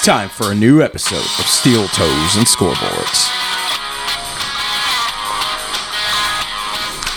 It's 0.00 0.06
time 0.06 0.30
for 0.30 0.50
a 0.50 0.54
new 0.54 0.80
episode 0.80 1.18
of 1.18 1.44
Steel 1.44 1.86
Toes 1.88 2.36
and 2.38 2.46
Scoreboards. 2.46 3.28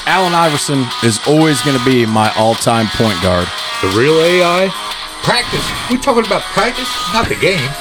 Allen 0.06 0.34
Iverson 0.34 0.84
is 1.02 1.18
always 1.26 1.62
going 1.62 1.80
to 1.80 1.86
be 1.86 2.06
my 2.06 2.30
all-time 2.36 2.88
point 2.88 3.22
guard. 3.22 3.48
The 3.82 3.88
real 3.98 4.20
AI? 4.20 4.68
Practice. 5.24 5.66
We 5.90 5.98
talking 5.98 6.26
about 6.26 6.42
practice, 6.42 6.90
not 7.14 7.30
the 7.30 7.36
game. 7.36 7.72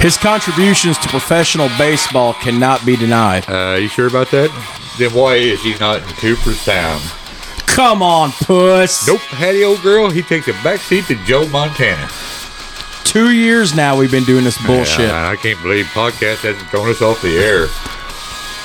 His 0.00 0.16
contributions 0.16 0.96
to 1.00 1.08
professional 1.08 1.68
baseball 1.76 2.32
cannot 2.32 2.86
be 2.86 2.96
denied. 2.96 3.44
Uh, 3.50 3.76
you 3.78 3.88
sure 3.88 4.06
about 4.06 4.30
that? 4.30 4.48
Then 4.98 5.12
why 5.12 5.34
is 5.34 5.62
he 5.62 5.76
not 5.76 6.00
in 6.00 6.08
Cooperstown? 6.14 7.02
Come 7.66 8.02
on, 8.02 8.32
puss. 8.32 9.06
Nope, 9.06 9.20
Hattie 9.20 9.62
old 9.62 9.82
girl, 9.82 10.08
he 10.08 10.22
takes 10.22 10.48
a 10.48 10.52
backseat 10.52 11.06
to 11.08 11.22
Joe 11.26 11.46
Montana. 11.48 12.08
Two 13.08 13.30
years 13.30 13.74
now 13.74 13.96
we've 13.96 14.10
been 14.10 14.24
doing 14.24 14.44
this 14.44 14.62
bullshit. 14.66 15.10
I 15.10 15.34
can't 15.36 15.60
believe 15.62 15.86
podcast 15.86 16.42
hasn't 16.42 16.68
thrown 16.68 16.90
us 16.90 17.00
off 17.00 17.22
the 17.22 17.38
air. 17.38 17.68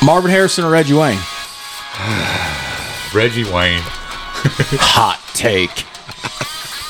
Marvin 0.05 0.29
Harrison 0.29 0.65
or 0.65 0.69
Reggie 0.69 0.93
Wayne? 0.93 1.17
Reggie 3.15 3.45
Wayne. 3.45 3.79
Hot 4.83 5.17
take. 5.33 5.85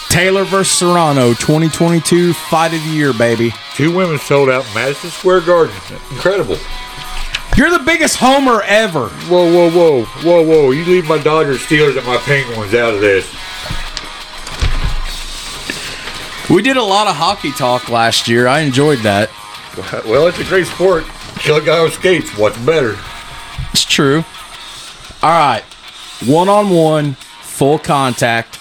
Taylor 0.09 0.45
versus 0.45 0.75
Serrano, 0.75 1.35
2022 1.35 2.33
fight 2.33 2.73
of 2.73 2.83
the 2.83 2.89
year, 2.89 3.13
baby. 3.13 3.53
Two 3.75 3.95
women 3.95 4.17
sold 4.17 4.49
out 4.49 4.65
Madison 4.73 5.11
Square 5.11 5.41
Garden. 5.41 5.75
Incredible. 6.09 6.57
You're 7.55 7.69
the 7.69 7.83
biggest 7.85 8.17
homer 8.17 8.63
ever. 8.63 9.09
Whoa, 9.29 9.45
whoa, 9.53 9.69
whoa, 9.69 10.05
whoa, 10.05 10.41
whoa. 10.41 10.71
You 10.71 10.85
leave 10.85 11.07
my 11.07 11.21
Dodgers, 11.21 11.59
Steelers, 11.59 11.95
and 11.97 12.07
my 12.07 12.17
Penguins 12.17 12.73
out 12.73 12.95
of 12.95 12.99
this. 13.01 13.31
We 16.49 16.61
did 16.61 16.77
a 16.77 16.83
lot 16.83 17.07
of 17.07 17.15
hockey 17.15 17.51
talk 17.51 17.89
last 17.89 18.27
year. 18.27 18.47
I 18.47 18.59
enjoyed 18.61 18.99
that. 18.99 19.29
Well, 20.05 20.27
it's 20.27 20.37
a 20.37 20.43
great 20.43 20.67
sport. 20.67 21.03
Kill 21.39 21.55
a 21.55 21.61
guy 21.61 21.81
with 21.81 21.93
skates. 21.93 22.37
What's 22.37 22.59
better? 22.59 22.95
It's 23.71 23.83
true. 23.83 24.23
All 25.23 25.31
right. 25.31 25.63
One 26.27 26.47
on 26.47 26.69
one, 26.69 27.13
full 27.41 27.79
contact, 27.79 28.59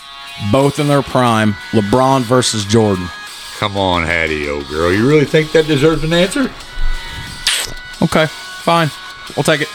both 0.50 0.78
in 0.78 0.89
their 0.89 1.02
prime. 1.02 1.52
LeBron 1.72 2.22
versus 2.22 2.64
Jordan. 2.64 3.08
Come 3.58 3.77
on, 3.77 4.05
Hattie, 4.05 4.48
old 4.48 4.67
girl. 4.69 4.91
You 4.91 5.06
really 5.06 5.27
think 5.27 5.52
that 5.52 5.67
deserves 5.67 6.02
an 6.02 6.14
answer? 6.14 6.50
Okay, 8.00 8.27
fine. 8.27 8.89
We'll 9.36 9.44
take 9.44 9.61
it. 9.61 9.69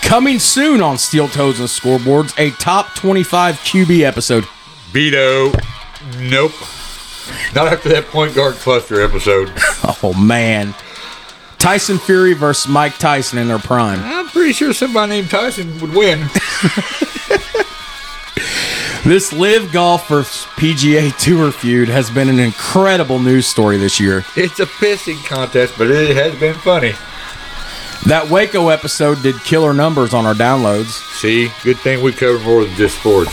Coming 0.00 0.38
soon 0.38 0.80
on 0.80 0.96
Steel 0.96 1.26
Toes 1.26 1.58
and 1.58 1.68
Scoreboards, 1.68 2.38
a 2.38 2.50
top 2.58 2.94
25 2.94 3.56
QB 3.56 4.00
episode. 4.02 4.44
Beto. 4.92 5.52
Nope. 6.18 6.52
Not 7.54 7.68
after 7.72 7.88
that 7.90 8.06
point 8.08 8.34
guard 8.34 8.54
cluster 8.56 9.02
episode. 9.02 9.52
Oh, 10.02 10.12
man. 10.12 10.74
Tyson 11.58 11.98
Fury 11.98 12.34
versus 12.34 12.68
Mike 12.70 12.98
Tyson 12.98 13.38
in 13.38 13.48
their 13.48 13.58
prime. 13.58 14.00
I'm 14.02 14.26
pretty 14.28 14.52
sure 14.52 14.74
somebody 14.74 15.12
named 15.12 15.30
Tyson 15.30 15.80
would 15.80 15.94
win. 15.94 16.26
This 19.04 19.34
LIV 19.34 19.70
Golf 19.70 20.08
versus 20.08 20.46
PGA 20.52 21.14
Tour 21.18 21.52
feud 21.52 21.90
has 21.90 22.10
been 22.10 22.30
an 22.30 22.38
incredible 22.38 23.18
news 23.18 23.46
story 23.46 23.76
this 23.76 24.00
year. 24.00 24.24
It's 24.34 24.60
a 24.60 24.64
pissing 24.64 25.22
contest, 25.26 25.74
but 25.76 25.90
it 25.90 26.16
has 26.16 26.34
been 26.40 26.54
funny. 26.54 26.92
That 28.06 28.28
Waco 28.30 28.70
episode 28.70 29.22
did 29.22 29.38
killer 29.44 29.74
numbers 29.74 30.14
on 30.14 30.24
our 30.24 30.32
downloads. 30.32 31.02
See, 31.20 31.50
good 31.62 31.76
thing 31.80 32.02
we 32.02 32.12
cover 32.12 32.38
more 32.44 32.64
than 32.64 32.74
just 32.76 32.98
sports. 32.98 33.30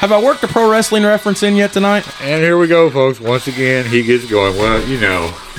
Have 0.00 0.12
I 0.12 0.22
worked 0.22 0.42
a 0.42 0.48
pro 0.48 0.70
wrestling 0.70 1.04
reference 1.04 1.42
in 1.42 1.56
yet 1.56 1.74
tonight? 1.74 2.08
And 2.22 2.42
here 2.42 2.56
we 2.56 2.66
go, 2.68 2.88
folks. 2.88 3.20
Once 3.20 3.46
again, 3.48 3.84
he 3.84 4.02
gets 4.02 4.24
going. 4.24 4.56
Well, 4.56 4.82
you 4.88 4.98
know. 4.98 5.30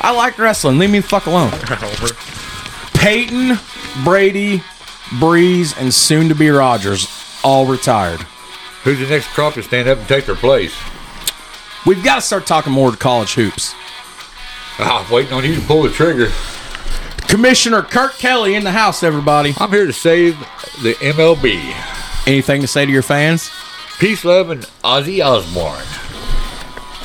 I 0.00 0.12
like 0.12 0.36
wrestling. 0.36 0.76
Leave 0.78 0.90
me 0.90 0.98
the 0.98 1.06
fuck 1.06 1.26
alone. 1.26 1.52
Peyton, 2.94 3.60
Brady, 4.02 4.58
Brees, 5.20 5.80
and 5.80 5.94
soon 5.94 6.28
to 6.28 6.34
be 6.34 6.50
Rodgers 6.50 7.06
all 7.44 7.64
retired. 7.64 8.22
Who's 8.82 8.98
the 8.98 9.06
next 9.06 9.28
crop 9.28 9.54
to 9.54 9.62
stand 9.62 9.88
up 9.88 9.98
and 9.98 10.08
take 10.08 10.26
their 10.26 10.34
place? 10.34 10.74
We've 11.86 12.02
got 12.02 12.16
to 12.16 12.22
start 12.22 12.44
talking 12.44 12.72
more 12.72 12.90
to 12.90 12.96
college 12.96 13.34
hoops. 13.34 13.72
Ah, 14.80 15.08
waiting 15.12 15.32
on 15.32 15.44
you 15.44 15.54
to 15.54 15.60
pull 15.60 15.84
the 15.84 15.90
trigger. 15.90 16.32
Commissioner 17.28 17.82
Kurt 17.82 18.14
Kelly 18.14 18.56
in 18.56 18.64
the 18.64 18.72
house, 18.72 19.04
everybody. 19.04 19.54
I'm 19.58 19.70
here 19.70 19.86
to 19.86 19.92
save 19.92 20.36
the 20.82 20.94
MLB. 20.94 21.95
Anything 22.26 22.60
to 22.60 22.66
say 22.66 22.84
to 22.84 22.90
your 22.92 23.02
fans? 23.02 23.50
Peace, 23.98 24.24
love, 24.24 24.50
and 24.50 24.62
Ozzy 24.84 25.24
Osbourne. 25.24 25.84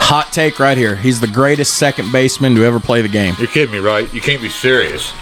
Hot 0.03 0.31
take 0.33 0.59
right 0.59 0.77
here. 0.77 0.95
He's 0.95 1.21
the 1.21 1.27
greatest 1.27 1.77
second 1.77 2.11
baseman 2.11 2.55
to 2.55 2.65
ever 2.65 2.79
play 2.79 3.01
the 3.01 3.07
game. 3.07 3.35
You're 3.37 3.47
kidding 3.47 3.71
me, 3.71 3.79
right? 3.79 4.11
You 4.13 4.19
can't 4.19 4.41
be 4.41 4.49
serious. 4.49 5.13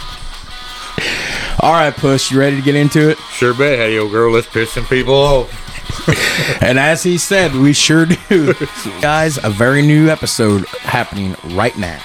All 1.62 1.74
right, 1.74 1.94
Puss, 1.94 2.32
you 2.32 2.40
ready 2.40 2.56
to 2.56 2.62
get 2.62 2.76
into 2.76 3.10
it? 3.10 3.18
Sure 3.32 3.54
bet, 3.54 3.78
hey, 3.78 4.00
old 4.00 4.12
girl. 4.12 4.32
Let's 4.32 4.48
piss 4.48 4.72
some 4.72 4.86
people 4.86 5.14
off. 5.14 5.66
And 6.62 6.80
as 6.80 7.04
he 7.04 7.18
said, 7.18 7.54
we 7.54 7.74
sure 7.74 8.06
do. 8.06 8.54
Guys, 9.02 9.38
a 9.44 9.50
very 9.50 9.81
new 9.81 10.10
episode 10.10 10.66
happening 10.68 11.36
right 11.56 11.76
now. 11.78 12.02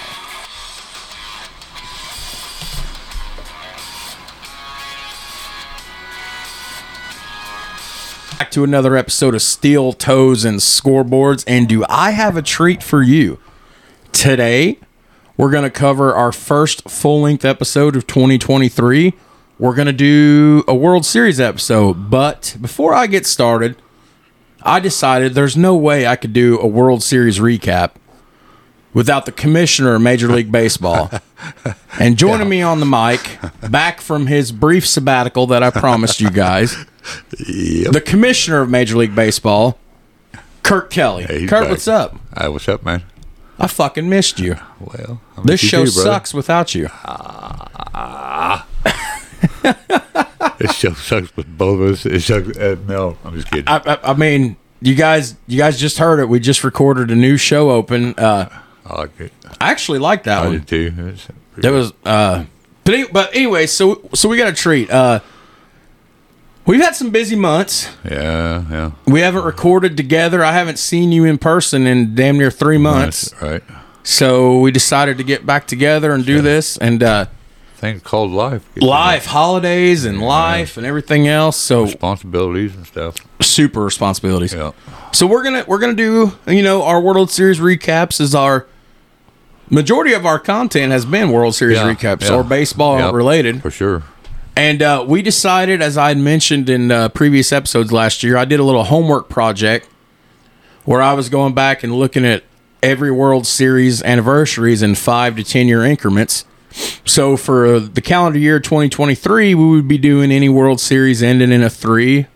Back 8.38 8.50
to 8.50 8.64
another 8.64 8.96
episode 8.96 9.36
of 9.36 9.42
Steel 9.42 9.92
Toes 9.92 10.44
and 10.44 10.58
Scoreboards. 10.58 11.44
And 11.46 11.68
do 11.68 11.84
I 11.88 12.10
have 12.10 12.36
a 12.36 12.42
treat 12.42 12.82
for 12.82 13.00
you? 13.00 13.38
Today, 14.10 14.78
we're 15.36 15.52
going 15.52 15.62
to 15.62 15.70
cover 15.70 16.12
our 16.12 16.32
first 16.32 16.90
full 16.90 17.20
length 17.20 17.44
episode 17.44 17.94
of 17.94 18.08
2023. 18.08 19.14
We're 19.58 19.74
going 19.74 19.86
to 19.86 19.92
do 19.92 20.64
a 20.66 20.74
World 20.74 21.04
Series 21.04 21.38
episode. 21.38 22.10
But 22.10 22.56
before 22.60 22.92
I 22.92 23.06
get 23.06 23.24
started, 23.24 23.76
I 24.62 24.80
decided 24.80 25.34
there's 25.34 25.56
no 25.56 25.76
way 25.76 26.06
I 26.06 26.16
could 26.16 26.32
do 26.32 26.58
a 26.58 26.66
World 26.66 27.04
Series 27.04 27.38
recap 27.38 27.92
without 28.94 29.27
the 29.27 29.32
commissioner 29.32 29.94
of 29.94 30.00
Major 30.03 30.28
League 30.28 30.50
Baseball. 30.50 31.10
and 32.00 32.16
joining 32.16 32.49
me 32.49 32.62
on 32.62 32.81
the 32.81 32.87
mic, 32.87 33.38
back 33.71 34.00
from 34.00 34.28
his 34.28 34.53
brief 34.53 34.87
sabbatical 34.87 35.47
that 35.49 35.62
I 35.62 35.71
promised 35.71 36.21
you 36.21 36.31
guys, 36.31 36.87
the 37.31 38.03
commissioner 38.05 38.62
of 38.62 38.71
Major 38.71 38.97
League 38.97 39.15
Baseball, 39.15 39.78
Kurt 40.62 40.88
Kelly. 40.91 41.25
Hey, 41.25 41.47
Kurt, 41.47 41.65
back. 41.65 41.71
what's 41.71 41.88
up? 41.88 42.16
Hey, 42.38 42.49
what's 42.49 42.69
up, 42.69 42.82
man? 42.84 43.03
I 43.59 43.66
fucking 43.66 44.09
missed 44.09 44.41
you. 44.41 44.56
Well, 44.81 45.21
I 45.37 45.43
This 45.43 45.62
you 45.62 45.69
show 45.69 45.84
too, 45.84 45.91
sucks 45.91 46.32
without 46.32 46.75
you. 46.75 46.88
This 50.59 50.76
show 50.76 50.93
sucks 50.94 51.37
with 51.37 51.59
both 51.59 51.81
of 51.81 51.93
us. 51.93 52.06
It 52.06 52.21
sucks. 52.21 52.56
Uh, 52.56 52.76
no, 52.87 53.16
I'm 53.25 53.34
just 53.34 53.50
kidding. 53.50 53.69
I, 53.69 53.81
I, 53.84 54.11
I 54.11 54.15
mean, 54.15 54.56
you 54.81 54.94
guys, 54.94 55.37
you 55.47 55.59
guys 55.59 55.78
just 55.78 55.99
heard 55.99 56.21
it. 56.21 56.28
We 56.28 56.41
just 56.41 56.65
recorded 56.65 57.11
a 57.11 57.16
new 57.16 57.37
show 57.37 57.71
open. 57.71 58.15
Uh, 58.15 58.49
I 58.86 58.96
like 59.00 59.20
it. 59.20 59.32
I 59.60 59.70
actually 59.70 59.98
like 59.98 60.24
that 60.24 60.42
I 60.42 60.46
one. 60.46 60.52
did 60.52 60.68
too. 60.68 60.92
It's 61.14 61.26
That 61.58 61.72
was 61.72 61.92
uh 62.04 62.44
but 62.84 62.94
any- 62.94 63.08
but 63.08 63.34
anyway, 63.34 63.66
so 63.66 64.02
so 64.14 64.28
we 64.28 64.36
got 64.36 64.48
a 64.48 64.52
treat. 64.52 64.90
Uh 64.90 65.20
We've 66.66 66.80
had 66.80 66.96
some 66.96 67.10
busy 67.10 67.36
months. 67.36 67.90
Yeah, 68.10 68.64
yeah. 68.70 68.90
We 69.06 69.20
haven't 69.20 69.44
recorded 69.44 69.98
together. 69.98 70.42
I 70.42 70.52
haven't 70.52 70.78
seen 70.78 71.12
you 71.12 71.26
in 71.26 71.36
person 71.36 71.86
in 71.86 72.14
damn 72.14 72.38
near 72.38 72.50
3 72.50 72.78
months. 72.78 73.30
That's 73.32 73.42
right. 73.42 73.62
So 74.02 74.60
we 74.60 74.70
decided 74.70 75.18
to 75.18 75.24
get 75.24 75.44
back 75.44 75.66
together 75.66 76.12
and 76.12 76.24
do 76.24 76.40
this 76.40 76.76
and 76.78 77.02
uh 77.02 77.26
Things 77.76 78.00
called 78.02 78.30
life. 78.30 78.66
life, 78.76 79.26
holidays 79.26 80.06
and 80.06 80.22
life 80.22 80.78
and 80.78 80.87
everything 80.87 81.28
else. 81.28 81.58
So 81.58 81.82
responsibilities 81.84 82.75
and 82.75 82.87
stuff. 82.87 83.16
super 83.42 83.82
responsibilities. 83.82 84.54
Yeah. 84.54 84.70
So 85.12 85.26
we're 85.26 85.42
gonna 85.42 85.64
we're 85.69 85.78
gonna 85.80 85.92
do 85.92 86.32
you 86.46 86.62
know 86.62 86.82
our 86.84 86.98
World 87.00 87.30
Series 87.30 87.58
recaps 87.60 88.22
is 88.22 88.34
our 88.34 88.66
majority 89.70 90.12
of 90.12 90.26
our 90.26 90.38
content 90.38 90.93
has 90.93 91.05
been 91.05 91.31
World 91.31 91.55
Series 91.55 91.78
Yeah, 91.78 91.93
recaps 91.94 92.22
yeah. 92.28 92.34
or 92.37 92.44
baseball 92.44 92.99
Yep, 92.99 93.14
related. 93.14 93.62
For 93.62 93.70
sure. 93.70 94.02
And 94.56 94.82
uh, 94.82 95.05
we 95.06 95.20
decided, 95.22 95.82
as 95.82 95.99
I 95.99 96.08
had 96.08 96.19
mentioned 96.19 96.70
in 96.70 96.90
uh, 96.93 97.08
previous 97.08 97.52
episodes 97.52 97.90
last 97.93 98.22
year, 98.22 98.37
I 98.37 98.44
did 98.44 98.61
a 98.61 98.64
little 98.64 98.84
homework 98.84 99.28
project 99.28 99.88
where 100.84 101.02
I 101.02 101.12
was 101.14 101.28
going 101.28 101.55
back 101.55 101.82
and 101.82 101.93
looking 101.94 102.25
at 102.25 102.44
every 102.82 103.11
World 103.11 103.46
Series 103.46 104.02
anniversaries 104.02 104.82
in 104.82 104.94
five 104.94 105.37
to 105.37 105.43
10 105.44 105.66
year 105.66 105.84
increments. 105.84 106.44
So 107.05 107.37
for 107.37 107.81
the 107.81 108.00
calendar 108.00 108.38
year 108.38 108.61
2023, 108.61 109.55
we 109.55 109.64
would 109.70 109.88
be 109.88 109.99
doing 109.99 110.31
any 110.31 110.49
World 110.49 110.81
Series 110.81 111.22
ending 111.22 111.50
in 111.52 111.62
a 111.62 111.70
three 111.70 112.26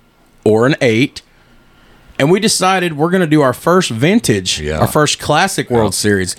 or 0.45 0.67
an 0.67 0.75
eight. 0.81 1.23
And 2.19 2.31
we 2.33 2.41
decided 2.41 2.97
we're 2.97 3.11
going 3.11 3.21
to 3.21 3.27
do 3.29 3.43
our 3.43 3.53
first 3.53 3.91
vintage, 3.91 4.61
Yeah. 4.61 4.79
our 4.81 4.87
first 4.89 5.21
classic 5.21 5.71
World 5.71 5.95
Series. 5.95 6.35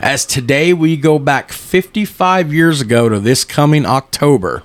As 0.00 0.24
today 0.24 0.72
we 0.72 0.96
go 0.96 1.18
back 1.18 1.50
55 1.52 2.52
years 2.52 2.80
ago 2.80 3.08
to 3.08 3.18
this 3.18 3.44
coming 3.44 3.84
October, 3.84 4.62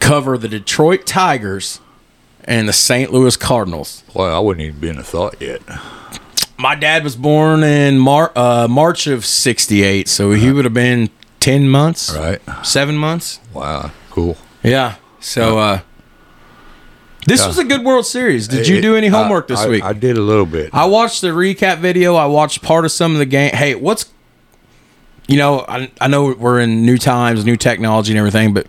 cover 0.00 0.36
the 0.36 0.48
Detroit 0.48 1.06
Tigers 1.06 1.80
and 2.44 2.68
the 2.68 2.72
St. 2.74 3.10
Louis 3.12 3.36
Cardinals. 3.38 4.04
Well, 4.14 4.34
I 4.34 4.38
wouldn't 4.38 4.66
even 4.66 4.80
be 4.80 4.88
in 4.90 4.98
a 4.98 5.02
thought 5.02 5.40
yet. 5.40 5.62
my 6.58 6.74
dad 6.74 7.04
was 7.04 7.16
born 7.16 7.62
in 7.62 7.98
Mar- 7.98 8.32
uh, 8.36 8.68
March 8.68 9.06
of 9.06 9.24
'68, 9.24 10.08
so 10.08 10.32
he 10.32 10.52
would 10.52 10.64
have 10.66 10.74
been 10.74 11.08
ten 11.40 11.68
months, 11.68 12.14
Right. 12.14 12.40
seven 12.62 12.96
months. 12.98 13.40
Wow. 13.54 13.92
Cool. 14.10 14.36
Yeah. 14.62 14.96
So 15.20 15.58
uh, 15.58 15.80
this 17.26 17.46
was 17.46 17.56
a 17.58 17.64
good 17.64 17.82
World 17.82 18.04
Series. 18.06 18.46
Did 18.46 18.68
you 18.68 18.82
do 18.82 18.94
any 18.94 19.06
homework 19.08 19.44
I- 19.44 19.48
this 19.54 19.60
I- 19.60 19.68
week? 19.68 19.82
I 19.84 19.94
did 19.94 20.18
a 20.18 20.22
little 20.22 20.46
bit. 20.46 20.68
I 20.74 20.84
watched 20.84 21.22
the 21.22 21.28
recap 21.28 21.78
video. 21.78 22.14
I 22.14 22.26
watched 22.26 22.60
part 22.62 22.84
of 22.84 22.92
some 22.92 23.12
of 23.12 23.18
the 23.18 23.26
game. 23.26 23.52
Hey, 23.54 23.74
what's 23.74 24.04
you 25.28 25.36
know, 25.36 25.64
I, 25.68 25.90
I 26.00 26.08
know 26.08 26.34
we're 26.34 26.58
in 26.60 26.84
new 26.84 26.98
times, 26.98 27.44
new 27.44 27.56
technology 27.56 28.12
and 28.12 28.18
everything, 28.18 28.54
but 28.54 28.66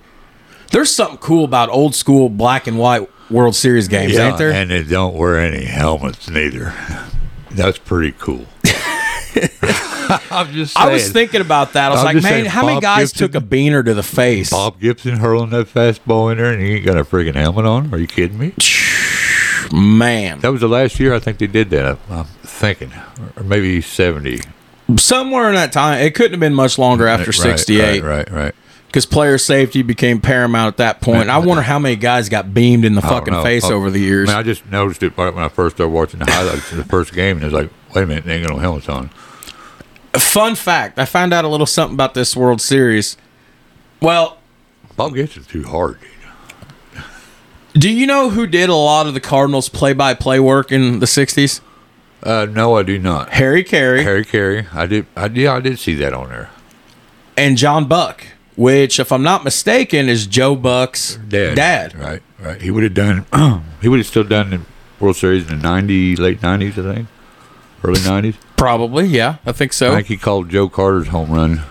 there's 0.72 0.94
something 0.94 1.18
cool 1.18 1.46
about 1.46 1.70
old 1.70 1.96
school 1.96 2.30
black 2.30 2.68
and 2.68 2.78
white 2.78 3.10
World 3.32 3.56
Series 3.56 3.88
games, 3.88 4.14
yeah, 4.14 4.30
ain't 4.30 4.38
there? 4.38 4.52
and 4.52 4.70
they 4.70 4.84
don't 4.84 5.16
wear 5.16 5.40
any 5.40 5.66
helmets 5.66 6.30
neither. 6.30 6.74
That's 7.52 7.78
pretty 7.78 8.14
cool. 8.20 8.46
I'm 10.32 10.52
just 10.52 10.74
saying. 10.74 10.90
I 10.90 10.92
was 10.92 11.12
thinking 11.12 11.42
about 11.42 11.74
that. 11.74 11.92
I 11.92 11.96
was 11.96 12.00
I'm 12.00 12.06
like, 12.06 12.16
man, 12.16 12.24
saying, 12.24 12.46
how 12.46 12.66
many 12.66 12.82
guys 12.82 13.12
Gibson- 13.12 13.32
took 13.32 13.44
a 13.44 13.46
beaner 13.46 13.86
to 13.86 13.94
the 13.94 14.04
face? 14.04 14.50
Bob 14.50 14.80
Gibson 14.80 15.18
hurling 15.18 15.52
that 15.52 15.68
fastball 15.68 16.32
in 16.32 16.40
there, 16.40 16.52
and 16.52 16.62
he 16.62 16.76
ain't 16.76 16.86
got 16.86 16.98
a 16.98 17.04
friggin' 17.04 17.36
helmet 17.36 17.66
on. 17.66 17.94
Are 17.94 17.98
you 18.00 18.08
kidding 18.08 18.40
me? 18.40 18.54
Man, 19.72 20.40
That 20.40 20.52
was 20.52 20.62
the 20.62 20.68
last 20.68 21.00
year 21.00 21.14
I 21.14 21.20
think 21.20 21.38
they 21.38 21.46
did 21.46 21.70
that. 21.70 22.00
I'm 22.10 22.26
thinking, 22.26 22.92
or 23.36 23.44
maybe 23.44 23.82
seventy. 23.82 24.42
Somewhere 24.98 25.50
in 25.50 25.56
that 25.56 25.72
time, 25.72 26.00
it 26.02 26.16
couldn't 26.16 26.32
have 26.32 26.40
been 26.40 26.54
much 26.56 26.78
longer 26.78 27.08
after 27.08 27.26
Right, 27.28 27.34
'68 27.58 28.02
Right, 28.04 28.04
right, 28.04 28.32
right. 28.32 28.56
because 28.88 29.06
player 29.06 29.38
safety 29.38 29.82
became 29.82 30.20
paramount 30.22 30.68
at 30.74 30.78
that 30.78 31.02
point. 31.02 31.22
And 31.24 31.32
I 31.32 31.38
wonder 31.40 31.62
how 31.64 31.78
many 31.80 31.96
guys 31.96 32.30
got 32.30 32.54
beamed 32.54 32.86
in 32.86 32.96
the 32.96 33.06
I 33.06 33.10
fucking 33.10 33.42
face 33.44 33.66
Oh, 33.66 33.74
over 33.74 33.90
the 33.92 34.00
years. 34.00 34.30
I 34.30 34.40
I 34.40 34.44
just 34.44 34.66
noticed 34.72 35.04
it 35.04 35.18
right 35.18 35.34
when 35.34 35.44
I 35.44 35.50
first 35.50 35.76
started 35.78 35.92
watching 35.94 36.20
the 36.20 36.32
highlights 36.32 36.72
of 36.72 36.78
the 36.78 36.86
first 36.86 37.14
game, 37.14 37.38
and 37.38 37.44
it 37.44 37.46
was 37.46 37.54
like, 37.54 37.70
wait 37.94 38.04
a 38.04 38.06
minute, 38.08 38.26
they 38.26 38.36
ain't 38.38 38.48
got 38.48 38.54
no 38.56 38.60
helmets 38.60 38.90
on. 38.90 39.10
Fun 40.18 40.56
fact: 40.56 40.98
I 40.98 41.06
found 41.06 41.34
out 41.34 41.46
a 41.46 41.48
little 41.48 41.68
something 41.68 41.94
about 41.94 42.14
this 42.16 42.36
World 42.36 42.62
Series. 42.62 43.16
Well, 44.02 44.38
Bob 44.96 45.14
Gibson's 45.14 45.46
too 45.46 45.64
hard. 45.64 46.00
dude. 46.02 47.04
Do 47.76 47.90
you 47.90 48.08
know 48.08 48.32
who 48.32 48.48
did 48.48 48.70
a 48.70 48.76
lot 48.76 49.06
of 49.06 49.14
the 49.14 49.20
Cardinals 49.20 49.70
play-by-play 49.70 50.40
work 50.40 50.72
in 50.72 50.98
the 51.00 51.06
'60s? 51.06 51.62
Uh, 52.24 52.46
no, 52.50 52.76
I 52.78 52.84
do 52.84 53.00
not. 53.00 53.30
Harry 53.32 53.64
Caray 53.64 54.04
Harry 54.04 54.26
Caray, 54.26 54.68
I 54.74 54.86
did, 54.86 55.06
I 55.16 55.28
did, 55.30 55.48
I 55.48 55.60
did 55.62 55.80
see 55.80 55.96
that 55.96 56.14
on 56.14 56.30
there. 56.30 56.50
and 57.38 57.58
John 57.58 57.88
Buck, 57.88 58.26
which, 58.58 59.00
if 59.00 59.12
I'm 59.12 59.24
not 59.24 59.44
mistaken, 59.46 60.10
is 60.10 60.28
Joe 60.28 60.56
Buck's 60.56 61.16
Dad, 61.16 61.56
dad. 61.56 61.96
right, 61.98 62.22
right. 62.40 62.62
He 62.62 62.72
would 62.72 62.84
have 62.84 62.94
done, 62.94 63.26
he 63.82 63.88
would 63.88 64.00
have 64.00 64.08
still 64.08 64.26
done 64.26 64.50
the 64.50 64.62
World 65.00 65.16
Series 65.16 65.50
in 65.50 65.60
the 65.62 65.66
'90s, 65.68 66.20
late 66.20 66.42
'90s, 66.42 66.72
I 66.72 66.96
think, 66.96 67.08
early 67.86 68.00
'90s. 68.02 68.36
Probably, 68.58 69.06
yeah, 69.06 69.38
I 69.46 69.54
think 69.54 69.72
so. 69.72 69.94
I 69.94 69.96
think 69.96 70.08
he 70.08 70.18
called 70.18 70.50
Joe 70.50 70.68
Carter's 70.68 71.08
home 71.08 71.32
run. 71.32 71.62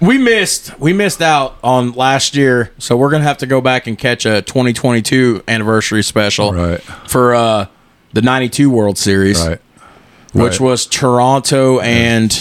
we 0.00 0.16
missed, 0.16 0.78
we 0.80 0.94
missed 0.94 1.20
out 1.20 1.58
on 1.62 1.92
last 1.92 2.34
year, 2.34 2.72
so 2.78 2.96
we're 2.96 3.10
gonna 3.10 3.24
have 3.24 3.36
to 3.38 3.46
go 3.46 3.60
back 3.60 3.86
and 3.86 3.98
catch 3.98 4.24
a 4.24 4.40
2022 4.40 5.42
anniversary 5.46 6.02
special 6.02 6.54
Right. 6.54 6.80
for 7.06 7.34
uh, 7.34 7.66
the 8.12 8.22
'92 8.22 8.70
World 8.70 8.98
Series, 8.98 9.46
Right, 9.46 9.60
which 10.32 10.52
right. 10.52 10.60
was 10.60 10.86
Toronto 10.86 11.80
and 11.80 12.32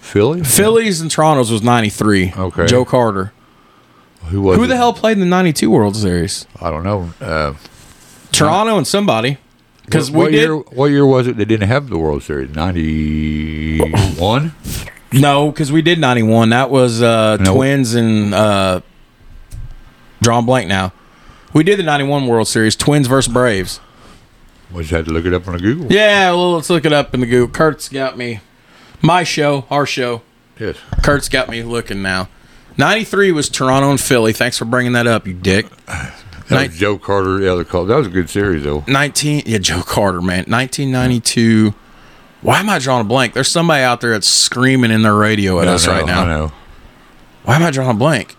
Philly. 0.00 0.44
Phillies 0.44 1.00
and 1.00 1.10
Toronto's 1.10 1.50
was 1.50 1.62
'93. 1.62 2.34
Okay. 2.36 2.66
Joe 2.66 2.84
Carter. 2.84 3.32
Who 4.26 4.42
was? 4.42 4.56
Who 4.56 4.64
it? 4.64 4.68
the 4.68 4.76
hell 4.76 4.92
played 4.92 5.12
in 5.12 5.20
the 5.20 5.26
'92 5.26 5.70
World 5.70 5.96
Series? 5.96 6.46
I 6.60 6.70
don't 6.70 6.84
know. 6.84 7.12
Uh, 7.20 7.54
Toronto 8.32 8.78
and 8.78 8.86
somebody. 8.86 9.38
Because 9.84 10.10
what, 10.10 10.18
we 10.18 10.24
what 10.24 10.32
did 10.32 10.40
year? 10.40 10.56
What 10.56 10.86
year 10.86 11.06
was 11.06 11.26
it? 11.26 11.36
They 11.36 11.44
didn't 11.44 11.68
have 11.68 11.90
the 11.90 11.98
World 11.98 12.22
Series. 12.22 12.54
Ninety-one. 12.54 14.54
no, 15.12 15.50
because 15.50 15.70
we 15.70 15.82
did 15.82 15.98
'91. 15.98 16.50
That 16.50 16.70
was 16.70 17.02
uh. 17.02 17.36
Twins 17.44 17.94
and 17.94 18.32
uh, 18.32 18.80
drawing 20.22 20.46
blank 20.46 20.68
now. 20.68 20.92
We 21.52 21.64
did 21.64 21.78
the 21.78 21.82
'91 21.82 22.26
World 22.26 22.48
Series, 22.48 22.76
Twins 22.76 23.08
versus 23.08 23.30
Braves. 23.32 23.80
We 24.74 24.82
just 24.82 24.90
had 24.90 25.04
to 25.06 25.12
look 25.12 25.24
it 25.24 25.32
up 25.32 25.46
on 25.48 25.54
a 25.54 25.58
Google. 25.58 25.90
Yeah, 25.92 26.30
well, 26.32 26.54
let's 26.54 26.68
look 26.68 26.84
it 26.84 26.92
up 26.92 27.14
in 27.14 27.20
the 27.20 27.26
Google. 27.26 27.48
Kurt's 27.48 27.88
got 27.88 28.18
me. 28.18 28.40
My 29.00 29.22
show, 29.22 29.66
our 29.70 29.86
show. 29.86 30.22
Yes. 30.58 30.76
Kurt's 31.02 31.28
got 31.28 31.48
me 31.48 31.62
looking 31.62 32.02
now. 32.02 32.28
'93 32.76 33.32
was 33.32 33.48
Toronto 33.48 33.90
and 33.90 34.00
Philly. 34.00 34.32
Thanks 34.32 34.58
for 34.58 34.64
bringing 34.64 34.92
that 34.92 35.06
up, 35.06 35.26
you 35.26 35.34
dick. 35.34 35.66
That 36.48 36.56
Nin- 36.60 36.68
was 36.72 36.78
Joe 36.78 36.98
Carter. 36.98 37.38
The 37.38 37.50
other 37.50 37.64
call. 37.64 37.86
That 37.86 37.96
was 37.96 38.06
a 38.06 38.10
good 38.10 38.28
series 38.28 38.64
though. 38.64 38.84
19 38.86 39.44
yeah 39.46 39.56
joe 39.56 39.80
carter 39.80 40.20
man 40.20 40.44
1992 40.46 41.72
why 42.42 42.60
am 42.60 42.68
i 42.68 42.78
drawing 42.78 43.00
a 43.00 43.04
blank 43.08 43.32
there's 43.32 43.48
somebody 43.48 43.82
out 43.82 44.02
there 44.02 44.10
that's 44.10 44.26
screaming 44.28 44.90
in 44.90 45.00
their 45.00 45.14
radio 45.14 45.58
at 45.60 45.68
I 45.68 45.72
us 45.72 45.86
know, 45.86 45.92
right 45.94 46.04
now 46.04 46.22
I 46.22 46.26
know. 46.26 46.52
why 47.44 47.56
am 47.56 47.62
i 47.62 47.70
drawing 47.70 47.92
a 47.92 47.98
blank 47.98 48.36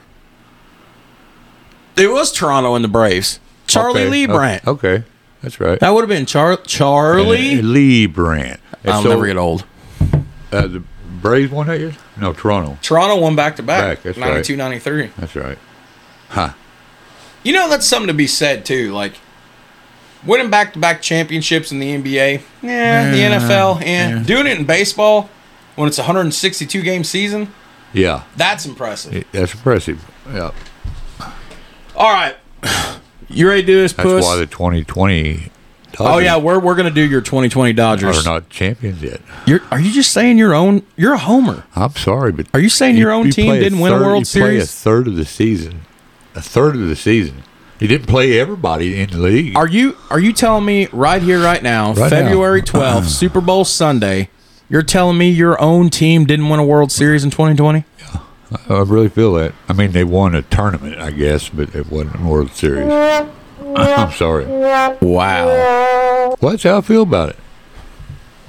it 1.97 2.11
was 2.11 2.31
toronto 2.31 2.75
and 2.75 2.83
the 2.83 2.89
braves 2.89 3.39
charlie 3.65 4.03
Okay, 4.03 4.27
leibrandt 4.27 4.67
Okay, 4.67 5.03
that's 5.45 5.59
right. 5.59 5.79
that 5.79 5.89
would 5.91 6.01
have 6.01 6.09
been 6.09 6.25
Char- 6.25 6.57
charlie 6.57 7.59
Uh, 7.59 7.61
Leibrandt. 7.61 8.57
And 8.83 8.93
i'll 8.93 9.03
so, 9.03 9.09
never 9.09 9.27
get 9.27 9.37
old 9.37 9.63
Uh, 10.51 10.67
the 10.67 10.83
Braves 11.21 11.51
won 11.51 11.67
that 11.67 11.79
year? 11.79 11.93
No, 12.17 12.33
Toronto. 12.33 12.77
toronto 12.81 13.19
won 13.19 13.35
back 13.35 13.55
to 13.57 13.63
back 13.63 13.97
Back, 13.97 14.03
that's 14.03 14.17
right. 14.17 14.27
92 14.27 14.55
93 14.57 15.09
That's 15.17 15.35
right. 15.35 15.57
Huh. 16.29 16.53
you 17.43 17.53
know 17.53 17.69
that's 17.69 17.85
something 17.85 18.07
to 18.07 18.13
be 18.13 18.27
said 18.27 18.65
too 18.65 18.91
like 18.93 19.13
winning 20.25 20.49
back-to-back 20.49 21.01
championships 21.03 21.71
in 21.71 21.77
the 21.79 21.95
nba 21.97 22.41
yeah, 22.63 23.11
the 23.11 23.17
nfl 23.17 23.81
and 23.83 24.19
yeah. 24.19 24.23
doing 24.25 24.47
it 24.47 24.57
in 24.57 24.65
baseball 24.65 25.29
when 25.75 25.87
it's 25.87 25.99
a 25.99 26.01
162 26.01 26.81
game 26.81 27.03
season 27.03 27.53
Yeah, 27.93 28.23
that's 28.35 28.65
impressive 28.65 29.23
that's 29.31 29.53
impressive. 29.53 30.03
Yeah, 30.27 30.51
All 31.95 32.11
right. 32.11 32.35
You 33.29 33.47
ready 33.47 33.61
to 33.61 33.67
do 33.67 33.75
this, 33.81 33.93
that's 33.93 34.07
puss? 34.07 34.23
why 34.23 34.35
the 34.37 34.45
2020. 34.45 35.51
oh 35.99 36.17
yeah, 36.17 36.37
we're 36.37 36.59
we're 36.59 36.75
gonna 36.75 36.91
do 36.91 37.01
your 37.01 37.21
2020 37.21 37.73
Dodgers. 37.73 38.25
Are 38.25 38.29
not 38.29 38.49
champions 38.49 39.01
yet. 39.01 39.21
You're, 39.45 39.61
are 39.71 39.79
you 39.79 39.91
just 39.91 40.11
saying 40.11 40.37
your 40.37 40.53
own? 40.53 40.85
You're 40.95 41.13
a 41.13 41.17
homer. 41.17 41.63
I'm 41.75 41.91
sorry, 41.91 42.31
but 42.31 42.47
Are 42.53 42.59
you 42.59 42.69
saying 42.69 42.97
your 42.97 43.11
own 43.11 43.29
team 43.31 43.53
didn't 43.53 43.79
win 43.79 43.93
a 43.93 43.97
third- 43.97 44.05
World 44.05 44.35
you 44.35 44.41
Play 44.41 44.57
a 44.57 44.65
third 44.65 45.07
of 45.07 45.15
the 45.15 45.25
season. 45.25 45.81
A 46.35 46.41
third 46.41 46.75
of 46.75 46.87
the 46.87 46.95
season. 46.95 47.43
You 47.79 47.87
didn't 47.87 48.07
play 48.07 48.39
everybody 48.39 48.99
in 48.99 49.09
the 49.09 49.17
league. 49.17 49.55
Are 49.55 49.67
you 49.67 49.97
are 50.09 50.19
you 50.19 50.33
telling 50.33 50.65
me 50.65 50.87
right 50.91 51.21
here, 51.21 51.41
right 51.41 51.61
now, 51.63 51.93
Right 51.93 52.09
February 52.09 52.61
now. 52.73 52.99
12th, 52.99 53.05
Super 53.07 53.41
Bowl 53.41 53.65
Sunday? 53.65 54.29
You're 54.69 54.81
telling 54.83 55.17
me 55.17 55.29
your 55.29 55.61
own 55.61 55.89
team 55.89 56.25
didn't 56.25 56.49
win 56.49 56.59
a 56.59 56.65
World 56.65 56.91
Series 56.91 57.23
in 57.23 57.29
2020? 57.31 57.83
I 58.69 58.79
really 58.81 59.09
feel 59.09 59.33
that. 59.33 59.53
I 59.67 59.73
mean, 59.73 59.91
they 59.91 60.03
won 60.03 60.35
a 60.35 60.41
tournament, 60.43 60.99
I 60.99 61.11
guess, 61.11 61.49
but 61.49 61.73
it 61.75 61.89
wasn't 61.91 62.15
a 62.21 62.23
World 62.23 62.51
Series. 62.51 62.91
I'm 63.75 64.11
sorry. 64.11 64.45
Wow. 64.45 66.35
Well, 66.39 66.51
that's 66.51 66.63
how 66.63 66.77
I 66.77 66.81
feel 66.81 67.01
about 67.03 67.29
it. 67.29 67.35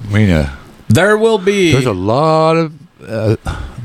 I 0.03 0.13
mean, 0.13 0.29
uh, 0.29 0.55
There 0.87 1.17
will 1.17 1.37
be. 1.39 1.71
there's 1.71 1.85
a 1.85 1.93
lot 1.93 2.55
of 2.57 2.73
uh, 3.01 3.35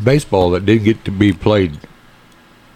baseball 0.04 0.50
that 0.50 0.66
didn't 0.66 0.84
get 0.84 1.04
to 1.06 1.10
be 1.10 1.32
played 1.32 1.78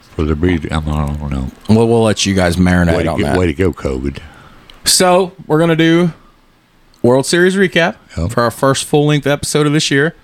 for 0.01 0.25
the 0.25 0.35
breed. 0.35 0.65
I, 0.73 0.81
don't 0.81 1.31
know. 1.31 1.51
well, 1.69 1.87
we'll 1.87 2.03
let 2.03 2.25
you 2.27 2.35
guys 2.35 2.57
marinate 2.57 2.97
Way 2.97 3.07
on 3.07 3.19
get, 3.19 3.25
that. 3.27 3.39
way 3.39 3.47
to 3.47 3.55
go, 3.55 3.73
COVID. 3.73 4.21
So 4.85 5.33
we're 5.47 5.59
gonna 5.59 5.77
do 5.77 6.13
World 7.03 7.27
Series 7.27 7.57
recap 7.57 7.97
Yep. 8.17 8.31
for 8.33 8.43
our 8.43 8.51
first 8.51 8.85
full 8.85 9.07
length 9.07 9.27
episode 9.27 9.67
of 9.67 9.73
this 9.73 9.91
year, 9.91 10.15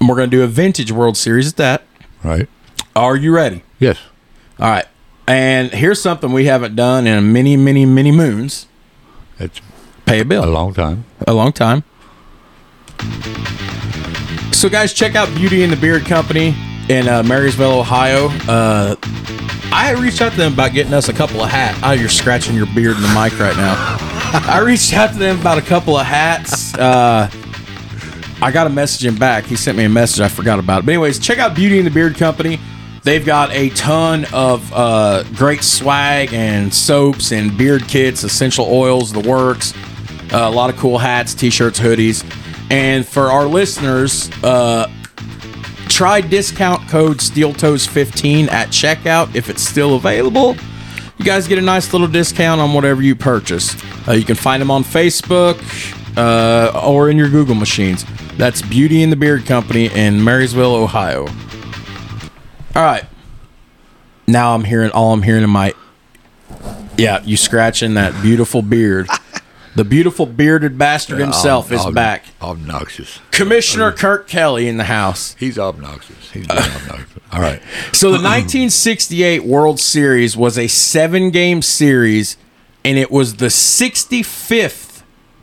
and 0.00 0.08
we're 0.08 0.14
gonna 0.16 0.28
do 0.28 0.42
a 0.42 0.46
vintage 0.46 0.90
World 0.92 1.16
Series 1.16 1.48
at 1.48 1.56
that. 1.56 1.82
Right? 2.26 2.48
Are 2.96 3.16
you 3.16 3.32
ready? 3.32 3.62
Yes. 3.78 3.98
All 4.58 4.68
right. 4.68 4.86
And 5.28 5.70
here's 5.70 6.00
something 6.00 6.32
we 6.32 6.46
haven't 6.46 6.76
done 6.76 7.06
in 7.06 7.32
many, 7.32 7.56
many, 7.56 7.86
many 7.86 8.10
moons. 8.10 8.66
It's 9.38 9.60
Pay 10.06 10.20
a 10.20 10.24
a 10.24 10.46
long 10.46 10.72
time. 10.72 11.04
A 11.26 11.34
long 11.34 11.52
time. 11.52 11.82
So, 14.52 14.68
guys, 14.68 14.92
check 14.92 15.16
out 15.16 15.32
Beauty 15.34 15.64
and 15.64 15.72
the 15.72 15.76
Beard 15.76 16.04
Company 16.06 16.54
in 16.88 17.08
uh, 17.08 17.24
Marysville, 17.24 17.80
Ohio. 17.80 18.28
Uh, 18.48 18.94
I 19.72 19.96
reached 19.98 20.22
out 20.22 20.30
to 20.30 20.38
them 20.38 20.52
about 20.52 20.72
getting 20.72 20.94
us 20.94 21.08
a 21.08 21.12
couple 21.12 21.42
of 21.42 21.50
hats. 21.50 21.80
Oh, 21.82 21.90
you're 21.90 22.08
scratching 22.08 22.54
your 22.54 22.66
beard 22.66 22.96
in 22.96 23.02
the 23.02 23.08
mic 23.08 23.38
right 23.40 23.56
now. 23.56 23.74
I 24.48 24.62
reached 24.64 24.94
out 24.94 25.12
to 25.12 25.18
them 25.18 25.40
about 25.40 25.58
a 25.58 25.62
couple 25.62 25.96
of 25.96 26.06
hats. 26.06 26.72
Uh, 26.74 27.28
I 28.42 28.50
got 28.50 28.66
a 28.66 28.70
message 28.70 29.06
him 29.06 29.16
back. 29.16 29.44
He 29.44 29.56
sent 29.56 29.78
me 29.78 29.84
a 29.84 29.88
message. 29.88 30.20
I 30.20 30.28
forgot 30.28 30.58
about 30.58 30.80
it. 30.80 30.86
But 30.86 30.92
anyways, 30.92 31.18
check 31.18 31.38
out 31.38 31.54
Beauty 31.54 31.78
and 31.78 31.86
the 31.86 31.90
Beard 31.90 32.16
Company. 32.16 32.60
They've 33.02 33.24
got 33.24 33.52
a 33.52 33.70
ton 33.70 34.26
of 34.32 34.70
uh, 34.74 35.22
great 35.34 35.62
swag 35.62 36.34
and 36.34 36.72
soaps 36.74 37.32
and 37.32 37.56
beard 37.56 37.86
kits, 37.86 38.24
essential 38.24 38.66
oils, 38.66 39.12
the 39.12 39.20
works. 39.20 39.72
Uh, 40.32 40.38
a 40.38 40.50
lot 40.50 40.70
of 40.70 40.76
cool 40.76 40.98
hats, 40.98 41.32
t-shirts, 41.34 41.78
hoodies. 41.78 42.24
And 42.70 43.06
for 43.06 43.30
our 43.30 43.46
listeners, 43.46 44.28
uh, 44.42 44.90
try 45.88 46.20
discount 46.20 46.88
code 46.88 47.18
SteelToes15 47.18 48.48
at 48.50 48.68
checkout 48.68 49.34
if 49.34 49.48
it's 49.48 49.62
still 49.62 49.94
available. 49.94 50.56
You 51.16 51.24
guys 51.24 51.48
get 51.48 51.58
a 51.58 51.62
nice 51.62 51.92
little 51.92 52.08
discount 52.08 52.60
on 52.60 52.74
whatever 52.74 53.02
you 53.02 53.14
purchase. 53.14 53.74
Uh, 54.06 54.12
you 54.12 54.24
can 54.24 54.34
find 54.36 54.60
them 54.60 54.70
on 54.70 54.82
Facebook, 54.84 55.56
uh, 56.16 56.80
or 56.84 57.08
in 57.08 57.16
your 57.16 57.28
Google 57.28 57.54
machines. 57.54 58.04
That's 58.36 58.60
Beauty 58.62 59.02
and 59.02 59.10
the 59.10 59.16
Beard 59.16 59.46
Company 59.46 59.86
in 59.86 60.22
Marysville, 60.22 60.74
Ohio. 60.74 61.26
All 62.74 62.82
right. 62.82 63.04
Now 64.26 64.54
I'm 64.54 64.64
hearing 64.64 64.90
all 64.90 65.12
I'm 65.12 65.22
hearing 65.22 65.44
in 65.44 65.50
my 65.50 65.72
yeah, 66.98 67.22
you 67.24 67.36
scratching 67.36 67.94
that 67.94 68.20
beautiful 68.22 68.62
beard. 68.62 69.08
The 69.74 69.84
beautiful 69.84 70.24
bearded 70.24 70.78
bastard 70.78 71.18
himself 71.18 71.70
is 71.70 71.82
Ob- 71.82 71.94
back. 71.94 72.24
Obnoxious. 72.40 73.20
Commissioner 73.30 73.92
Kirk 73.92 74.26
Kelly 74.26 74.68
in 74.68 74.78
the 74.78 74.84
house. 74.84 75.34
He's 75.38 75.58
obnoxious. 75.58 76.30
He's 76.30 76.48
obnoxious. 76.50 77.22
All 77.30 77.40
right. 77.40 77.60
So 77.92 78.06
the 78.08 78.14
1968 78.14 79.44
World 79.44 79.78
Series 79.78 80.36
was 80.36 80.58
a 80.58 80.66
seven 80.66 81.30
game 81.30 81.60
series, 81.60 82.38
and 82.84 82.96
it 82.96 83.10
was 83.10 83.36
the 83.36 83.46
65th 83.46 85.02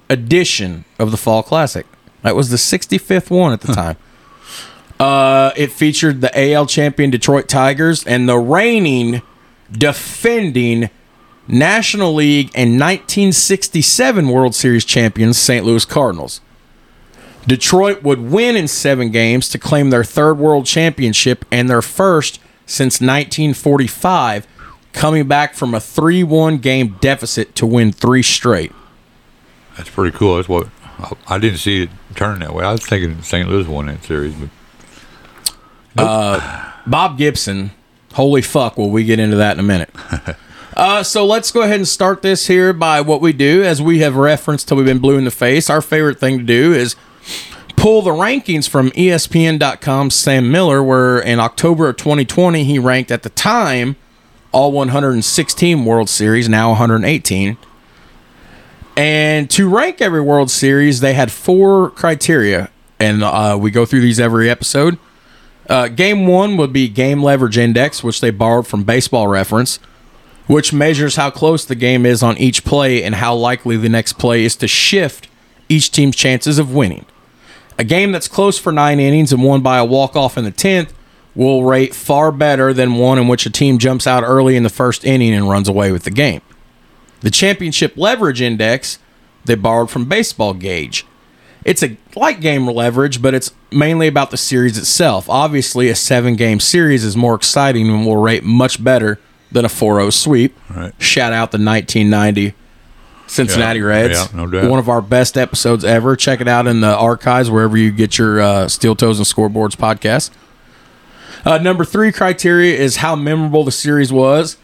edition 0.09 0.85
of 0.97 1.12
the 1.12 1.17
Fall 1.17 1.43
Classic. 1.43 1.85
That 2.24 2.36
was 2.36 2.50
the 2.50 2.58
65th 2.58 3.30
one 3.30 3.53
at 3.53 3.62
the 3.62 3.74
time. 3.74 3.98
Uh, 5.00 5.51
it 5.58 5.72
featured 5.72 6.22
the 6.22 6.32
AL 6.53 6.65
champion 6.68 7.10
Detroit 7.10 7.50
Tigers 7.50 8.06
and 8.06 8.27
the 8.27 8.38
reigning, 8.38 9.22
defending 9.72 10.89
National 11.48 12.13
League 12.13 12.48
and 12.56 12.80
1967 12.80 14.30
World 14.30 14.56
Series 14.56 14.86
champions 14.86 15.38
St. 15.38 15.65
Louis 15.65 15.84
Cardinals. 15.84 16.39
Detroit 17.46 18.03
would 18.03 18.22
win 18.22 18.56
in 18.56 18.70
seven 18.70 19.12
games 19.12 19.50
to 19.50 19.60
claim 19.60 19.89
their 19.89 20.06
third 20.06 20.36
world 20.36 20.65
championship 20.65 21.44
and 21.51 21.70
their 21.70 21.82
first 21.82 22.39
since 22.65 23.01
1945, 23.01 24.48
coming 24.94 25.27
back 25.27 25.53
from 25.53 25.74
a 25.74 25.82
3 25.82 26.24
1 26.24 26.60
game 26.60 26.96
deficit 27.01 27.53
to 27.56 27.65
win 27.65 27.92
three 27.92 28.24
straight. 28.24 28.72
That's 29.75 29.89
pretty 29.89 30.15
cool. 30.15 30.38
That's 30.38 30.48
what 30.48 30.70
I 31.27 31.38
didn't 31.38 31.58
see 31.58 31.84
it 31.84 31.89
turn 32.13 32.39
that 32.39 32.53
way. 32.53 32.63
I 32.63 32.72
was 32.72 32.86
thinking 32.86 33.22
St. 33.22 33.48
Louis 33.50 33.67
won 33.67 33.88
that 33.88 34.03
series, 34.03 34.36
but 34.36 34.50
Bob 36.88 37.17
Gibson, 37.17 37.72
holy 38.13 38.41
fuck, 38.41 38.77
will 38.77 38.89
we 38.89 39.03
get 39.03 39.20
into 39.20 39.38
that 39.38 39.53
in 39.53 39.60
a 39.60 39.63
minute? 39.63 39.89
Uh, 40.75 41.03
so 41.03 41.24
let's 41.24 41.51
go 41.51 41.62
ahead 41.62 41.75
and 41.75 41.88
start 41.88 42.24
this 42.24 42.48
here 42.48 42.74
by 42.74 43.00
what 43.00 43.22
we 43.22 43.32
do. 43.32 43.63
As 43.63 43.79
we 43.79 44.00
have 44.00 44.15
referenced 44.15 44.67
till 44.67 44.77
we've 44.77 44.88
been 44.88 44.98
blue 44.98 45.20
in 45.20 45.24
the 45.24 45.29
face, 45.29 45.70
our 45.70 45.84
favorite 45.84 46.20
thing 46.20 46.39
to 46.39 46.43
do 46.43 46.74
is 46.74 46.96
pull 47.75 48.01
the 48.01 48.10
rankings 48.10 48.67
from 48.67 48.89
ESPN.com. 48.91 50.10
Sam 50.10 50.51
Miller, 50.51 50.82
where 50.82 51.20
in 51.20 51.39
October 51.39 51.89
of 51.89 51.98
2020 51.98 52.63
he 52.63 52.79
ranked 52.79 53.12
at 53.12 53.22
the 53.22 53.29
time 53.29 53.98
all 54.51 54.72
116 54.72 55.86
World 55.86 56.10
Series, 56.10 56.50
now 56.50 56.70
118. 56.70 57.58
And 58.95 59.50
to 59.51 59.67
rank 59.67 60.01
every 60.01 60.21
World 60.21 60.51
Series, 60.51 61.00
they 61.00 61.13
had 61.13 61.31
four 61.31 61.89
criteria, 61.91 62.69
and 63.00 63.23
uh, 63.23 63.57
we 63.59 63.71
go 63.71 63.85
through 63.85 64.01
these 64.01 64.19
every 64.19 64.50
episode. 64.50 65.00
Uh, 65.69 65.88
game 65.88 66.27
one 66.27 66.57
would 66.57 66.73
be 66.73 66.88
game 66.89 67.23
leverage 67.23 67.57
index, 67.57 68.03
which 68.03 68.21
they 68.21 68.29
borrowed 68.29 68.67
from 68.67 68.83
Baseball 68.83 69.27
Reference, 69.27 69.77
which 70.47 70.73
measures 70.73 71.15
how 71.15 71.31
close 71.31 71.65
the 71.65 71.75
game 71.75 72.05
is 72.05 72.21
on 72.21 72.38
each 72.38 72.63
play 72.63 73.03
and 73.03 73.15
how 73.15 73.33
likely 73.33 73.77
the 73.77 73.89
next 73.89 74.13
play 74.13 74.43
is 74.43 74.55
to 74.57 74.67
shift 74.67 75.27
each 75.69 75.89
team's 75.91 76.15
chances 76.15 76.59
of 76.59 76.73
winning. 76.73 77.05
A 77.79 77.83
game 77.83 78.12
that's 78.12 78.27
close 78.27 78.59
for 78.59 78.71
nine 78.71 79.00
innings 79.00 79.33
and 79.33 79.43
won 79.43 79.62
by 79.62 79.77
a 79.77 79.85
walk 79.85 80.15
off 80.15 80.38
in 80.38 80.43
the 80.43 80.51
tenth 80.51 80.93
will 81.33 81.63
rate 81.63 81.95
far 81.95 82.31
better 82.31 82.73
than 82.73 82.95
one 82.95 83.17
in 83.17 83.27
which 83.27 83.45
a 83.47 83.50
team 83.50 83.79
jumps 83.79 84.05
out 84.05 84.23
early 84.23 84.55
in 84.55 84.63
the 84.63 84.69
first 84.69 85.03
inning 85.03 85.33
and 85.33 85.50
runs 85.50 85.67
away 85.67 85.91
with 85.91 86.03
the 86.03 86.12
game. 86.12 86.41
The 87.24 87.32
championship 87.32 87.94
leverage 87.98 88.42
index 88.42 89.00
they 89.46 89.56
borrowed 89.56 89.89
from 89.89 90.06
Baseball 90.06 90.53
Gauge. 90.53 91.06
It's 91.65 91.82
a 91.82 91.98
like 92.15 92.39
game 92.42 92.68
leverage, 92.68 93.22
but 93.22 93.34
it's 93.34 93.51
mainly 93.72 94.08
about 94.08 94.32
the 94.32 94.38
series 94.38 94.77
itself. 94.77 95.30
Obviously, 95.30 95.89
a 95.89 95.96
seven 95.96 96.36
game 96.36 96.60
series 96.60 97.03
is 97.03 97.15
more 97.18 97.36
exciting 97.36 97.89
and 97.89 98.06
will 98.06 98.18
rate 98.18 98.44
much 98.44 98.84
better 98.84 99.20
than 99.51 99.65
a 99.65 99.70
4 99.70 99.96
0 99.96 100.10
sweep. 100.12 100.58
Right. 100.70 100.94
Shout 101.01 101.32
out 101.34 101.51
the 101.51 101.58
1990 101.58 102.53
Cincinnati 103.27 103.80
Yeah, 103.80 103.86
Reds. 103.86 104.13
yeah, 104.34 104.38
no 104.38 104.46
doubt. 104.48 104.70
One 104.70 104.80
of 104.80 104.89
our 104.89 105.01
best 105.01 105.38
episodes 105.38 105.86
ever. 105.86 106.15
Check 106.15 106.42
it 106.42 106.48
out 106.48 106.68
in 106.68 106.82
the 106.82 106.94
archives 106.96 107.50
wherever 107.50 107.77
you 107.77 107.92
get 107.92 108.18
your 108.18 108.42
uh, 108.42 108.68
Steel 108.68 108.96
Toes 108.96 109.18
and 109.18 109.25
Scoreboards 109.25 109.75
podcast. 109.77 110.32
Uh, 111.46 111.58
number 111.58 111.84
three 111.86 112.12
criteria 112.12 112.75
is 112.77 112.98
how 112.98 113.15
memorable 113.15 113.63
the 113.63 113.72
series 113.72 114.12
was. 114.12 114.58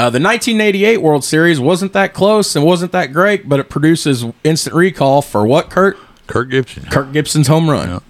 Uh, 0.00 0.08
the 0.08 0.18
1988 0.18 1.02
World 1.02 1.24
Series 1.24 1.60
wasn't 1.60 1.92
that 1.92 2.14
close 2.14 2.56
and 2.56 2.64
wasn't 2.64 2.90
that 2.92 3.12
great, 3.12 3.46
but 3.50 3.60
it 3.60 3.68
produces 3.68 4.24
instant 4.42 4.74
recall 4.74 5.20
for 5.20 5.46
what, 5.46 5.68
Kurt? 5.68 5.98
Kirk 6.26 6.48
Gibson. 6.48 6.84
Kirk 6.84 7.12
Gibson's 7.12 7.48
home 7.48 7.68
run. 7.68 8.00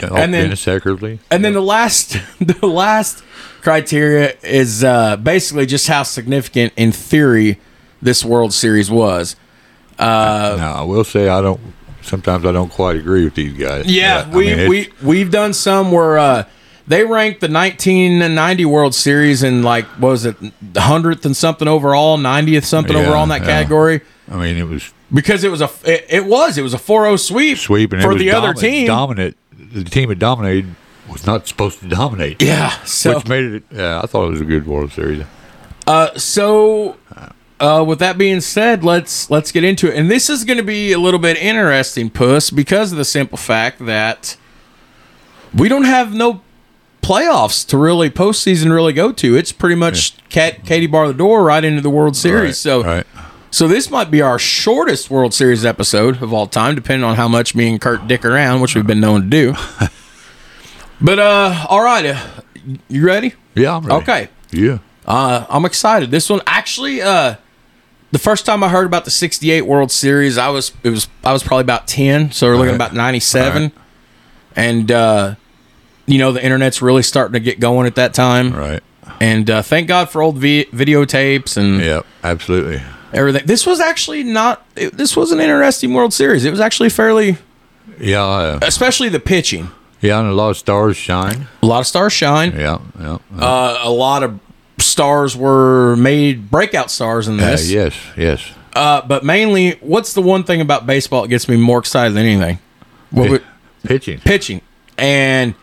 Yeah. 0.00 0.08
and 0.10 0.34
then- 0.34 0.46
Dennis 0.46 0.64
Eckersley. 0.66 1.20
And 1.30 1.44
then 1.44 1.52
the 1.52 1.60
last, 1.60 2.16
the 2.40 2.66
last 2.66 3.22
criteria 3.62 4.34
is 4.42 4.82
uh, 4.82 5.18
basically 5.18 5.66
just 5.66 5.86
how 5.86 6.02
significant, 6.02 6.72
in 6.76 6.90
theory, 6.90 7.60
this 8.02 8.24
World 8.24 8.52
Series 8.52 8.90
was. 8.90 9.36
Uh, 10.00 10.56
now 10.58 10.74
I 10.74 10.82
will 10.82 11.04
say 11.04 11.28
I 11.28 11.40
don't. 11.40 11.60
Sometimes 12.02 12.44
I 12.44 12.50
don't 12.50 12.70
quite 12.72 12.96
agree 12.96 13.22
with 13.24 13.34
these 13.36 13.52
guys. 13.52 13.86
Yeah, 13.86 14.28
I 14.30 14.36
we 14.36 14.54
mean, 14.54 14.68
we 14.68 14.92
we've 15.00 15.30
done 15.30 15.52
some 15.54 15.90
where 15.92 16.18
uh, 16.18 16.44
they 16.88 17.04
ranked 17.04 17.40
the 17.40 17.48
1990 17.48 18.64
World 18.64 18.94
Series 18.94 19.42
in 19.42 19.62
like 19.62 19.84
what 20.00 20.10
was 20.10 20.24
it 20.24 20.36
the 20.72 20.80
hundredth 20.82 21.24
and 21.24 21.36
something 21.36 21.66
overall, 21.68 22.16
90th 22.18 22.64
something 22.64 22.96
Yeah, 22.96 23.02
overall 23.02 23.22
in 23.24 23.28
that 23.30 23.40
yeah. 23.42 23.46
category 23.46 24.00
I 24.30 24.36
mean, 24.36 24.56
it 24.56 24.64
was 24.64 24.92
because 25.12 25.44
it 25.44 25.50
was 25.50 25.60
a 25.60 25.70
it, 25.84 26.04
it 26.08 26.24
was 26.26 26.58
it 26.58 26.62
was 26.62 26.74
a 26.74 26.78
4-0 26.78 27.18
sweep, 27.20 27.58
sweep 27.58 27.90
for 27.90 28.14
the 28.14 28.32
other 28.32 28.54
team. 28.54 28.86
Dominant. 28.86 29.36
The 29.52 29.84
team 29.84 30.08
that 30.08 30.18
dominated 30.18 30.74
was 31.08 31.26
not 31.26 31.46
supposed 31.46 31.78
to 31.80 31.88
dominate. 31.88 32.42
yeah, 32.42 32.70
so 32.84 33.16
which 33.16 33.28
made 33.28 33.44
it. 33.44 33.62
Yeah, 33.70 34.00
I 34.02 34.06
thought 34.06 34.26
it 34.26 34.30
was 34.30 34.40
a 34.40 34.44
good 34.44 34.66
World 34.66 34.90
Series. 34.92 35.24
Uh, 35.86 36.12
so 36.18 36.96
uh, 37.60 37.84
with 37.86 38.00
that 38.00 38.18
being 38.18 38.40
said, 38.40 38.82
let's 38.82 39.30
let's 39.30 39.52
get 39.52 39.62
into 39.62 39.86
it. 39.92 39.96
And 39.96 40.10
this 40.10 40.28
is 40.28 40.44
going 40.44 40.56
to 40.58 40.64
be 40.64 40.92
a 40.92 40.98
little 40.98 41.20
bit 41.20 41.36
interesting, 41.36 42.10
Puss, 42.10 42.50
because 42.50 42.90
of 42.90 42.98
the 42.98 43.04
simple 43.04 43.38
fact 43.38 43.84
that 43.86 44.36
we 45.54 45.68
don't 45.68 45.84
have 45.84 46.12
no 46.12 46.42
playoffs 47.06 47.64
to 47.68 47.78
really 47.78 48.10
postseason 48.10 48.72
really 48.72 48.92
go 48.92 49.12
to. 49.12 49.36
It's 49.36 49.52
pretty 49.52 49.76
much 49.76 50.16
cat 50.28 50.64
Katie 50.64 50.88
bar 50.88 51.06
the 51.06 51.14
door 51.14 51.44
right 51.44 51.62
into 51.64 51.80
the 51.80 51.90
World 51.90 52.16
Series. 52.16 52.48
Right, 52.48 52.54
so 52.56 52.82
right. 52.82 53.06
so 53.52 53.68
this 53.68 53.90
might 53.90 54.10
be 54.10 54.20
our 54.20 54.38
shortest 54.40 55.08
World 55.08 55.32
Series 55.32 55.64
episode 55.64 56.20
of 56.22 56.32
all 56.32 56.46
time, 56.48 56.74
depending 56.74 57.04
on 57.04 57.14
how 57.14 57.28
much 57.28 57.54
me 57.54 57.68
and 57.70 57.80
Kurt 57.80 58.08
dick 58.08 58.24
around, 58.24 58.60
which 58.60 58.74
we've 58.74 58.86
been 58.86 59.00
known 59.00 59.22
to 59.22 59.26
do. 59.28 59.54
but 61.00 61.18
uh, 61.18 61.66
all 61.68 61.82
right, 61.82 62.06
uh, 62.06 62.26
you 62.88 63.04
ready? 63.06 63.34
Yeah, 63.54 63.76
I'm 63.76 63.82
ready. 63.86 64.02
Okay. 64.02 64.28
Yeah. 64.50 64.78
Uh, 65.06 65.46
I'm 65.48 65.64
excited. 65.64 66.10
This 66.10 66.28
one 66.28 66.40
actually, 66.46 67.00
uh, 67.02 67.36
the 68.10 68.18
first 68.18 68.44
time 68.46 68.64
I 68.64 68.68
heard 68.68 68.86
about 68.86 69.04
the 69.04 69.10
'68 69.12 69.62
World 69.62 69.92
Series, 69.92 70.38
I 70.38 70.48
was 70.48 70.72
it 70.82 70.90
was 70.90 71.06
I 71.22 71.32
was 71.32 71.44
probably 71.44 71.62
about 71.62 71.86
ten, 71.86 72.32
so 72.32 72.48
we're 72.48 72.56
looking 72.56 72.70
Right. 72.70 72.74
about 72.74 72.94
'97, 72.94 73.62
Right. 73.62 73.72
and 74.56 74.90
uh, 74.90 75.34
you 76.06 76.18
know 76.18 76.32
the 76.32 76.44
internet's 76.44 76.80
really 76.82 77.02
starting 77.02 77.34
to 77.34 77.40
get 77.40 77.60
going 77.60 77.86
at 77.86 77.94
that 77.96 78.14
time, 78.14 78.52
Right. 78.54 78.82
and 79.20 79.48
uh, 79.50 79.62
thank 79.62 79.88
God 79.88 80.10
for 80.10 80.22
old 80.22 80.38
vi- 80.38 80.66
videotapes 80.72 81.56
and 81.56 81.80
Yeah. 81.80 82.00
Absolutely. 82.24 82.82
everything. 83.12 83.42
This 83.46 83.66
was 83.66 83.80
actually 83.80 84.22
not. 84.24 84.64
It, 84.76 84.96
this 84.96 85.16
was 85.16 85.32
an 85.32 85.40
interesting 85.40 85.94
World 85.94 86.12
Series. 86.12 86.44
It 86.44 86.50
was 86.50 86.60
actually 86.60 86.90
fairly, 86.90 87.36
Yeah. 88.00 88.24
Uh, 88.24 88.58
especially 88.62 89.08
the 89.08 89.20
pitching. 89.20 89.70
yeah. 90.00 90.18
And 90.20 90.28
a 90.28 90.32
lot 90.34 90.50
of 90.50 90.56
stars 90.56 90.96
shine. 90.96 91.46
A 91.62 91.66
lot 91.66 91.80
of 91.80 91.86
stars 91.86 92.12
shine. 92.12 92.52
Yeah. 92.56 92.78
Yeah. 93.00 93.18
Uh, 93.38 93.78
a 93.82 93.90
lot 93.90 94.22
of 94.22 94.38
stars 94.78 95.36
were 95.36 95.96
made 95.96 96.50
breakout 96.50 96.90
stars 96.90 97.28
in 97.28 97.40
Uh, 97.40 97.50
this. 97.52 97.70
yes. 97.70 97.94
Yes. 98.16 98.40
Uh, 98.74 99.00
but 99.06 99.24
mainly, 99.24 99.78
what's 99.80 100.12
the 100.12 100.20
one 100.20 100.44
thing 100.44 100.60
about 100.60 100.86
baseball 100.86 101.22
that 101.22 101.28
gets 101.28 101.48
me 101.48 101.56
more 101.56 101.78
excited 101.78 102.12
than 102.14 102.26
anything? 102.26 102.58
What 103.10 103.30
would, 103.30 103.42
Pitching 103.84 104.18
pitching. 104.18 104.60
And 104.98 105.54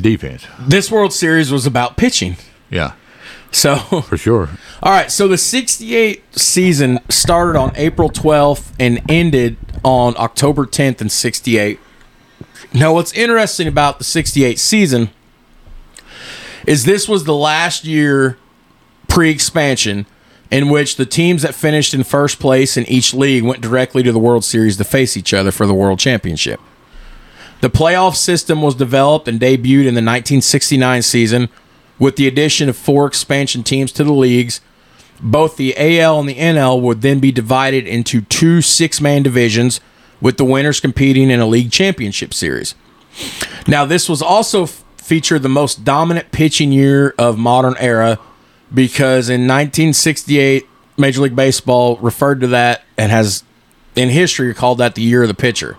defense. 0.00 0.46
this 0.60 0.90
World 0.90 1.12
Series 1.12 1.52
was 1.52 1.66
about 1.66 1.96
pitching. 1.96 2.36
Yeah. 2.70 2.94
So, 3.50 3.76
For 4.08 4.16
sure. 4.16 4.48
all 4.82 4.92
right. 4.92 5.10
So 5.10 5.28
the 5.28 5.38
68 5.38 6.38
season 6.38 7.00
started 7.08 7.58
on 7.58 7.72
April 7.76 8.08
12th 8.08 8.72
and 8.80 9.00
ended 9.10 9.56
on 9.84 10.14
October 10.16 10.64
10th 10.64 11.00
in 11.00 11.08
68. 11.08 11.78
Now, 12.74 12.94
what's 12.94 13.12
interesting 13.12 13.68
about 13.68 13.98
the 13.98 14.04
68 14.04 14.58
season 14.58 15.10
is 16.66 16.84
this 16.84 17.08
was 17.08 17.24
the 17.24 17.34
last 17.34 17.84
year 17.84 18.38
pre 19.08 19.30
expansion 19.30 20.06
in 20.50 20.68
which 20.68 20.96
the 20.96 21.06
teams 21.06 21.42
that 21.42 21.54
finished 21.54 21.92
in 21.94 22.04
first 22.04 22.38
place 22.38 22.76
in 22.76 22.84
each 22.86 23.12
league 23.12 23.42
went 23.42 23.60
directly 23.60 24.02
to 24.02 24.12
the 24.12 24.18
World 24.18 24.44
Series 24.44 24.76
to 24.76 24.84
face 24.84 25.16
each 25.16 25.34
other 25.34 25.50
for 25.50 25.66
the 25.66 25.74
World 25.74 25.98
Championship. 25.98 26.60
The 27.62 27.70
playoff 27.70 28.16
system 28.16 28.60
was 28.60 28.74
developed 28.74 29.28
and 29.28 29.40
debuted 29.40 29.86
in 29.86 29.94
the 29.94 30.02
1969 30.02 31.00
season 31.02 31.48
with 31.96 32.16
the 32.16 32.26
addition 32.26 32.68
of 32.68 32.76
four 32.76 33.06
expansion 33.06 33.62
teams 33.62 33.92
to 33.92 34.02
the 34.02 34.12
leagues. 34.12 34.60
Both 35.20 35.56
the 35.56 35.76
AL 35.78 36.18
and 36.18 36.28
the 36.28 36.34
NL 36.34 36.82
would 36.82 37.02
then 37.02 37.20
be 37.20 37.30
divided 37.30 37.86
into 37.86 38.22
two 38.22 38.62
six 38.62 39.00
man 39.00 39.22
divisions 39.22 39.80
with 40.20 40.38
the 40.38 40.44
winners 40.44 40.80
competing 40.80 41.30
in 41.30 41.38
a 41.38 41.46
league 41.46 41.70
championship 41.70 42.34
series. 42.34 42.74
Now, 43.68 43.84
this 43.84 44.08
was 44.08 44.22
also 44.22 44.64
f- 44.64 44.82
featured 44.96 45.44
the 45.44 45.48
most 45.48 45.84
dominant 45.84 46.32
pitching 46.32 46.72
year 46.72 47.14
of 47.16 47.38
modern 47.38 47.76
era 47.78 48.18
because 48.74 49.28
in 49.28 49.42
1968, 49.42 50.66
Major 50.96 51.22
League 51.22 51.36
Baseball 51.36 51.96
referred 51.98 52.40
to 52.40 52.48
that 52.48 52.82
and 52.98 53.12
has 53.12 53.44
in 53.94 54.08
history 54.08 54.52
called 54.52 54.78
that 54.78 54.96
the 54.96 55.02
year 55.02 55.22
of 55.22 55.28
the 55.28 55.34
pitcher. 55.34 55.76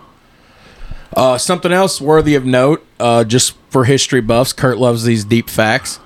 Uh, 1.16 1.38
something 1.38 1.72
else 1.72 2.02
worthy 2.02 2.36
of 2.36 2.46
note, 2.46 2.86
uh, 3.00 3.24
just 3.24 3.56
for 3.70 3.86
history 3.86 4.22
buffs, 4.22 4.54
Kurt 4.54 4.78
loves 4.78 5.04
these 5.04 5.24
deep 5.24 5.50
facts. 5.50 6.00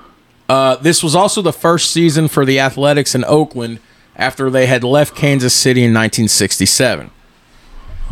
Uh, 0.50 0.76
this 0.78 1.04
was 1.04 1.16
also 1.16 1.42
the 1.42 1.54
first 1.54 1.92
season 1.92 2.28
for 2.28 2.46
the 2.46 2.60
Athletics 2.60 3.14
in 3.16 3.24
Oakland 3.26 3.80
after 4.16 4.50
they 4.50 4.66
had 4.66 4.84
left 4.84 5.16
Kansas 5.16 5.54
City 5.54 5.82
in 5.82 5.94
1967. 5.94 7.12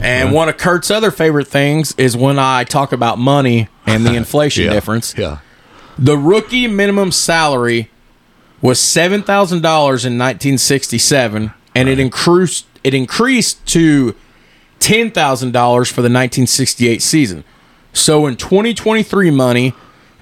And 0.02 0.34
one 0.34 0.50
of 0.50 0.58
Kurt's 0.58 0.92
other 0.92 1.10
favorite 1.12 1.48
things 1.48 1.94
is 1.98 2.18
when 2.18 2.38
I 2.38 2.66
talk 2.66 2.92
about 2.92 3.18
money 3.18 3.70
and 3.86 4.06
the 4.06 4.14
inflation 4.16 4.66
Yeah. 4.66 4.74
difference. 4.74 5.16
Yeah. 5.18 5.40
The 5.98 6.18
rookie 6.18 6.68
minimum 6.68 7.14
salary 7.14 7.90
was 8.62 8.80
seven 8.80 9.24
thousand 9.24 9.62
dollars 9.62 10.04
in 10.04 10.18
1967, 10.18 11.54
and 11.74 11.88
it 11.90 12.00
increased 12.00 12.66
it 12.84 12.94
increased 12.94 13.66
to 13.68 14.14
ten 14.80 15.12
thousand 15.12 15.52
dollars 15.52 15.90
for 15.90 16.02
the 16.02 16.08
1968 16.10 17.02
season. 17.02 17.44
So 17.94 18.26
in 18.28 18.36
2023 18.36 19.32
money, 19.32 19.74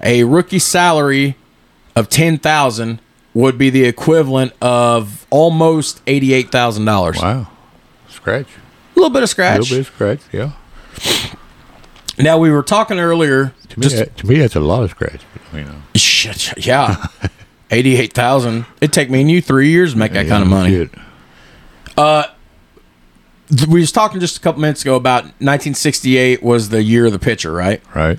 a 0.02 0.24
rookie 0.24 0.58
salary 0.58 1.36
of 1.96 2.08
ten 2.08 2.38
thousand 2.38 3.00
would 3.34 3.58
be 3.58 3.68
the 3.70 3.84
equivalent 3.84 4.52
of 4.60 5.26
almost 5.30 6.00
eighty-eight 6.06 6.50
thousand 6.52 6.84
dollars. 6.84 7.20
Wow. 7.20 7.48
Scratch. 8.08 8.46
A 8.46 8.94
little 9.00 9.10
bit 9.10 9.22
of 9.24 9.28
scratch. 9.28 9.58
A 9.58 9.60
little 9.62 9.76
bit 9.76 9.88
of 9.88 9.94
scratch. 9.94 10.20
Yeah. 10.32 10.52
Now 12.16 12.38
we 12.38 12.50
were 12.50 12.62
talking 12.62 13.00
earlier. 13.00 13.52
To 13.70 13.80
me, 13.80 13.88
that, 13.88 14.16
to 14.18 14.26
me, 14.26 14.36
that's 14.38 14.54
a 14.54 14.60
lot 14.60 14.84
of 14.84 14.90
scratch. 14.90 15.20
You 15.52 15.64
know, 15.64 15.82
Shit, 15.96 16.64
yeah, 16.64 17.06
eighty-eight 17.72 18.12
thousand. 18.12 18.66
It'd 18.80 18.92
take 18.92 19.10
me 19.10 19.20
and 19.20 19.30
you 19.30 19.40
three 19.42 19.70
years 19.70 19.92
to 19.94 19.98
make 19.98 20.12
that 20.12 20.28
kind 20.28 20.42
of 20.44 20.48
money. 20.48 20.70
shit. 20.70 20.90
We 23.68 23.80
was 23.80 23.92
talking 23.92 24.20
just 24.20 24.38
a 24.38 24.40
couple 24.40 24.60
minutes 24.62 24.82
ago 24.82 24.96
about 24.96 25.24
1968 25.24 26.42
was 26.42 26.70
the 26.70 26.82
year 26.82 27.06
of 27.06 27.12
the 27.12 27.18
pitcher, 27.18 27.52
right? 27.52 27.82
Right. 27.94 28.18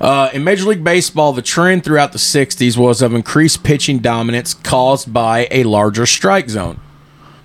Uh, 0.00 0.30
in 0.32 0.44
Major 0.44 0.64
League 0.66 0.84
Baseball, 0.84 1.32
the 1.32 1.42
trend 1.42 1.84
throughout 1.84 2.12
the 2.12 2.18
60s 2.18 2.76
was 2.76 3.02
of 3.02 3.12
increased 3.12 3.62
pitching 3.64 3.98
dominance 3.98 4.54
caused 4.54 5.12
by 5.12 5.48
a 5.50 5.64
larger 5.64 6.06
strike 6.06 6.48
zone. 6.48 6.80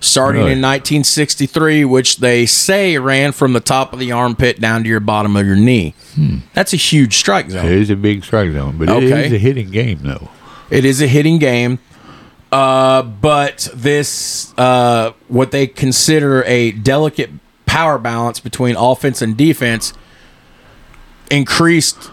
Starting 0.00 0.40
Really? 0.42 0.52
in 0.52 0.60
1963, 0.62 1.84
which 1.84 2.18
they 2.18 2.46
say 2.46 2.98
ran 2.98 3.32
from 3.32 3.54
the 3.54 3.60
top 3.60 3.92
of 3.92 3.98
the 3.98 4.12
armpit 4.12 4.60
down 4.60 4.82
to 4.82 4.88
your 4.88 5.00
bottom 5.00 5.34
of 5.36 5.46
your 5.46 5.56
knee. 5.56 5.94
That's 6.52 6.72
a 6.72 6.76
huge 6.76 7.16
strike 7.16 7.50
zone. 7.50 7.64
It 7.66 7.72
is 7.72 7.90
a 7.90 7.96
big 7.96 8.22
strike 8.22 8.52
zone, 8.52 8.76
but 8.78 8.88
it 8.88 8.92
Okay. 8.92 9.26
is 9.26 9.32
a 9.32 9.38
hitting 9.38 9.70
game, 9.70 10.00
though. 10.02 10.28
It 10.70 10.84
is 10.84 11.00
a 11.02 11.06
hitting 11.06 11.38
game. 11.38 11.78
Uh, 12.52 13.02
but 13.02 13.68
this, 13.74 14.56
uh, 14.58 15.12
what 15.28 15.50
they 15.50 15.66
consider 15.66 16.44
a 16.44 16.70
delicate 16.72 17.30
power 17.66 17.98
balance 17.98 18.38
between 18.38 18.76
offense 18.76 19.20
and 19.20 19.36
defense, 19.36 19.92
increased 21.30 22.10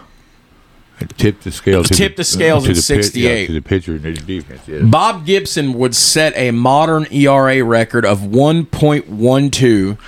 It 1.00 1.10
tipped 1.16 1.44
the 1.44 1.52
scales. 1.52 1.88
Tipped 1.88 2.16
the 2.16 2.24
scales 2.24 2.64
in 2.66 2.74
the 2.74 2.80
pit- 2.80 2.96
yeah, 2.98 3.02
68. 3.02 3.46
to 3.46 3.52
the 3.52 3.62
pitcher 3.62 3.92
and 3.92 4.02
the 4.02 4.12
defense. 4.14 4.60
Yes. 4.66 4.82
Bob 4.84 5.24
Gibson 5.26 5.74
would 5.74 5.94
set 5.94 6.32
a 6.36 6.50
modern 6.50 7.06
ERA 7.12 7.62
record 7.62 8.04
of 8.04 8.20
1.12, 8.20 9.98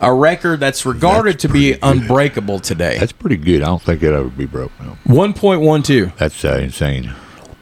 a 0.00 0.12
record 0.14 0.60
that's 0.60 0.84
regarded 0.84 1.34
That's 1.34 1.42
to 1.42 1.48
be 1.48 1.70
good. 1.72 1.78
unbreakable 1.82 2.58
today. 2.60 2.98
That's 2.98 3.12
pretty 3.12 3.36
good. 3.36 3.62
I 3.62 3.66
don't 3.66 3.82
think 3.82 4.02
it 4.02 4.12
ever 4.12 4.28
be 4.28 4.46
broke. 4.46 4.72
No. 4.80 4.96
1.12. 5.06 6.16
That's 6.16 6.44
uh, 6.44 6.58
insane. 6.62 7.14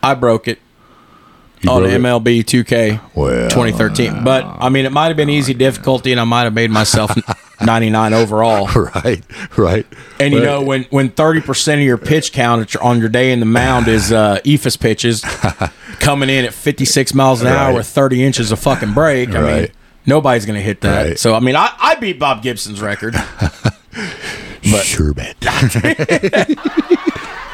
I 0.03 0.15
broke 0.15 0.47
it 0.49 0.59
You 1.63 1.71
on? 1.71 1.83
MLB 1.83 2.45
2K 2.45 3.01
Well, 3.15 3.49
2013. 3.51 4.23
But 4.25 4.45
I 4.45 4.69
mean, 4.69 4.87
it 4.87 4.93
might 4.93 5.09
have 5.09 5.17
been 5.17 5.31
easy 5.31 5.55
difficulty, 5.55 6.13
and 6.13 6.21
I 6.21 6.25
might 6.25 6.43
have 6.45 6.55
made 6.55 6.71
myself 6.71 7.11
99 7.61 8.15
overall. 8.15 8.69
Right, 8.95 9.23
right. 9.57 9.87
And 10.21 10.33
you 10.33 10.41
know, 10.41 10.63
when 10.63 10.85
when 10.91 11.11
30% 11.11 11.75
of 11.75 11.81
your 11.81 11.99
pitch 11.99 12.33
count 12.33 12.77
on 12.77 13.01
your 13.01 13.09
day 13.09 13.33
in 13.33 13.41
the 13.41 13.47
mound 13.47 13.89
is 13.89 14.13
uh, 14.13 14.39
Eephus 14.45 14.79
pitches 14.79 15.23
coming 16.01 16.29
in 16.31 16.45
at 16.45 16.55
56 16.55 17.15
miles 17.15 17.41
an 17.41 17.49
hour 17.49 17.69
Right. 17.69 17.75
with 17.75 17.87
30 17.87 18.25
inches 18.25 18.53
of 18.53 18.59
fucking 18.61 18.95
break, 18.95 19.31
I 19.35 19.61
mean, 19.61 19.69
nobody's 20.07 20.47
going 20.47 20.57
to 20.59 20.63
hit 20.63 20.81
that. 20.83 21.07
Right. 21.07 21.19
So, 21.19 21.35
I 21.35 21.41
mean, 21.41 21.57
I, 21.57 21.73
I 21.79 21.95
beat 21.97 22.19
Bob 22.19 22.43
Gibson's 22.43 22.81
record. 22.81 23.15
but- 23.41 24.85
sure 24.85 25.13
bet. 25.13 25.37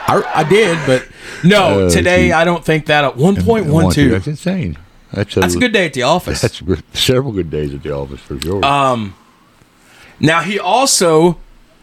I, 0.06 0.22
I 0.34 0.44
did, 0.44 0.78
but 0.86 1.06
no, 1.42 1.86
Oh, 1.86 1.90
today. 1.90 2.32
I 2.32 2.44
don't 2.44 2.64
think 2.64 2.86
that 2.86 3.04
at 3.04 3.14
1.12. 3.14 4.10
That's 4.10 4.26
insane. 4.26 4.76
That's 5.12 5.36
a, 5.36 5.40
That's 5.40 5.54
a 5.54 5.58
good 5.58 5.72
day 5.72 5.86
at 5.86 5.92
the 5.94 6.02
office. 6.02 6.40
That's 6.40 6.62
several 6.92 7.32
good 7.32 7.50
days 7.50 7.72
at 7.72 7.82
the 7.82 7.94
office 7.94 8.20
for 8.20 8.38
sure. 8.40 8.64
Um, 8.64 9.14
Now 10.20 10.40
he 10.42 10.58
also, 10.58 11.38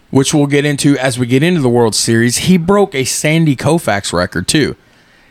which 0.09 0.33
we'll 0.33 0.47
get 0.47 0.65
into 0.65 0.97
as 0.97 1.17
we 1.17 1.25
get 1.27 1.41
into 1.43 1.61
the 1.61 1.69
World 1.69 1.95
Series, 1.95 2.37
he 2.39 2.57
broke 2.57 2.93
a 2.93 3.03
Sandy 3.05 3.55
Koufax 3.55 4.11
record 4.13 4.47
too. 4.47 4.75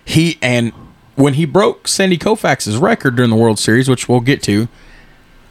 He 0.05 0.39
and 0.43 0.73
when 1.17 1.35
he 1.35 1.45
broke 1.45 1.87
Sandy 1.87 2.17
Koufax's 2.19 2.77
record 2.79 3.17
during 3.17 3.31
the 3.31 3.37
World 3.37 3.59
Series, 3.59 3.89
which 3.89 4.09
we'll 4.09 4.21
get 4.21 4.43
to, 4.45 4.69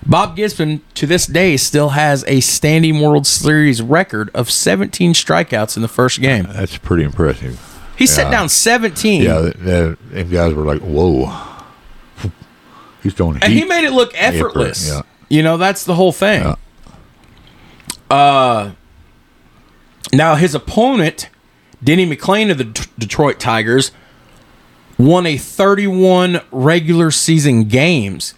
Bob 0.06 0.36
Gibson 0.36 0.82
to 0.96 1.06
this 1.06 1.26
day 1.26 1.58
still 1.58 1.90
has 1.90 2.24
a 2.28 2.40
standing 2.40 3.02
World 3.02 3.28
Series 3.28 3.82
record 3.82 4.30
of 4.34 4.50
17 4.50 5.14
strikeouts 5.14 5.76
in 5.76 5.82
the 5.82 5.88
first 5.88 6.22
game. 6.22 6.48
That's 6.52 6.78
pretty 6.78 7.04
impressive. 7.04 7.66
He 7.98 8.08
set 8.08 8.32
down 8.32 8.48
17. 8.48 9.22
Yeah, 9.22 9.42
the, 9.42 9.98
the, 10.10 10.24
guys 10.24 10.54
were 10.54 10.64
like, 10.64 10.82
"Whoa." 10.82 11.48
He's 13.04 13.14
throwing 13.14 13.42
and 13.42 13.54
he 13.54 13.66
made 13.66 13.86
it 13.86 13.92
look 13.92 14.12
effortless. 14.16 14.88
yeah. 14.88 15.02
You 15.30 15.44
know, 15.44 15.58
that's 15.58 15.84
the 15.86 15.96
whole 15.96 16.12
thing. 16.12 16.44
Yeah. 16.44 16.56
Uh, 18.10 18.72
now 20.12 20.36
his 20.36 20.56
opponent, 20.56 21.30
Denny 21.84 22.10
McLain 22.10 22.52
of 22.52 22.58
the 22.58 22.64
D- 22.66 22.84
Detroit 22.98 23.40
Tigers, 23.40 23.92
won 24.98 25.26
a 25.26 25.38
31 25.38 26.42
regular 26.52 27.12
season 27.12 27.66
games 27.66 28.34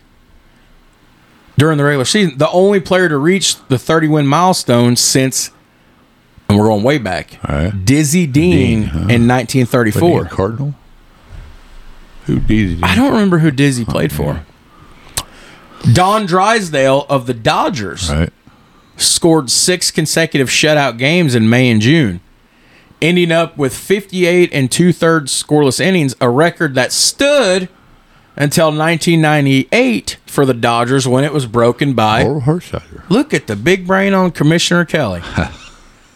during 1.62 1.78
the 1.78 1.84
regular 1.84 2.06
season. 2.06 2.39
The 2.39 2.50
only 2.50 2.80
player 2.80 3.08
to 3.08 3.17
reach 3.17 3.56
the 3.67 3.78
30 3.78 4.08
win 4.08 4.26
milestone 4.26 4.95
since, 4.95 5.52
and 6.50 6.58
we're 6.58 6.65
going 6.65 6.82
way 6.82 6.97
back, 6.97 7.38
right. 7.47 7.71
Dizzy 7.86 8.26
Dean 8.26 8.82
Dean, 8.82 8.84
huh? 8.84 9.00
in 9.02 9.28
Wasn't 9.28 9.52
he 9.52 9.60
a 9.60 9.65
1934. 9.67 10.26
Cardinal. 10.26 10.74
Who 12.26 12.39
did 12.39 12.78
he? 12.78 12.84
I 12.84 12.95
don't 12.95 13.12
remember 13.12 13.38
who 13.38 13.52
Dizzy 13.52 13.86
oh, 13.88 13.91
played 13.91 14.12
for. 14.12 14.43
Don 15.93 16.26
Drysdale 16.26 17.06
of 17.08 17.28
the 17.28 17.34
Dodgers 17.36 18.10
Right. 18.10 18.34
scored 18.97 19.52
six 19.52 19.91
consecutive 19.91 20.50
shutout 20.50 20.97
games 20.97 21.36
in 21.36 21.47
May 21.47 21.69
and 21.69 21.80
June, 21.80 22.21
ending 23.04 23.32
up 23.32 23.56
with 23.56 23.76
58 23.76 24.52
and 24.52 24.71
two 24.71 24.91
thirds 24.91 25.32
scoreless 25.32 25.80
innings, 25.80 26.15
a 26.19 26.28
record 26.28 26.74
that 26.74 26.91
stood 26.91 27.69
until 28.36 28.67
1998 28.67 30.17
for 30.26 30.46
the 30.46 30.54
Dodgers 30.54 31.08
when 31.08 31.24
it 31.24 31.34
was 31.34 31.46
broken 31.46 31.94
by. 31.94 32.24
Orel 32.24 32.44
Hershiser. 32.44 33.08
Look 33.10 33.34
at 33.34 33.48
the 33.48 33.56
big 33.56 33.86
brain 33.86 34.13
on 34.13 34.32
Commissioner 34.32 34.86
Kelly. 34.86 35.22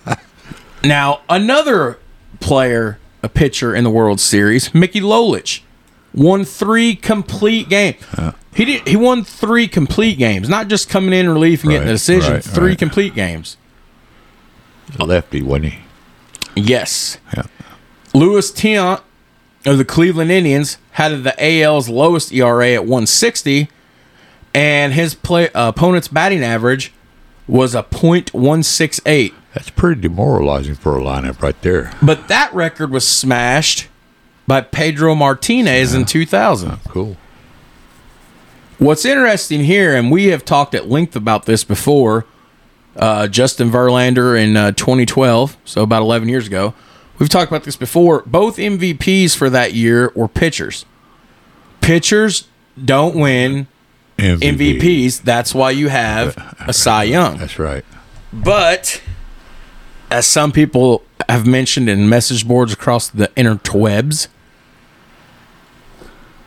now, 0.84 1.22
another 1.30 2.00
player, 2.40 3.00
a 3.22 3.30
pitcher 3.30 3.76
in 3.76 3.84
the 3.84 3.90
World 3.90 4.20
Series, 4.20 4.74
Mickey 4.74 5.02
Lolich, 5.02 5.62
won 6.14 6.46
three 6.46 6.96
complete 6.96 7.70
games. 7.70 7.98
He 8.54 8.64
did. 8.64 8.88
He 8.88 8.96
won 8.96 9.26
three 9.26 9.68
complete 9.68 10.18
games, 10.18 10.48
not 10.48 10.70
just 10.70 10.88
coming 10.88 11.14
in, 11.14 11.30
relief, 11.30 11.64
and 11.64 11.72
getting 11.72 11.90
a 11.90 11.92
decision. 11.92 12.34
right, 12.36 12.44
three 12.44 12.70
right. 12.70 12.80
complete 12.80 13.14
games. 13.14 13.58
Lefty, 14.98 15.42
wasn't 15.42 15.74
he? 15.74 15.80
Yes. 16.56 17.18
Yeah. 17.36 17.44
Louis 18.14 18.50
Tiant 18.52 19.02
of 19.66 19.78
the 19.78 19.84
Cleveland 19.84 20.32
Indians 20.32 20.78
had 20.96 21.26
the 21.26 21.36
AL's 21.38 21.90
lowest 21.90 22.32
ERA 22.32 22.72
at 22.72 22.84
160, 22.84 23.68
and 24.54 24.94
his 24.94 25.14
play, 25.14 25.50
uh, 25.50 25.68
opponent's 25.68 26.08
batting 26.08 26.42
average 26.42 26.94
was 27.48 27.76
a 27.76 27.84
.168. 27.84 29.34
That's 29.54 29.70
pretty 29.72 30.00
demoralizing 30.00 30.76
for 30.76 30.98
a 30.98 31.02
lineup 31.02 31.42
right 31.42 31.62
there. 31.62 31.92
But 32.02 32.30
that 32.30 32.54
record 32.54 32.92
was 32.92 33.06
smashed 33.06 33.90
by 34.48 34.62
Pedro 34.62 35.16
Martinez 35.16 35.94
in 35.94 36.06
2000. 36.06 36.80
Cool. 36.88 37.18
What's 38.78 39.04
interesting 39.04 39.66
here, 39.66 39.94
and 39.98 40.10
we 40.10 40.28
have 40.28 40.46
talked 40.46 40.74
at 40.74 40.88
length 40.88 41.18
about 41.18 41.46
this 41.46 41.66
before, 41.66 42.26
uh, 42.96 43.28
Justin 43.28 43.70
Verlander 43.70 44.42
in 44.42 44.56
uh, 44.56 44.72
2012, 44.72 45.58
so 45.66 45.84
about 45.84 46.02
11 46.04 46.30
years 46.30 46.48
ago. 46.48 46.74
We've 47.18 47.30
talked 47.30 47.50
about 47.52 47.64
this 47.64 47.76
before. 47.76 48.24
Both 48.26 48.58
MVPs 48.58 49.36
for 49.36 49.50
that 49.50 49.74
year 49.74 50.12
were 50.16 50.28
pitchers. 50.28 50.86
Pitchers 51.82 52.48
don't 52.84 53.16
win 53.16 53.68
MVP. 54.18 54.80
MVPs. 54.80 55.22
That's 55.22 55.54
why 55.54 55.72
you 55.72 55.90
have 55.90 56.38
a 56.68 56.74
Cy 56.74 57.04
Young. 57.04 57.38
That's 57.38 57.60
right. 57.60 57.86
But 58.34 59.02
as 60.12 60.28
some 60.28 60.52
people 60.52 61.04
have 61.30 61.48
mentioned 61.48 61.90
in 61.90 62.10
message 62.10 62.48
boards 62.48 62.74
across 62.74 63.10
the 63.10 63.28
interwebs, 63.30 64.28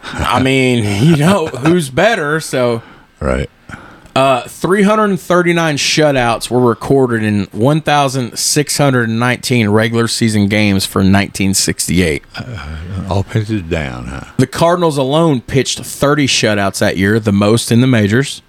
I 0.02 0.42
mean, 0.42 1.04
you 1.06 1.16
know, 1.16 1.46
who's 1.46 1.90
better? 1.90 2.40
So 2.40 2.82
Right. 3.20 3.50
Uh, 4.18 4.42
339 4.48 5.76
shutouts 5.76 6.50
were 6.50 6.58
recorded 6.58 7.22
in 7.22 7.44
1,619 7.52 9.68
regular 9.68 10.08
season 10.08 10.48
games 10.48 10.84
for 10.84 10.98
1968. 10.98 12.24
Offense 13.08 13.48
is 13.48 13.62
down, 13.62 14.06
huh? 14.06 14.24
The 14.38 14.48
Cardinals 14.48 14.98
alone 14.98 15.40
pitched 15.40 15.78
30 15.78 16.26
shutouts 16.26 16.80
that 16.80 16.96
year, 16.96 17.20
the 17.20 17.30
most 17.30 17.70
in 17.70 17.80
the 17.80 17.86
majors. 17.86 18.42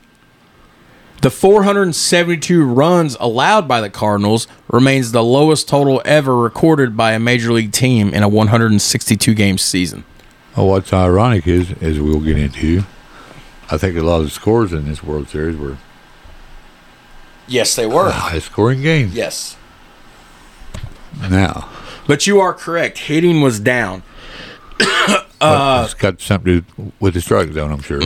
The 1.22 1.30
472 1.30 2.66
runs 2.66 3.16
allowed 3.20 3.68
by 3.68 3.80
the 3.80 3.92
Cardinals 3.92 4.48
remains 4.70 5.12
the 5.12 5.24
lowest 5.24 5.68
total 5.68 6.02
ever 6.04 6.36
recorded 6.36 6.98
by 6.98 7.12
a 7.12 7.20
major 7.20 7.54
league 7.54 7.74
team 7.74 8.12
in 8.16 8.24
a 8.24 8.30
162 8.30 9.36
game 9.36 9.60
season. 9.60 10.04
Well, 10.58 10.70
what's 10.70 10.92
ironic 10.92 11.46
is, 11.46 11.74
as 11.80 12.00
we'll 12.00 12.22
get 12.22 12.40
into, 12.40 12.86
I 13.72 13.78
think 13.78 13.98
a 13.98 14.02
lot 14.02 14.18
of 14.20 14.24
the 14.26 14.30
scores 14.32 14.74
in 14.74 14.86
this 14.88 15.04
World 15.04 15.30
Series 15.30 15.56
were 15.58 15.78
Yes, 17.48 17.76
they 17.76 17.86
were. 17.88 18.10
high 18.12 18.40
scoring 18.40 18.82
games. 18.82 19.14
Yes. 19.14 19.56
Now, 21.30 21.70
But 22.08 22.26
you 22.28 22.40
are 22.40 22.54
correct. 22.54 22.98
Hitting 23.00 23.42
was 23.42 23.60
down. 23.60 24.04
uh, 25.42 25.82
it's 25.86 25.94
got 25.96 26.22
something 26.22 26.62
to 26.62 26.62
do 26.62 26.92
with 27.00 27.14
the 27.16 27.22
strike 27.22 27.52
zone, 27.54 27.72
I'm 27.72 27.82
sure. 27.82 28.02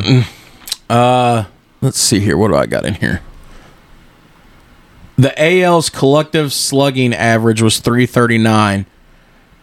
Uh, 0.90 1.46
Let's 1.82 2.00
see 2.00 2.20
here. 2.20 2.38
What 2.38 2.48
do 2.50 2.56
I 2.56 2.66
got 2.66 2.86
in 2.86 2.94
here? 2.96 3.22
The 5.18 5.34
AL's 5.62 5.90
collective 5.90 6.52
slugging 6.54 7.14
average 7.14 7.62
was 7.62 7.80
339 7.80 8.86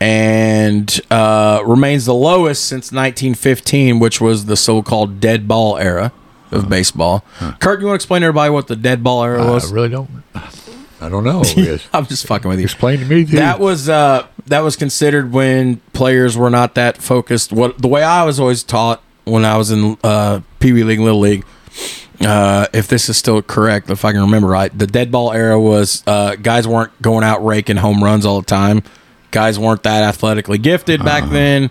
and 0.01 1.01
uh, 1.11 1.63
remains 1.67 2.07
the 2.07 2.15
lowest 2.15 2.65
since 2.65 2.87
1915, 2.87 3.99
which 3.99 4.21
was 4.21 4.47
the 4.47 4.57
so 4.57 4.83
called 4.83 5.21
dead 5.21 5.47
ball 5.47 5.77
era 5.77 6.13
of 6.51 6.69
baseball. 6.69 7.25
Kurt, 7.61 7.81
you 7.81 7.87
want 7.87 7.93
to 7.93 8.03
explain 8.03 8.23
to 8.23 8.27
everybody 8.29 8.51
what 8.51 8.67
the 8.67 8.77
dead 8.77 9.05
ball 9.05 9.23
era 9.23 9.45
was? 9.45 9.71
I 9.71 9.75
really 9.75 9.89
don't. 9.91 10.09
I 11.03 11.09
don't 11.09 11.25
know. 11.25 11.43
I'm 11.93 12.07
just 12.07 12.27
fucking 12.27 12.49
with 12.49 12.59
you. 12.59 12.65
Explain 12.65 12.99
to 13.01 13.05
me, 13.05 13.25
too. 13.25 13.37
That 13.37 13.59
was 13.61 13.89
uh, 13.89 14.27
that 14.47 14.61
was 14.61 14.77
considered 14.77 15.33
when 15.33 15.77
players 15.93 16.37
were 16.37 16.51
not 16.51 16.75
that 16.75 16.99
focused. 16.99 17.53
What 17.53 17.81
the 17.81 17.89
way 17.89 18.03
I 18.03 18.25
was 18.25 18.39
always 18.41 18.63
taught 18.63 19.03
when 19.25 19.45
I 19.45 19.57
was 19.57 19.71
in 19.71 19.97
uh, 20.03 20.41
Pee 20.59 20.73
Wee 20.73 20.85
League, 20.85 21.01
Little 21.01 21.21
League. 21.21 21.45
Uh, 22.21 22.67
if 22.75 22.87
this 22.87 23.09
is 23.09 23.17
still 23.17 23.41
correct, 23.41 23.89
if 23.89 24.05
I 24.05 24.13
can 24.13 24.21
remember 24.21 24.49
right, 24.49 24.77
the 24.77 24.87
dead 24.87 25.11
ball 25.11 25.33
era 25.33 25.59
was 25.59 26.03
uh, 26.07 26.37
guys 26.37 26.69
weren't 26.69 27.01
going 27.01 27.25
out 27.25 27.43
raking 27.43 27.79
home 27.79 28.05
runs 28.05 28.27
all 28.27 28.41
the 28.41 28.47
time. 28.47 28.83
Guys 29.31 29.59
weren't 29.59 29.83
that 29.85 30.03
athletically 30.03 30.59
gifted 30.59 31.05
back 31.05 31.25
Uh-huh. 31.25 31.33
then. 31.33 31.71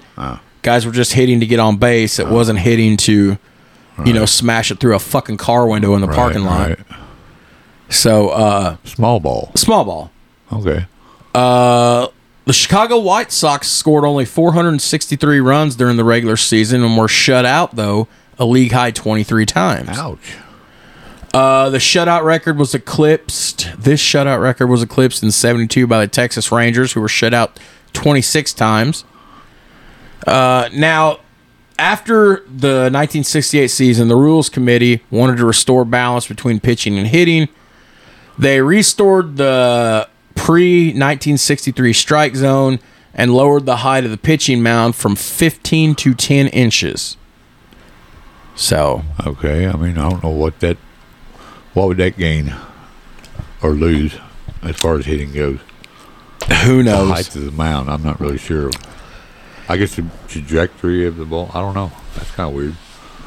Guys 0.62 0.86
were 0.86 0.92
just 0.92 1.14
hitting 1.14 1.40
to 1.40 1.46
get 1.46 1.60
on 1.60 1.78
base. 1.78 2.20
It 2.20 2.28
wasn't 2.28 2.60
hitting 2.60 2.98
to, 2.98 3.38
you 4.06 4.14
know, 4.14 4.26
smash 4.26 4.72
it 4.72 4.80
through 4.80 4.96
a 4.96 5.00
fucking 5.00 5.38
car 5.38 5.68
window 5.68 5.96
in 5.96 6.02
the 6.02 6.08
Right, 6.08 6.16
parking 6.16 6.44
lot. 6.44 6.70
right. 6.70 6.80
So, 7.90 8.30
uh, 8.30 8.76
Small 8.84 9.20
ball. 9.20 9.52
small 9.56 9.84
ball. 9.86 10.12
Okay. 10.54 10.86
Uh, 11.34 12.08
the 12.46 12.54
Chicago 12.54 12.98
White 13.00 13.32
Sox 13.32 13.68
scored 13.68 14.04
only 14.06 14.26
463 14.26 15.40
runs 15.40 15.76
during 15.76 15.98
the 15.98 16.04
regular 16.04 16.38
season 16.38 16.84
and 16.84 16.98
were 16.98 17.08
shut 17.08 17.46
out, 17.46 17.76
though, 17.76 18.08
a 18.38 18.46
league 18.46 18.72
high 18.72 18.92
23 18.92 19.46
times. 19.46 19.98
Ouch. 19.98 20.38
Uh, 21.34 21.70
the 21.70 21.78
shutout 21.78 22.24
record 22.24 22.58
was 22.58 22.74
eclipsed. 22.74 23.70
This 23.78 24.02
shutout 24.02 24.42
record 24.42 24.68
was 24.68 24.82
eclipsed 24.82 25.22
in 25.22 25.32
72 25.32 25.86
by 25.86 26.00
the 26.02 26.08
Texas 26.08 26.52
Rangers, 26.52 26.94
who 26.94 27.02
were 27.02 27.08
shut 27.08 27.34
out 27.34 27.60
26 27.94 28.54
times. 28.54 29.04
Uh, 30.26 30.70
now, 30.74 31.20
after 31.78 32.38
the 32.48 32.90
1968 32.92 33.68
season, 33.68 34.08
the 34.08 34.16
Rules 34.16 34.50
Committee 34.50 35.02
wanted 35.12 35.38
to 35.38 35.46
restore 35.46 35.86
balance 35.86 36.28
between 36.28 36.60
pitching 36.60 36.98
and 36.98 37.08
hitting. 37.08 37.48
They 38.38 38.62
restored 38.62 39.38
the 39.38 40.08
pre 40.36 40.88
1963 40.88 41.94
strike 41.94 42.36
zone 42.36 42.80
and 43.14 43.34
lowered 43.34 43.66
the 43.66 43.78
height 43.78 44.04
of 44.04 44.12
the 44.12 44.18
pitching 44.18 44.64
mound 44.64 44.96
from 44.96 45.16
15 45.16 45.96
to 45.96 46.14
10 46.14 46.48
inches. 46.48 47.18
So, 48.56 49.04
Okay. 49.26 49.68
I 49.68 49.76
mean, 49.78 49.98
I 49.98 50.10
don't 50.10 50.24
know 50.24 50.30
what 50.30 50.60
that. 50.60 50.78
What 51.80 51.88
would 51.88 51.98
that 51.98 52.18
gain 52.18 52.54
or 53.64 53.70
lose 53.70 54.18
as 54.64 54.76
far 54.76 54.98
as 54.98 55.06
hitting 55.06 55.32
goes? 55.32 55.60
who 56.66 56.84
knows? 56.84 57.08
The 57.08 57.14
height 57.14 57.36
of 57.38 57.46
the 57.46 57.52
mound. 57.52 57.90
I'm 57.90 58.04
not 58.04 58.20
really 58.20 58.38
sure. 58.38 58.70
I 59.70 59.78
guess 59.78 59.96
the 59.96 60.06
trajectory 60.28 61.08
of 61.08 61.16
the 61.16 61.24
ball. 61.24 61.50
I 61.54 61.62
don't 61.62 61.74
know. 61.74 61.94
That's 62.16 62.32
kind 62.32 62.50
of 62.50 62.54
weird. 62.56 62.76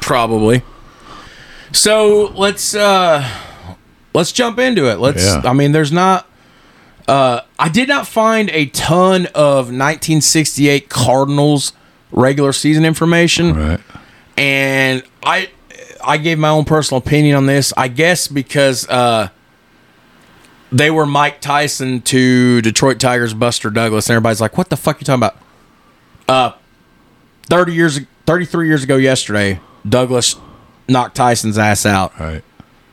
Probably. 0.01 0.61
So 1.71 2.31
let's 2.35 2.75
uh 2.75 3.27
let's 4.13 4.31
jump 4.31 4.59
into 4.59 4.85
it. 4.87 4.99
Let's 4.99 5.25
Yeah. 5.25 5.41
I 5.45 5.53
mean 5.53 5.71
there's 5.71 5.91
not 5.91 6.29
uh 7.07 7.39
I 7.57 7.69
did 7.69 7.87
not 7.87 8.05
find 8.05 8.51
a 8.51 8.67
ton 8.67 9.25
of 9.33 9.71
1968 9.71 10.89
Cardinals 10.89 11.73
regular 12.11 12.53
season 12.53 12.85
information 12.85 13.55
Right. 13.55 13.79
and 14.37 15.01
I 15.23 15.49
I 16.03 16.17
gave 16.17 16.37
my 16.39 16.49
own 16.49 16.65
personal 16.65 16.99
opinion 16.99 17.35
on 17.35 17.45
this. 17.45 17.73
I 17.77 17.87
guess 17.87 18.27
because 18.27 18.87
uh 18.89 19.29
they 20.71 20.89
were 20.89 21.05
Mike 21.05 21.39
Tyson 21.39 22.01
to 22.01 22.61
Detroit 22.61 22.99
Tigers 22.99 23.33
Buster 23.33 23.69
Douglas 23.69 24.09
and 24.09 24.15
everybody's 24.15 24.41
like 24.41 24.57
what 24.57 24.69
the 24.69 24.77
fuck 24.77 24.97
are 24.97 24.99
you 24.99 25.05
talking 25.05 25.23
about? 25.23 25.37
Uh 26.27 26.57
30 27.49 27.73
years 27.73 27.99
33 28.25 28.67
years 28.67 28.83
ago 28.83 28.95
yesterday, 28.95 29.59
Douglas 29.87 30.35
knocked 30.87 31.15
Tyson's 31.15 31.57
ass 31.57 31.85
out. 31.85 32.17
Right. 32.19 32.43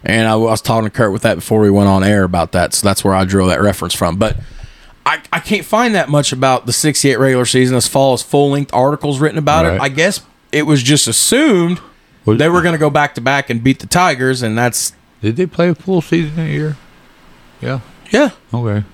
And 0.02 0.26
I 0.26 0.34
was 0.36 0.62
talking 0.62 0.84
to 0.84 0.90
Kurt 0.90 1.12
with 1.12 1.22
that 1.22 1.34
before 1.34 1.60
we 1.60 1.70
went 1.70 1.88
on 1.88 2.02
air 2.02 2.24
about 2.24 2.52
that. 2.52 2.72
So 2.74 2.86
that's 2.86 3.04
where 3.04 3.14
I 3.14 3.24
drew 3.24 3.46
that 3.48 3.60
reference 3.60 3.94
from. 3.94 4.16
But 4.16 4.38
I, 5.04 5.20
I 5.32 5.40
can't 5.40 5.64
find 5.64 5.94
that 5.94 6.08
much 6.08 6.32
about 6.32 6.66
the 6.66 6.72
68 6.72 7.18
regular 7.18 7.44
season 7.44 7.76
as 7.76 7.86
far 7.86 8.14
as 8.14 8.22
full 8.22 8.50
length 8.50 8.72
articles 8.72 9.20
written 9.20 9.38
about 9.38 9.66
it. 9.66 9.80
I 9.80 9.88
guess 9.88 10.22
it 10.52 10.62
was 10.62 10.82
just 10.82 11.06
assumed 11.06 11.80
Was- 12.30 12.38
they 12.38 12.48
were 12.48 12.62
going 12.62 12.72
to 12.74 12.78
go 12.78 12.90
back 12.90 13.14
to 13.16 13.20
back 13.20 13.50
and 13.50 13.62
beat 13.62 13.78
the 13.80 13.86
Tigers. 13.86 14.42
And 14.42 14.56
that's, 14.56 14.92
Did 15.20 15.36
they 15.36 15.46
play 15.46 15.68
a 15.68 15.74
full 15.74 16.00
season 16.00 16.36
that 16.36 16.50
year? 16.50 16.76
Yeah. 17.60 17.80
yeah. 18.10 18.30
Okay. 18.52 18.84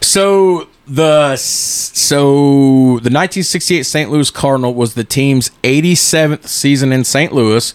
So 0.00 0.68
the 0.86 1.36
so 1.36 2.24
the 3.00 3.10
1968 3.10 3.82
St. 3.82 4.10
Louis 4.10 4.30
Cardinal 4.30 4.74
was 4.74 4.94
the 4.94 5.04
team's 5.04 5.50
87th 5.62 6.46
season 6.46 6.92
in 6.92 7.02
St. 7.02 7.32
Louis 7.32 7.74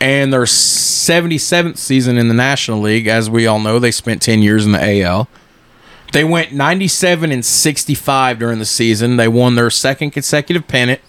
and 0.00 0.32
their 0.32 0.42
77th 0.44 1.76
season 1.76 2.16
in 2.18 2.28
the 2.28 2.34
National 2.34 2.80
League. 2.80 3.08
As 3.08 3.28
we 3.28 3.46
all 3.46 3.58
know, 3.58 3.78
they 3.80 3.90
spent 3.90 4.22
10 4.22 4.42
years 4.42 4.64
in 4.64 4.72
the 4.72 5.02
AL. 5.02 5.28
They 6.12 6.22
went 6.24 6.52
97 6.52 7.32
and 7.32 7.44
65 7.44 8.38
during 8.38 8.60
the 8.60 8.64
season. 8.64 9.16
They 9.16 9.28
won 9.28 9.56
their 9.56 9.70
second 9.70 10.12
consecutive 10.12 10.68
pennant 10.68 11.00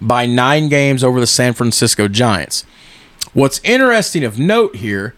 by 0.00 0.26
9 0.26 0.68
games 0.68 1.02
over 1.04 1.20
the 1.20 1.26
San 1.26 1.52
Francisco 1.54 2.08
Giants. 2.08 2.64
What's 3.32 3.60
interesting 3.64 4.24
of 4.24 4.38
note 4.38 4.76
here 4.76 5.14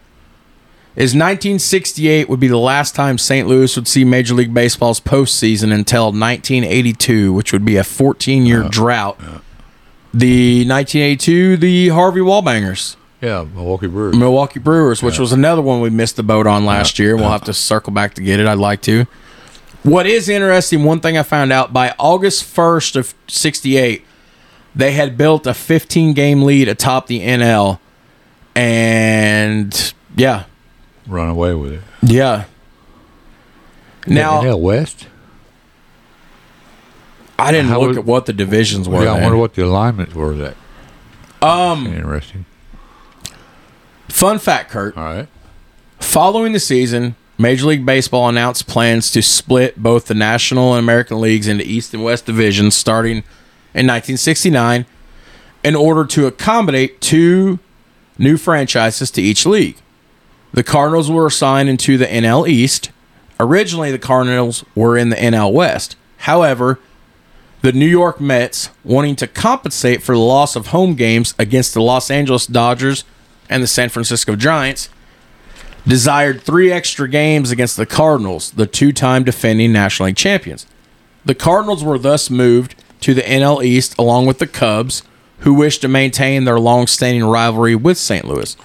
is 0.95 1.13
1968 1.15 2.27
would 2.27 2.39
be 2.39 2.47
the 2.47 2.57
last 2.57 2.93
time 2.95 3.17
St. 3.17 3.47
Louis 3.47 3.73
would 3.75 3.87
see 3.87 4.03
Major 4.03 4.33
League 4.33 4.53
Baseball's 4.53 4.99
postseason 4.99 5.73
until 5.73 6.05
1982, 6.11 7.31
which 7.31 7.53
would 7.53 7.63
be 7.63 7.77
a 7.77 7.83
14 7.83 8.45
year 8.45 8.63
drought. 8.69 9.17
The 10.13 10.65
1982, 10.67 11.55
the 11.57 11.87
Harvey 11.89 12.19
Wallbangers, 12.19 12.97
Yeah. 13.21 13.45
Milwaukee 13.55 13.87
Brewers. 13.87 14.15
Milwaukee 14.17 14.59
Brewers, 14.59 15.01
which 15.01 15.17
was 15.17 15.31
another 15.31 15.61
one 15.61 15.79
we 15.79 15.89
missed 15.89 16.17
the 16.17 16.23
boat 16.23 16.45
on 16.47 16.65
last 16.65 16.99
year. 16.99 17.15
We'll 17.15 17.29
have 17.29 17.45
to 17.45 17.53
circle 17.53 17.93
back 17.93 18.15
to 18.15 18.21
get 18.21 18.39
it. 18.41 18.47
I'd 18.47 18.57
like 18.57 18.81
to. 18.81 19.05
What 19.83 20.05
is 20.05 20.27
interesting, 20.27 20.83
one 20.83 20.99
thing 20.99 21.17
I 21.17 21.23
found 21.23 21.53
out 21.53 21.71
by 21.71 21.95
August 21.97 22.43
1st 22.43 22.95
of 22.97 23.13
68, 23.27 24.03
they 24.75 24.91
had 24.93 25.17
built 25.17 25.45
a 25.47 25.53
15 25.53 26.13
game 26.13 26.43
lead 26.43 26.67
atop 26.67 27.07
the 27.07 27.19
NL. 27.21 27.79
And 28.55 29.93
yeah, 30.15 30.43
Run 31.07 31.29
away 31.29 31.53
with 31.53 31.73
it. 31.73 31.81
yeah. 32.03 32.45
Now 34.07 34.41
NL 34.41 34.59
West. 34.59 35.07
I 37.39 37.51
didn't 37.51 37.67
How 37.69 37.79
look 37.79 37.89
was- 37.89 37.97
at 37.97 38.05
what 38.05 38.25
the 38.25 38.33
divisions 38.33 38.87
were. 38.87 39.03
yeah. 39.03 39.13
I 39.13 39.21
wonder 39.21 39.37
what 39.37 39.53
the 39.55 39.65
alignments 39.65 40.13
were. 40.13 40.35
That 40.35 40.55
um, 41.41 41.87
interesting. 41.87 42.45
fun 44.09 44.37
fact, 44.39 44.69
Kurt. 44.71 44.95
All 44.97 45.03
right. 45.03 45.27
Following 45.99 46.53
the 46.53 46.59
season, 46.59 47.15
Major 47.37 47.65
League 47.67 47.85
Baseball 47.85 48.27
announced 48.29 48.67
plans 48.67 49.11
to 49.11 49.21
split 49.23 49.81
both 49.81 50.05
the 50.05 50.13
National 50.13 50.73
and 50.75 50.83
American 50.83 51.19
leagues 51.21 51.47
into 51.47 51.65
East 51.65 51.93
and 51.93 52.03
West 52.03 52.25
divisions 52.25 52.75
starting 52.75 53.23
in 53.73 53.87
1969 53.87 54.85
in 55.63 55.75
order 55.75 56.05
to 56.05 56.27
accommodate 56.27 57.01
two 57.01 57.59
new 58.17 58.37
franchises 58.37 59.11
to 59.11 59.21
each 59.21 59.45
league. 59.45 59.77
the 60.53 60.63
Cardinals 60.63 61.09
were 61.09 61.27
assigned 61.27 61.69
into 61.69 61.97
the 61.97 62.05
NL 62.05 62.47
East. 62.47 62.91
Originally, 63.39 63.89
the 63.89 63.97
Cardinals 63.97 64.65
were 64.75 64.97
in 64.97 65.09
the 65.09 65.15
NL 65.15 65.53
West. 65.53 65.95
However, 66.17 66.77
the 67.61 67.71
New 67.71 67.87
York 67.87 68.19
Mets, 68.19 68.69
wanting 68.83 69.15
to 69.17 69.27
compensate 69.27 70.03
for 70.03 70.13
the 70.13 70.19
loss 70.19 70.55
of 70.55 70.67
home 70.67 70.95
games 70.95 71.33
against 71.39 71.73
the 71.73 71.81
Los 71.81 72.11
Angeles 72.11 72.45
Dodgers 72.45 73.05
and 73.49 73.63
the 73.63 73.67
San 73.67 73.89
Francisco 73.89 74.35
Giants, 74.35 74.89
desired 75.87 76.41
three 76.41 76.71
extra 76.71 77.07
games 77.07 77.49
against 77.49 77.77
the 77.77 77.85
Cardinals, 77.85 78.51
the 78.51 78.67
two 78.67 78.91
time 78.91 79.23
defending 79.23 79.71
National 79.71 80.07
League 80.07 80.17
champions. 80.17 80.65
The 81.23 81.35
Cardinals 81.35 81.83
were 81.83 81.97
thus 81.97 82.29
moved 82.29 82.75
to 83.01 83.13
the 83.13 83.21
NL 83.21 83.63
East 83.63 83.95
along 83.99 84.25
with 84.25 84.39
the 84.39 84.47
Cubs, 84.47 85.03
who 85.39 85.53
wished 85.53 85.81
to 85.81 85.87
maintain 85.87 86.45
their 86.45 86.59
long 86.59 86.87
standing 86.87 87.23
rivalry 87.23 87.75
with 87.75 87.97
St. 87.97 88.25
Louis. 88.25 88.55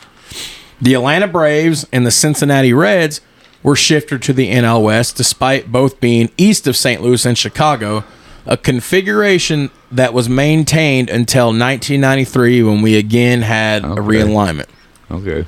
The 0.80 0.94
Atlanta 0.94 1.26
Braves 1.26 1.86
and 1.92 2.06
the 2.06 2.10
Cincinnati 2.10 2.72
Reds 2.72 3.20
were 3.62 3.76
shifted 3.76 4.22
to 4.22 4.32
the 4.32 4.50
NL 4.50 4.82
West 4.82 5.16
despite 5.16 5.72
both 5.72 6.00
being 6.00 6.30
east 6.36 6.66
of 6.66 6.76
St. 6.76 7.02
Louis 7.02 7.24
and 7.24 7.36
Chicago, 7.36 8.04
a 8.44 8.56
configuration 8.56 9.70
that 9.90 10.12
was 10.12 10.28
maintained 10.28 11.08
until 11.08 11.46
1993 11.46 12.62
when 12.62 12.82
we 12.82 12.96
again 12.96 13.42
had 13.42 13.84
a 13.84 13.96
realignment. 13.96 14.68
Okay. 15.10 15.46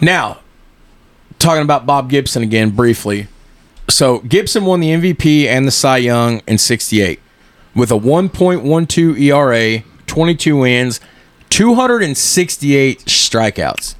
Now, 0.00 0.40
talking 1.38 1.62
about 1.62 1.86
Bob 1.86 2.08
Gibson 2.08 2.42
again 2.42 2.70
briefly. 2.70 3.28
So, 3.88 4.20
Gibson 4.20 4.64
won 4.64 4.80
the 4.80 4.90
MVP 4.90 5.46
and 5.46 5.66
the 5.66 5.70
Cy 5.70 5.98
Young 5.98 6.42
in 6.46 6.58
68 6.58 7.20
with 7.74 7.90
a 7.90 7.98
1.12 7.98 9.18
ERA, 9.20 9.82
22 10.06 10.56
wins, 10.58 11.00
268 11.50 13.00
strikeouts. 13.00 13.94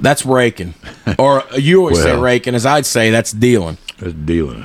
That's 0.00 0.26
raking. 0.26 0.74
Or 1.18 1.44
you 1.56 1.80
always 1.80 2.02
say 2.02 2.18
raking, 2.18 2.56
as 2.56 2.66
I'd 2.66 2.84
say, 2.84 3.10
that's 3.10 3.30
dealing. 3.30 3.78
That's 3.98 4.12
dealing. 4.12 4.64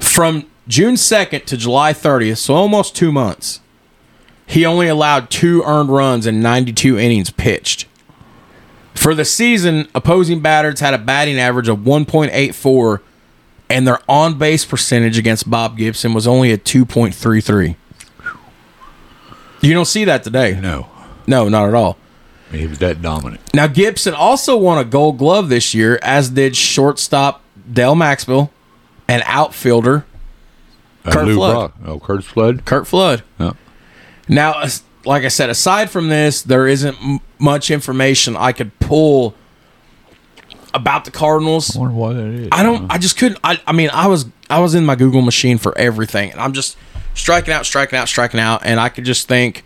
From 0.00 0.46
June 0.66 0.94
2nd 0.94 1.44
to 1.44 1.56
July 1.56 1.92
30th, 1.92 2.38
so 2.38 2.54
almost 2.54 2.96
two 2.96 3.12
months, 3.12 3.60
he 4.46 4.64
only 4.64 4.88
allowed 4.88 5.28
two 5.30 5.62
earned 5.64 5.90
runs 5.90 6.26
in 6.26 6.40
92 6.40 6.98
innings 6.98 7.30
pitched. 7.30 7.86
For 8.94 9.14
the 9.14 9.24
season, 9.24 9.86
opposing 9.94 10.40
batters 10.40 10.80
had 10.80 10.94
a 10.94 10.98
batting 10.98 11.38
average 11.38 11.68
of 11.68 11.80
1.84, 11.80 13.00
and 13.72 13.86
their 13.86 13.98
on 14.08 14.38
base 14.38 14.64
percentage 14.64 15.18
against 15.18 15.48
Bob 15.50 15.76
Gibson 15.76 16.12
was 16.14 16.26
only 16.26 16.52
a 16.52 16.58
2.33. 16.58 17.76
You 19.60 19.72
don't 19.74 19.84
see 19.86 20.04
that 20.04 20.22
today. 20.24 20.58
No. 20.60 20.88
No, 21.26 21.48
not 21.48 21.68
at 21.68 21.74
all. 21.74 21.96
He 22.50 22.66
was 22.66 22.78
that 22.78 23.00
dominant. 23.00 23.40
Now, 23.54 23.66
Gibson 23.66 24.12
also 24.12 24.56
won 24.56 24.78
a 24.78 24.84
gold 24.84 25.18
glove 25.18 25.48
this 25.48 25.72
year, 25.72 25.98
as 26.02 26.30
did 26.30 26.54
shortstop 26.56 27.40
Dal 27.72 27.94
Maxvill 27.94 28.50
and 29.08 29.22
outfielder 29.26 30.04
Uh, 31.04 31.10
Kurt 31.12 31.26
Lou 31.26 31.34
Flood. 31.36 31.54
Brock. 31.54 31.74
Oh, 31.86 31.98
Curt 31.98 32.24
Flood. 32.24 32.64
Curt 32.64 32.86
Flood. 32.86 33.22
Yeah. 33.40 33.52
Now, 34.28 34.62
like 35.04 35.24
I 35.24 35.28
said, 35.28 35.48
aside 35.50 35.90
from 35.90 36.08
this, 36.08 36.42
there 36.42 36.66
isn't 36.68 36.96
m- 37.02 37.20
much 37.38 37.70
information 37.70 38.36
I 38.36 38.52
could 38.52 38.78
pull 38.80 39.34
about 40.74 41.04
the 41.04 41.10
Cardinals. 41.10 41.76
I 41.76 41.80
wonder 41.80 41.94
why 41.94 42.12
that 42.14 42.26
is. 42.26 42.48
I 42.52 42.62
don't. 42.62 42.90
I 42.90 42.98
just 42.98 43.16
couldn't. 43.18 43.38
I, 43.44 43.60
I 43.66 43.72
mean, 43.72 43.90
I 43.92 44.06
was 44.06 44.26
I 44.50 44.60
was 44.60 44.74
in 44.74 44.84
my 44.84 44.94
Google 44.94 45.22
machine 45.22 45.58
for 45.58 45.76
everything, 45.78 46.30
and 46.32 46.40
I'm 46.40 46.52
just 46.52 46.76
striking 47.14 47.52
out, 47.52 47.66
striking 47.66 47.98
out, 47.98 48.08
striking 48.08 48.40
out, 48.40 48.62
and 48.64 48.80
I 48.80 48.88
could 48.88 49.04
just 49.04 49.28
think 49.28 49.64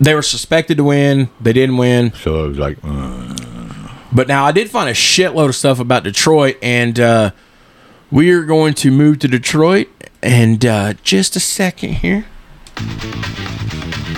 they 0.00 0.14
were 0.14 0.22
suspected 0.22 0.76
to 0.78 0.84
win. 0.84 1.28
They 1.40 1.52
didn't 1.52 1.76
win. 1.76 2.12
So 2.14 2.44
I 2.44 2.48
was 2.48 2.58
like, 2.58 2.78
uh, 2.82 3.34
But 4.12 4.26
now 4.28 4.44
I 4.46 4.52
did 4.52 4.70
find 4.70 4.88
a 4.88 4.94
shitload 4.94 5.48
of 5.48 5.56
stuff 5.56 5.78
about 5.78 6.04
Detroit, 6.04 6.56
and 6.62 6.98
uh, 6.98 7.30
we 8.10 8.30
are 8.30 8.44
going 8.44 8.74
to 8.74 8.90
move 8.90 9.18
to 9.20 9.28
Detroit. 9.28 9.88
And 10.22 10.64
uh, 10.66 10.94
just 11.04 11.36
a 11.36 11.40
second 11.40 11.94
here. 11.96 12.26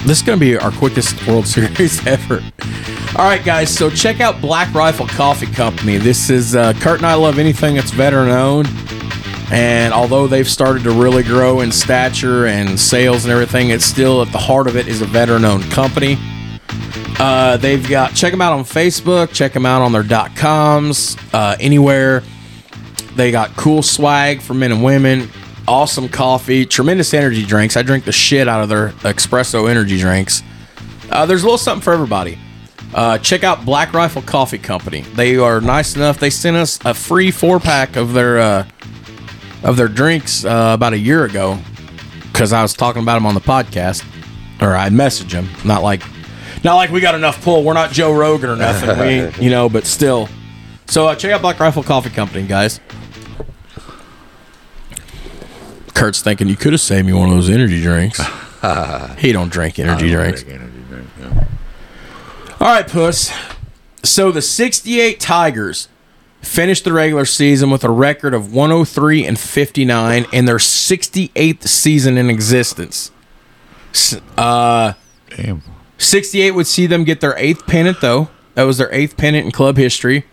This 0.04 0.18
is 0.18 0.22
going 0.22 0.38
to 0.38 0.44
be 0.44 0.56
our 0.56 0.70
quickest 0.70 1.26
World 1.26 1.46
Series 1.46 2.06
ever. 2.06 2.42
All 3.16 3.24
right, 3.26 3.44
guys. 3.44 3.74
So 3.74 3.90
check 3.90 4.20
out 4.20 4.40
Black 4.40 4.72
Rifle 4.74 5.06
Coffee 5.06 5.46
Company. 5.46 5.98
This 5.98 6.30
is 6.30 6.56
uh, 6.56 6.72
Kurt 6.74 6.98
and 6.98 7.06
I 7.06 7.14
love 7.14 7.38
anything 7.38 7.74
that's 7.74 7.90
veteran 7.90 8.30
owned. 8.30 8.68
And 9.52 9.92
although 9.92 10.26
they've 10.26 10.48
started 10.48 10.84
to 10.84 10.90
really 10.90 11.22
grow 11.22 11.60
in 11.60 11.70
stature 11.70 12.46
and 12.46 12.78
sales 12.78 13.24
and 13.24 13.32
everything, 13.32 13.70
it's 13.70 13.84
still 13.84 14.22
at 14.22 14.30
the 14.32 14.38
heart 14.38 14.68
of 14.68 14.76
it 14.76 14.88
is 14.88 15.02
a 15.02 15.06
veteran 15.06 15.44
owned 15.44 15.64
company. 15.70 16.16
Uh, 17.18 17.58
they've 17.58 17.86
got 17.88 18.14
check 18.14 18.30
them 18.30 18.40
out 18.40 18.52
on 18.52 18.64
Facebook, 18.64 19.32
check 19.32 19.52
them 19.52 19.66
out 19.66 19.82
on 19.82 19.92
their 19.92 20.02
dot 20.02 20.34
coms, 20.34 21.16
uh, 21.34 21.56
anywhere. 21.60 22.22
They 23.16 23.30
got 23.30 23.54
cool 23.56 23.82
swag 23.82 24.40
for 24.40 24.54
men 24.54 24.72
and 24.72 24.82
women, 24.82 25.28
awesome 25.70 26.08
coffee, 26.08 26.66
tremendous 26.66 27.14
energy 27.14 27.46
drinks. 27.46 27.76
I 27.76 27.82
drink 27.82 28.04
the 28.04 28.10
shit 28.12 28.48
out 28.48 28.60
of 28.60 28.68
their 28.68 28.88
espresso 29.04 29.70
energy 29.70 29.98
drinks. 29.98 30.42
Uh, 31.10 31.24
there's 31.26 31.42
a 31.42 31.46
little 31.46 31.58
something 31.58 31.80
for 31.80 31.92
everybody. 31.92 32.38
Uh, 32.92 33.18
check 33.18 33.44
out 33.44 33.64
Black 33.64 33.92
Rifle 33.92 34.22
Coffee 34.22 34.58
Company. 34.58 35.02
They 35.02 35.36
are 35.36 35.60
nice 35.60 35.94
enough. 35.94 36.18
They 36.18 36.28
sent 36.28 36.56
us 36.56 36.80
a 36.84 36.92
free 36.92 37.30
four 37.30 37.60
pack 37.60 37.94
of 37.94 38.14
their 38.14 38.40
uh, 38.40 38.68
of 39.62 39.76
their 39.76 39.86
drinks 39.86 40.44
uh, 40.44 40.72
about 40.74 40.92
a 40.92 40.98
year 40.98 41.24
ago 41.24 41.56
because 42.32 42.52
I 42.52 42.62
was 42.62 42.74
talking 42.74 43.02
about 43.02 43.14
them 43.14 43.26
on 43.26 43.34
the 43.34 43.40
podcast, 43.40 44.04
or 44.60 44.74
I 44.74 44.88
messaged 44.88 45.30
them. 45.30 45.48
Not 45.64 45.84
like, 45.84 46.02
not 46.64 46.74
like 46.74 46.90
we 46.90 47.00
got 47.00 47.14
enough 47.14 47.44
pull. 47.44 47.62
We're 47.62 47.74
not 47.74 47.92
Joe 47.92 48.12
Rogan 48.12 48.50
or 48.50 48.56
nothing. 48.56 48.98
we, 48.98 49.44
you 49.44 49.50
know, 49.50 49.68
but 49.68 49.86
still. 49.86 50.28
So 50.88 51.06
uh, 51.06 51.14
check 51.14 51.30
out 51.30 51.42
Black 51.42 51.60
Rifle 51.60 51.84
Coffee 51.84 52.10
Company, 52.10 52.44
guys. 52.44 52.80
Kurt's 55.94 56.22
thinking 56.22 56.48
you 56.48 56.56
could 56.56 56.72
have 56.72 56.80
saved 56.80 57.06
me 57.06 57.12
one 57.12 57.28
of 57.28 57.34
those 57.34 57.50
energy 57.50 57.80
drinks. 57.82 58.20
he 59.18 59.32
don't 59.32 59.50
drink 59.52 59.78
energy 59.78 60.10
don't 60.10 60.22
drinks. 60.22 60.42
drink 60.42 60.60
energy 60.60 60.82
drink, 60.88 61.08
no. 61.18 61.28
All 62.60 62.74
right, 62.74 62.86
Puss. 62.86 63.32
So 64.02 64.30
the 64.32 64.42
68 64.42 65.20
Tigers 65.20 65.88
finished 66.42 66.84
the 66.84 66.92
regular 66.92 67.24
season 67.24 67.70
with 67.70 67.84
a 67.84 67.90
record 67.90 68.32
of 68.34 68.52
103 68.52 69.26
and 69.26 69.38
59 69.38 70.26
in 70.32 70.44
their 70.46 70.56
68th 70.56 71.64
season 71.64 72.16
in 72.16 72.30
existence. 72.30 73.10
Uh, 74.38 74.94
Damn. 75.36 75.62
68 75.98 76.52
would 76.52 76.66
see 76.66 76.86
them 76.86 77.04
get 77.04 77.20
their 77.20 77.36
eighth 77.36 77.66
pennant, 77.66 78.00
though. 78.00 78.30
That 78.54 78.62
was 78.64 78.78
their 78.78 78.92
eighth 78.92 79.16
pennant 79.16 79.44
in 79.46 79.52
club 79.52 79.76
history. 79.76 80.24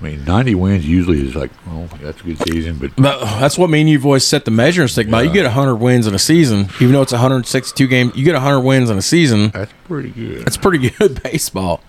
I 0.00 0.04
mean, 0.04 0.24
90 0.24 0.54
wins 0.54 0.86
usually 0.86 1.26
is 1.26 1.34
like, 1.34 1.50
well, 1.66 1.88
that's 2.00 2.20
a 2.20 2.24
good 2.24 2.38
season, 2.48 2.78
but 2.78 2.94
But 2.96 3.18
that's 3.40 3.58
what 3.58 3.68
me 3.68 3.80
and 3.80 3.90
you've 3.90 4.06
always 4.06 4.24
set 4.24 4.44
the 4.44 4.52
measuring 4.52 4.86
stick 4.86 5.10
by. 5.10 5.22
You 5.22 5.32
get 5.32 5.42
100 5.42 5.74
wins 5.76 6.06
in 6.06 6.14
a 6.14 6.20
season, 6.20 6.68
even 6.80 6.92
though 6.92 7.02
it's 7.02 7.10
162 7.12 7.86
games. 7.88 8.14
You 8.14 8.24
get 8.24 8.34
100 8.34 8.60
wins 8.60 8.90
in 8.90 8.96
a 8.98 9.02
season. 9.02 9.50
that's 9.50 9.72
pretty 9.84 10.10
good. 10.10 10.44
That's 10.46 10.56
pretty 10.56 10.90
good 10.90 11.20
baseball. 11.24 11.82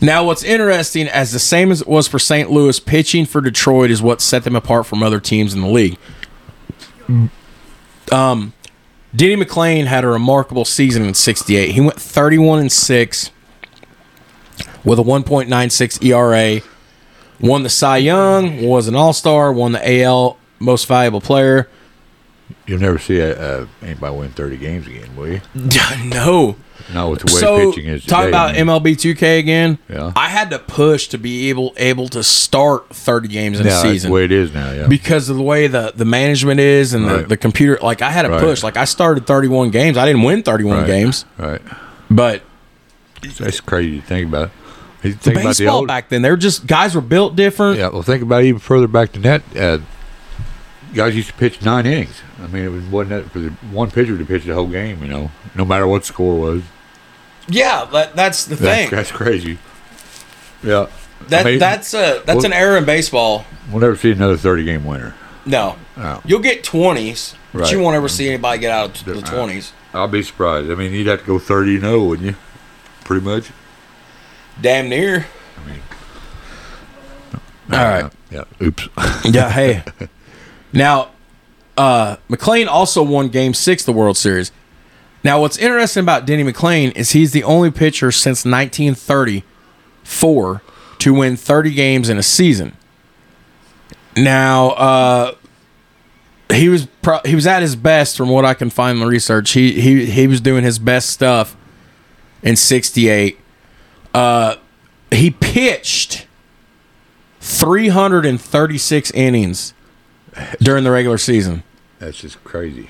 Now, 0.00 0.24
what's 0.24 0.42
interesting, 0.44 1.08
as 1.08 1.32
the 1.32 1.38
same 1.38 1.70
as 1.72 1.80
it 1.80 1.88
was 1.88 2.06
for 2.08 2.18
St. 2.18 2.50
Louis, 2.50 2.78
pitching 2.80 3.24
for 3.26 3.40
Detroit 3.40 3.90
is 3.90 4.00
what 4.02 4.20
set 4.20 4.44
them 4.44 4.56
apart 4.56 4.86
from 4.86 5.02
other 5.02 5.18
teams 5.20 5.52
in 5.54 5.60
the 5.60 5.68
league. 5.68 5.96
Um, 8.10 8.52
Denny 9.14 9.36
McLain 9.36 9.86
had 9.86 10.04
a 10.04 10.08
remarkable 10.08 10.64
season 10.64 11.04
in 11.04 11.14
'68. 11.14 11.72
He 11.72 11.80
went 11.80 12.00
31 12.00 12.60
and 12.60 12.72
six 12.72 13.30
with 14.84 14.98
a 14.98 15.02
1.96 15.02 16.04
ERA. 16.04 16.62
Won 17.42 17.62
the 17.64 17.68
Cy 17.68 17.96
Young, 17.98 18.62
was 18.64 18.88
an 18.88 18.94
All 18.94 19.12
Star, 19.12 19.52
won 19.52 19.72
the 19.72 20.02
AL 20.02 20.38
Most 20.60 20.86
Valuable 20.86 21.20
Player. 21.20 21.68
You'll 22.66 22.80
never 22.80 22.98
see 22.98 23.18
a, 23.18 23.62
a, 23.62 23.68
anybody 23.82 24.16
win 24.16 24.30
30 24.30 24.56
games 24.58 24.86
again, 24.86 25.14
will 25.16 25.26
you? 25.28 25.40
no, 25.54 26.54
Not 26.94 27.10
with 27.10 27.20
the 27.20 27.34
way 27.34 27.40
so 27.40 27.70
pitching 27.72 27.86
is 27.86 28.04
talk 28.06 28.28
about 28.28 28.50
I 28.50 28.62
mean, 28.62 28.66
MLB 28.66 28.92
2K 28.94 29.38
again. 29.40 29.78
Yeah. 29.88 30.12
I 30.14 30.28
had 30.28 30.50
to 30.50 30.58
push 30.60 31.08
to 31.08 31.18
be 31.18 31.48
able 31.50 31.72
able 31.76 32.08
to 32.10 32.22
start 32.22 32.90
30 32.90 33.28
games 33.28 33.58
in 33.58 33.66
yeah, 33.66 33.72
a 33.72 33.74
that's 33.74 33.82
season 33.88 34.10
the 34.10 34.14
way 34.14 34.24
it 34.24 34.32
is 34.32 34.52
now, 34.54 34.70
yeah. 34.70 34.86
because 34.86 35.28
of 35.28 35.36
the 35.36 35.42
way 35.42 35.66
the 35.66 35.92
the 35.96 36.04
management 36.04 36.60
is 36.60 36.94
and 36.94 37.08
the, 37.08 37.14
Right. 37.16 37.28
the 37.28 37.36
computer. 37.36 37.78
Like 37.82 38.02
I 38.02 38.10
had 38.10 38.22
to 38.22 38.28
Right. 38.30 38.40
push. 38.40 38.62
Like 38.62 38.76
I 38.76 38.84
started 38.84 39.26
31 39.26 39.70
games. 39.70 39.96
I 39.98 40.06
didn't 40.06 40.22
win 40.22 40.42
31 40.44 40.78
Right. 40.78 40.86
games, 40.86 41.24
right. 41.38 41.62
but 42.10 42.42
That's 43.40 43.60
crazy 43.60 44.00
to 44.00 44.06
think 44.06 44.28
about. 44.28 44.50
You 45.02 45.12
the 45.12 45.18
think 45.18 45.36
about 45.36 45.42
the 45.42 45.48
baseball 45.64 45.76
old, 45.78 45.88
back 45.88 46.08
then, 46.08 46.22
they 46.22 46.30
were 46.30 46.36
just 46.36 46.66
guys 46.66 46.94
were 46.94 47.00
built 47.00 47.34
different. 47.36 47.78
Yeah, 47.78 47.88
well, 47.88 48.02
think 48.02 48.22
about 48.22 48.44
even 48.44 48.60
further 48.60 48.86
back 48.86 49.12
than 49.12 49.22
that. 49.22 49.42
Uh, 49.56 49.78
guys 50.94 51.16
used 51.16 51.28
to 51.28 51.34
pitch 51.34 51.62
nine 51.62 51.86
innings. 51.86 52.20
I 52.42 52.46
mean, 52.48 52.64
it 52.64 52.68
was, 52.68 52.84
wasn't 52.84 53.10
that 53.24 53.30
for 53.32 53.38
the 53.40 53.50
one 53.70 53.90
pitcher 53.90 54.16
to 54.18 54.24
pitch 54.24 54.44
the 54.44 54.54
whole 54.54 54.66
game, 54.68 55.02
you 55.02 55.08
know, 55.08 55.30
no 55.54 55.64
matter 55.64 55.86
what 55.86 56.04
score 56.04 56.38
was. 56.38 56.62
Yeah, 57.48 57.84
that, 57.92 58.14
that's 58.14 58.44
the 58.44 58.54
That's, 58.56 58.60
thing. 58.82 58.90
that's 58.90 59.10
crazy. 59.10 59.58
Yeah. 60.62 60.86
that 61.28 61.46
I 61.46 61.50
mean, 61.50 61.58
that's 61.58 61.92
a 61.94 62.22
that's 62.24 62.36
well- 62.38 62.46
an 62.46 62.52
era 62.52 62.78
in 62.78 62.84
baseball. 62.84 63.44
We'll 63.70 63.80
never 63.80 63.96
see 63.96 64.12
another 64.12 64.36
30 64.36 64.64
game 64.64 64.84
winner. 64.84 65.14
No, 65.44 65.76
No. 65.96 66.20
you'll 66.24 66.38
get 66.40 66.62
20s, 66.62 67.34
but 67.52 67.70
you 67.72 67.80
won't 67.80 67.96
ever 67.96 68.08
see 68.08 68.28
anybody 68.28 68.60
get 68.60 68.70
out 68.70 69.00
of 69.00 69.04
the 69.04 69.18
Uh, 69.18 69.22
20s. 69.22 69.72
I'll 69.92 70.06
be 70.08 70.22
surprised. 70.22 70.70
I 70.70 70.74
mean, 70.76 70.92
you'd 70.92 71.08
have 71.08 71.20
to 71.20 71.26
go 71.26 71.38
30 71.40 71.80
0, 71.80 72.04
wouldn't 72.04 72.28
you? 72.28 72.36
Pretty 73.04 73.24
much. 73.24 73.50
Damn 74.60 74.88
near. 74.88 75.26
All 77.70 77.78
right. 77.78 78.12
Yeah. 78.30 78.44
Oops. 78.60 78.88
Yeah, 79.24 79.50
hey. 79.50 79.84
Now, 80.72 81.10
uh, 81.76 82.16
McLain 82.28 82.66
also 82.66 83.02
won 83.02 83.28
Game 83.28 83.54
Six 83.54 83.82
of 83.82 83.86
the 83.86 83.92
World 83.92 84.16
Series. 84.16 84.50
Now, 85.24 85.40
what's 85.40 85.56
interesting 85.58 86.02
about 86.02 86.26
Denny 86.26 86.44
McLain 86.44 86.94
is 86.96 87.12
he's 87.12 87.32
the 87.32 87.44
only 87.44 87.70
pitcher 87.70 88.10
since 88.10 88.44
1934 88.44 90.62
to 90.98 91.14
win 91.14 91.36
30 91.36 91.72
games 91.72 92.08
in 92.08 92.18
a 92.18 92.22
season. 92.22 92.76
Now, 94.16 94.70
uh, 94.70 95.34
he 96.52 96.68
was 96.68 96.86
pro- 97.00 97.20
he 97.24 97.34
was 97.34 97.46
at 97.46 97.62
his 97.62 97.76
best 97.76 98.16
from 98.16 98.28
what 98.28 98.44
I 98.44 98.54
can 98.54 98.68
find 98.68 98.98
in 98.98 99.04
the 99.04 99.08
research. 99.08 99.52
He 99.52 99.80
he 99.80 100.06
he 100.06 100.26
was 100.26 100.40
doing 100.40 100.64
his 100.64 100.78
best 100.78 101.10
stuff 101.10 101.56
in 102.42 102.56
'68. 102.56 103.38
Uh, 104.14 104.56
he 105.10 105.30
pitched 105.30 106.26
336 107.40 109.10
innings 109.12 109.74
during 110.60 110.84
the 110.84 110.90
regular 110.90 111.18
season. 111.18 111.62
That's 111.98 112.18
just 112.18 112.42
crazy, 112.44 112.88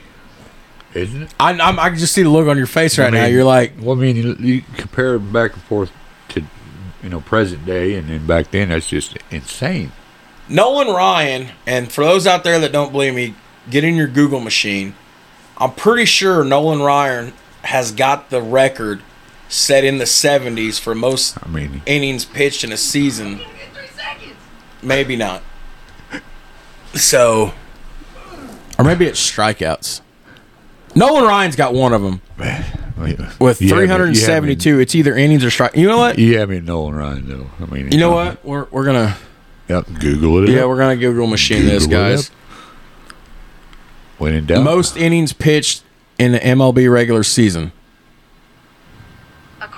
isn't 0.95 1.23
it? 1.25 1.35
I, 1.39 1.51
I'm, 1.53 1.79
I 1.79 1.91
can 1.91 1.99
just 1.99 2.15
see 2.15 2.23
the 2.23 2.31
look 2.31 2.49
on 2.49 2.57
your 2.57 2.67
face 2.67 2.99
right 2.99 3.13
now. 3.13 3.25
mean- 3.25 3.33
You're 3.35 3.45
like, 3.45 3.75
Well, 3.81 3.97
I 3.97 4.01
mean, 4.01 4.17
you, 4.17 4.35
you 4.35 4.63
compare 4.77 5.19
back 5.19 5.53
and 5.55 5.63
forth 5.63 5.93
to, 6.31 6.43
you 7.03 7.09
know, 7.09 7.21
present 7.21 7.67
day, 7.67 7.95
and 7.95 8.09
then 8.09 8.27
back 8.27 8.51
then, 8.51 8.71
that's 8.71 8.89
just 8.89 9.17
insane. 9.31 9.93
Nolan 10.49 10.89
Ryan, 10.89 11.49
and 11.67 11.91
for 11.93 12.05
those 12.05 12.27
out 12.27 12.43
there 12.45 12.59
that 12.61 12.73
don't 12.73 12.93
believe 12.93 13.15
me, 13.15 13.35
get 13.71 13.85
in 13.85 13.95
your 13.95 14.09
Google 14.09 14.41
machine. 14.41 14.95
I'm 15.59 15.73
pretty 15.73 16.05
sure 16.05 16.43
Nolan 16.45 16.81
Ryan 16.83 17.33
has 17.63 17.93
got 17.93 18.31
the 18.31 18.43
record 18.43 19.03
set 19.53 19.85
in 19.85 19.99
the 19.99 20.05
70s 20.05 20.81
for 20.81 20.95
most 20.95 21.37
I 21.45 21.49
mean, 21.49 21.83
innings 21.85 22.25
pitched 22.25 22.65
in 22.65 22.73
a 22.73 22.77
season. 22.77 23.41
Maybe 24.83 25.15
not. 25.15 25.43
So, 26.95 27.53
or 28.79 28.85
maybe 28.85 29.07
it's 29.07 29.21
strikeouts. 29.31 30.01
Nolan 30.95 31.25
Ryan's 31.25 31.57
got 31.57 31.73
one 31.73 31.93
of 31.93 32.03
them 32.03 32.21
with 33.39 33.63
you 33.63 33.69
have 33.69 33.79
me- 33.79 33.87
372. 33.87 34.81
It's 34.81 34.95
either 34.95 35.17
innings 35.17 35.45
or 35.45 35.51
strike. 35.51 35.77
You 35.77 35.87
know 35.87 35.97
what? 35.99 36.19
You 36.19 36.39
have 36.39 36.51
me 36.51 36.61
Nolan 36.61 36.95
Ryan, 36.95 37.29
though. 37.29 37.47
I 37.61 37.71
mean, 37.71 37.91
You 37.93 37.99
know 37.99 38.11
what? 38.13 38.45
We're 38.45 38.67
we're 38.71 38.85
gonna 38.85 39.17
Yep, 39.69 39.87
Google 40.01 40.43
it. 40.43 40.51
yeah 40.51 40.63
up. 40.63 40.69
we're 40.69 40.77
gonna 40.79 40.97
Google 40.97 41.27
machine 41.27 41.65
this 41.65 41.85
Google 41.87 42.01
it 42.07 42.11
guys. 42.11 42.29
up. 42.31 42.35
When 44.19 44.35
in 44.35 44.47
doubt, 44.47 44.65
Most 44.65 44.97
innings 44.97 45.33
pitched 45.33 45.83
in 46.19 46.33
the 46.33 46.41
MLB 46.41 46.93
regular 46.93 47.23
season. 47.23 47.73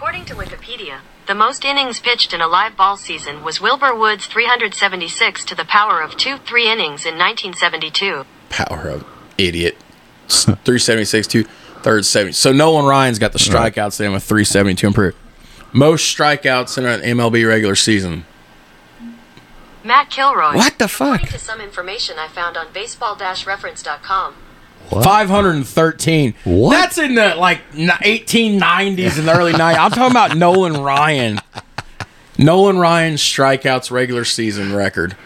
According 0.04 0.26
to 0.26 0.34
Wikipedia, 0.34 0.98
the 1.26 1.34
most 1.34 1.64
innings 1.64 1.98
pitched 1.98 2.34
in 2.34 2.42
a 2.42 2.46
live 2.46 2.76
ball 2.76 2.98
season 2.98 3.42
was 3.42 3.58
Wilbur 3.58 3.94
Wood's 3.94 4.26
376 4.26 5.46
to 5.46 5.54
the 5.54 5.64
power 5.64 6.02
of 6.02 6.14
2 6.18 6.36
3 6.36 6.70
innings 6.70 7.06
in 7.06 7.16
1972. 7.16 8.26
Power 8.50 8.90
of 8.90 9.06
idiot. 9.38 9.78
376 10.28 11.26
to 11.28 11.44
third 11.80 12.04
70. 12.04 12.32
So 12.34 12.52
Nolan 12.52 12.84
Ryan's 12.84 13.18
got 13.18 13.32
the 13.32 13.38
strikeouts 13.38 13.96
then 13.96 14.12
with 14.12 14.24
372 14.24 14.86
improved. 14.86 15.16
Most 15.72 16.14
strikeouts 16.14 16.76
in 16.76 16.84
an 16.84 17.00
MLB 17.00 17.48
regular 17.48 17.74
season. 17.74 18.26
Matt 19.82 20.10
Kilroy. 20.10 20.54
What 20.54 20.78
the 20.78 20.86
fuck? 20.86 21.14
According 21.14 21.28
to 21.28 21.38
some 21.38 21.62
information 21.62 22.18
I 22.18 22.28
found 22.28 22.58
on 22.58 22.74
baseball-reference.com, 22.74 24.34
513. 24.90 26.34
What? 26.44 26.70
That's 26.70 26.98
in 26.98 27.14
the 27.14 27.34
like 27.34 27.60
1890s 27.72 29.18
and 29.18 29.28
the 29.28 29.36
early 29.36 29.52
90s. 29.52 29.78
I'm 29.78 29.90
talking 29.90 30.10
about 30.10 30.36
Nolan 30.36 30.82
Ryan. 30.82 31.40
Nolan 32.38 32.78
Ryan's 32.78 33.20
strikeouts 33.20 33.90
regular 33.90 34.24
season 34.24 34.74
record. 34.74 35.16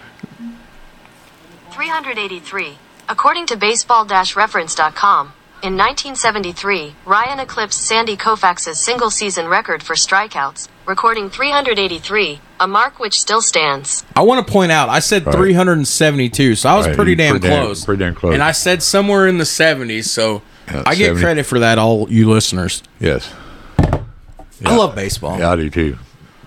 383. 1.70 2.76
According 3.08 3.46
to 3.46 3.56
baseball-reference.com, 3.56 5.32
in 5.62 5.76
1973, 5.76 6.94
Ryan 7.04 7.40
eclipsed 7.40 7.80
Sandy 7.80 8.16
Koufax's 8.16 8.78
single-season 8.78 9.48
record 9.48 9.82
for 9.82 9.94
strikeouts, 9.94 10.68
recording 10.86 11.28
383, 11.30 12.40
a 12.60 12.68
mark 12.68 12.98
which 13.00 13.18
still 13.20 13.40
stands. 13.42 14.04
I 14.14 14.22
want 14.22 14.46
to 14.46 14.52
point 14.52 14.70
out, 14.72 14.88
I 14.88 15.00
said 15.00 15.26
Right. 15.26 15.34
372, 15.34 16.54
so 16.54 16.68
I 16.68 16.76
was 16.76 16.86
Right, 16.86 16.94
pretty 16.96 17.14
damn 17.16 17.32
pretty 17.32 17.48
damn- 17.48 17.64
close. 17.64 17.84
pretty 17.84 18.04
damn 18.04 18.14
close. 18.14 18.34
And 18.34 18.42
I 18.42 18.52
said 18.52 18.82
somewhere 18.82 19.26
in 19.26 19.38
the 19.38 19.44
70s, 19.44 20.08
so 20.10 20.42
Yeah, 20.72 20.82
I 20.86 20.94
get 20.94 21.16
credit 21.16 21.44
for 21.44 21.58
that, 21.58 21.78
all 21.78 22.06
you 22.08 22.30
listeners. 22.30 22.82
yes, 23.00 23.28
I 23.78 24.74
love 24.76 24.94
baseball. 24.94 25.38
yeah, 25.38 25.50
I 25.52 25.56
do 25.56 25.70
too. 25.70 25.98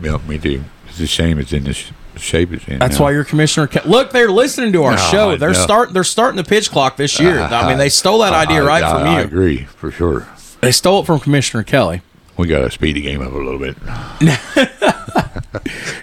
Yeah, 0.02 0.18
me 0.28 0.38
too. 0.38 0.64
It's 0.90 1.00
a 1.00 1.08
shame 1.08 1.38
it's 1.40 1.54
in 1.54 1.64
this 1.66 1.86
shape 2.22 2.52
it's 2.54 2.68
in. 2.68 2.80
That's 2.80 2.98
now. 2.98 3.06
why 3.06 3.12
you're 3.12 3.24
commissioner. 3.26 3.68
Ke- 3.68 3.86
Look, 3.86 4.12
they're 4.12 4.32
listening 4.32 4.72
to 4.74 4.84
our 4.84 4.92
No, 4.96 5.02
show. 5.12 5.30
I 5.32 5.36
They're 5.38 5.50
know. 5.54 5.60
start. 5.60 5.94
They're 5.94 6.04
starting 6.04 6.38
the 6.38 6.44
pitch 6.44 6.72
clock 6.72 6.98
this 6.98 7.20
year. 7.20 7.40
I 7.42 7.68
mean, 7.68 7.78
they 7.78 7.90
stole 7.90 8.20
that 8.20 8.34
idea 8.34 8.64
I- 8.64 8.68
right 8.68 8.84
I- 8.84 8.92
from 8.94 9.08
I 9.08 9.20
you. 9.20 9.26
agree 9.26 9.64
for 9.66 9.92
sure. 9.92 10.28
They 10.62 10.72
stole 10.72 11.02
it 11.02 11.06
from 11.06 11.20
Commissioner 11.20 11.64
Kelly. 11.64 12.02
We 12.38 12.48
got 12.48 12.60
to 12.60 12.72
speed 12.72 12.96
the 12.96 13.02
game 13.02 13.22
up 13.22 13.34
a 13.34 13.36
little 13.38 13.60
bit. 13.60 13.76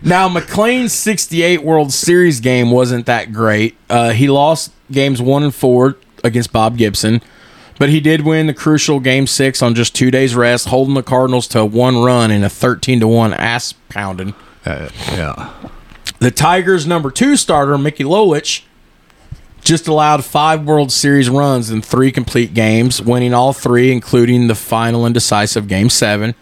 Now, 0.03 0.29
McLain's 0.29 0.93
68 0.93 1.63
World 1.65 1.93
Series 1.93 2.41
game 2.41 2.71
wasn't 2.71 3.07
that 3.07 3.33
great. 3.33 3.77
Uh, 3.91 4.11
he 4.11 4.29
lost 4.29 4.71
games 4.91 5.21
one 5.21 5.43
and 5.43 5.55
four 5.55 5.97
against 6.23 6.53
Bob 6.53 6.77
Gibson, 6.77 7.21
but 7.79 7.89
he 7.89 8.01
did 8.01 8.23
win 8.25 8.47
the 8.47 8.55
crucial 8.55 9.01
game 9.01 9.27
six 9.27 9.61
on 9.63 9.75
just 9.75 9.95
two 9.95 10.11
days 10.11 10.35
rest, 10.35 10.69
holding 10.69 10.95
the 10.95 11.03
Cardinals 11.03 11.49
to 11.49 11.65
one 11.65 11.99
run 11.99 12.31
in 12.31 12.45
a 12.45 12.49
13 12.49 13.01
to 13.01 13.09
1 13.09 13.33
ass 13.35 13.73
pounding. 13.89 14.35
Uh, 14.65 14.89
yeah, 15.13 15.53
The 16.21 16.31
Tigers' 16.31 16.87
number 16.87 17.11
two 17.11 17.37
starter, 17.37 17.79
Mickey 17.79 18.05
Lolich, 18.05 18.63
just 19.63 19.87
allowed 19.87 20.25
five 20.25 20.65
World 20.65 20.91
Series 20.91 21.29
runs 21.31 21.71
in 21.71 21.83
three 21.83 22.11
complete 22.11 22.55
games, 22.55 23.01
winning 23.03 23.35
all 23.35 23.53
three, 23.53 23.93
including 23.93 24.49
the 24.49 24.55
final 24.55 25.05
and 25.05 25.15
decisive 25.15 25.69
Game 25.69 25.91
7. 25.91 26.35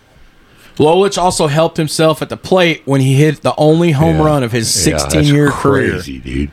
Lolich 0.77 1.17
also 1.19 1.47
helped 1.47 1.77
himself 1.79 2.21
at 2.23 2.29
the 2.29 2.37
plate 2.37 2.83
when 2.85 3.01
he 3.01 3.15
hit 3.15 3.43
the 3.43 3.55
only 3.57 3.93
home 3.93 4.17
Yeah. 4.19 4.25
run 4.25 4.43
of 4.43 4.53
his 4.53 4.87
Yeah, 4.87 4.93
that's 4.93 5.05
16 5.15 5.35
year 5.35 5.51
career. 5.51 5.93
crazy, 5.93 6.19
dude. 6.19 6.51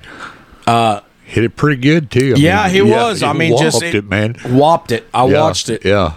Uh, 0.65 1.01
hit 1.25 1.43
it 1.43 1.55
pretty 1.57 1.81
good 1.81 2.09
too. 2.09 2.33
I 2.35 2.39
Yeah, 2.39 2.63
mean, 2.65 2.73
he 2.73 2.81
was. 2.81 3.21
I 3.23 3.33
mean, 3.33 3.57
just 3.57 3.81
whopped 3.81 3.95
it, 3.95 4.09
man. 4.09 4.35
Whopped 4.45 4.91
it. 4.93 5.07
I 5.13 5.25
Yeah, 5.27 5.41
watched 5.41 5.69
it. 5.69 5.83
Yeah, 5.85 6.13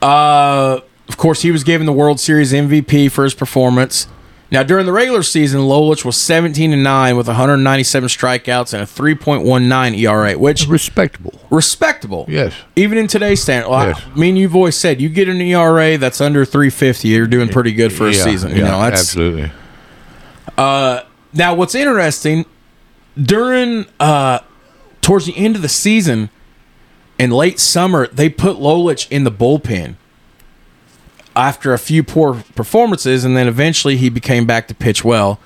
Uh, 0.00 0.80
of 1.08 1.16
course, 1.16 1.42
he 1.42 1.50
was 1.50 1.64
given 1.64 1.86
the 1.86 1.92
World 1.92 2.18
Series 2.20 2.52
MVP 2.52 3.08
for 3.08 3.24
his 3.24 3.34
performance. 3.34 4.06
Now, 4.50 4.62
during 4.62 4.86
the 4.86 4.92
regular 4.92 5.22
season, 5.22 5.60
Lolich 5.60 6.04
was 6.06 6.16
17 6.16 6.72
and 6.72 6.82
9 6.82 7.16
with 7.18 7.26
197 7.26 8.08
strikeouts 8.08 8.72
and 8.72 8.82
a 8.82 8.86
3.19 8.86 9.98
ERA, 9.98 10.38
which 10.38 10.66
respectable. 10.66 11.38
respectable. 11.50 12.24
Yes. 12.28 12.54
Even 12.74 12.96
in 12.96 13.08
today's 13.08 13.42
standard, 13.42 13.68
well, 13.68 13.88
Yes. 13.88 14.02
I 14.06 14.18
mean, 14.18 14.36
you've 14.36 14.56
always 14.56 14.74
said 14.74 15.02
you 15.02 15.10
get 15.10 15.28
an 15.28 15.40
ERA 15.42 15.98
that's 15.98 16.20
under 16.22 16.46
350, 16.46 17.08
you're 17.08 17.26
doing 17.26 17.48
pretty 17.50 17.72
good 17.72 17.92
for 17.92 18.06
a 18.08 18.12
yeah, 18.12 18.24
season. 18.24 18.52
You 18.52 18.62
yeah, 18.62 18.70
know, 18.70 18.80
that's 18.80 19.00
absolutely. 19.02 19.52
Uh, 20.56 21.02
now 21.34 21.54
what's 21.54 21.74
interesting 21.74 22.46
during 23.20 23.84
uh 24.00 24.38
towards 25.02 25.26
the 25.26 25.36
end 25.36 25.56
of 25.56 25.62
the 25.62 25.68
season 25.68 26.30
in 27.18 27.30
late 27.30 27.58
summer, 27.60 28.06
they 28.08 28.28
put 28.28 28.56
Lolich 28.56 29.08
in 29.10 29.24
the 29.24 29.30
bullpen 29.30 29.96
after 31.38 31.72
a 31.72 31.78
few 31.78 32.02
poor 32.02 32.42
performances, 32.54 33.24
and 33.24 33.36
then 33.36 33.46
eventually 33.48 33.96
he 33.96 34.08
became 34.10 34.44
back 34.44 34.68
to 34.68 34.74
pitch 34.74 35.04
well. 35.04 35.38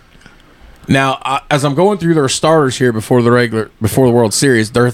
Now, 0.88 1.20
I, 1.24 1.42
as 1.50 1.64
I'm 1.64 1.74
going 1.74 1.98
through 1.98 2.14
their 2.14 2.28
starters 2.28 2.78
here 2.78 2.92
before 2.92 3.22
the 3.22 3.30
regular 3.30 3.70
before 3.80 4.06
the 4.06 4.12
World 4.12 4.34
Series, 4.34 4.72
their 4.72 4.92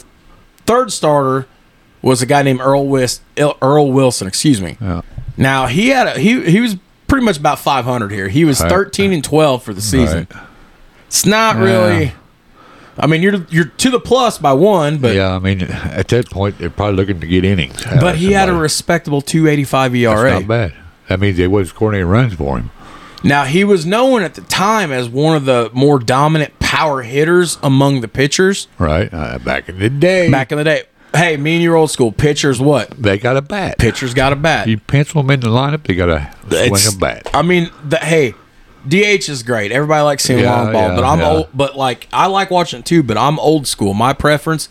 third 0.66 0.92
starter 0.92 1.46
was 2.02 2.20
a 2.20 2.26
guy 2.26 2.42
named 2.42 2.60
Earl 2.60 2.86
Wis, 2.86 3.20
Earl 3.62 3.92
Wilson. 3.92 4.26
Excuse 4.28 4.60
me. 4.60 4.76
Yeah. 4.80 5.00
Now 5.36 5.66
he 5.66 5.88
had 5.88 6.08
a, 6.08 6.18
he 6.20 6.50
he 6.50 6.60
was 6.60 6.76
pretty 7.06 7.24
much 7.24 7.38
about 7.38 7.58
500 7.58 8.10
here. 8.12 8.28
He 8.28 8.44
was 8.44 8.60
Right. 8.60 8.68
13 8.70 9.12
and 9.14 9.24
12 9.24 9.62
for 9.62 9.72
the 9.72 9.80
season. 9.80 10.26
Right. 10.30 10.42
It's 11.06 11.24
not 11.24 11.56
Yeah. 11.56 11.62
really. 11.62 12.12
I 13.00 13.06
mean, 13.06 13.22
you're 13.22 13.46
you're 13.48 13.66
to 13.66 13.90
the 13.90 14.00
plus 14.00 14.38
by 14.38 14.52
one, 14.52 14.98
but 14.98 15.14
yeah, 15.14 15.34
I 15.34 15.38
mean, 15.38 15.62
at 15.62 16.08
that 16.08 16.28
point, 16.28 16.58
they're 16.58 16.68
probably 16.68 16.96
looking 16.96 17.20
to 17.20 17.26
get 17.28 17.44
innings. 17.44 17.82
but 18.00 18.16
he 18.16 18.32
had 18.32 18.48
a 18.48 18.52
respectable 18.54 19.22
285 19.22 19.92
That's 19.92 20.00
ERA. 20.02 20.32
not 20.32 20.48
bad. 20.48 20.74
That 21.08 21.20
means 21.20 21.36
they 21.36 21.48
wasn't 21.48 21.76
scoring 21.76 21.96
any 21.96 22.04
runs 22.04 22.34
for 22.34 22.58
him. 22.58 22.70
Now 23.24 23.44
he 23.44 23.64
was 23.64 23.84
known 23.84 24.22
at 24.22 24.34
the 24.34 24.42
time 24.42 24.92
as 24.92 25.08
one 25.08 25.34
of 25.36 25.44
the 25.44 25.70
more 25.72 25.98
dominant 25.98 26.58
power 26.60 27.02
hitters 27.02 27.58
among 27.62 28.00
the 28.00 28.08
pitchers 28.08 28.68
Right. 28.78 29.12
Uh, 29.12 29.38
back 29.38 29.68
in 29.68 29.78
the 29.78 29.90
day, 29.90 30.30
back 30.30 30.52
in 30.52 30.58
the 30.58 30.64
day. 30.64 30.82
Hey, 31.14 31.36
me 31.38 31.54
and 31.54 31.62
your 31.62 31.74
old 31.74 31.90
school 31.90 32.12
pitchers, 32.12 32.60
what? 32.60 32.90
they 32.90 33.18
got 33.18 33.36
a 33.38 33.42
bat. 33.42 33.78
Pitchers 33.78 34.12
got 34.14 34.32
a 34.32 34.36
bat. 34.36 34.68
You 34.68 34.76
pencil 34.78 35.22
them 35.22 35.30
in 35.30 35.40
the 35.40 35.48
lineup, 35.48 35.84
they 35.84 35.94
got 35.94 36.10
a 36.10 36.30
It's- 36.50 36.82
swing 36.82 36.94
a 36.94 36.98
bat. 36.98 37.28
I 37.34 37.40
mean, 37.42 37.70
the, 37.82 37.96
hey, 37.96 38.34
DH 38.86 39.28
is 39.28 39.42
great. 39.42 39.72
Everybody 39.72 40.02
likes 40.02 40.22
seeing 40.24 40.40
Yeah, 40.40 40.52
long 40.62 40.72
ball, 40.72 40.88
yeah, 40.90 40.94
but 40.94 41.04
I'm 41.04 41.18
yeah. 41.20 41.28
old. 41.30 41.48
But 41.54 41.76
like, 41.76 42.06
I 42.12 42.26
like 42.26 42.50
watching 42.50 42.80
it 42.80 42.84
too. 42.84 43.02
But 43.02 43.16
I'm 43.16 43.38
old 43.40 43.66
school. 43.66 43.94
My 43.94 44.12
preference, 44.12 44.68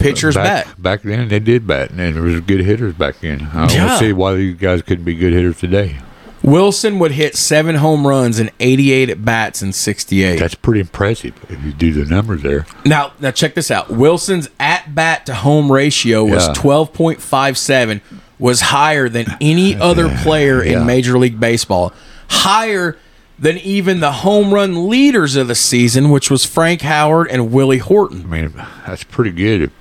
pitchers 0.00 0.34
back, 0.34 0.66
bat. 0.66 0.82
back 0.82 1.02
then, 1.02 1.28
they 1.28 1.38
did 1.38 1.66
bat, 1.66 1.90
and 1.90 1.98
there 2.16 2.22
was 2.22 2.40
good 2.40 2.60
hitters 2.60 2.94
back 2.94 3.20
then. 3.20 3.48
I 3.54 3.66
don't 3.66 3.76
Yeah. 3.76 3.98
see 3.98 4.12
why 4.12 4.34
these 4.34 4.56
guys 4.56 4.82
couldn't 4.82 5.04
be 5.04 5.14
good 5.14 5.32
hitters 5.32 5.58
today. 5.58 5.96
Wilson 6.42 6.98
would 6.98 7.12
hit 7.12 7.36
seven 7.36 7.76
home 7.76 8.06
runs 8.06 8.38
and 8.38 8.50
88 8.60 9.10
at 9.10 9.22
bats 9.24 9.60
in 9.60 9.72
68. 9.74 10.38
That's 10.38 10.54
pretty 10.54 10.80
impressive 10.80 11.34
if 11.50 11.62
you 11.62 11.72
do 11.72 11.92
the 11.92 12.06
numbers 12.12 12.42
there. 12.42 12.64
Now, 12.86 13.12
now 13.20 13.30
check 13.30 13.54
this 13.54 13.70
out. 13.70 13.90
Wilson's 13.90 14.48
at 14.58 14.94
bat 14.94 15.26
to 15.26 15.34
home 15.34 15.70
ratio 15.70 16.24
was 16.24 16.46
Yeah. 16.46 16.54
12.57, 16.54 18.00
was 18.38 18.62
higher 18.62 19.10
than 19.10 19.26
any 19.40 19.76
other 19.80 20.08
player 20.22 20.64
yeah. 20.64 20.80
in 20.80 20.86
Major 20.86 21.18
League 21.18 21.38
Baseball. 21.38 21.92
Higher 22.30 22.96
than 23.40 23.56
even 23.58 24.00
the 24.00 24.12
home 24.12 24.52
run 24.52 24.88
leaders 24.88 25.34
of 25.34 25.48
the 25.48 25.54
season, 25.54 26.10
which 26.10 26.30
was 26.30 26.44
Frank 26.44 26.82
Howard 26.82 27.28
and 27.28 27.50
Willie 27.50 27.78
Horton. 27.78 28.22
I 28.24 28.26
mean, 28.26 28.52
that's 28.86 29.02
pretty 29.02 29.30
good. 29.32 29.72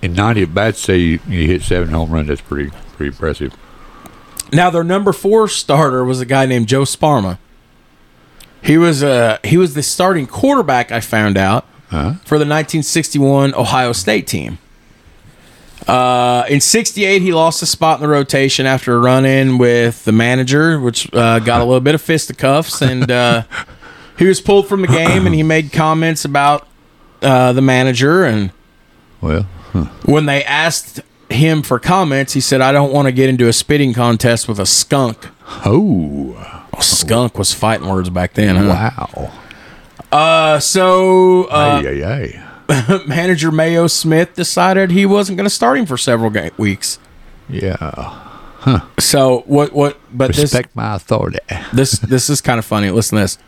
In 0.00 0.14
90 0.14 0.42
at 0.44 0.54
bats, 0.54 0.80
say 0.80 0.96
you, 0.96 1.20
you 1.28 1.46
hit 1.46 1.62
seven 1.62 1.90
home 1.90 2.10
runs, 2.10 2.28
that's 2.28 2.40
pretty 2.40 2.70
pretty 2.96 3.08
impressive. 3.08 3.54
Now 4.52 4.70
their 4.70 4.84
number 4.84 5.12
four 5.12 5.48
starter 5.48 6.04
was 6.04 6.20
a 6.20 6.26
guy 6.26 6.46
named 6.46 6.68
Joe 6.68 6.82
Sparma. 6.82 7.38
He 8.62 8.78
was 8.78 9.02
uh 9.02 9.38
he 9.44 9.56
was 9.56 9.74
the 9.74 9.82
starting 9.82 10.26
quarterback. 10.26 10.90
I 10.90 11.00
found 11.00 11.36
out 11.36 11.64
Huh? 11.90 12.14
for 12.24 12.36
the 12.38 12.44
1961 12.44 13.54
Ohio 13.54 13.92
State 13.92 14.26
team. 14.26 14.58
Uh, 15.88 16.44
in 16.50 16.60
'68, 16.60 17.22
he 17.22 17.32
lost 17.32 17.62
a 17.62 17.66
spot 17.66 17.98
in 17.98 18.02
the 18.02 18.08
rotation 18.08 18.66
after 18.66 18.94
a 18.94 18.98
run-in 18.98 19.56
with 19.56 20.04
the 20.04 20.12
manager, 20.12 20.78
which 20.78 21.12
uh, 21.14 21.38
got 21.38 21.62
a 21.62 21.64
little 21.64 21.80
bit 21.80 21.94
of 21.94 22.02
fisticuffs, 22.02 22.82
and 22.82 23.10
uh, 23.10 23.42
he 24.18 24.26
was 24.26 24.40
pulled 24.40 24.68
from 24.68 24.82
the 24.82 24.88
game. 24.88 25.24
And 25.24 25.34
he 25.34 25.42
made 25.42 25.72
comments 25.72 26.26
about 26.26 26.68
uh, 27.22 27.52
the 27.52 27.62
manager, 27.62 28.24
and 28.24 28.52
Well, 29.22 29.46
huh. 29.72 29.84
when 30.04 30.26
they 30.26 30.44
asked 30.44 31.00
him 31.30 31.62
for 31.62 31.78
comments, 31.78 32.34
he 32.34 32.40
said, 32.40 32.60
"I 32.60 32.70
don't 32.70 32.92
want 32.92 33.06
to 33.06 33.12
get 33.12 33.30
into 33.30 33.48
a 33.48 33.52
spitting 33.54 33.94
contest 33.94 34.46
with 34.46 34.60
a 34.60 34.66
skunk." 34.66 35.28
oh, 35.64 36.36
Skunk 36.80 37.38
was 37.38 37.54
fighting 37.54 37.88
words 37.88 38.10
back 38.10 38.34
then. 38.34 38.56
Huh? 38.56 38.98
wow. 39.10 39.32
Uh, 40.12 40.58
so 40.58 41.44
uh, 41.44 41.82
ay. 41.84 42.47
manager 43.06 43.50
Mayo 43.50 43.86
Smith 43.86 44.34
decided 44.34 44.90
he 44.90 45.06
wasn't 45.06 45.36
going 45.36 45.46
to 45.46 45.54
start 45.54 45.78
him 45.78 45.86
for 45.86 45.96
several 45.96 46.30
ga- 46.30 46.50
weeks. 46.58 46.98
Yeah. 47.48 47.76
Huh. 47.80 48.80
So 48.98 49.40
what? 49.46 49.72
What? 49.72 49.98
But 50.12 50.36
Respect 50.36 50.74
my 50.76 50.94
authority. 50.96 51.38
this 51.48 51.68
this 51.72 51.98
this 52.00 52.30
is 52.30 52.40
kind 52.40 52.58
of 52.58 52.64
funny. 52.64 52.90
Listen 52.90 53.16
to 53.16 53.22
this. 53.22 53.38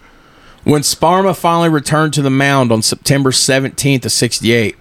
When 0.64 0.82
Sparma 0.82 1.36
finally 1.36 1.68
returned 1.70 2.12
to 2.14 2.22
the 2.22 2.30
mound 2.30 2.70
on 2.70 2.82
September 2.82 3.30
17th 3.30 4.04
of 4.04 4.12
68, 4.12 4.76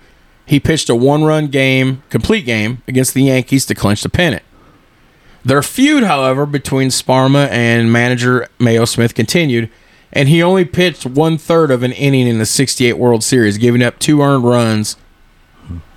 he 0.46 0.60
pitched 0.60 0.90
a 0.90 0.96
one-run 0.96 1.48
game, 1.48 2.04
complete 2.10 2.42
game 2.46 2.82
against 2.86 3.14
the 3.14 3.24
Yankees 3.24 3.66
to 3.68 3.76
clinch 3.76 4.04
the 4.04 4.10
pennant. 4.10 4.44
Their 5.46 5.62
feud, 5.64 6.04
however, 6.04 6.46
between 6.46 6.90
Sparma 6.90 7.48
and 7.48 7.94
manager 7.94 8.50
Mayo 8.60 8.84
Smith 8.84 9.16
continued, 9.16 9.70
and 10.12 10.28
he 10.30 10.42
only 10.42 10.66
pitched 10.66 11.06
one 11.06 11.38
third 11.38 11.70
of 11.72 11.84
an 11.84 11.92
inning 11.92 12.28
in 12.28 12.40
the 12.40 12.46
68 12.46 12.94
World 12.94 13.24
Series, 13.24 13.58
giving 13.58 13.84
up 13.84 14.00
two 14.00 14.22
earned 14.22 14.44
runs 14.44 14.96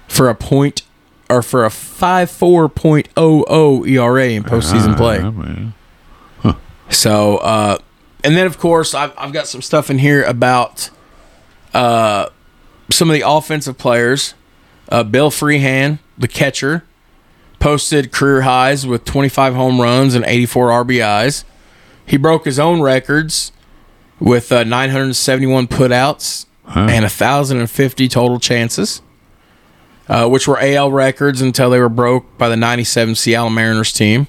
for 0.08 0.28
a 0.28 0.34
point 0.34 0.82
or 1.30 1.42
for 1.42 1.64
a 1.64 1.68
5.4.00 1.68 3.88
ERA 3.88 4.28
in 4.28 4.42
postseason 4.44 4.96
play. 4.96 5.22
Mean, 5.22 5.74
So, 6.90 7.38
uh, 7.38 7.78
and 8.22 8.36
then 8.36 8.46
of 8.46 8.58
course, 8.58 8.92
I've, 8.94 9.14
I've 9.16 9.32
got 9.32 9.48
some 9.48 9.62
stuff 9.62 9.88
in 9.88 9.98
here 9.98 10.22
about 10.24 10.90
uh, 11.72 12.28
some 12.90 13.08
of 13.08 13.14
the 13.14 13.26
offensive 13.26 13.78
players. 13.78 14.34
Uh, 14.90 15.02
Bill 15.02 15.30
Freehan, 15.30 16.00
the 16.18 16.28
catcher, 16.28 16.84
posted 17.58 18.12
career 18.12 18.42
highs 18.42 18.86
with 18.86 19.06
25 19.06 19.54
home 19.54 19.80
runs 19.80 20.14
and 20.14 20.26
84 20.26 20.68
RBIs. 20.84 21.44
He 22.04 22.18
broke 22.18 22.44
his 22.44 22.58
own 22.58 22.82
records 22.82 23.52
with 24.22 24.52
uh, 24.52 24.64
971 24.64 25.66
putouts 25.66 26.46
and 26.66 27.02
1,050 27.02 28.08
total 28.08 28.38
chances, 28.38 29.02
uh, 30.08 30.28
which 30.28 30.46
were 30.46 30.58
AL 30.60 30.92
records 30.92 31.40
until 31.42 31.70
they 31.70 31.80
were 31.80 31.88
broke 31.88 32.38
by 32.38 32.48
the 32.48 32.56
97 32.56 33.14
Seattle 33.16 33.50
Mariners 33.50 33.92
team. 33.92 34.28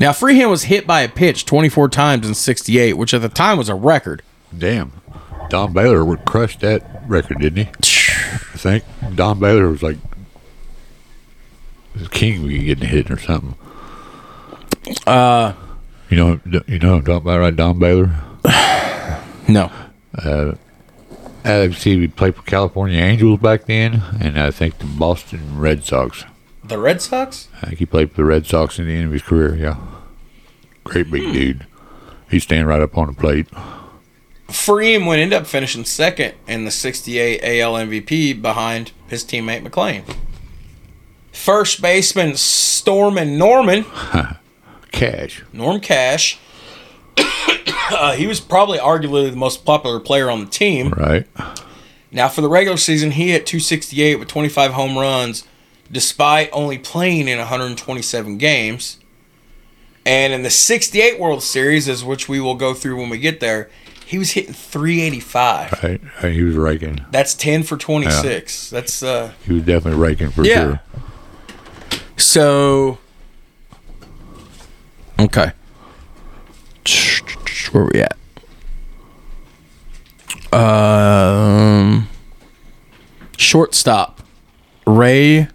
Now, 0.00 0.12
Freehan 0.12 0.48
was 0.50 0.64
hit 0.64 0.86
by 0.86 1.02
a 1.02 1.08
pitch 1.08 1.44
24 1.44 1.88
times 1.90 2.26
in 2.26 2.34
68, 2.34 2.94
which 2.94 3.14
at 3.14 3.22
the 3.22 3.28
time 3.28 3.58
was 3.58 3.68
a 3.68 3.74
record. 3.74 4.22
damn. 4.56 4.92
Don 5.50 5.74
Baylor 5.74 6.02
would 6.04 6.24
crush 6.24 6.56
that 6.60 7.02
record, 7.06 7.38
didn't 7.40 7.66
he? 7.66 7.70
I 7.70 8.56
think 8.56 8.82
Don 9.14 9.38
Baylor 9.38 9.68
was 9.68 9.82
like 9.82 9.98
the 11.94 12.08
king 12.08 12.42
we 12.44 12.64
getting 12.64 12.88
hit 12.88 13.10
or 13.10 13.18
something. 13.18 13.54
Uh, 15.06 15.52
You 16.08 16.16
know, 16.16 16.40
you 16.66 16.78
know, 16.78 16.94
I'm 16.94 17.04
talking 17.04 17.16
about 17.16 17.40
right, 17.40 17.54
Don 17.54 17.78
Baylor. 17.78 18.10
no. 19.48 19.70
Uh, 20.16 20.54
Alex, 21.44 21.82
he 21.82 22.08
played 22.08 22.34
for 22.34 22.42
California 22.42 22.98
Angels 22.98 23.40
back 23.40 23.66
then, 23.66 24.02
and 24.20 24.40
I 24.40 24.50
think 24.50 24.78
the 24.78 24.86
Boston 24.86 25.58
Red 25.58 25.84
Sox. 25.84 26.24
The 26.62 26.78
Red 26.78 27.02
Sox? 27.02 27.48
I 27.60 27.66
think 27.66 27.78
he 27.80 27.86
played 27.86 28.10
for 28.10 28.16
the 28.16 28.24
Red 28.24 28.46
Sox 28.46 28.78
in 28.78 28.86
the 28.86 28.94
end 28.94 29.06
of 29.06 29.12
his 29.12 29.22
career. 29.22 29.54
Yeah, 29.54 29.76
great 30.84 31.10
big 31.10 31.24
hmm. 31.24 31.32
dude. 31.32 31.66
He's 32.30 32.44
standing 32.44 32.66
right 32.66 32.80
up 32.80 32.96
on 32.96 33.08
the 33.08 33.12
plate. 33.12 33.46
Freeman 34.48 35.06
would 35.06 35.18
end 35.18 35.32
up 35.32 35.46
finishing 35.46 35.84
second 35.84 36.34
in 36.46 36.64
the 36.64 36.70
68 36.70 37.40
AL 37.42 37.74
MVP 37.74 38.40
behind 38.40 38.92
his 39.08 39.24
teammate 39.24 39.66
McLain. 39.66 40.02
First 41.32 41.82
baseman 41.82 42.36
Stormin 42.36 43.36
Norman, 43.36 43.84
Cash. 44.92 45.42
Norm 45.52 45.80
Cash. 45.80 46.38
Uh, 47.18 48.12
he 48.14 48.26
was 48.26 48.40
probably 48.40 48.78
arguably 48.78 49.30
the 49.30 49.36
most 49.36 49.64
popular 49.64 50.00
player 50.00 50.30
on 50.30 50.40
the 50.44 50.50
team. 50.50 50.90
Right. 50.90 51.26
Now, 52.10 52.28
for 52.28 52.40
the 52.40 52.48
regular 52.48 52.76
season, 52.76 53.12
he 53.12 53.30
hit 53.30 53.46
268 53.46 54.16
with 54.18 54.28
25 54.28 54.72
home 54.72 54.96
runs, 54.96 55.44
despite 55.90 56.48
only 56.52 56.78
playing 56.78 57.28
in 57.28 57.38
127 57.38 58.38
games. 58.38 58.98
And 60.06 60.32
in 60.32 60.42
the 60.42 60.50
68 60.50 61.18
World 61.18 61.42
Series, 61.42 61.88
as 61.88 62.04
which 62.04 62.28
we 62.28 62.38
will 62.40 62.54
go 62.56 62.74
through 62.74 62.96
when 63.00 63.08
we 63.10 63.18
get 63.18 63.40
there, 63.40 63.70
he 64.06 64.18
was 64.18 64.32
hitting 64.32 64.52
385. 64.52 65.82
Right. 65.82 66.32
He 66.32 66.42
was 66.42 66.56
raking. 66.56 67.04
That's 67.10 67.34
10 67.34 67.62
for 67.62 67.76
26. 67.78 68.70
That's 68.70 69.02
uh 69.02 69.32
He 69.46 69.54
was 69.54 69.62
definitely 69.62 69.98
raking 70.00 70.30
for 70.30 70.44
Yeah. 70.44 70.62
sure. 70.62 70.80
so 72.18 72.98
Okay. 75.18 75.52
Where 77.72 77.88
we 77.92 78.02
at? 78.02 78.16
Um 80.52 82.08
shortstop. 83.36 84.20
Ray 84.86 85.48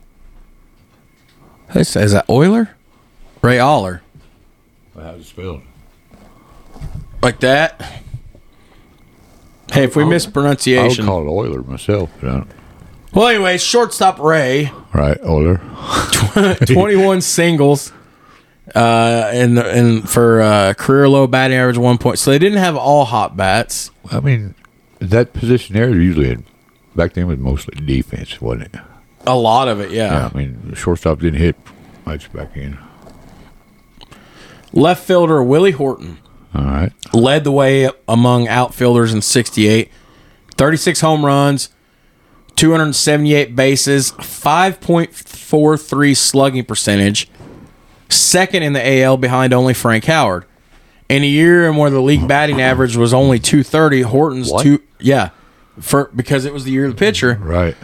is 1.76 1.96
is 1.96 2.12
that 2.14 2.26
Euler? 2.30 2.70
Ray 3.42 3.60
Aller. 3.60 4.02
How's 4.96 5.22
it 5.22 5.26
spelled? 5.26 5.62
Like 7.22 7.40
that? 7.42 7.80
Hey, 9.72 9.84
if 9.84 9.96
we 9.96 10.04
miss 10.04 10.26
I 10.26 10.88
would 10.88 10.98
call 11.00 11.22
it 11.22 11.48
Euler 11.48 11.62
myself. 11.64 12.10
But 12.20 12.30
I 12.30 12.34
don't, 12.34 12.52
Well, 13.14 13.28
anyway, 13.28 13.58
shortstop 13.60 14.20
Ray. 14.20 14.72
right, 14.94 15.18
Euler. 15.24 15.58
21 16.66 17.22
singles 17.22 17.94
uh 18.76 19.30
and 19.34 19.58
and 19.60 20.10
for 20.10 20.42
uh 20.42 20.74
career 20.76 21.08
low 21.10 21.26
batting 21.28 21.58
average 21.58 21.78
one 21.78 21.98
point 21.98 22.20
so 22.20 22.32
they 22.32 22.40
didn't 22.40 22.58
have 22.60 22.76
all 22.76 23.06
hot 23.06 23.36
bats 23.38 23.92
I 24.12 24.20
mean, 24.20 24.56
that 25.00 25.34
position 25.34 25.76
there 25.76 25.90
usually 25.90 26.30
had, 26.30 26.44
back 26.96 27.14
then 27.14 27.28
was 27.28 27.38
mostly 27.38 27.76
defense, 27.86 28.42
wasn't 28.42 28.74
it? 28.74 28.82
a 29.28 29.36
lot 29.36 29.68
of 29.68 29.80
it 29.80 29.92
yeah, 29.92 30.12
Yeah. 30.12 30.30
I 30.34 30.38
mean, 30.38 30.60
the 30.70 30.76
shortstop 30.76 31.20
didn't 31.20 31.40
hit 31.40 31.56
much 32.06 32.32
back 32.34 32.56
in. 32.58 32.78
left 34.74 35.06
fielder 35.06 35.44
willie 35.44 35.72
horton 35.72 36.18
All 36.56 36.64
right. 36.64 36.92
led 37.14 37.44
the 37.44 37.52
way 37.52 37.90
among 38.08 38.48
outfielders 38.48 39.14
in 39.14 39.22
68 39.22 39.92
36 40.58 41.02
home 41.02 41.24
runs 41.26 41.70
278 42.56 43.56
bases 43.56 44.12
5.43 44.14 46.18
slugging 46.18 46.66
percentage 46.66 47.30
second 48.10 48.64
in 48.64 48.74
the 48.74 49.02
AL 49.04 49.18
behind 49.18 49.54
only 49.54 49.74
Frank 49.74 50.06
Howard 50.06 50.46
in 51.08 51.24
a 51.24 51.28
year 51.28 51.68
and 51.68 51.78
where 51.78 51.90
the 51.90 52.02
league 52.02 52.28
batting 52.28 52.62
average 52.62 52.96
was 52.98 53.14
only 53.14 53.40
230 53.40 54.02
Horton's 54.04 54.52
What? 54.52 54.64
two 54.64 54.82
yeah 55.00 55.30
for 55.80 56.10
because 56.16 56.46
it 56.46 56.54
was 56.54 56.64
the 56.66 56.72
year 56.72 56.86
of 56.86 56.92
the 56.96 56.98
pitcher 57.00 57.40
Right. 57.42 57.76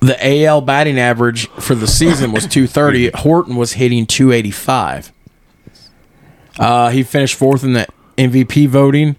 the 0.00 0.44
AL 0.44 0.62
batting 0.62 0.98
average 0.98 1.48
for 1.60 1.74
the 1.74 1.86
season 1.86 2.32
was 2.32 2.46
230. 2.46 3.10
Horton 3.14 3.56
was 3.56 3.72
hitting 3.74 4.06
285. 4.06 5.12
Uh, 6.58 6.90
he 6.90 7.02
finished 7.02 7.34
fourth 7.34 7.62
in 7.64 7.72
the 7.74 7.86
MVP 8.16 8.68
voting. 8.68 9.16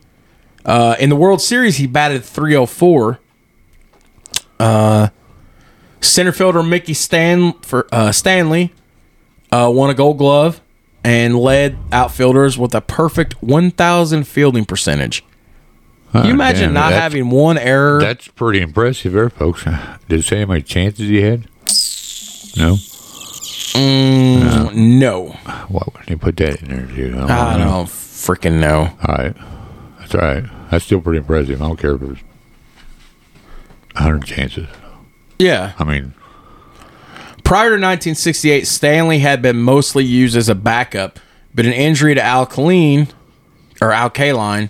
Uh, 0.66 0.96
in 1.00 1.10
the 1.10 1.16
World 1.16 1.42
Series, 1.42 1.78
he 1.78 1.86
batted 1.88 2.24
304. 2.26 3.20
Uh, 4.60 5.10
center 6.02 6.32
fielder 6.32 6.64
Mickey 6.64 6.94
Stan 6.94 7.54
for 7.62 7.88
uh, 7.92 8.12
Stanley 8.12 8.74
uh, 9.52 9.72
won 9.74 9.90
a 9.90 9.94
Gold 9.94 10.18
Glove 10.18 10.62
and 11.04 11.38
led 11.38 11.78
outfielders 11.92 12.58
with 12.58 12.76
a 12.76 12.82
perfect 12.82 13.42
1,000 13.42 14.28
fielding 14.28 14.66
percentage. 14.66 15.24
Can 16.12 16.26
you 16.26 16.32
imagine 16.32 16.66
damn, 16.70 16.74
not 16.74 16.94
having 16.94 17.30
one 17.30 17.58
error? 17.58 18.00
That's 18.00 18.28
pretty 18.30 18.62
impressive 18.62 19.14
there, 19.14 19.30
folks. 19.30 19.64
Did 19.64 20.20
it 20.20 20.24
say 20.24 20.40
how 20.40 20.46
many 20.48 20.62
chances 20.62 21.08
he 21.08 21.22
had? 21.22 21.42
No. 22.58 22.76
Mm, 23.76 24.74
no. 24.74 25.28
Why 25.68 25.84
wouldn't 25.86 26.10
he 26.10 26.16
put 26.16 26.38
that 26.38 26.62
in 26.62 26.70
there, 26.70 26.88
too? 26.88 27.16
I 27.20 27.58
don't 27.58 27.86
freaking 27.86 28.60
know. 28.60 28.90
All 29.08 29.16
right. 29.16 29.36
That's 30.00 30.16
all 30.16 30.22
right. 30.22 30.72
That's 30.72 30.86
still 30.86 31.02
pretty 31.02 31.20
impressive. 31.20 31.62
I 31.62 31.68
don't 31.68 31.78
care 31.78 31.96
if 31.96 32.02
it 32.02 32.08
was 32.08 32.18
100 33.94 34.26
chances. 34.26 34.68
Yeah. 35.38 35.74
I 35.78 35.84
mean, 35.84 36.14
Prior 37.48 37.70
to 37.70 37.76
1968, 37.76 38.68
Stanley 38.68 39.20
had 39.20 39.42
been 39.42 39.56
mostly 39.56 40.04
used 40.04 40.36
as 40.36 40.50
a 40.50 40.54
backup, 40.54 41.18
but 41.56 41.66
an 41.66 41.72
injury 41.72 42.14
to 42.14 42.22
Al 42.22 42.46
Kaline 42.46 43.08
or 43.82 43.94
Al 43.94 44.10
Kaline 44.10 44.70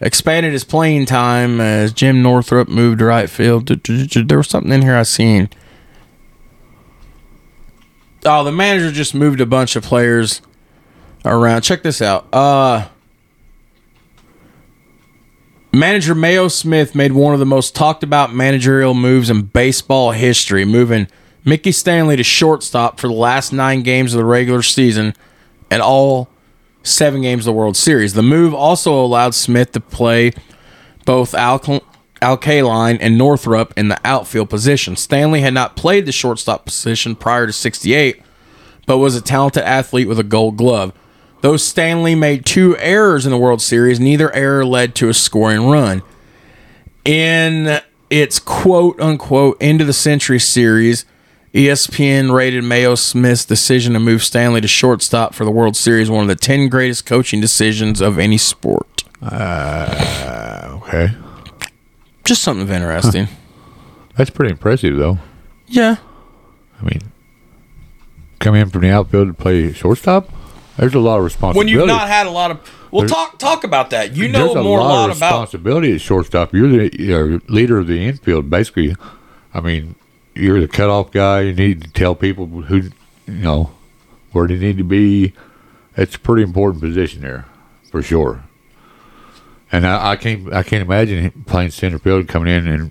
expanded 0.00 0.52
his 0.52 0.64
playing 0.64 1.06
time 1.06 1.60
as 1.60 1.92
Jim 1.92 2.20
Northrup 2.20 2.68
moved 2.68 2.98
to 2.98 3.04
right 3.04 3.30
field. 3.30 3.68
There 3.68 4.36
was 4.36 4.48
something 4.48 4.72
in 4.72 4.82
here 4.82 4.96
I 4.96 5.04
seen. 5.04 5.48
Oh, 8.24 8.42
the 8.42 8.50
manager 8.50 8.90
just 8.90 9.14
moved 9.14 9.40
a 9.40 9.46
bunch 9.46 9.76
of 9.76 9.84
players 9.84 10.42
around. 11.24 11.62
Check 11.62 11.84
this 11.84 12.02
out. 12.02 12.26
Uh 12.32 12.88
Manager 15.72 16.16
Mayo 16.16 16.48
Smith 16.48 16.96
made 16.96 17.12
one 17.12 17.32
of 17.32 17.38
the 17.38 17.46
most 17.46 17.76
talked 17.76 18.02
about 18.02 18.34
managerial 18.34 18.94
moves 18.94 19.30
in 19.30 19.42
baseball 19.42 20.10
history, 20.10 20.64
moving 20.64 21.06
Mickey 21.48 21.72
Stanley 21.72 22.14
to 22.16 22.22
shortstop 22.22 23.00
for 23.00 23.08
the 23.08 23.14
last 23.14 23.54
nine 23.54 23.82
games 23.82 24.12
of 24.12 24.18
the 24.18 24.24
regular 24.26 24.60
season 24.60 25.14
and 25.70 25.80
all 25.80 26.28
seven 26.82 27.22
games 27.22 27.46
of 27.46 27.54
the 27.54 27.58
World 27.58 27.74
Series. 27.74 28.12
The 28.12 28.22
move 28.22 28.52
also 28.52 29.02
allowed 29.02 29.34
Smith 29.34 29.72
to 29.72 29.80
play 29.80 30.32
both 31.06 31.32
Alcal- 31.32 31.82
Al 32.20 32.36
Kaline 32.36 32.98
and 33.00 33.16
Northrup 33.16 33.72
in 33.78 33.88
the 33.88 33.98
outfield 34.04 34.50
position. 34.50 34.94
Stanley 34.94 35.40
had 35.40 35.54
not 35.54 35.74
played 35.74 36.04
the 36.04 36.12
shortstop 36.12 36.66
position 36.66 37.16
prior 37.16 37.46
to 37.46 37.52
68, 37.52 38.20
but 38.84 38.98
was 38.98 39.16
a 39.16 39.22
talented 39.22 39.62
athlete 39.62 40.06
with 40.06 40.18
a 40.18 40.24
gold 40.24 40.58
glove. 40.58 40.92
Though 41.40 41.56
Stanley 41.56 42.14
made 42.14 42.44
two 42.44 42.76
errors 42.76 43.24
in 43.24 43.30
the 43.30 43.38
World 43.38 43.62
Series, 43.62 43.98
neither 43.98 44.30
error 44.34 44.66
led 44.66 44.94
to 44.96 45.08
a 45.08 45.14
scoring 45.14 45.66
run. 45.66 46.02
In 47.06 47.80
its 48.10 48.38
quote 48.38 49.00
unquote 49.00 49.56
end 49.62 49.80
of 49.80 49.86
the 49.86 49.94
century 49.94 50.40
series, 50.40 51.06
ESPN 51.54 52.32
rated 52.34 52.62
Mayo 52.64 52.94
Smith's 52.94 53.44
decision 53.44 53.94
to 53.94 54.00
move 54.00 54.22
Stanley 54.22 54.60
to 54.60 54.68
shortstop 54.68 55.34
for 55.34 55.44
the 55.44 55.50
World 55.50 55.76
Series 55.76 56.10
one 56.10 56.22
of 56.22 56.28
the 56.28 56.36
10 56.36 56.68
greatest 56.68 57.06
coaching 57.06 57.40
decisions 57.40 58.00
of 58.00 58.18
any 58.18 58.36
sport. 58.36 59.04
Ah, 59.22 60.68
okay. 60.76 61.08
Just 62.24 62.42
something 62.42 62.68
interesting. 62.68 63.28
That's 64.16 64.30
pretty 64.30 64.52
impressive, 64.52 64.96
though. 64.98 65.18
Yeah. 65.66 65.96
I 66.80 66.84
mean, 66.84 67.12
come 68.38 68.54
in 68.54 68.68
from 68.68 68.82
the 68.82 68.90
outfield 68.90 69.28
to 69.28 69.34
play 69.34 69.72
shortstop? 69.72 70.28
There's 70.76 70.94
a 70.94 71.00
lot 71.00 71.18
of 71.18 71.24
responsibility. 71.24 71.74
When 71.74 71.80
you've 71.80 71.88
not 71.88 72.06
had 72.08 72.26
a 72.26 72.30
lot 72.30 72.50
of 72.52 72.60
well, 72.92 73.00
There's- 73.02 73.10
talk 73.10 73.38
talk 73.38 73.64
about 73.64 73.90
that. 73.90 74.14
You 74.16 74.28
know 74.28 74.52
a 74.54 74.62
more 74.62 74.78
a 74.78 74.82
lot, 74.82 74.88
lot 74.88 75.10
of 75.10 75.16
about 75.16 75.30
responsibility 75.30 75.92
at 75.94 76.00
shortstop. 76.00 76.54
You're 76.54 76.68
the 76.68 76.90
you're 77.02 77.40
leader 77.48 77.78
of 77.78 77.86
the 77.88 78.04
infield, 78.06 78.48
basically. 78.48 78.94
I 79.52 79.60
mean, 79.60 79.96
you're 80.38 80.60
the 80.60 80.68
cutoff 80.68 81.10
guy. 81.10 81.40
You 81.42 81.54
need 81.54 81.82
to 81.82 81.90
tell 81.90 82.14
people 82.14 82.46
who, 82.46 82.76
you 82.76 82.90
know, 83.26 83.70
where 84.32 84.46
they 84.46 84.56
need 84.56 84.78
to 84.78 84.84
be. 84.84 85.32
It's 85.96 86.14
a 86.14 86.18
pretty 86.20 86.42
important 86.42 86.82
position 86.82 87.22
there, 87.22 87.44
for 87.90 88.02
sure. 88.02 88.44
And 89.70 89.86
I, 89.86 90.12
I 90.12 90.16
can't 90.16 90.52
I 90.52 90.62
can't 90.62 90.82
imagine 90.82 91.24
him 91.24 91.44
playing 91.46 91.70
center 91.72 91.98
field, 91.98 92.28
coming 92.28 92.52
in 92.54 92.66
and 92.66 92.90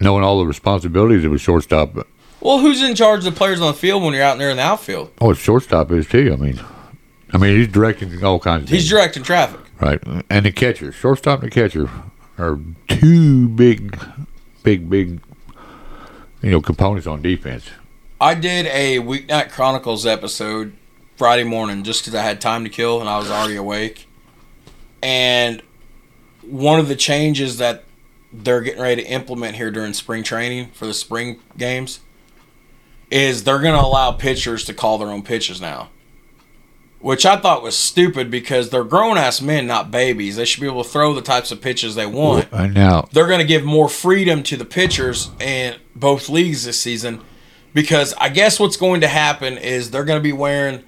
knowing 0.00 0.22
all 0.22 0.38
the 0.38 0.46
responsibilities 0.46 1.24
of 1.24 1.32
a 1.32 1.38
shortstop. 1.38 1.94
But, 1.94 2.06
well, 2.40 2.58
who's 2.58 2.82
in 2.82 2.94
charge 2.94 3.20
of 3.20 3.24
the 3.24 3.32
players 3.32 3.60
on 3.60 3.68
the 3.68 3.74
field 3.78 4.02
when 4.02 4.14
you're 4.14 4.22
out 4.22 4.38
there 4.38 4.50
in 4.50 4.58
the 4.58 4.62
outfield? 4.62 5.10
oh, 5.20 5.30
a 5.32 5.34
shortstop 5.34 5.90
is 5.90 6.06
too. 6.06 6.30
I 6.32 6.36
mean, 6.36 6.60
I 7.32 7.38
mean 7.38 7.56
he's 7.56 7.68
directing 7.68 8.22
all 8.22 8.38
kinds 8.38 8.64
of 8.64 8.68
He's 8.68 8.82
things. 8.82 8.90
directing 8.90 9.22
traffic. 9.24 9.60
Right. 9.80 10.00
And 10.30 10.46
the 10.46 10.52
catcher, 10.52 10.92
shortstop 10.92 11.42
and 11.42 11.50
the 11.50 11.54
catcher 11.54 11.90
are 12.38 12.58
two 12.88 13.48
big, 13.48 13.98
big, 14.62 14.88
big, 14.88 15.20
you 16.42 16.50
know, 16.50 16.60
components 16.60 17.06
on 17.06 17.22
defense. 17.22 17.70
I 18.20 18.34
did 18.34 18.66
a 18.66 18.98
Weeknight 18.98 19.50
Chronicles 19.50 20.06
episode 20.06 20.74
Friday 21.16 21.44
morning 21.44 21.82
just 21.82 22.02
because 22.02 22.14
I 22.14 22.22
had 22.22 22.40
time 22.40 22.64
to 22.64 22.70
kill 22.70 23.00
and 23.00 23.08
I 23.08 23.18
was 23.18 23.30
already 23.30 23.56
awake. 23.56 24.06
And 25.02 25.62
one 26.42 26.80
of 26.80 26.88
the 26.88 26.96
changes 26.96 27.58
that 27.58 27.84
they're 28.32 28.60
getting 28.60 28.80
ready 28.80 29.02
to 29.02 29.08
implement 29.08 29.56
here 29.56 29.70
during 29.70 29.92
spring 29.92 30.22
training 30.22 30.70
for 30.72 30.86
the 30.86 30.94
spring 30.94 31.40
games 31.56 32.00
is 33.10 33.44
they're 33.44 33.60
going 33.60 33.74
to 33.74 33.84
allow 33.84 34.12
pitchers 34.12 34.64
to 34.64 34.74
call 34.74 34.98
their 34.98 35.08
own 35.08 35.22
pitches 35.22 35.60
now. 35.60 35.88
Which 36.98 37.26
I 37.26 37.36
thought 37.36 37.62
was 37.62 37.76
stupid 37.76 38.30
because 38.30 38.70
they're 38.70 38.82
grown 38.82 39.18
ass 39.18 39.40
men, 39.40 39.66
not 39.66 39.90
babies. 39.90 40.36
They 40.36 40.44
should 40.44 40.62
be 40.62 40.66
able 40.66 40.82
to 40.82 40.88
throw 40.88 41.12
the 41.12 41.20
types 41.20 41.52
of 41.52 41.60
pitches 41.60 41.94
they 41.94 42.06
want. 42.06 42.48
And 42.50 42.74
now, 42.74 43.08
they're 43.12 43.28
going 43.28 43.40
to 43.40 43.46
give 43.46 43.64
more 43.64 43.88
freedom 43.88 44.42
to 44.44 44.56
the 44.56 44.64
pitchers 44.64 45.30
in 45.38 45.76
both 45.94 46.28
leagues 46.28 46.64
this 46.64 46.80
season 46.80 47.20
because 47.76 48.14
I 48.18 48.30
guess 48.30 48.58
what's 48.58 48.78
going 48.78 49.02
to 49.02 49.08
happen 49.08 49.58
is 49.58 49.90
they're 49.90 50.06
going 50.06 50.18
to 50.18 50.22
be 50.22 50.32
wearing 50.32 50.82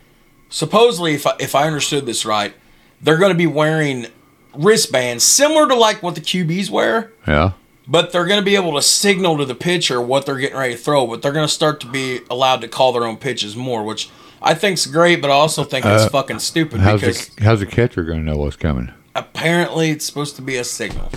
supposedly 0.49 1.13
if 1.13 1.27
I, 1.27 1.35
if 1.39 1.55
I 1.55 1.67
understood 1.67 2.07
this 2.07 2.25
right 2.25 2.55
they're 3.03 3.19
going 3.19 3.31
to 3.31 3.37
be 3.37 3.47
wearing 3.47 4.07
wristbands 4.55 5.23
similar 5.23 5.69
to 5.69 5.75
like 5.75 6.03
what 6.03 6.15
the 6.15 6.23
QBs 6.23 6.71
wear 6.71 7.13
yeah, 7.27 7.53
but 7.87 8.11
they're 8.11 8.25
going 8.25 8.41
to 8.41 8.45
be 8.45 8.57
able 8.57 8.75
to 8.75 8.81
signal 8.81 9.37
to 9.37 9.45
the 9.45 9.55
pitcher 9.55 10.01
what 10.01 10.25
they're 10.25 10.39
getting 10.39 10.57
ready 10.57 10.75
to 10.75 10.81
throw 10.81 11.07
but 11.07 11.21
they're 11.21 11.33
going 11.33 11.47
to 11.47 11.53
start 11.53 11.79
to 11.81 11.87
be 11.87 12.21
allowed 12.31 12.63
to 12.63 12.69
call 12.69 12.93
their 12.95 13.05
own 13.05 13.19
pitches 13.19 13.55
more 13.55 13.85
which 13.85 14.09
I 14.43 14.55
think's 14.55 14.87
great 14.87 15.21
but 15.21 15.31
I 15.31 15.35
also 15.35 15.65
think 15.65 15.85
it's 15.85 16.07
fucking 16.11 16.39
stupid 16.39 16.81
how's 16.81 17.01
because 17.01 17.29
the, 17.29 17.45
how's 17.45 17.61
the 17.61 17.67
catcher 17.67 18.05
going 18.05 18.25
to 18.25 18.31
know 18.31 18.39
what's 18.39 18.57
coming? 18.57 18.93
apparently 19.15 19.91
it's 19.91 20.05
supposed 20.05 20.37
to 20.37 20.43
be 20.43 20.57
a 20.57 20.65
signal 20.65 21.11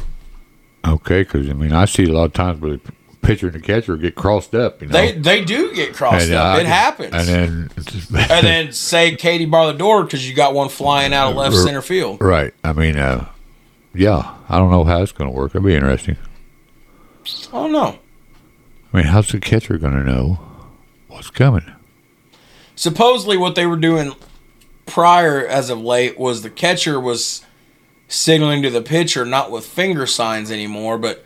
Okay, 0.84 1.22
because 1.22 1.48
I 1.50 1.54
mean, 1.54 1.74
I 1.74 1.86
see 1.86 2.06
a 2.06 2.12
lot 2.12 2.24
of 2.26 2.34
times 2.34 2.60
where 2.60 2.72
the 2.72 2.92
pitcher 3.22 3.46
and 3.48 3.56
the 3.56 3.60
catcher 3.60 3.96
get 3.98 4.16
crossed 4.16 4.56
up. 4.56 4.82
You 4.82 4.88
know, 4.88 4.94
they 4.94 5.12
they 5.12 5.46
do 5.46 5.74
get 5.76 5.94
crossed 5.94 6.26
And, 6.26 6.34
uh, 6.34 6.40
up 6.42 6.58
I 6.58 6.60
it 6.62 6.66
happens 6.66 7.14
And 7.14 7.28
then, 7.28 7.70
and 8.32 8.46
then 8.48 8.72
say 8.72 9.16
Katie 9.16 9.46
bar 9.46 9.68
the 9.72 9.78
door 9.78 10.04
because 10.04 10.28
you 10.28 10.36
got 10.36 10.56
one 10.56 10.70
flying 10.70 11.14
out 11.14 11.30
of 11.30 11.36
left 11.36 11.56
R- 11.56 11.62
center 11.62 11.84
field. 11.84 12.20
right? 12.20 12.52
I 12.64 12.74
mean, 12.74 12.98
uh, 12.98 13.28
yeah, 13.94 14.36
I 14.50 14.58
don't 14.58 14.72
know 14.72 14.84
how 14.84 15.04
it's 15.04 15.12
going 15.12 15.30
to 15.30 15.36
work. 15.36 15.52
It'll 15.54 15.66
be 15.68 15.76
interesting. 15.76 16.18
Oh 17.54 17.68
no! 17.68 18.00
I 18.92 18.98
mean, 18.98 19.06
how's 19.06 19.28
the 19.28 19.40
catcher 19.40 19.78
going 19.78 19.94
to 19.94 20.04
know 20.04 20.40
what's 21.10 21.30
coming? 21.30 21.72
Supposedly, 22.76 23.38
what 23.38 23.56
they 23.56 23.66
were 23.66 23.78
doing 23.78 24.14
prior, 24.86 25.46
as 25.46 25.70
of 25.70 25.80
late, 25.82 26.18
was 26.20 26.42
the 26.42 26.50
catcher 26.50 27.00
was 27.00 27.44
signaling 28.08 28.62
to 28.62 28.70
the 28.70 28.82
pitcher 28.82 29.24
not 29.26 29.52
with 29.52 29.66
finger 29.66 30.06
signs 30.06 30.52
anymore, 30.52 30.98
but 30.98 31.24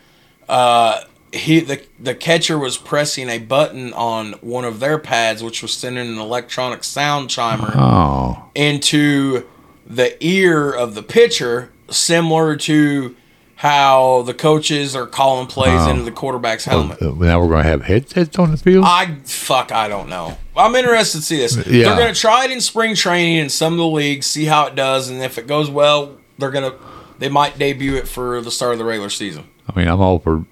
uh, 0.48 1.00
he 1.32 1.60
the 1.60 1.82
the 1.98 2.14
catcher 2.14 2.58
was 2.58 2.76
pressing 2.78 3.28
a 3.28 3.38
button 3.38 3.92
on 3.94 4.32
one 4.34 4.64
of 4.64 4.78
their 4.80 4.98
pads, 4.98 5.42
which 5.42 5.62
was 5.62 5.72
sending 5.72 6.06
an 6.08 6.18
electronic 6.18 6.84
sound 6.84 7.28
chimer 7.28 7.72
Oh, 7.74 8.44
into 8.54 9.46
the 9.86 10.16
ear 10.24 10.70
of 10.72 10.94
the 10.94 11.02
pitcher, 11.02 11.72
similar 11.90 12.56
to 12.56 13.16
how 13.56 14.22
the 14.22 14.34
coaches 14.34 14.94
are 14.94 15.06
calling 15.06 15.46
plays 15.46 15.80
Oh. 15.80 15.90
into 15.90 16.02
the 16.02 16.10
quarterback's 16.12 16.66
helmet. 16.66 17.00
now 17.00 17.40
we're 17.40 17.48
going 17.48 17.62
to 17.62 17.68
have 17.68 17.82
headsets 17.84 18.38
on 18.38 18.50
the 18.50 18.56
field. 18.58 18.84
I 18.86 19.16
fuck, 19.24 19.72
I 19.72 19.88
don't 19.88 20.08
know. 20.10 20.36
I'm 20.56 20.74
interested 20.74 21.18
to 21.18 21.24
see 21.24 21.36
this. 21.38 21.56
Yeah. 21.56 21.84
They're 21.84 21.98
gonna 21.98 22.14
try 22.14 22.44
it 22.44 22.50
in 22.50 22.60
spring 22.60 22.94
training 22.94 23.38
in 23.38 23.48
some 23.48 23.74
of 23.74 23.78
the 23.78 23.86
leagues, 23.86 24.26
see 24.26 24.44
how 24.44 24.66
it 24.66 24.74
does, 24.74 25.08
and 25.10 25.22
if 25.22 25.38
it 25.38 25.46
goes 25.46 25.70
well, 25.70 26.16
they're 26.38 26.50
gonna 26.50 26.74
they 27.18 27.28
might 27.28 27.58
debut 27.58 27.96
it 27.96 28.08
for 28.08 28.40
the 28.40 28.50
start 28.50 28.72
of 28.72 28.78
the 28.78 28.84
regular 28.84 29.10
season. 29.10 29.44
I 29.68 29.78
mean, 29.78 29.88
I'm 29.88 30.00
all 30.00 30.18
for. 30.18 30.44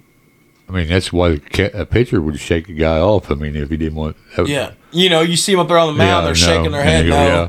I 0.68 0.72
mean, 0.72 0.88
that's 0.88 1.12
why 1.12 1.40
a 1.58 1.84
pitcher 1.84 2.22
would 2.22 2.40
shake 2.40 2.68
a 2.70 2.72
guy 2.72 2.98
off. 2.98 3.30
I 3.30 3.34
mean, 3.34 3.54
if 3.54 3.68
he 3.68 3.76
didn't 3.76 3.96
want. 3.96 4.16
That, 4.36 4.48
Yeah, 4.48 4.72
you 4.92 5.10
know, 5.10 5.20
you 5.20 5.36
see 5.36 5.52
them 5.52 5.60
up 5.60 5.68
there 5.68 5.78
on 5.78 5.88
the 5.88 5.98
mound, 5.98 6.24
they're 6.26 6.32
no. 6.32 6.38
shaking 6.38 6.72
their 6.72 6.82
head. 6.82 7.06
No, 7.06 7.14
yeah. 7.14 7.48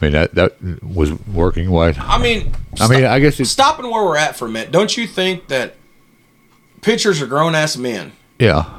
I 0.00 0.04
mean, 0.04 0.12
that 0.12 0.34
that 0.34 0.82
was 0.82 1.12
working. 1.28 1.70
Why? 1.70 1.90
I 1.98 2.18
mean, 2.18 2.52
I 2.80 2.88
mean, 2.88 3.04
I 3.04 3.18
guess 3.20 3.38
it's 3.38 3.50
stopping 3.50 3.90
where 3.90 4.04
we're 4.04 4.16
at 4.16 4.36
for 4.36 4.46
a 4.46 4.48
minute. 4.48 4.72
Don't 4.72 4.96
you 4.96 5.06
think 5.06 5.48
that 5.48 5.76
pitchers 6.80 7.22
are 7.22 7.26
grown 7.26 7.54
ass 7.54 7.76
men? 7.76 8.12
yeah, 8.38 8.77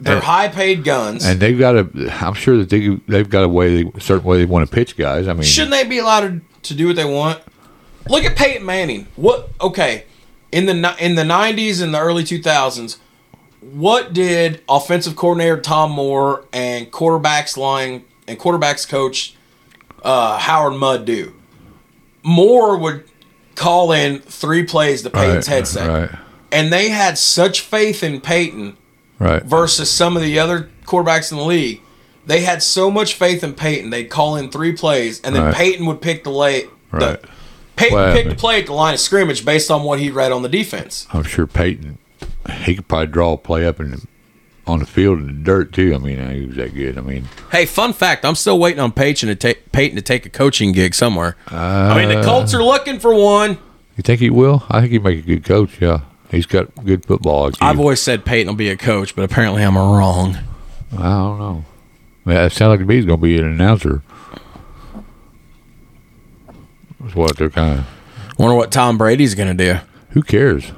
They're 0.00 0.14
And- 0.16 0.24
high 0.24 0.48
paid 0.48 0.82
guns. 0.84 1.24
and 1.26 1.38
they've 1.40 1.58
got 1.58 1.76
a. 1.76 1.86
I'm 2.24 2.34
sure 2.34 2.56
that 2.58 2.70
they 2.70 2.98
they've 3.06 3.28
got 3.28 3.44
a 3.44 3.48
way, 3.48 3.84
a 3.94 4.00
certain 4.00 4.24
way 4.24 4.38
they 4.38 4.46
want 4.46 4.68
to 4.68 4.74
pitch 4.74 4.96
guys. 4.96 5.28
I 5.28 5.34
mean, 5.34 5.42
Shouldn't 5.42 5.72
they 5.72 5.84
be 5.84 5.98
allowed 5.98 6.20
to, 6.20 6.40
to 6.62 6.74
do 6.74 6.86
what 6.86 6.96
they 6.96 7.04
want? 7.04 7.40
Look 8.08 8.24
at 8.24 8.34
Peyton 8.34 8.64
Manning. 8.64 9.06
What? 9.16 9.50
Okay, 9.60 10.04
in 10.52 10.64
the 10.66 10.96
in 10.98 11.16
the 11.16 11.22
'90s 11.22 11.82
and 11.82 11.92
the 11.92 12.00
early 12.00 12.24
2000s, 12.24 12.96
what 13.60 14.12
did 14.14 14.62
offensive 14.68 15.16
coordinator 15.16 15.60
Tom 15.60 15.90
Moore 15.92 16.44
and 16.52 16.90
quarterbacks 16.90 17.58
line 17.58 18.04
and 18.26 18.38
quarterbacks 18.38 18.88
coach 18.88 19.34
uh, 20.02 20.38
Howard 20.38 20.74
Mudd 20.78 21.04
do? 21.04 21.34
Moore 22.22 22.76
would 22.78 23.04
call 23.54 23.92
in 23.92 24.20
three 24.20 24.62
plays 24.64 25.02
to 25.02 25.10
Peyton's 25.10 25.46
Right, 25.48 25.54
headset. 25.56 25.88
right. 25.88 26.18
And 26.52 26.72
they 26.72 26.88
had 26.88 27.18
such 27.18 27.60
faith 27.60 28.02
in 28.02 28.20
Peyton 28.20 28.76
Right. 29.20 29.44
versus 29.44 29.88
some 29.90 30.16
of 30.16 30.22
the 30.22 30.38
other 30.40 30.68
quarterbacks 30.86 31.30
in 31.30 31.38
the 31.38 31.44
league. 31.44 31.80
They 32.26 32.40
had 32.40 32.62
so 32.62 32.90
much 32.90 33.14
faith 33.14 33.44
in 33.44 33.54
Peyton, 33.54 33.90
they'd 33.90 34.04
call 34.10 34.34
in 34.36 34.50
three 34.50 34.72
plays, 34.72 35.20
and 35.20 35.34
then 35.36 35.44
Right. 35.44 35.54
Peyton 35.54 35.86
would 35.86 36.00
pick 36.00 36.24
the 36.24 36.30
late. 36.30 36.68
Right. 36.90 37.20
The, 37.22 37.28
Peyton 37.76 37.94
Well, 37.96 38.14
picked 38.14 38.28
the 38.30 38.34
play 38.34 38.60
at 38.60 38.66
the 38.66 38.72
line 38.74 38.94
of 38.94 39.00
scrimmage 39.00 39.44
based 39.44 39.70
on 39.70 39.84
what 39.84 40.00
he 40.00 40.10
read 40.10 40.32
on 40.32 40.42
the 40.42 40.48
defense. 40.48 41.06
I'm 41.12 41.22
sure 41.22 41.46
Peyton, 41.46 41.98
he 42.64 42.74
could 42.76 42.88
probably 42.88 43.06
draw 43.06 43.32
a 43.34 43.36
play 43.38 43.66
up 43.66 43.78
in 43.80 43.90
the, 43.92 44.06
on 44.66 44.78
the 44.80 44.86
field 44.86 45.18
in 45.18 45.26
the 45.26 45.32
dirt 45.32 45.72
too. 45.72 45.94
I 45.94 45.98
mean, 45.98 46.30
he 46.30 46.46
was 46.46 46.56
that 46.56 46.74
good. 46.74 46.98
I 46.98 47.00
mean, 47.00 47.26
Hey, 47.52 47.64
fun 47.66 47.92
fact: 47.94 48.24
I'm 48.24 48.34
still 48.34 48.58
waiting 48.58 48.80
on 48.80 48.92
Peyton 48.92 49.28
to 49.28 49.34
take 49.34 49.72
Peyton 49.72 49.96
to 49.96 50.02
take 50.02 50.26
a 50.26 50.30
coaching 50.30 50.72
gig 50.72 50.94
somewhere. 50.94 51.36
I 51.48 51.98
mean, 51.98 52.08
the 52.10 52.20
uh, 52.20 52.24
Colts 52.24 52.52
are 52.54 52.62
looking 52.62 52.98
for 53.00 53.14
one. 53.14 53.52
you 53.96 54.02
think 54.02 54.20
he 54.20 54.30
will? 54.30 54.62
I 54.68 54.80
think 54.80 54.92
he'd 54.92 55.02
make 55.04 55.18
a 55.18 55.22
good 55.26 55.44
coach. 55.44 55.80
Yeah, 55.80 56.00
he's 56.30 56.46
got 56.46 56.74
good 56.84 57.04
football. 57.04 57.50
IQ. 57.50 57.58
I've 57.60 57.78
always 57.78 58.00
said 58.00 58.24
Peyton 58.24 58.48
will 58.48 58.56
be 58.56 58.70
a 58.70 58.76
coach, 58.76 59.14
but 59.14 59.22
apparently 59.22 59.62
I'm 59.62 59.76
wrong. 59.76 60.38
I 60.92 61.02
don't 61.02 61.38
know. 61.38 61.64
It 62.26 62.52
sounds 62.52 62.70
like 62.70 62.80
to 62.80 62.86
me 62.86 62.96
he's 62.96 63.06
going 63.06 63.18
to 63.18 63.22
be 63.22 63.38
an 63.38 63.44
announcer. 63.44 64.02
That's 67.00 67.14
what 67.14 67.36
they're 67.36 67.50
kind 67.50 67.80
of. 67.80 68.38
Wonder 68.38 68.54
what 68.54 68.70
Tom 68.70 68.98
Brady's 68.98 69.34
going 69.34 69.56
to 69.56 69.64
do. 69.74 69.80
Who 70.10 70.22
cares? 70.22 70.70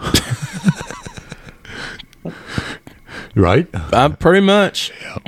right? 3.34 3.68
Uh, 3.72 4.11
pretty 4.11 4.44
much. 4.44 4.92
Yeah. 5.00 5.18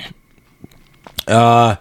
Uh, 1.26 1.76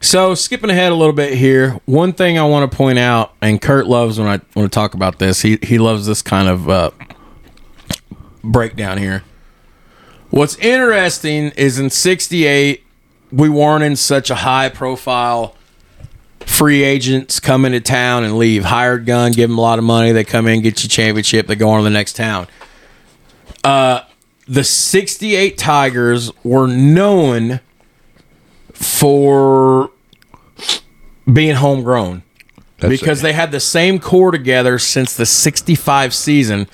so 0.00 0.34
skipping 0.34 0.70
ahead 0.70 0.92
a 0.92 0.94
little 0.94 1.14
bit 1.14 1.34
here, 1.34 1.80
one 1.86 2.12
thing 2.12 2.38
I 2.38 2.44
want 2.44 2.70
to 2.70 2.76
point 2.76 2.98
out, 2.98 3.32
and 3.40 3.60
Kurt 3.60 3.86
loves 3.86 4.18
when 4.18 4.28
I 4.28 4.40
want 4.54 4.70
to 4.70 4.74
talk 4.74 4.92
about 4.94 5.18
this. 5.18 5.40
He 5.40 5.58
he 5.62 5.78
loves 5.78 6.06
this 6.06 6.20
kind 6.20 6.46
of 6.48 6.68
uh, 6.68 6.90
breakdown 8.44 8.98
here. 8.98 9.24
What's 10.30 10.56
interesting 10.56 11.50
is 11.56 11.78
in 11.78 11.90
'68 11.90 12.82
we 13.32 13.48
weren't 13.48 13.82
in 13.82 13.96
such 13.96 14.30
a 14.30 14.36
high 14.36 14.68
profile. 14.68 15.56
Free 16.40 16.84
agents 16.84 17.40
come 17.40 17.64
into 17.64 17.80
town 17.80 18.22
and 18.22 18.38
leave. 18.38 18.64
Hired 18.64 19.06
gun, 19.06 19.32
give 19.32 19.50
them 19.50 19.58
a 19.58 19.62
lot 19.62 19.78
of 19.78 19.84
money. 19.84 20.12
They 20.12 20.22
come 20.22 20.46
in, 20.46 20.60
get 20.60 20.82
you 20.84 20.88
championship. 20.88 21.48
They 21.48 21.56
go 21.56 21.70
on 21.70 21.78
to 21.78 21.84
the 21.84 21.90
next 21.90 22.14
town 22.14 22.46
uh, 23.64 24.02
the 24.46 24.62
68 24.62 25.56
Tigers 25.56 26.30
were 26.44 26.68
known 26.68 27.60
for 28.72 29.90
being 31.32 31.56
homegrown 31.56 32.22
That's 32.78 33.00
because 33.00 33.22
they 33.22 33.32
had 33.32 33.50
the 33.50 33.60
same 33.60 33.98
core 33.98 34.30
together 34.30 34.78
since 34.78 35.16
the 35.16 35.24
65 35.24 36.14
season 36.14 36.68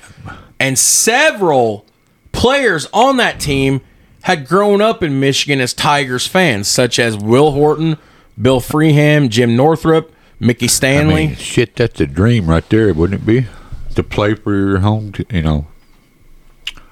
and 0.61 0.79
several 0.79 1.87
players 2.31 2.87
on 2.93 3.17
that 3.17 3.41
team 3.41 3.81
had 4.23 4.47
grown 4.47 4.81
up 4.81 5.03
in 5.03 5.19
Michigan 5.19 5.61
as 5.61 5.73
Tigers 5.75 6.27
fans 6.27 6.69
such 6.69 6.99
as 6.99 7.17
Will 7.17 7.53
Horton, 7.53 7.97
Bill 8.41 8.61
Freehan, 8.61 9.31
Jim 9.31 9.57
Northrup, 9.57 10.13
Mickey 10.39 10.69
Stanley. 10.69 11.23
I 11.23 11.27
mean, 11.29 11.37
shit, 11.37 11.75
that's 11.75 12.01
a 12.01 12.07
dream 12.07 12.49
right 12.49 12.69
there, 12.69 12.93
wouldn't 12.93 13.23
it 13.23 13.27
be? 13.27 13.47
To 13.95 14.03
play 14.03 14.35
for 14.35 14.55
your 14.55 14.79
home, 14.79 15.13
t- 15.13 15.27
you 15.31 15.43
know. 15.43 15.67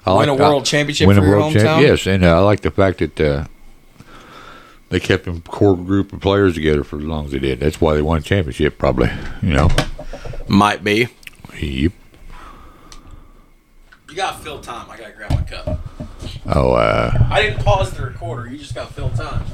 I 0.05 0.13
Win 0.13 0.29
a 0.29 0.35
world 0.35 0.65
championship 0.65 1.07
win 1.07 1.17
for 1.17 1.23
a 1.23 1.27
your 1.27 1.37
world 1.37 1.53
champ- 1.53 1.65
hometown? 1.65 1.81
Yes, 1.81 2.07
and 2.07 2.25
uh, 2.25 2.35
I 2.35 2.39
like 2.39 2.61
the 2.61 2.71
fact 2.71 2.99
that 2.99 3.21
uh, 3.21 3.45
they 4.89 4.99
kept 4.99 5.27
a 5.27 5.39
core 5.41 5.77
group 5.77 6.11
of 6.13 6.19
players 6.19 6.55
together 6.55 6.83
for 6.83 6.97
as 6.97 7.05
long 7.05 7.25
as 7.25 7.31
they 7.31 7.39
did. 7.39 7.59
That's 7.59 7.79
why 7.79 7.93
they 7.93 8.01
won 8.01 8.17
a 8.17 8.21
championship, 8.21 8.79
probably. 8.79 9.11
You 9.43 9.53
know. 9.53 9.69
Might 10.47 10.83
be. 10.83 11.09
Yep. 11.59 11.93
Got 14.19 14.35
to 14.35 14.43
fill 14.43 14.59
time. 14.59 14.89
I 14.89 14.97
got 14.97 15.07
to 15.07 15.13
grab 15.13 15.31
my 15.31 15.43
cup. 15.43 15.79
Oh, 16.47 16.73
uh, 16.73 17.27
I 17.31 17.41
didn't 17.41 17.63
pause 17.63 17.91
the 17.91 18.03
recorder. 18.03 18.49
You 18.49 18.57
just 18.57 18.75
got 18.75 18.89
to 18.89 18.93
fill 18.93 19.09
time. 19.11 19.45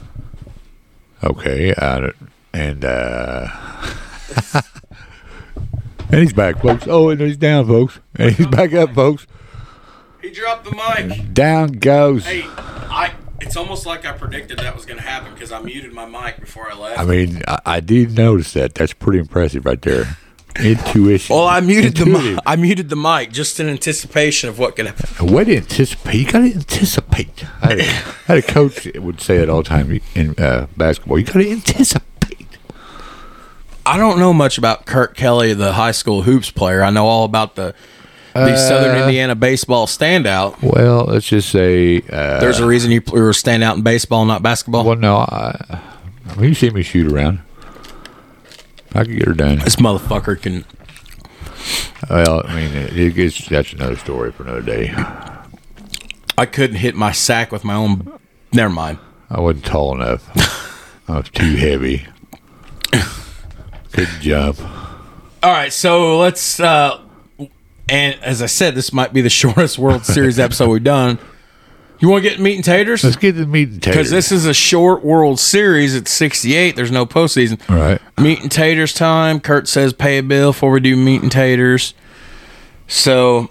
okay. 1.23 1.71
Don't- 1.75 2.15
and 2.51 2.83
uh, 2.83 3.47
and 6.09 6.19
he's 6.19 6.33
back, 6.33 6.63
folks. 6.63 6.87
Oh, 6.87 7.09
and 7.09 7.21
he's 7.21 7.37
down, 7.37 7.67
folks. 7.67 7.99
And 8.15 8.31
he's 8.31 8.47
back 8.47 8.73
up, 8.73 8.95
folks. 8.95 9.27
He 10.19 10.31
dropped 10.31 10.65
the 10.65 10.71
mic. 10.71 11.31
Down 11.31 11.73
goes. 11.73 12.25
Hey, 12.25 12.41
I. 12.47 13.13
It's 13.41 13.55
almost 13.57 13.85
like 13.85 14.03
I 14.07 14.13
predicted 14.13 14.57
that 14.57 14.75
was 14.75 14.85
going 14.87 14.97
to 14.97 15.05
happen 15.05 15.31
because 15.35 15.51
I 15.51 15.61
muted 15.61 15.93
my 15.93 16.07
mic 16.07 16.39
before 16.39 16.71
I 16.71 16.75
left. 16.75 16.99
I 16.99 17.05
mean, 17.05 17.43
I, 17.47 17.59
I 17.67 17.79
did 17.81 18.13
notice 18.17 18.53
that. 18.53 18.73
That's 18.73 18.93
pretty 18.93 19.19
impressive 19.19 19.63
right 19.63 19.79
there. 19.79 20.17
Intuition. 20.63 21.35
well, 21.35 21.47
I 21.47 21.59
muted 21.59 21.95
the 21.97 22.05
mic. 22.05 22.39
I 22.45 22.55
muted 22.55 22.89
the 22.89 22.95
mic 22.95 23.31
just 23.31 23.59
in 23.59 23.67
anticipation 23.67 24.49
of 24.49 24.57
what 24.59 24.75
could 24.75 24.85
happen. 24.87 25.05
To 25.27 25.39
anticipate. 25.39 26.15
You 26.15 26.25
got 26.25 26.39
to 26.39 26.53
anticipate. 26.53 27.43
I 27.61 27.67
had, 27.67 27.79
I 27.79 27.83
had 27.83 28.37
a 28.37 28.41
coach 28.41 28.83
that 28.83 29.01
would 29.01 29.19
say 29.21 29.37
it 29.37 29.49
all 29.49 29.63
the 29.63 29.69
time 29.69 29.99
in 30.13 30.35
uh, 30.37 30.67
basketball. 30.77 31.19
You 31.19 31.25
got 31.25 31.33
to 31.33 31.51
anticipate. 31.51 32.47
I 33.85 33.97
don't 33.97 34.17
know 34.17 34.33
much 34.33 34.57
about 34.57 34.85
Kurt 34.85 35.15
Kelly, 35.15 35.53
the 35.53 35.73
high 35.73 35.91
school 35.91 36.23
hoops 36.23 36.49
player. 36.51 36.81
I 36.83 36.89
know 36.89 37.05
all 37.05 37.25
about 37.25 37.55
the 37.55 37.75
the 38.33 38.57
Southern 38.57 38.97
Indiana 38.97 39.33
baseball 39.35 39.87
standout. 39.87 40.61
Well, 40.61 41.05
let's 41.05 41.27
just 41.27 41.49
say. 41.49 42.01
Uh, 42.09 42.39
There's 42.41 42.59
a 42.59 42.67
reason 42.67 42.91
you 42.91 43.01
were 43.11 43.31
stand 43.31 43.63
out 43.63 43.77
in 43.77 43.83
baseball, 43.83 44.25
not 44.25 44.43
basketball. 44.43 44.83
well, 44.83 44.97
no. 44.97 45.17
I, 45.17 45.79
I 46.27 46.35
mean, 46.35 46.49
you 46.49 46.55
see 46.55 46.69
me 46.69 46.81
shoot 46.83 47.09
around. 47.11 47.39
I 48.95 49.03
could 49.03 49.17
get 49.17 49.27
her 49.27 49.33
done. 49.33 49.59
This 49.59 49.75
motherfucker 49.75 50.41
can. 50.41 50.65
Well, 52.09 52.43
I 52.45 52.55
mean, 52.55 52.71
it 52.73 53.15
gets, 53.15 53.47
that's 53.47 53.73
another 53.73 53.95
story 53.97 54.31
for 54.31 54.43
another 54.43 54.61
day. 54.61 54.93
I 56.37 56.45
couldn't 56.45 56.77
hit 56.77 56.95
my 56.95 57.11
sack 57.11 57.51
with 57.51 57.63
my 57.63 57.73
own. 57.73 58.19
Never 58.53 58.73
mind. 58.73 58.99
I 59.29 59.39
wasn't 59.39 59.65
tall 59.65 59.95
enough. 59.95 60.29
I 61.07 61.17
was 61.17 61.29
too 61.29 61.55
heavy. 61.55 62.07
Couldn't 63.91 64.21
jump. 64.21 64.59
All 65.41 65.51
right, 65.51 65.71
so 65.71 66.17
let's. 66.19 66.59
uh 66.59 66.99
And 67.87 68.21
as 68.21 68.41
I 68.41 68.47
said, 68.47 68.75
this 68.75 68.91
might 68.91 69.13
be 69.13 69.21
the 69.21 69.29
shortest 69.41 69.77
World 69.77 70.05
Series 70.05 70.39
episode 70.39 70.69
we've 70.69 70.83
done. 70.83 71.17
You 71.99 72.09
want 72.09 72.23
to 72.23 72.29
get 72.29 72.39
meat 72.39 72.55
and 72.55 72.63
taters? 72.63 73.03
Let's 73.03 73.15
get 73.15 73.33
the 73.33 73.45
meat 73.45 73.69
and 73.69 73.81
taters. 73.81 73.95
Because 73.95 74.11
this 74.11 74.31
is 74.31 74.45
a 74.45 74.53
short 74.53 75.03
World 75.03 75.39
Series. 75.39 75.95
It's 75.95 76.11
68. 76.11 76.75
There's 76.75 76.91
no 76.91 77.05
postseason. 77.05 77.59
All 77.69 77.77
right. 77.77 78.01
Meat 78.19 78.41
and 78.41 78.51
taters 78.51 78.93
time. 78.93 79.39
Kurt 79.39 79.67
says 79.67 79.93
pay 79.93 80.17
a 80.17 80.23
bill 80.23 80.49
before 80.51 80.71
we 80.71 80.79
do 80.79 80.95
meat 80.95 81.21
and 81.21 81.31
taters. 81.31 81.93
So 82.87 83.49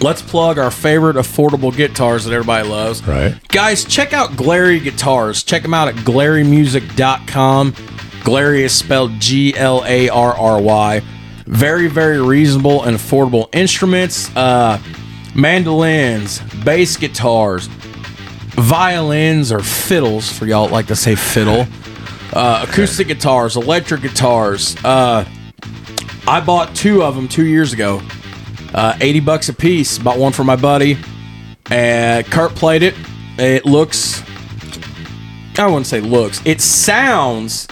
let's 0.00 0.22
plug 0.22 0.58
our 0.58 0.70
favorite 0.70 1.16
affordable 1.16 1.74
guitars 1.74 2.24
that 2.24 2.32
everybody 2.32 2.68
loves. 2.68 3.06
Right. 3.06 3.36
Guys, 3.48 3.84
check 3.84 4.12
out 4.12 4.30
Glarry 4.30 4.82
Guitars. 4.82 5.42
Check 5.42 5.62
them 5.62 5.74
out 5.74 5.88
at 5.88 5.94
glarrymusic.com. 5.96 7.72
Glarry 7.72 8.60
is 8.60 8.72
spelled 8.72 9.12
G 9.20 9.56
L 9.56 9.84
A 9.86 10.08
R 10.08 10.36
R 10.36 10.60
Y. 10.60 11.02
Very, 11.46 11.86
very 11.86 12.20
reasonable 12.20 12.82
and 12.82 12.96
affordable 12.96 13.48
instruments. 13.54 14.34
Uh, 14.36 14.80
mandolins, 15.36 16.40
bass 16.64 16.96
guitars, 16.96 17.66
violins 18.56 19.52
or 19.52 19.60
fiddles, 19.60 20.32
for 20.32 20.46
y'all 20.46 20.66
that 20.66 20.72
like 20.72 20.86
to 20.86 20.96
say 20.96 21.14
fiddle. 21.14 21.66
Uh, 22.32 22.66
acoustic 22.68 23.06
guitars, 23.06 23.56
electric 23.56 24.02
guitars. 24.02 24.76
Uh, 24.84 25.24
I 26.26 26.40
bought 26.40 26.74
two 26.74 27.02
of 27.02 27.14
them 27.14 27.28
two 27.28 27.46
years 27.46 27.72
ago. 27.72 28.02
Uh, 28.74 28.96
80 29.00 29.20
bucks 29.20 29.48
a 29.48 29.52
piece. 29.52 29.98
Bought 29.98 30.18
one 30.18 30.32
for 30.32 30.44
my 30.44 30.56
buddy. 30.56 30.98
And 31.70 32.26
Kurt 32.26 32.54
played 32.54 32.82
it. 32.82 32.94
It 33.38 33.64
looks, 33.64 34.22
I 35.58 35.66
wouldn't 35.66 35.86
say 35.86 36.00
looks, 36.00 36.40
it 36.44 36.60
sounds 36.60 37.68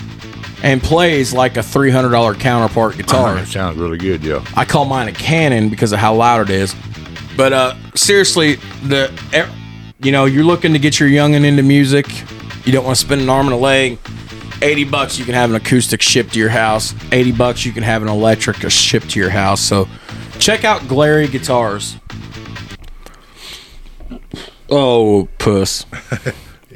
and 0.62 0.82
plays 0.82 1.32
like 1.32 1.56
a 1.56 1.60
$300 1.60 2.40
counterpart 2.40 2.96
guitar. 2.96 3.36
It 3.38 3.46
sounds 3.48 3.76
really 3.76 3.98
good, 3.98 4.24
yeah. 4.24 4.44
I 4.56 4.64
call 4.64 4.84
mine 4.86 5.08
a 5.08 5.12
cannon 5.12 5.68
because 5.68 5.92
of 5.92 5.98
how 5.98 6.14
loud 6.14 6.48
it 6.48 6.50
is. 6.50 6.74
But 7.36 7.52
uh, 7.52 7.74
seriously, 7.94 8.56
the 8.86 9.12
you 10.00 10.12
know 10.12 10.24
you're 10.24 10.44
looking 10.44 10.72
to 10.72 10.78
get 10.78 11.00
your 11.00 11.08
youngin 11.08 11.44
into 11.44 11.62
music. 11.62 12.06
You 12.66 12.72
don't 12.72 12.84
want 12.84 12.96
to 12.98 13.04
spend 13.04 13.20
an 13.20 13.28
arm 13.28 13.46
and 13.46 13.54
a 13.54 13.58
leg. 13.58 13.98
Eighty 14.62 14.84
bucks, 14.84 15.18
you 15.18 15.24
can 15.24 15.34
have 15.34 15.50
an 15.50 15.56
acoustic 15.56 16.00
shipped 16.00 16.34
to 16.34 16.38
your 16.38 16.48
house. 16.48 16.94
Eighty 17.12 17.32
bucks, 17.32 17.64
you 17.66 17.72
can 17.72 17.82
have 17.82 18.02
an 18.02 18.08
electric 18.08 18.58
shipped 18.70 19.10
to 19.10 19.20
your 19.20 19.30
house. 19.30 19.60
So 19.60 19.88
check 20.38 20.64
out 20.64 20.82
Glarry 20.82 21.30
Guitars. 21.30 21.96
Oh, 24.70 25.28
puss. 25.38 25.86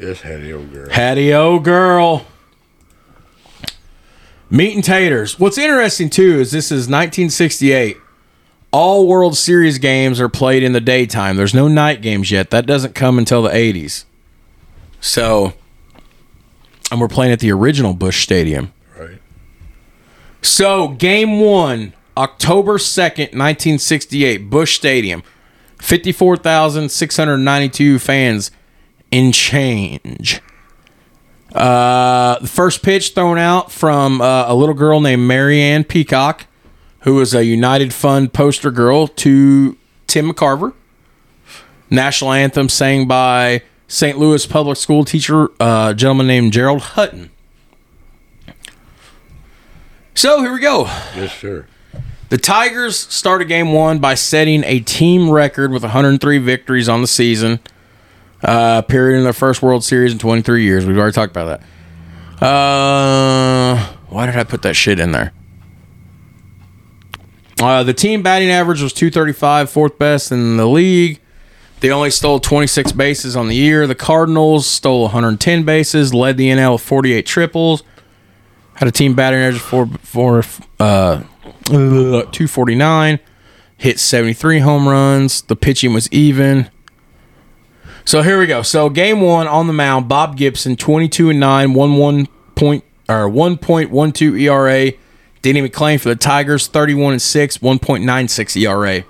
Yes, 0.00 0.20
Hattie, 0.20 0.52
old 0.52 0.72
girl. 0.72 0.90
Hattie 0.90 1.34
O 1.34 1.59
girl. 1.59 2.24
Meat 4.48 4.76
and 4.76 4.84
taters. 4.84 5.40
What's 5.40 5.59
interesting 5.59 6.09
too 6.09 6.38
is 6.38 6.52
this 6.52 6.66
is 6.66 6.86
1968. 6.86 7.96
All 8.70 9.06
World 9.06 9.36
Series 9.36 9.78
games 9.78 10.20
are 10.20 10.28
played 10.28 10.62
in 10.62 10.72
the 10.72 10.80
daytime. 10.80 11.36
There's 11.36 11.54
no 11.54 11.68
night 11.68 12.02
games 12.02 12.30
yet. 12.30 12.50
That 12.50 12.66
doesn't 12.66 12.94
come 12.94 13.18
until 13.18 13.42
the 13.42 13.50
80s. 13.50 14.04
So, 15.00 15.54
and 16.90 17.00
we're 17.00 17.08
playing 17.08 17.32
at 17.32 17.40
the 17.40 17.50
original 17.52 17.94
Busch 17.94 18.22
Stadium. 18.22 18.72
Right. 18.98 19.20
So, 20.42 20.88
game 20.88 21.40
one, 21.40 21.94
October 22.16 22.78
2nd, 22.78 23.34
1968, 23.34 24.50
Busch 24.50 24.76
Stadium. 24.76 25.22
54,692 25.80 27.98
fans 27.98 28.50
in 29.10 29.32
change. 29.32 30.40
Uh, 31.54 32.38
the 32.40 32.48
first 32.48 32.82
pitch 32.82 33.14
thrown 33.14 33.38
out 33.38 33.72
from 33.72 34.20
uh, 34.20 34.44
a 34.46 34.54
little 34.54 34.74
girl 34.74 35.00
named 35.00 35.22
Marianne 35.22 35.84
Peacock, 35.84 36.46
who 37.09 37.14
was 37.14 37.34
a 37.34 37.42
United 37.42 37.94
Fund 37.94 38.34
poster 38.34 38.70
girl, 38.70 39.09
to 39.09 39.78
Tim 40.06 40.30
McCarver. 40.30 40.74
National 41.88 42.32
anthem 42.32 42.68
sang 42.68 43.09
by 43.09 43.62
St. 43.86 44.18
Louis 44.18 44.44
public 44.44 44.76
school 44.76 45.06
teacher, 45.06 45.48
uh, 45.59 45.92
a 45.92 45.94
gentleman 45.94 46.26
named 46.26 46.52
Gerald 46.52 46.82
Hutton. 46.82 47.30
So 50.14 50.42
here 50.42 50.52
we 50.52 50.61
go. 50.61 50.82
Yes, 51.16 51.34
sir. 51.38 51.66
The 52.28 52.36
Tigers 52.36 52.98
started 52.98 53.46
game 53.46 53.72
one 53.72 54.00
by 54.00 54.12
setting 54.12 54.62
a 54.64 54.80
team 54.80 55.30
record 55.30 55.72
with 55.72 55.84
103 55.84 56.36
victories 56.36 56.90
on 56.90 57.00
the 57.00 57.09
season, 57.09 57.59
uh, 58.42 58.82
period 58.82 59.16
in 59.16 59.24
their 59.24 59.32
first 59.32 59.62
World 59.62 59.82
Series 59.82 60.12
in 60.12 60.18
23 60.18 60.62
years. 60.62 60.84
We've 60.84 60.98
already 60.98 61.14
talked 61.14 61.34
about 61.34 61.62
that. 62.38 62.46
Uh, 62.46 63.94
why 64.09 64.26
did 64.26 64.36
I 64.36 64.44
put 64.44 64.61
that 64.61 64.74
shit 64.74 65.00
in 65.00 65.12
there? 65.12 65.32
Uh, 67.61 67.82
the 67.82 67.94
team 67.94 68.22
batting 68.22 68.50
average 68.50 68.80
was 68.80 68.92
235, 68.92 69.70
fourth 69.70 69.98
best 69.98 70.30
in 70.30 70.56
the 70.56 70.66
league. 70.66 71.20
They 71.80 71.90
only 71.90 72.11
stole 72.11 72.40
26 72.40 72.92
bases 72.92 73.36
on 73.36 73.48
the 73.48 73.54
year. 73.54 73.86
The 73.86 73.94
Cardinals 73.94 74.66
stole 74.66 75.02
110 75.02 75.64
bases, 75.64 76.12
led 76.12 76.36
the 76.36 76.48
NL 76.50 76.74
with 76.74 76.82
48 76.82 77.26
triples, 77.26 77.82
had 78.74 78.88
a 78.88 78.92
team 78.92 79.14
batting 79.14 79.40
average 79.40 79.61
for 79.61 79.86
for 80.02 80.42
uh, 80.80 81.22
249, 81.66 83.18
hit 83.76 83.98
73 84.00 84.59
home 84.61 84.88
runs. 84.88 85.42
The 85.42 85.56
pitching 85.56 85.92
was 85.92 86.11
even. 86.12 86.70
So 88.04 88.22
here 88.22 88.38
we 88.38 88.46
go. 88.46 88.62
So 88.62 88.88
game 88.88 89.20
one 89.20 89.46
on 89.46 89.66
the 89.66 89.72
mound, 89.72 90.09
Bob 90.09 90.36
Gibson, 90.36 90.76
22 90.76 91.30
and 91.30 91.40
9, 91.40 91.74
1 91.74 91.96
1 91.96 92.26
point 92.54 92.84
or 93.09 93.28
1.12 93.28 94.40
ERA. 94.40 94.92
Danny 95.43 95.66
McLain 95.66 96.01
for 96.01 96.09
the 96.09 96.16
Tigers, 96.16 96.66
31 96.66 97.12
and 97.14 97.22
6, 97.22 97.59
1.96 97.59 98.57
ERA. 98.62 99.05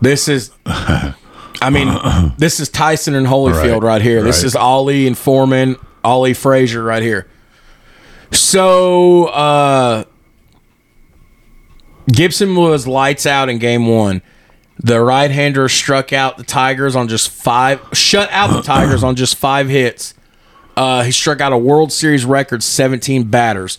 This 0.00 0.28
is 0.28 0.50
I 0.66 1.70
mean, 1.70 2.32
this 2.38 2.60
is 2.60 2.68
Tyson 2.68 3.14
and 3.14 3.26
Holyfield 3.26 3.82
right, 3.82 3.94
Right, 3.94 4.02
here. 4.02 4.22
This 4.22 4.38
right. 4.38 4.46
is 4.46 4.56
Ali 4.56 5.06
and 5.06 5.18
Foreman, 5.18 5.76
Ali 6.04 6.34
Frazier 6.34 6.82
right 6.82 7.02
here. 7.02 7.28
So 8.30 9.26
uh 9.26 10.04
Gibson 12.12 12.54
was 12.56 12.86
lights 12.86 13.26
out 13.26 13.48
in 13.48 13.58
game 13.58 13.86
one. 13.86 14.22
The 14.78 15.00
right 15.00 15.30
hander 15.30 15.68
struck 15.68 16.12
out 16.12 16.36
the 16.36 16.44
Tigers 16.44 16.94
on 16.94 17.08
just 17.08 17.30
five, 17.30 17.80
shut 17.92 18.30
out 18.30 18.52
the 18.52 18.62
Tigers 18.62 19.02
on 19.04 19.16
just 19.16 19.36
five 19.36 19.68
hits. 19.68 20.14
Uh, 20.76 21.02
he 21.02 21.10
struck 21.10 21.40
out 21.40 21.52
a 21.52 21.58
World 21.58 21.92
Series 21.92 22.24
record 22.24 22.62
17 22.62 23.24
batters. 23.24 23.78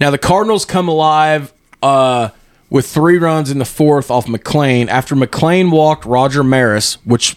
Now 0.00 0.10
the 0.10 0.18
Cardinals 0.18 0.64
come 0.64 0.88
alive 0.88 1.52
uh, 1.82 2.30
with 2.70 2.86
three 2.86 3.18
runs 3.18 3.50
in 3.50 3.58
the 3.58 3.64
fourth 3.64 4.10
off 4.10 4.26
McLain 4.26 4.88
after 4.88 5.14
McLain 5.14 5.70
walked 5.70 6.04
Roger 6.04 6.42
Maris, 6.44 6.94
which, 7.04 7.36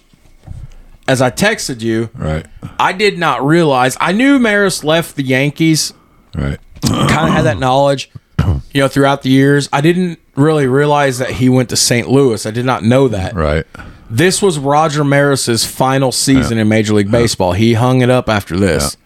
as 1.07 1.21
I 1.21 1.31
texted 1.31 1.81
you, 1.81 2.09
Right. 2.15 2.45
I 2.79 2.93
did 2.93 3.17
not 3.17 3.45
realize. 3.45 3.95
I 3.99 4.11
knew 4.11 4.39
Maris 4.39 4.83
left 4.83 5.15
the 5.15 5.23
Yankees 5.23 5.93
Right. 6.35 6.59
kind 6.81 7.27
of 7.27 7.33
had 7.33 7.41
that 7.43 7.59
knowledge, 7.59 8.09
you 8.73 8.81
know, 8.81 8.87
throughout 8.87 9.21
the 9.23 9.29
years. 9.29 9.67
I 9.73 9.81
didn't 9.81 10.19
really 10.35 10.67
realize 10.67 11.17
that 11.19 11.31
he 11.31 11.49
went 11.49 11.69
to 11.69 11.75
St. 11.75 12.07
Louis. 12.09 12.45
I 12.45 12.51
did 12.51 12.65
not 12.65 12.83
know 12.83 13.07
that. 13.09 13.33
Right. 13.35 13.65
This 14.09 14.41
was 14.41 14.57
Roger 14.57 15.03
Maris's 15.03 15.65
final 15.65 16.11
season 16.11 16.57
in 16.57 16.67
Major 16.67 16.93
League 16.95 17.11
Baseball. 17.11 17.53
He 17.53 17.73
hung 17.73 18.01
it 18.01 18.09
up 18.09 18.27
after 18.27 18.57
this. 18.57 18.97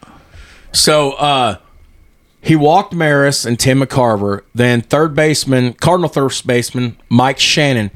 So 0.71 1.11
uh, 1.13 1.57
he 2.43 2.57
walked 2.57 2.93
Maris 2.93 3.45
and 3.45 3.57
Tim 3.57 3.79
McCarver. 3.79 4.41
Then 4.53 4.81
third 4.81 5.15
baseman, 5.15 5.73
Cardinal 5.73 6.09
third 6.09 6.33
baseman 6.45 6.97
Mike 7.07 7.39
Shannon, 7.39 7.89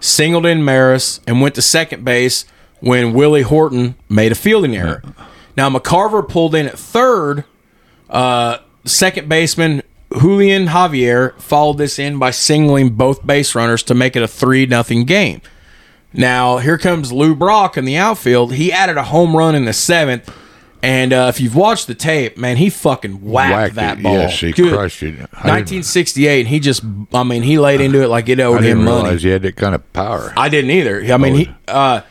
singled 0.00 0.46
in 0.46 0.64
Maris 0.64 1.20
and 1.28 1.40
went 1.40 1.54
to 1.54 1.62
second 1.62 2.04
base 2.04 2.44
when 2.80 3.14
Willie 3.14 3.42
Horton 3.42 3.94
made 4.08 4.32
a 4.32 4.34
fielding 4.34 4.76
error. 4.76 5.00
Now 5.56 5.70
McCarver 5.70 6.28
pulled 6.28 6.56
in 6.56 6.66
at 6.66 6.76
third. 6.76 7.44
Uh, 8.10 8.58
second 8.84 9.28
baseman 9.28 9.82
Julian 10.18 10.66
Javier 10.66 11.38
followed 11.40 11.78
this 11.78 11.98
in 11.98 12.18
by 12.18 12.32
singling 12.32 12.90
both 12.90 13.24
base 13.24 13.54
runners 13.54 13.84
to 13.84 13.94
make 13.94 14.16
it 14.16 14.22
a 14.22 14.28
three 14.28 14.66
nothing 14.66 15.04
game. 15.04 15.40
Now 16.12 16.58
here 16.58 16.78
comes 16.78 17.12
Lou 17.12 17.34
Brock 17.36 17.76
in 17.76 17.84
the 17.84 17.96
outfield. 17.96 18.54
He 18.54 18.72
added 18.72 18.96
a 18.96 19.04
home 19.04 19.36
run 19.36 19.54
in 19.54 19.66
the 19.66 19.72
seventh, 19.72 20.32
and 20.84 21.12
uh, 21.12 21.26
if 21.28 21.40
you've 21.40 21.56
watched 21.56 21.86
the 21.86 21.94
tape, 21.94 22.36
man, 22.36 22.56
he 22.56 22.70
fucking 22.70 23.22
whacked, 23.22 23.52
Whacked 23.52 23.74
that 23.76 23.98
it. 23.98 24.02
ball. 24.02 24.12
Yes, 24.14 24.38
he 24.40 24.52
Good. 24.52 24.72
crushed 24.72 25.02
it. 25.02 25.14
I 25.14 25.14
didn't- 25.16 25.30
1968. 25.32 26.46
He 26.46 26.60
just, 26.60 26.82
I 27.12 27.22
mean, 27.22 27.42
he 27.42 27.58
laid 27.58 27.80
into 27.80 28.02
it 28.02 28.08
like 28.08 28.28
it 28.28 28.38
I 28.40 28.44
owed 28.44 28.56
him 28.58 28.62
didn't 28.78 28.84
money. 28.84 29.02
realize 29.04 29.22
he 29.22 29.30
had 29.30 29.42
that 29.42 29.56
kind 29.56 29.74
of 29.74 29.92
power. 29.92 30.32
I 30.36 30.48
didn't 30.48 30.70
either. 30.70 31.02
I 31.12 31.16
mean, 31.16 31.34
he 31.34 31.50
uh, 31.68 32.02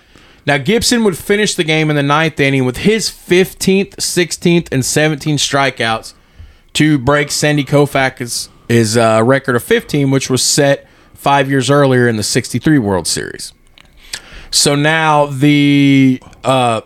now 0.45 0.57
Gibson 0.57 1.03
would 1.03 1.17
finish 1.17 1.55
the 1.55 1.63
game 1.63 1.89
in 1.89 1.95
the 1.95 2.03
ninth 2.03 2.39
inning 2.39 2.65
with 2.65 2.77
his 2.77 3.09
15th, 3.09 3.95
16th, 3.95 4.67
and 4.71 4.83
17th 4.83 5.35
strikeouts 5.35 6.13
to 6.73 6.97
break 6.97 7.31
Sandy 7.31 7.63
Koufax's 7.63 8.49
his 8.67 8.97
uh, 8.97 9.21
record 9.23 9.55
of 9.55 9.63
15, 9.63 10.09
which 10.09 10.29
was 10.29 10.41
set 10.41 10.87
five 11.13 11.49
years 11.49 11.69
earlier 11.69 12.07
in 12.07 12.15
the 12.17 12.23
'63 12.23 12.79
World 12.79 13.07
Series. 13.07 13.53
So 14.51 14.73
now 14.75 15.27
the 15.27 16.21
uh, 16.43 16.81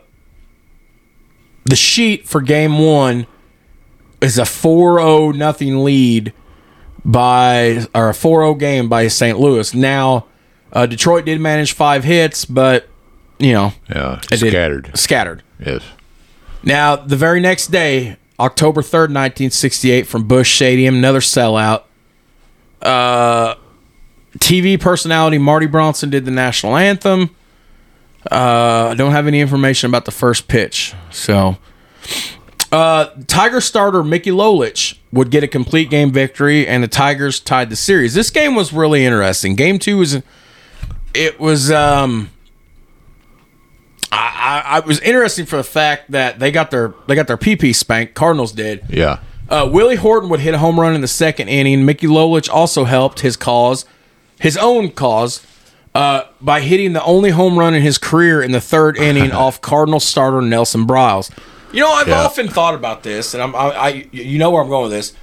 the 1.68 1.76
sheet 1.76 2.28
for 2.28 2.42
Game 2.42 2.80
One 2.80 3.28
is 4.22 4.38
a 4.40 4.44
4-0 4.44 5.36
nothing 5.36 5.84
lead 5.84 6.34
by 7.06 7.86
or 7.94 8.10
a 8.10 8.14
4-0 8.14 8.60
game 8.60 8.90
by 8.90 9.08
St. 9.08 9.40
Louis. 9.40 9.74
Now, 9.74 10.26
uh, 10.74 10.86
Detroit 10.86 11.26
did 11.26 11.40
manage 11.40 11.74
five 11.74 12.04
hits, 12.04 12.46
but 12.46 12.88
you 13.40 13.54
know, 13.54 13.74
yeah. 13.90 14.20
it 14.32 14.40
did- 14.40 14.50
Scattered. 14.52 14.92
Scattered. 14.98 15.44
Yes. 15.64 15.84
Now, 16.64 16.96
the 16.96 17.16
very 17.16 17.40
next 17.40 17.68
day, 17.68 18.18
October 18.40 18.82
3rd, 18.82 19.14
1968, 19.14 20.08
from 20.08 20.28
Busch 20.28 20.56
Stadium, 20.56 20.96
another 20.96 21.20
sellout. 21.22 21.84
Uh, 22.82 23.56
TV 24.40 24.80
personality 24.80 25.38
Marty 25.38 25.66
Bronson 25.66 26.10
did 26.10 26.26
the 26.26 26.32
national 26.32 26.76
anthem. 26.76 27.30
Uh, 28.32 28.90
I 28.92 28.96
don't 28.96 29.12
have 29.12 29.28
any 29.28 29.40
information 29.40 29.90
about 29.90 30.06
the 30.06 30.12
first 30.12 30.48
pitch. 30.48 30.94
So, 31.12 31.58
uh, 32.72 33.08
Tiger 33.28 33.62
starter 33.62 34.04
Mickey 34.04 34.32
Lolich 34.32 34.98
would 35.12 35.32
get 35.32 35.44
a 35.44 35.48
complete 35.48 35.90
game 35.90 36.12
victory, 36.12 36.68
and 36.68 36.84
the 36.84 36.88
Tigers 36.88 37.40
tied 37.40 37.70
the 37.70 37.76
series. 37.76 38.14
This 38.14 38.30
game 38.30 38.56
was 38.56 38.74
really 38.74 39.06
interesting. 39.06 39.56
Game 39.56 39.80
two 39.80 39.98
was, 40.00 40.22
it 41.14 41.40
was, 41.40 41.72
um, 41.72 42.30
I, 44.12 44.64
I, 44.66 44.78
I 44.78 44.80
was 44.82 45.00
interesting 45.00 45.46
for 45.46 45.56
the 45.58 45.64
fact 45.64 46.12
that 46.12 46.40
they 46.40 46.52
got 46.52 46.72
their 46.72 46.94
they 47.08 47.16
got 47.16 47.28
their 47.28 47.38
PP 47.38 47.76
spanked. 47.76 48.14
Cardinals 48.16 48.52
did. 48.52 48.84
Yeah. 48.90 49.20
Uh, 49.50 49.70
Willie 49.72 49.96
Horton 49.96 50.30
would 50.30 50.42
hit 50.42 50.54
a 50.54 50.58
home 50.58 50.80
run 50.80 50.94
in 50.94 51.02
the 51.02 51.08
second 51.08 51.48
inning. 51.48 51.86
Mickey 51.86 52.08
Lolich 52.08 52.50
also 52.50 52.84
helped 52.84 53.22
his 53.22 53.38
cause, 53.38 53.86
his 54.42 54.58
own 54.58 54.92
cause, 54.92 55.46
uh, 55.98 56.28
by 56.42 56.62
hitting 56.62 56.94
the 56.94 57.04
only 57.04 57.32
home 57.32 57.58
run 57.58 57.74
in 57.74 57.82
his 57.82 57.98
career 57.98 58.42
in 58.42 58.52
the 58.52 58.62
third 58.62 58.98
inning 59.08 59.32
off 59.32 59.62
Cardinal 59.62 60.00
starter 60.00 60.42
Nelson 60.42 60.86
Briles. 60.86 61.32
You 61.72 61.82
know, 61.82 61.92
I've 61.92 62.08
Yeah. 62.08 62.22
often 62.24 62.48
thought 62.48 62.76
about 62.76 63.04
this, 63.04 63.34
and 63.34 63.42
I'm, 63.44 63.56
I, 63.56 63.60
I, 63.72 64.08
you 64.12 64.38
know 64.38 64.52
where 64.52 64.62
I'm 64.62 64.70
going 64.70 64.84
with 64.84 64.92
this. 64.92 65.14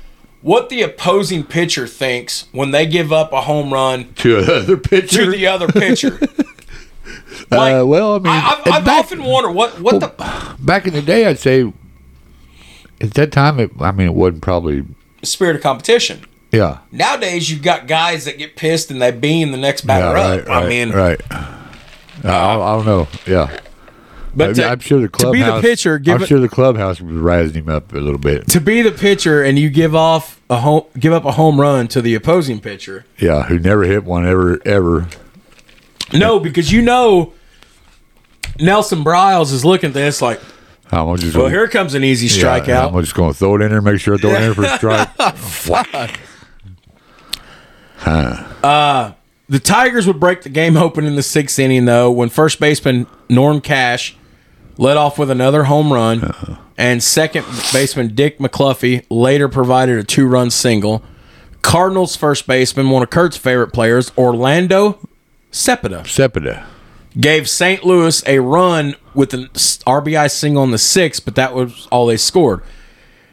What 0.42 0.68
the 0.68 0.82
opposing 0.82 1.44
pitcher 1.44 1.86
thinks 1.86 2.46
when 2.52 2.70
they 2.70 2.84
give 2.86 3.12
up 3.12 3.32
a 3.32 3.40
home 3.42 3.72
run 3.72 4.12
To 4.16 4.38
another 4.40 4.76
pitcher. 4.76 5.24
to 5.24 5.30
the 5.30 5.46
other 5.46 5.68
pitcher. 5.68 6.18
Like, 7.50 7.74
uh, 7.82 7.86
well, 7.86 8.14
I 8.14 8.18
mean, 8.18 8.26
I, 8.28 8.62
I've, 8.66 8.72
I've 8.72 8.84
back, 8.84 9.04
often 9.04 9.22
wondered 9.22 9.50
what 9.52 9.78
what 9.80 10.00
the 10.00 10.56
back 10.58 10.86
in 10.86 10.94
the 10.94 11.02
day, 11.02 11.26
I'd 11.26 11.38
say 11.38 11.72
at 13.00 13.12
that 13.14 13.32
time, 13.32 13.60
it, 13.60 13.70
I 13.80 13.92
mean, 13.92 14.06
it 14.08 14.14
wasn't 14.14 14.42
probably, 14.42 14.84
spirit 15.22 15.56
of 15.56 15.62
competition. 15.62 16.24
Yeah. 16.54 16.78
Nowadays, 16.92 17.50
you've 17.50 17.62
got 17.62 17.86
guys 17.86 18.24
that 18.24 18.38
get 18.38 18.56
pissed 18.56 18.90
and 18.90 19.00
they 19.02 19.10
beam 19.10 19.52
the 19.52 19.58
next 19.58 19.84
Yeah, 19.84 19.86
batter 19.86 20.14
right, 20.14 20.40
up. 20.40 20.48
right, 20.48 20.64
I 20.64 20.68
mean, 20.68 20.90
right. 20.90 21.20
Uh, 21.30 21.50
I, 22.24 22.54
I 22.56 22.76
don't 22.76 22.86
know. 22.86 23.08
Yeah, 23.26 23.58
but 24.36 24.50
I, 24.50 24.52
to, 24.54 24.64
am 24.70 24.80
sure 24.80 25.00
the 25.00 25.08
clubhouse, 25.08 25.32
to 25.32 25.32
be 25.32 25.38
clubhouse. 25.42 25.62
the 25.62 25.68
pitcher, 25.68 25.98
give 25.98 26.14
I'm 26.16 26.22
it, 26.22 26.26
sure 26.26 26.40
the 26.40 26.48
clubhouse 26.48 27.00
was 27.00 27.12
razzing 27.16 27.54
him 27.54 27.68
up 27.68 27.92
a 27.92 27.98
little 27.98 28.18
bit. 28.18 28.48
to 28.48 28.60
be 28.60 28.82
the 28.82 28.90
pitcher 28.90 29.42
and 29.42 29.58
you 29.58 29.70
give 29.70 29.94
off 29.94 30.40
a 30.50 30.60
home, 30.60 30.84
give 30.98 31.12
up 31.12 31.24
a 31.24 31.32
home 31.32 31.60
run 31.60 31.88
to 31.88 32.00
the 32.00 32.14
opposing 32.14 32.60
pitcher. 32.60 33.04
Yeah, 33.18 33.44
who 33.44 33.58
never 33.58 33.84
hit 33.84 34.04
one 34.04 34.26
ever, 34.26 34.60
ever. 34.66 35.08
No, 36.12 36.38
because 36.40 36.72
you 36.72 36.82
know 36.82 37.32
Nelson 38.58 39.04
Briles 39.04 39.52
is 39.52 39.64
looking 39.64 39.88
at 39.88 39.94
this 39.94 40.22
like, 40.22 40.40
I'm 40.90 41.16
just 41.16 41.34
well, 41.34 41.46
gonna, 41.46 41.54
here 41.54 41.68
comes 41.68 41.94
an 41.94 42.04
easy 42.04 42.26
yeah, 42.26 42.60
strikeout. 42.60 42.94
I'm 42.94 43.00
just 43.00 43.14
going 43.14 43.32
to 43.32 43.38
throw 43.38 43.56
it 43.56 43.62
in 43.62 43.68
there, 43.70 43.78
and 43.78 43.84
make 43.84 44.00
sure 44.00 44.14
I 44.14 44.18
throw 44.18 44.30
it 44.30 44.36
in 44.36 44.42
there 44.42 44.54
for 44.54 44.64
a 44.64 44.76
strike. 44.76 46.20
Whack. 48.06 48.46
Uh, 48.62 49.12
the 49.48 49.58
Tigers 49.60 50.06
would 50.06 50.20
break 50.20 50.42
the 50.42 50.48
game 50.48 50.76
open 50.76 51.04
in 51.04 51.16
the 51.16 51.22
sixth 51.22 51.58
inning, 51.58 51.84
though, 51.84 52.10
when 52.10 52.28
first 52.28 52.60
baseman 52.60 53.06
Norm 53.28 53.60
Cash 53.60 54.16
led 54.78 54.96
off 54.96 55.18
with 55.18 55.30
another 55.30 55.64
home 55.64 55.92
run, 55.92 56.58
and 56.76 57.02
second 57.02 57.44
baseman 57.72 58.14
Dick 58.14 58.38
McAuliffe 58.38 59.04
later 59.10 59.48
provided 59.48 59.98
a 59.98 60.04
two 60.04 60.26
run 60.26 60.50
single. 60.50 61.02
Cardinals 61.62 62.16
first 62.16 62.46
baseman, 62.46 62.90
one 62.90 63.02
of 63.02 63.10
Kurt's 63.10 63.36
favorite 63.36 63.72
players, 63.72 64.12
Orlando 64.18 64.98
Cepeda, 65.52 66.02
Sepida. 66.02 66.66
gave 67.18 67.48
St. 67.48 67.84
Louis 67.84 68.22
a 68.26 68.40
run 68.40 68.96
with 69.14 69.32
an 69.32 69.48
RBI 69.54 70.30
single 70.30 70.64
in 70.64 70.72
the 70.72 70.78
sixth, 70.78 71.24
but 71.24 71.36
that 71.36 71.54
was 71.54 71.86
all 71.92 72.06
they 72.06 72.16
scored. 72.16 72.62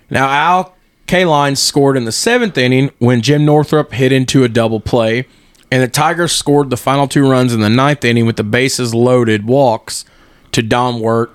Now, 0.10 0.30
Al 0.30 0.76
Kaline 1.12 1.58
scored 1.58 1.98
in 1.98 2.06
the 2.06 2.12
seventh 2.14 2.58
inning 2.58 2.90
when 3.00 3.22
Jim 3.22 3.44
Northrup 3.44 3.92
hit 3.92 4.14
into 4.14 4.46
a 4.46 4.48
double 4.48 4.80
play, 4.80 5.28
and 5.70 5.84
the 5.84 5.90
Tigers 5.90 6.32
scored 6.32 6.70
the 6.70 6.78
final 6.78 7.06
two 7.06 7.30
runs 7.30 7.54
in 7.54 7.60
the 7.60 7.70
ninth 7.70 8.06
inning 8.06 8.26
with 8.26 8.38
the 8.38 8.46
bases 8.46 8.96
loaded 8.96 9.46
walks 9.46 10.06
to 10.54 10.62
Don 10.62 11.02
Wert 11.02 11.30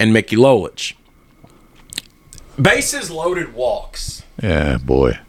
and 0.00 0.12
Mickey 0.12 0.34
Lolich. 0.34 0.94
Bases 2.60 3.12
loaded 3.12 3.54
walks. 3.54 4.24
Yeah, 4.42 4.78
boy. 4.78 5.20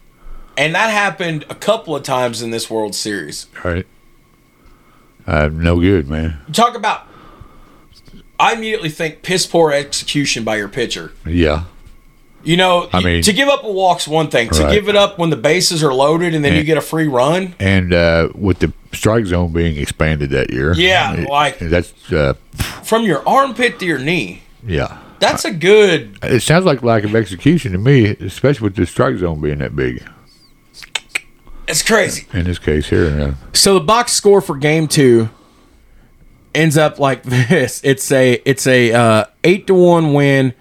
And 0.58 0.74
that 0.74 0.90
happened 0.90 1.44
a 1.48 1.54
couple 1.54 1.94
of 1.94 2.02
times 2.02 2.42
in 2.42 2.50
this 2.50 2.68
World 2.68 2.96
Series. 2.96 3.46
All 3.64 3.70
right. 3.70 3.86
Uh, 5.24 5.50
no 5.52 5.78
good, 5.78 6.08
man. 6.08 6.40
Talk 6.50 6.74
about. 6.74 7.06
I 8.40 8.54
immediately 8.54 8.88
think 8.90 9.22
piss 9.22 9.46
poor 9.46 9.70
execution 9.70 10.42
by 10.42 10.56
your 10.56 10.68
pitcher. 10.68 11.12
Yeah. 11.24 11.66
You 12.44 12.56
know, 12.56 12.88
I 12.92 13.00
mean- 13.00 13.22
to 13.22 13.32
give 13.32 13.48
up 13.48 13.64
a 13.64 13.70
walk's 13.72 14.06
one 14.06 14.28
thing. 14.28 14.50
To 14.50 14.64
Right. 14.64 14.72
give 14.74 14.88
it 14.88 14.96
up 14.96 15.18
when 15.18 15.30
the 15.30 15.36
bases 15.36 15.82
are 15.82 15.92
loaded 15.94 16.34
and 16.34 16.44
then 16.44 16.54
you 16.54 16.62
get 16.62 16.76
a 16.76 16.82
free 16.82 17.08
run. 17.08 17.54
And 17.58 17.92
uh, 17.94 18.28
with 18.34 18.58
the 18.58 18.72
strike 18.92 19.26
zone 19.26 19.52
being 19.52 19.76
expanded 19.78 20.30
that 20.30 20.52
year. 20.52 20.74
Yeah, 20.74 21.24
like- 21.28 21.58
that's 21.58 21.92
uh, 22.12 22.34
From 22.84 23.04
your 23.04 23.26
armpit 23.26 23.78
to 23.80 23.86
your 23.86 23.98
knee. 23.98 24.42
yeah. 24.66 24.98
That's 25.20 25.46
a 25.46 25.50
good. 25.52 26.18
It 26.22 26.42
sounds 26.42 26.66
like 26.66 26.82
lack 26.82 27.02
of 27.04 27.14
execution 27.16 27.72
to 27.72 27.78
me, 27.78 28.08
especially 28.20 28.64
with 28.64 28.76
the 28.76 28.84
strike 28.84 29.16
zone 29.16 29.40
being 29.40 29.58
that 29.58 29.74
big. 29.74 30.02
It's 31.66 31.82
crazy. 31.82 32.26
In 32.34 32.44
this 32.44 32.58
case 32.58 32.90
here, 32.90 33.06
uh, 33.20 33.34
So 33.54 33.74
the 33.74 33.80
box 33.80 34.12
score 34.12 34.42
for 34.42 34.54
game 34.56 34.86
two 34.86 35.30
ends 36.54 36.76
up 36.76 36.98
like 36.98 37.22
this. 37.48 37.80
It's 37.84 38.10
a 38.12 38.34
it's 38.44 38.66
a 38.66 38.92
uh, 38.92 39.24
eight 39.44 39.66
to 39.68 39.74
one 39.74 40.12
win 40.12 40.52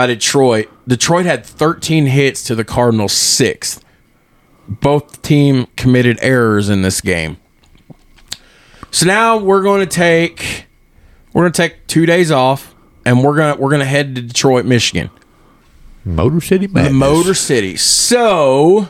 by 0.00 0.06
Detroit. 0.06 0.70
Detroit 0.88 1.26
had 1.26 1.44
13 1.44 2.06
hits 2.06 2.42
to 2.44 2.54
the 2.54 2.64
Cardinals 2.64 3.12
sixth. 3.12 3.84
Both 4.66 5.20
team 5.20 5.66
committed 5.76 6.18
errors 6.22 6.70
in 6.70 6.80
this 6.80 7.02
game. 7.02 7.36
So 8.90 9.04
now 9.04 9.36
we're 9.36 9.62
going 9.62 9.86
to 9.86 9.94
take 9.94 10.64
we're 11.34 11.42
going 11.42 11.52
to 11.52 11.68
take 11.68 11.86
two 11.86 12.06
days 12.06 12.30
off, 12.30 12.74
and 13.04 13.22
we're 13.22 13.36
gonna 13.36 13.56
we're 13.56 13.70
gonna 13.70 13.84
head 13.84 14.14
to 14.14 14.22
Detroit, 14.22 14.64
Michigan. 14.64 15.10
Motor 16.06 16.40
City 16.40 16.66
Madness. 16.66 16.88
The 16.88 16.94
Motor 16.94 17.34
City. 17.34 17.76
So, 17.76 18.88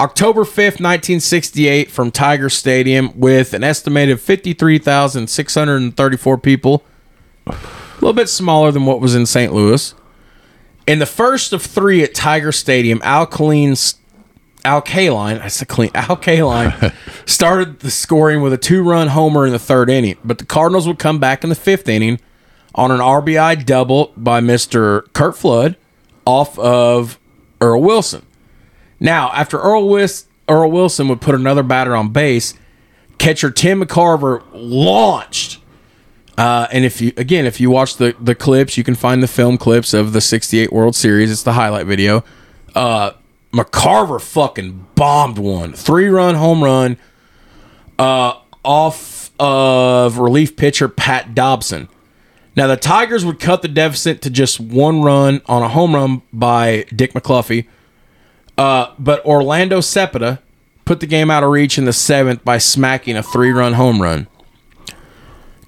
October 0.00 0.44
5th, 0.44 0.80
1968, 0.80 1.90
from 1.90 2.10
Tiger 2.10 2.48
Stadium 2.48 3.20
with 3.20 3.52
an 3.52 3.62
estimated 3.62 4.18
53,634 4.18 6.38
people. 6.38 6.84
A 7.46 7.54
little 7.96 8.14
bit 8.14 8.30
smaller 8.30 8.72
than 8.72 8.86
what 8.86 9.02
was 9.02 9.14
in 9.14 9.26
St. 9.26 9.52
Louis. 9.52 9.94
In 10.86 10.98
the 11.00 11.06
first 11.06 11.52
of 11.52 11.62
three 11.62 12.02
at 12.02 12.14
Tiger 12.14 12.52
Stadium, 12.52 13.00
Al 13.02 13.26
Kaline's 13.26 13.96
Al 14.64 14.82
Kaline, 14.82 15.40
I 15.40 15.48
said 15.48 15.68
clean, 15.68 15.90
Al 15.94 16.16
Kaline 16.16 16.92
started 17.28 17.80
the 17.80 17.90
scoring 17.90 18.40
with 18.42 18.52
a 18.52 18.58
two-run 18.58 19.08
homer 19.08 19.46
in 19.46 19.52
the 19.52 19.58
third 19.58 19.88
inning, 19.88 20.16
but 20.24 20.38
the 20.38 20.44
Cardinals 20.44 20.86
would 20.88 20.98
come 20.98 21.18
back 21.20 21.44
in 21.44 21.50
the 21.50 21.56
fifth 21.56 21.88
inning 21.88 22.20
on 22.74 22.90
an 22.90 22.98
RBI 22.98 23.64
double 23.64 24.12
by 24.16 24.40
Mr. 24.40 25.10
Curt 25.12 25.36
Flood 25.36 25.76
off 26.24 26.58
of 26.58 27.18
Earl 27.60 27.80
Wilson. 27.80 28.26
Now, 28.98 29.30
after 29.32 29.58
Earl, 29.58 29.88
Wis- 29.88 30.26
Earl 30.48 30.70
Wilson 30.70 31.08
would 31.08 31.20
put 31.20 31.34
another 31.34 31.62
batter 31.62 31.94
on 31.94 32.08
base, 32.10 32.54
catcher 33.18 33.50
Tim 33.50 33.82
McCarver 33.82 34.42
launched. 34.52 35.58
Uh, 36.38 36.66
and 36.70 36.84
if 36.84 37.00
you 37.00 37.12
again, 37.16 37.46
if 37.46 37.60
you 37.60 37.70
watch 37.70 37.96
the 37.96 38.14
the 38.20 38.34
clips, 38.34 38.76
you 38.76 38.84
can 38.84 38.94
find 38.94 39.22
the 39.22 39.28
film 39.28 39.56
clips 39.56 39.94
of 39.94 40.12
the 40.12 40.20
'68 40.20 40.72
World 40.72 40.94
Series. 40.94 41.30
It's 41.30 41.42
the 41.42 41.54
highlight 41.54 41.86
video. 41.86 42.24
Uh, 42.74 43.12
McCarver 43.52 44.20
fucking 44.20 44.86
bombed 44.94 45.38
one 45.38 45.72
three 45.72 46.08
run 46.08 46.34
home 46.34 46.62
run 46.62 46.98
uh, 47.98 48.34
off 48.62 49.30
of 49.40 50.18
relief 50.18 50.56
pitcher 50.56 50.88
Pat 50.88 51.34
Dobson. 51.34 51.88
Now 52.54 52.66
the 52.66 52.76
Tigers 52.76 53.24
would 53.24 53.38
cut 53.40 53.62
the 53.62 53.68
deficit 53.68 54.20
to 54.22 54.30
just 54.30 54.60
one 54.60 55.02
run 55.02 55.40
on 55.46 55.62
a 55.62 55.68
home 55.68 55.94
run 55.94 56.22
by 56.32 56.84
Dick 56.94 57.12
McAuliffe. 57.12 57.66
Uh, 58.58 58.94
but 58.98 59.24
Orlando 59.26 59.80
Cepeda 59.80 60.38
put 60.86 61.00
the 61.00 61.06
game 61.06 61.30
out 61.30 61.44
of 61.44 61.50
reach 61.50 61.76
in 61.76 61.84
the 61.84 61.92
seventh 61.92 62.44
by 62.44 62.56
smacking 62.56 63.16
a 63.16 63.22
three-run 63.22 63.74
home 63.74 64.00
run. 64.00 64.26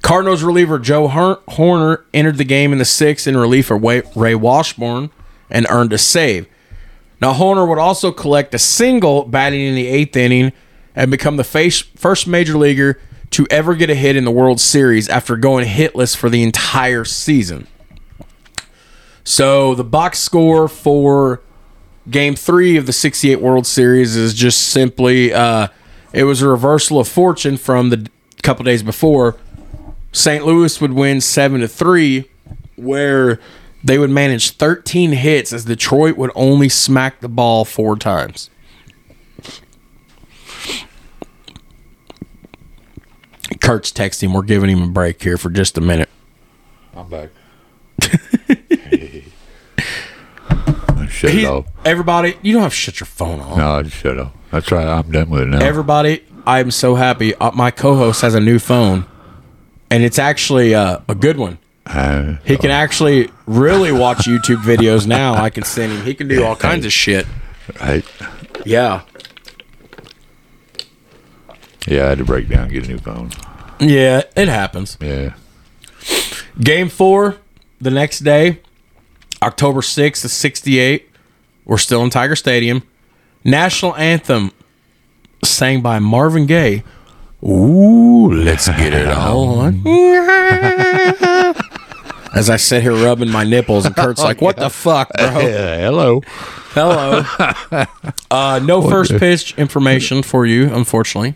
Cardinals 0.09 0.43
reliever 0.43 0.79
Joe 0.79 1.07
Hoerner 1.07 2.03
entered 2.15 2.39
the 2.39 2.45
game 2.45 2.73
in 2.73 2.79
the 2.79 2.87
sixth 2.87 3.27
in 3.27 3.37
relief 3.37 3.71
of 3.71 3.83
Ray 3.83 4.35
Washburn 4.35 5.11
and 5.51 5.67
earned 5.69 5.93
a 5.93 5.99
save. 5.99 6.47
Now 7.21 7.35
Hoerner 7.35 7.69
would 7.69 7.77
also 7.77 8.11
collect 8.11 8.55
a 8.55 8.59
single 8.59 9.27
batting 9.27 9.61
in 9.61 9.75
the 9.75 9.87
eighth 9.87 10.17
inning 10.17 10.55
and 10.97 11.11
become 11.11 11.37
the 11.37 11.45
first 11.45 12.27
major 12.27 12.57
leaguer 12.57 12.99
to 13.33 13.47
ever 13.51 13.75
get 13.75 13.91
a 13.91 13.95
hit 13.95 14.17
in 14.17 14.25
the 14.25 14.31
World 14.31 14.63
Series 14.63 15.11
after 15.11 15.37
going 15.37 15.69
hitless 15.69 16.17
for 16.17 16.31
the 16.31 16.43
entire 16.43 17.05
season. 17.05 17.67
So 19.25 19.75
the 19.75 19.85
box 19.85 20.21
score 20.21 20.69
for 20.69 21.43
Game 22.11 22.35
Three 22.35 22.79
of 22.79 22.87
the 22.87 22.95
'68 22.95 23.43
World 23.43 23.67
Series 23.67 24.17
is 24.17 24.33
just 24.33 24.69
simply 24.69 25.35
uh, 25.35 25.69
it 26.15 26.25
was 26.25 26.41
a 26.41 26.49
reversal 26.49 26.99
of 26.99 27.09
fortune 27.09 27.59
from 27.59 27.91
the 27.91 28.09
couple 28.43 28.65
days 28.65 28.83
before. 28.83 29.37
St. 30.13 30.45
Louis 30.45 30.81
would 30.81 30.93
win 30.93 31.21
seven 31.21 31.61
to 31.61 31.69
three, 31.69 32.29
where 32.77 33.39
they 33.85 33.99
would 33.99 34.11
manage 34.11 34.51
13 34.53 35.13
hits 35.13 35.53
as 35.53 35.65
Detroit 35.65 36.17
would 36.17 36.31
only 36.35 36.69
smack 36.69 37.21
the 37.21 37.29
ball 37.29 37.65
four 37.65 37.97
times. 37.97 38.51
Kurt's 43.61 43.93
texting. 43.93 44.33
We're 44.35 44.43
giving 44.43 44.71
him 44.71 44.83
a 44.83 44.87
break 44.89 45.23
here 45.23 45.37
for 45.39 45.51
just 45.51 45.79
a 45.79 45.81
minute. 45.81 46.09
I'm 46.95 47.09
back. 47.09 47.31
shut 51.09 51.31
He- 51.33 51.45
it 51.45 51.47
off. 51.47 51.67
everybody, 51.85 52.37
you 52.43 52.53
don't 52.53 52.63
have 52.63 52.73
to 52.73 52.77
shut 52.77 53.01
your 53.01 53.07
phone 53.07 53.41
off. 53.41 53.57
No, 53.57 53.71
I 53.73 53.83
just 53.83 53.97
shut 53.97 54.19
off. 54.19 54.33
That's 54.51 54.71
right. 54.71 54.87
I'm 54.87 55.11
done 55.11 55.31
with 55.31 55.43
it 55.43 55.47
now. 55.49 55.61
Everybody, 55.65 56.25
I'm 56.47 56.71
so 56.71 56.95
happy. 56.95 57.35
Uh, 57.35 57.51
my 57.53 57.71
co-host 57.71 58.23
has 58.23 58.35
a 58.35 58.41
new 58.41 58.59
phone, 58.59 59.07
and 59.91 60.03
it's 60.03 60.19
actually 60.19 60.75
uh, 60.75 60.99
a 61.09 61.15
good 61.15 61.37
one. 61.37 61.59
Uh, 61.87 62.37
He 62.45 62.57
can 62.59 62.71
actually 62.71 63.31
really 63.47 63.93
watch 63.93 64.19
YouTube 64.27 64.63
videos 64.63 65.07
now. 65.07 65.35
I 65.35 65.49
can 65.51 65.65
send 65.65 65.93
him. 65.93 66.05
He 66.05 66.15
can 66.15 66.29
do 66.29 66.45
all 66.45 66.55
kinds 66.57 66.85
of 66.85 66.93
shit. 66.93 67.27
right. 67.81 68.05
Yeah, 68.67 69.03
Yeah, 71.87 72.05
I 72.07 72.09
had 72.11 72.19
to 72.19 72.25
break 72.25 72.49
down 72.49 72.65
and 72.65 72.73
get 72.73 72.85
a 72.85 72.89
new 72.89 72.99
phone. 72.99 73.31
yeah, 73.81 74.23
it 74.37 74.49
happens. 74.49 74.99
Yeah. 75.01 75.35
Game 76.61 76.89
four, 76.89 77.37
the 77.81 77.91
next 77.91 78.21
day, 78.21 78.61
October 79.43 79.81
6th 79.81 80.25
of 80.25 80.31
68. 80.31 81.09
We're 81.65 81.79
still 81.79 82.03
in 82.03 82.11
Tiger 82.11 82.37
Stadium. 82.37 82.83
National 83.45 83.95
anthem 83.97 84.51
sang 85.45 85.81
by 85.81 85.99
Marvin 85.99 86.47
Gaye. 86.47 86.83
Ooh, 87.43 88.33
let's 88.33 88.69
get 88.69 88.93
it 88.93 89.09
on. 89.17 89.83
As 92.35 92.51
I 92.51 92.57
sit 92.57 92.83
here 92.83 92.93
rubbing 92.93 93.31
my 93.31 93.45
nipples, 93.45 93.87
and 93.87 93.95
Kurt's 93.97 94.21
like, 94.25 94.41
What 94.41 94.57
the 94.57 94.71
fuck, 94.71 95.11
bro? 95.17 95.27
Yeah, 95.41 95.77
hello. 95.79 96.23
Hello. 96.73 97.25
Uh, 98.31 98.61
no 98.63 98.83
first 98.89 99.17
pitch 99.17 99.57
information 99.59 100.23
for 100.23 100.47
you, 100.47 100.73
unfortunately. 100.73 101.35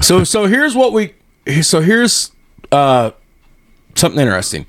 So 0.00 0.24
so 0.24 0.46
here's 0.46 0.74
what 0.74 0.92
we 0.92 1.12
so 1.62 1.80
here's 1.80 2.32
uh 2.72 3.10
something 3.94 4.20
interesting. 4.20 4.66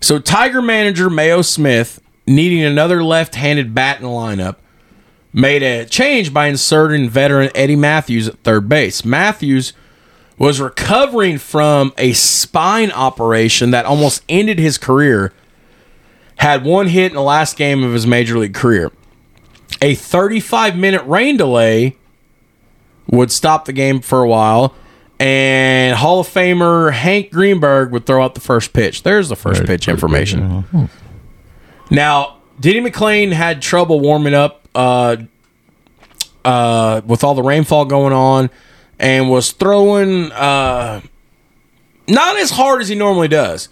So 0.00 0.18
Tiger 0.20 0.62
manager 0.62 1.10
Mayo 1.10 1.42
Smith 1.42 2.00
needing 2.26 2.62
another 2.62 3.02
left-handed 3.02 3.74
bat 3.74 3.96
in 3.96 4.04
the 4.04 4.08
lineup 4.08 4.56
made 5.32 5.62
a 5.62 5.84
change 5.86 6.32
by 6.32 6.46
inserting 6.46 7.08
veteran 7.08 7.50
Eddie 7.54 7.76
Mathews 7.76 8.28
at 8.28 8.38
third 8.42 8.68
base. 8.68 9.04
Mathews 9.04 9.72
was 10.38 10.60
recovering 10.60 11.38
from 11.38 11.92
a 11.96 12.12
spine 12.12 12.90
operation 12.90 13.70
that 13.70 13.84
almost 13.86 14.22
ended 14.28 14.58
his 14.58 14.78
career 14.78 15.32
had 16.36 16.64
one 16.64 16.88
hit 16.88 17.12
in 17.12 17.14
the 17.14 17.22
last 17.22 17.56
game 17.56 17.84
of 17.84 17.92
his 17.92 18.06
major 18.06 18.36
league 18.38 18.54
career. 18.54 18.90
A 19.80 19.94
35 19.94 20.76
minute 20.76 21.04
rain 21.04 21.36
delay 21.36 21.96
would 23.06 23.30
stop 23.30 23.64
the 23.64 23.72
game 23.72 24.00
for 24.00 24.22
a 24.22 24.28
while, 24.28 24.74
and 25.20 25.96
Hall 25.96 26.20
of 26.20 26.28
Famer 26.28 26.92
Hank 26.92 27.30
Greenberg 27.30 27.92
would 27.92 28.06
throw 28.06 28.24
out 28.24 28.34
the 28.34 28.40
first 28.40 28.72
pitch. 28.72 29.02
There's 29.02 29.28
the 29.28 29.36
first 29.36 29.64
pitch 29.64 29.86
information. 29.88 30.62
Hmm. 30.62 30.84
Now, 31.90 32.38
Denny 32.58 32.80
McLain 32.80 33.32
had 33.32 33.62
trouble 33.62 34.00
warming 34.00 34.34
up 34.34 34.61
uh, 34.74 35.16
uh, 36.44 37.00
with 37.06 37.24
all 37.24 37.34
the 37.34 37.42
rainfall 37.42 37.84
going 37.84 38.12
on 38.12 38.50
and 38.98 39.30
was 39.30 39.52
throwing 39.52 40.32
uh, 40.32 41.00
not 42.08 42.36
as 42.36 42.50
hard 42.50 42.80
as 42.80 42.88
he 42.88 42.94
normally 42.94 43.28
does. 43.28 43.68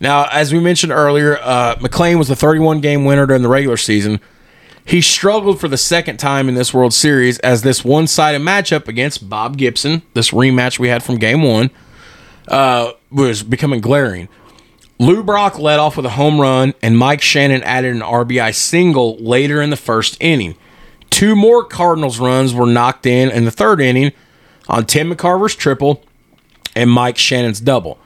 Now, 0.00 0.26
as 0.32 0.52
we 0.52 0.60
mentioned 0.60 0.92
earlier, 0.92 1.38
uh, 1.38 1.76
McLain 1.76 2.16
was 2.16 2.28
the 2.28 2.36
31 2.36 2.80
game 2.80 3.04
winner 3.04 3.26
during 3.26 3.42
the 3.42 3.48
regular 3.48 3.76
season. 3.76 4.20
He 4.84 5.02
struggled 5.02 5.60
for 5.60 5.68
the 5.68 5.76
second 5.76 6.16
time 6.16 6.48
in 6.48 6.54
this 6.54 6.72
World 6.72 6.94
Series 6.94 7.38
as 7.40 7.62
this 7.62 7.84
one 7.84 8.06
sided 8.06 8.40
matchup 8.40 8.88
against 8.88 9.28
Bob 9.28 9.58
Gibson, 9.58 10.02
this 10.14 10.30
rematch 10.30 10.78
we 10.78 10.88
had 10.88 11.02
from 11.02 11.16
game 11.16 11.42
one, 11.42 11.70
uh, 12.48 12.92
was 13.10 13.42
becoming 13.42 13.80
glaring. 13.80 14.28
Lou 15.00 15.22
Brock 15.22 15.58
led 15.58 15.78
off 15.78 15.96
with 15.96 16.04
a 16.04 16.10
home 16.10 16.38
run, 16.38 16.74
and 16.82 16.98
Mike 16.98 17.22
Shannon 17.22 17.62
added 17.62 17.96
an 17.96 18.02
RBI 18.02 18.54
single 18.54 19.16
later 19.16 19.62
in 19.62 19.70
the 19.70 19.76
first 19.76 20.18
inning. 20.20 20.56
Two 21.08 21.34
more 21.34 21.64
Cardinals 21.64 22.18
runs 22.20 22.52
were 22.52 22.66
knocked 22.66 23.06
in 23.06 23.30
in 23.30 23.46
the 23.46 23.50
third 23.50 23.80
inning 23.80 24.12
on 24.68 24.84
Tim 24.84 25.10
McCarver's 25.10 25.54
triple 25.56 26.04
and 26.76 26.90
Mike 26.90 27.16
Shannon's 27.16 27.60
double. 27.60 27.98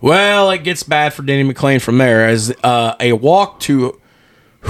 Well, 0.00 0.50
it 0.50 0.64
gets 0.64 0.82
bad 0.82 1.12
for 1.12 1.20
Denny 1.20 1.44
McLain 1.44 1.78
from 1.78 1.98
there 1.98 2.26
as 2.26 2.54
uh, 2.64 2.94
a 2.98 3.12
walk 3.12 3.60
to 3.60 4.00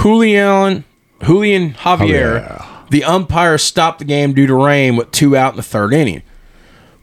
Julian 0.01 0.83
Julian 1.23 1.73
Javier, 1.75 2.45
Javier. 2.45 2.89
the 2.89 3.05
umpire 3.05 3.57
stopped 3.57 3.99
the 3.99 4.05
game 4.05 4.33
due 4.33 4.45
to 4.45 4.55
rain 4.55 4.97
with 4.97 5.09
two 5.11 5.37
out 5.37 5.53
in 5.53 5.57
the 5.57 5.63
third 5.63 5.93
inning. 5.93 6.21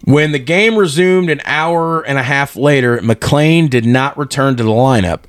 When 0.08 0.32
the 0.32 0.38
game 0.38 0.76
resumed 0.76 1.28
an 1.28 1.42
hour 1.44 2.00
and 2.00 2.16
a 2.16 2.22
half 2.22 2.56
later, 2.56 2.96
McLain 3.00 3.68
did 3.68 3.84
not 3.84 4.16
return 4.16 4.56
to 4.56 4.62
the 4.62 4.70
lineup. 4.70 5.24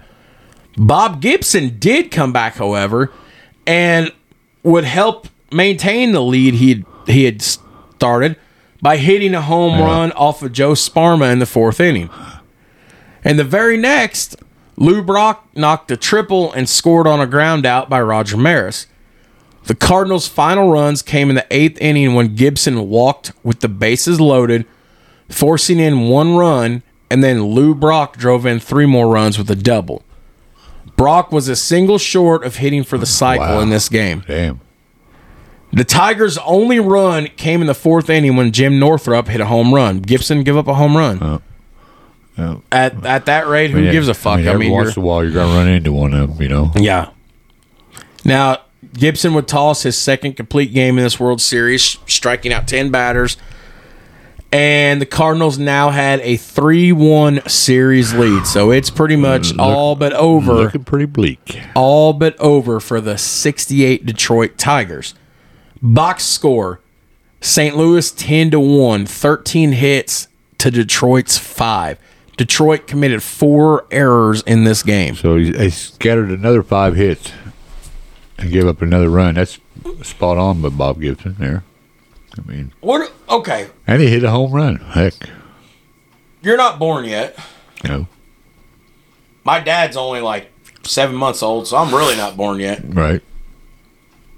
Bob 0.78 1.22
Gibson 1.22 1.80
did 1.80 2.12
come 2.12 2.32
back, 2.32 2.54
however, 2.54 3.12
and 3.68 4.14
would 4.64 4.86
help 4.86 5.28
maintain 5.52 6.14
the 6.14 6.22
lead 6.22 6.54
he 6.54 6.86
he 7.08 7.26
had 7.26 7.42
started 7.42 8.38
by 8.82 8.96
hitting 8.96 9.36
a 9.36 9.42
home 9.42 9.82
run 9.82 10.14
off 10.14 10.42
of 10.44 10.54
Joe 10.54 10.72
Sparma 10.72 11.30
in 11.30 11.40
the 11.40 11.46
fourth 11.46 11.82
inning. 11.82 12.10
And 13.22 13.38
the 13.38 13.44
very 13.44 13.76
next, 13.76 14.38
Lou 14.78 15.04
Brock 15.04 15.46
knocked 15.56 15.92
a 15.92 15.98
triple 15.98 16.54
and 16.54 16.70
scored 16.70 17.06
on 17.06 17.20
a 17.20 17.28
ground 17.28 17.66
out 17.66 17.90
by 17.90 18.00
Roger 18.00 18.38
Maris. 18.38 18.88
The 19.70 19.76
Cardinals' 19.76 20.28
final 20.28 20.72
runs 20.72 21.03
came 21.03 21.30
in 21.30 21.36
the 21.36 21.45
eighth 21.51 21.78
inning 21.80 22.15
when 22.15 22.34
Gibson 22.34 22.89
walked 22.89 23.34
with 23.43 23.59
the 23.59 23.67
bases 23.70 24.20
loaded, 24.20 24.65
forcing 25.30 25.78
in 25.78 26.07
one 26.09 26.36
run, 26.36 26.82
and 27.11 27.24
then 27.24 27.43
Lou 27.43 27.76
Brock 27.76 28.17
drove 28.17 28.47
in 28.47 28.59
three 28.59 28.88
more 28.88 29.07
runs 29.13 29.38
with 29.38 29.47
a 29.51 29.55
double. 29.55 30.01
Brock 30.97 31.32
was 31.32 31.47
a 31.47 31.55
single 31.55 31.99
short 31.99 32.43
of 32.43 32.55
hitting 32.55 32.84
for 32.84 32.97
the 32.97 33.05
cycle 33.05 33.45
Wow. 33.45 33.59
in 33.59 33.70
this 33.70 33.89
game. 33.89 34.24
Damn. 34.28 34.59
The 35.72 35.84
Tigers' 35.84 36.39
only 36.39 36.80
run 36.80 37.28
came 37.38 37.61
in 37.61 37.67
the 37.67 37.76
fourth 37.76 38.09
inning 38.09 38.36
when 38.36 38.51
Jim 38.51 38.80
Northrup 38.80 39.28
hit 39.28 39.39
a 39.39 39.45
home 39.45 39.72
run. 39.72 39.99
Gibson 39.99 40.41
give 40.41 40.57
up 40.57 40.67
a 40.67 40.74
home 40.74 40.97
run. 40.97 41.22
Uh, 41.22 41.39
yeah. 42.36 42.55
At 42.72 43.05
at 43.05 43.26
that 43.28 43.47
rate, 43.47 43.70
who 43.70 43.82
Yeah, 43.82 43.91
gives 43.91 44.07
a 44.07 44.15
fuck? 44.15 44.34
I 44.34 44.38
mean, 44.38 44.47
I 44.47 44.51
every 44.53 44.65
mean, 44.65 44.74
once 44.74 44.97
in 44.97 45.03
a 45.03 45.05
while, 45.05 45.24
you're 45.24 45.32
gonna 45.32 45.53
run 45.55 45.67
into 45.67 45.93
one 45.93 46.15
of 46.15 46.30
them. 46.39 46.41
You 46.41 46.49
know. 46.49 46.72
Yeah. 46.76 47.09
Now, 48.26 48.61
Gibson 48.94 49.34
would 49.34 49.48
toss 49.48 49.84
his 49.84 49.98
second 49.98 50.34
complete 50.34 50.74
game 50.74 50.98
in 50.98 51.04
this 51.04 51.20
World 51.20 51.42
Series, 51.42 51.98
striking 52.08 52.54
out 52.54 52.68
10 52.68 52.92
batters. 52.92 53.38
And 54.52 55.00
the 55.00 55.06
Cardinals 55.06 55.60
now 55.60 55.92
had 55.92 56.22
a 56.22 56.38
3 56.38 56.92
1 56.92 57.48
series 57.48 58.14
lead. 58.14 58.48
So 58.48 58.72
it's 58.72 58.90
pretty 58.90 59.16
mm, 59.16 59.22
much 59.22 59.58
all 59.60 59.96
but 59.96 60.14
over. 60.14 60.54
Looking 60.54 60.84
pretty 60.84 61.06
bleak. 61.06 61.62
All 61.76 62.14
but 62.14 62.36
over 62.40 62.80
for 62.80 63.00
the 63.00 63.18
68 63.18 64.06
Detroit 64.06 64.58
Tigers. 64.58 65.14
Box 65.82 66.24
score 66.26 66.82
St. 67.42 67.78
Louis 67.78 68.12
10 68.12 68.52
to 68.52 68.60
1, 68.60 69.06
13 69.06 69.74
hits 69.74 70.28
to 70.58 70.72
Detroit's 70.72 71.38
5. 71.38 71.98
Detroit 72.36 72.88
committed 72.88 73.22
four 73.22 73.86
errors 73.92 74.42
in 74.44 74.64
this 74.64 74.82
game. 74.82 75.16
So 75.16 75.38
he, 75.38 75.52
he 75.58 75.70
scattered 75.70 76.32
another 76.32 76.64
five 76.64 76.96
hits 76.96 77.32
and 78.40 78.52
gave 78.52 78.66
up 78.68 78.82
another 78.82 79.10
run. 79.10 79.36
That's 79.36 79.60
spot 80.04 80.38
on 80.38 80.62
by 80.62 80.70
Bob 80.70 81.02
Gibson 81.02 81.36
there. 81.40 81.64
I 82.38 82.50
mean, 82.50 82.72
What? 82.82 83.12
Okay, 83.30 83.68
and 83.88 84.02
he 84.02 84.08
hit 84.10 84.24
a 84.24 84.32
home 84.32 84.52
run. 84.52 84.78
Heck, 84.78 85.14
you're 86.42 86.58
not 86.58 86.80
born 86.80 87.06
yet. 87.06 87.38
No. 87.84 88.08
My 89.44 89.60
dad's 89.60 89.98
only 89.98 90.22
like 90.22 90.52
seven 90.84 91.16
months 91.16 91.42
old, 91.42 91.68
so 91.68 91.78
I'm 91.78 91.94
really 91.94 92.16
not 92.16 92.38
born 92.38 92.60
yet. 92.60 92.82
right? 92.86 93.22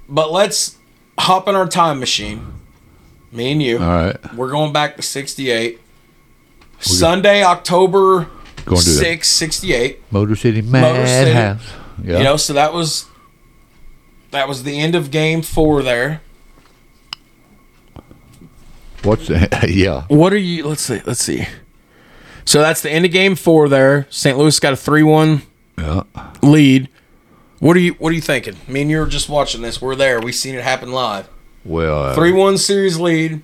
But 0.07 0.31
let's 0.31 0.77
hop 1.19 1.47
in 1.47 1.55
our 1.55 1.67
time 1.67 1.99
machine. 1.99 2.53
Me 3.31 3.51
and 3.51 3.61
you. 3.63 3.77
All 3.79 3.87
right. 3.87 4.33
We're 4.35 4.51
going 4.51 4.73
back 4.73 4.97
to 4.97 5.01
68. 5.01 5.79
Sunday, 6.79 7.43
October 7.43 8.27
Going 8.65 8.81
to 8.81 8.89
the 8.89 8.95
6, 8.95 9.27
68. 9.27 10.11
Motor 10.11 10.35
City 10.35 10.61
City. 10.61 10.71
Madhouse. 10.71 11.61
Yeah. 12.03 12.17
You 12.17 12.23
know, 12.23 12.37
so 12.37 12.53
that 12.53 12.73
was 12.73 13.05
that 14.31 14.47
was 14.47 14.63
the 14.63 14.79
end 14.79 14.95
of 14.95 15.11
game 15.11 15.41
four 15.41 15.81
there. 15.83 16.21
What's 19.03 19.27
that? 19.27 19.69
yeah. 19.69 20.03
What 20.07 20.33
are 20.33 20.37
you 20.37 20.65
let's 20.67 20.81
see, 20.81 21.01
let's 21.05 21.23
see. 21.23 21.47
So 22.45 22.59
that's 22.61 22.81
the 22.81 22.89
end 22.91 23.05
of 23.05 23.11
game 23.11 23.35
four 23.35 23.69
there. 23.69 24.07
St. 24.09 24.37
Louis 24.37 24.59
got 24.59 24.73
a 24.73 24.77
three 24.77 25.03
one 25.03 25.41
Yeah. 25.77 26.03
lead. 26.41 26.89
What 27.59 27.75
are 27.75 27.79
you 27.79 27.93
what 27.93 28.09
are 28.11 28.15
you 28.15 28.21
thinking? 28.21 28.55
Me 28.67 28.81
and 28.81 28.89
you 28.91 28.99
were 28.99 29.05
just 29.07 29.29
watching 29.29 29.61
this. 29.61 29.81
We're 29.81 29.95
there. 29.95 30.19
We 30.19 30.31
seen 30.31 30.55
it 30.55 30.63
happen 30.63 30.91
live. 30.91 31.27
Well, 31.63 32.03
uh, 32.05 32.15
Three 32.15 32.31
one 32.31 32.57
series 32.57 32.97
lead. 32.97 33.43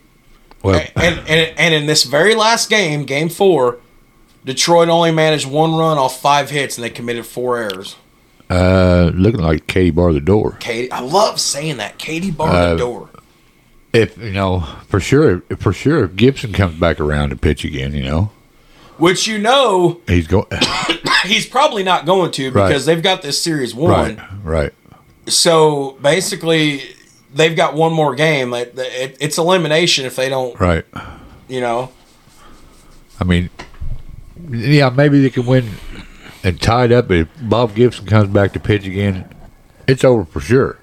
well, 0.63 0.83
and, 0.95 1.19
and 1.27 1.53
and 1.57 1.73
in 1.73 1.85
this 1.85 2.03
very 2.03 2.33
last 2.33 2.67
game, 2.69 3.03
game 3.05 3.29
four, 3.29 3.77
Detroit 4.43 4.89
only 4.89 5.11
managed 5.11 5.47
one 5.47 5.75
run 5.75 5.99
off 5.99 6.19
five 6.19 6.49
hits, 6.49 6.77
and 6.77 6.83
they 6.83 6.89
committed 6.89 7.25
four 7.27 7.57
errors. 7.57 7.95
Uh, 8.49 9.11
looking 9.13 9.41
like 9.41 9.67
Katie 9.67 9.91
barred 9.91 10.15
the 10.15 10.21
door. 10.21 10.57
Katie, 10.59 10.91
I 10.91 11.01
love 11.01 11.39
saying 11.39 11.77
that. 11.77 11.97
Katie 11.97 12.31
barred 12.31 12.55
Uh, 12.55 12.69
the 12.71 12.77
door. 12.77 13.09
If 13.93 14.17
you 14.17 14.31
know 14.31 14.61
for 14.89 14.99
sure, 14.99 15.41
for 15.59 15.73
sure, 15.73 16.03
if 16.05 16.15
Gibson 16.15 16.53
comes 16.53 16.79
back 16.79 16.99
around 16.99 17.29
to 17.29 17.35
pitch 17.35 17.63
again, 17.65 17.93
you 17.93 18.03
know, 18.03 18.31
Which 18.97 19.27
you 19.27 19.37
know 19.37 20.01
he's 20.07 20.27
going. 20.27 20.45
he's 21.25 21.45
probably 21.47 21.83
not 21.83 22.05
going 22.05 22.31
to 22.31 22.51
Right. 22.51 22.67
because 22.67 22.85
they've 22.85 23.01
got 23.01 23.21
this 23.21 23.41
series 23.41 23.73
won. 23.73 24.17
right. 24.17 24.19
Right. 24.43 24.73
So 25.27 25.97
basically, 26.01 26.83
they've 27.33 27.55
got 27.55 27.73
one 27.73 27.91
more 27.93 28.13
game. 28.15 28.53
It, 28.53 28.73
it, 28.77 29.17
it's 29.19 29.37
elimination 29.37 30.05
if 30.05 30.15
they 30.15 30.29
don't. 30.29 30.57
Right. 30.59 30.85
You 31.47 31.61
know. 31.61 31.91
I 33.19 33.23
mean, 33.23 33.49
yeah, 34.49 34.89
maybe 34.89 35.21
they 35.21 35.29
can 35.31 35.45
win 35.45 35.69
and 36.47 36.61
tied 36.61 36.91
up. 36.91 37.11
If 37.11 37.27
Bob 37.41 37.75
Gibson 37.75 38.05
comes 38.05 38.29
back 38.29 38.53
to 38.53 38.59
pitch 38.59 38.85
again, 38.85 39.29
it's 39.87 40.03
over 40.03 40.23
for 40.23 40.39
sure. 40.39 40.79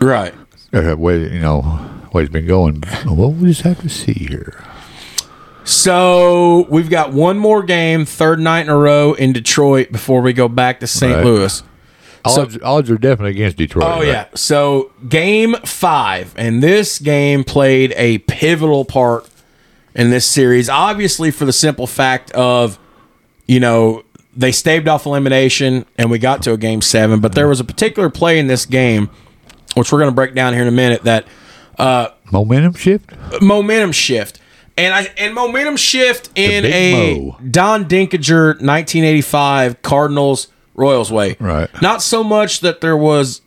Right. 0.00 0.34
Uh, 0.72 0.96
way 0.98 1.32
you 1.32 1.40
know 1.40 2.02
way 2.12 2.24
it's 2.24 2.32
been 2.32 2.46
going. 2.46 2.82
Well, 3.06 3.32
we 3.32 3.48
just 3.48 3.62
have 3.62 3.80
to 3.82 3.88
see 3.88 4.12
here. 4.12 4.62
So 5.64 6.66
we've 6.68 6.90
got 6.90 7.12
one 7.12 7.38
more 7.38 7.62
game, 7.62 8.04
third 8.04 8.38
night 8.38 8.62
in 8.62 8.68
a 8.68 8.76
row 8.76 9.14
in 9.14 9.32
Detroit 9.32 9.90
before 9.92 10.20
we 10.20 10.34
go 10.34 10.46
back 10.46 10.80
to 10.80 10.86
St. 10.86 11.14
Right. 11.16 11.24
Louis. 11.24 11.62
So- 12.26 12.42
Odds, 12.42 12.58
odds 12.62 12.90
are 12.90 12.98
definitely 12.98 13.32
against 13.32 13.56
Detroit. 13.58 13.84
Oh 13.84 13.98
right? 13.98 14.06
yeah. 14.06 14.26
So 14.34 14.92
game 15.08 15.54
five, 15.64 16.34
and 16.36 16.62
this 16.62 16.98
game 16.98 17.44
played 17.44 17.92
a 17.96 18.18
pivotal 18.18 18.84
part 18.84 19.28
in 19.94 20.10
this 20.10 20.26
series. 20.26 20.68
Obviously, 20.68 21.30
for 21.30 21.44
the 21.44 21.52
simple 21.52 21.86
fact 21.86 22.30
of, 22.32 22.78
you 23.46 23.60
know, 23.60 24.04
they 24.36 24.52
staved 24.52 24.88
off 24.88 25.06
elimination, 25.06 25.86
and 25.96 26.10
we 26.10 26.18
got 26.18 26.42
to 26.42 26.52
a 26.52 26.56
game 26.56 26.80
seven. 26.82 27.20
But 27.20 27.34
there 27.34 27.48
was 27.48 27.60
a 27.60 27.64
particular 27.64 28.10
play 28.10 28.38
in 28.38 28.46
this 28.46 28.66
game, 28.66 29.10
which 29.74 29.92
we're 29.92 29.98
going 29.98 30.10
to 30.10 30.14
break 30.14 30.34
down 30.34 30.52
here 30.52 30.62
in 30.62 30.68
a 30.68 30.72
minute. 30.72 31.02
That 31.04 31.26
uh, 31.78 32.08
momentum 32.32 32.74
shift. 32.74 33.10
momentum 33.40 33.92
shift. 33.92 34.40
And 34.76 34.92
I 34.92 35.02
and 35.16 35.34
momentum 35.34 35.76
shift 35.76 36.30
in 36.34 36.64
a 36.64 37.20
Mo. 37.20 37.36
Don 37.48 37.84
Denkinger 37.84 38.60
1985 38.60 39.82
Cardinals 39.82 40.48
Royals 40.74 41.12
way. 41.12 41.36
Right. 41.38 41.70
Not 41.80 42.02
so 42.02 42.24
much 42.24 42.58
that 42.60 42.80
there 42.80 42.96
was, 42.96 43.40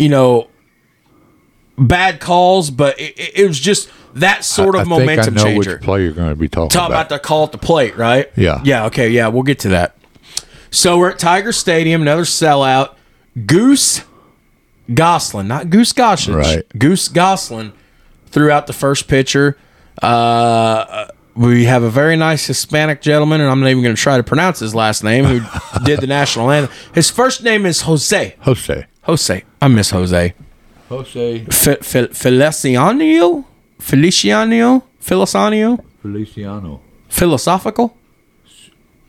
you 0.00 0.08
know, 0.08 0.48
bad 1.78 2.18
calls, 2.20 2.70
but 2.70 2.98
it, 3.00 3.14
it 3.16 3.46
was 3.46 3.60
just 3.60 3.90
that 4.14 4.44
sort 4.44 4.74
of 4.74 4.80
I 4.80 4.84
momentum 4.84 5.34
think 5.34 5.38
I 5.38 5.42
know 5.42 5.44
changer. 5.54 5.72
which 5.74 5.82
play 5.82 6.02
you're 6.02 6.12
going 6.12 6.30
to 6.30 6.34
be 6.36 6.48
talking 6.48 6.70
Talk 6.70 6.88
about 6.88 7.06
about. 7.06 7.08
the 7.10 7.18
call 7.20 7.44
at 7.44 7.52
the 7.52 7.58
plate, 7.58 7.96
right? 7.96 8.30
Yeah. 8.36 8.60
Yeah. 8.64 8.86
Okay. 8.86 9.10
Yeah. 9.10 9.28
We'll 9.28 9.44
get 9.44 9.60
to 9.60 9.68
that. 9.70 9.96
So 10.72 10.98
we're 10.98 11.10
at 11.10 11.18
Tiger 11.18 11.52
Stadium, 11.52 12.02
another 12.02 12.22
sellout. 12.22 12.94
Goose 13.46 14.02
Goslin, 14.92 15.46
not 15.46 15.70
Goose 15.70 15.92
Goslin. 15.92 16.36
Right. 16.36 16.64
Goose 16.78 17.08
Goslin 17.08 17.72
threw 18.26 18.50
out 18.50 18.66
the 18.66 18.72
first 18.72 19.06
pitcher. 19.06 19.56
Uh, 20.00 21.06
we 21.34 21.64
have 21.66 21.82
a 21.82 21.90
very 21.90 22.16
nice 22.16 22.46
Hispanic 22.46 23.00
gentleman, 23.02 23.40
and 23.40 23.50
I'm 23.50 23.60
not 23.60 23.68
even 23.68 23.82
going 23.82 23.94
to 23.94 24.00
try 24.00 24.16
to 24.16 24.22
pronounce 24.22 24.58
his 24.60 24.74
last 24.74 25.04
name, 25.04 25.24
who 25.24 25.40
did 25.84 26.00
the 26.00 26.06
national 26.06 26.50
anthem. 26.50 26.74
His 26.94 27.10
first 27.10 27.42
name 27.42 27.64
is 27.66 27.82
Jose. 27.82 28.34
Jose. 28.40 28.86
Jose. 29.02 29.44
I 29.60 29.68
miss 29.68 29.90
Jose. 29.90 30.34
Jose 30.88 31.44
Fe- 31.46 31.76
Fe- 31.76 32.08
Feliciano? 32.08 33.44
Feliciano? 33.78 34.84
Feliciano? 35.00 35.78
Feliciano. 36.02 36.80
Philosophical? 37.08 37.96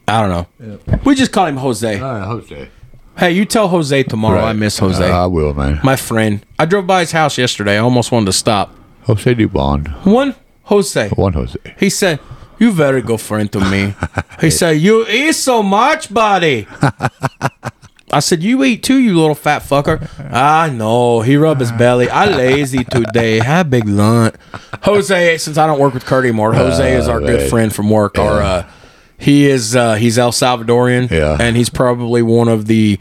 I 0.07 0.21
don't 0.27 0.29
know. 0.59 0.97
We 1.05 1.15
just 1.15 1.31
call 1.31 1.45
him 1.45 1.57
Jose. 1.57 1.99
All 1.99 2.13
right, 2.13 2.25
Jose. 2.25 2.69
Hey, 3.17 3.31
you 3.31 3.45
tell 3.45 3.67
Jose 3.67 4.03
tomorrow 4.03 4.41
I 4.41 4.53
miss 4.53 4.79
Jose. 4.79 5.03
I 5.03 5.25
will, 5.27 5.53
man. 5.53 5.79
My 5.83 5.95
friend. 5.95 6.43
I 6.57 6.65
drove 6.65 6.87
by 6.87 7.01
his 7.01 7.11
house 7.11 7.37
yesterday. 7.37 7.75
I 7.75 7.79
almost 7.79 8.11
wanted 8.11 8.25
to 8.27 8.33
stop. 8.33 8.75
Jose 9.03 9.35
Dubon. 9.35 9.87
One 10.05 10.35
Jose. 10.63 11.09
One 11.09 11.33
Jose. 11.33 11.57
He 11.77 11.89
said, 11.89 12.19
"You 12.57 12.71
very 12.71 13.01
good 13.01 13.21
friend 13.21 13.51
to 13.51 13.59
me." 13.59 13.95
He 14.41 14.49
said, 14.49 14.71
"You 14.81 15.05
eat 15.07 15.33
so 15.33 15.61
much, 15.63 16.11
buddy." 16.13 16.67
I 18.11 18.19
said, 18.19 18.43
"You 18.43 18.63
eat 18.63 18.83
too, 18.83 18.99
you 18.99 19.17
little 19.17 19.35
fat 19.35 19.61
fucker." 19.61 20.09
I 20.31 20.69
know. 20.69 21.21
He 21.21 21.35
rubbed 21.37 21.61
his 21.61 21.71
belly. 21.71 22.09
I 22.09 22.25
lazy 22.25 22.83
today. 22.83 23.39
Had 23.39 23.69
big 23.69 23.87
lunch. 23.87 24.35
Jose, 24.83 25.37
since 25.37 25.57
I 25.57 25.67
don't 25.67 25.79
work 25.79 25.93
with 25.93 26.05
Kurt 26.05 26.25
anymore, 26.25 26.53
Jose 26.53 26.95
is 26.95 27.07
our 27.07 27.19
good 27.19 27.49
friend 27.49 27.73
from 27.73 27.89
work. 27.89 28.17
Our 28.17 28.41
uh, 28.41 28.69
he 29.17 29.45
is 29.47 29.75
uh, 29.75 29.95
he's 29.95 30.17
El 30.17 30.31
Salvadorian, 30.31 31.09
Yeah. 31.09 31.37
and 31.39 31.55
he's 31.57 31.69
probably 31.69 32.21
one 32.21 32.47
of 32.47 32.65
the 32.67 32.99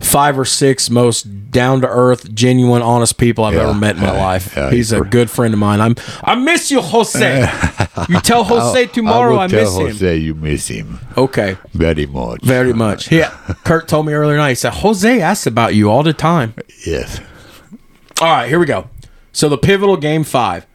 five 0.00 0.38
or 0.38 0.44
six 0.44 0.90
most 0.90 1.50
down 1.50 1.80
to 1.80 1.88
earth, 1.88 2.34
genuine, 2.34 2.82
honest 2.82 3.16
people 3.16 3.44
I've 3.44 3.54
Yeah. 3.54 3.62
ever 3.70 3.74
met 3.74 3.96
in 3.96 4.02
my 4.02 4.12
Yeah. 4.14 4.24
life. 4.24 4.54
He's 4.70 4.92
a 4.92 5.00
good 5.00 5.30
friend 5.30 5.54
of 5.54 5.60
mine. 5.60 5.80
I'm 5.80 5.94
I 6.22 6.34
miss 6.34 6.70
you, 6.70 6.80
Jose. 6.82 7.40
you 8.08 8.20
tell 8.20 8.44
Jose 8.44 8.86
tomorrow 8.86 9.38
I, 9.38 9.46
tell 9.46 9.60
miss 9.60 9.76
him. 9.76 9.86
Jose 9.86 10.16
you 10.16 10.34
miss 10.34 10.68
him 10.68 10.98
Okay, 11.16 11.56
very 11.72 12.06
much. 12.06 12.42
very 12.42 12.72
much. 12.74 13.10
Yeah, 13.10 13.30
Kurt 13.64 13.88
told 13.88 14.06
me 14.06 14.12
earlier 14.12 14.34
tonight. 14.36 14.50
He 14.50 14.54
said 14.56 14.74
Jose 14.74 15.20
asks 15.20 15.46
about 15.46 15.74
you 15.74 15.90
all 15.90 16.02
the 16.02 16.12
time. 16.12 16.54
Yes. 16.86 17.20
All 18.20 18.28
right, 18.28 18.48
here 18.48 18.58
we 18.58 18.66
go. 18.66 18.88
So 19.32 19.48
the 19.48 19.58
pivotal 19.58 19.96
game 19.96 20.22
five, 20.24 20.66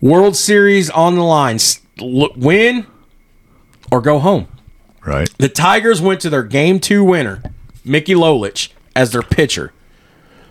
World 0.00 0.36
Series 0.36 0.88
on 0.90 1.14
the 1.16 1.22
line. 1.22 1.58
Win 2.00 2.86
or 3.90 4.00
go 4.00 4.18
home. 4.18 4.48
Right. 5.04 5.30
The 5.38 5.48
Tigers 5.48 6.00
went 6.00 6.20
to 6.22 6.30
their 6.30 6.42
game 6.42 6.80
two 6.80 7.04
winner, 7.04 7.42
Mickey 7.84 8.14
Lolich, 8.14 8.70
as 8.94 9.12
their 9.12 9.22
pitcher. 9.22 9.72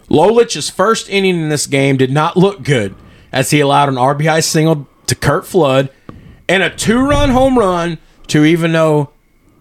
Lolich's 0.09 0.69
first 0.69 1.09
inning 1.09 1.35
in 1.35 1.49
this 1.49 1.67
game 1.67 1.97
did 1.97 2.11
not 2.11 2.37
look 2.37 2.63
good 2.63 2.95
as 3.31 3.51
he 3.51 3.59
allowed 3.59 3.89
an 3.89 3.95
RBI 3.95 4.43
single 4.43 4.87
to 5.07 5.15
Curt 5.15 5.45
Flood 5.45 5.89
and 6.47 6.63
a 6.63 6.69
two 6.69 6.99
run 7.05 7.31
home 7.31 7.57
run 7.57 7.97
to 8.27 8.45
even 8.45 8.71
though 8.71 9.09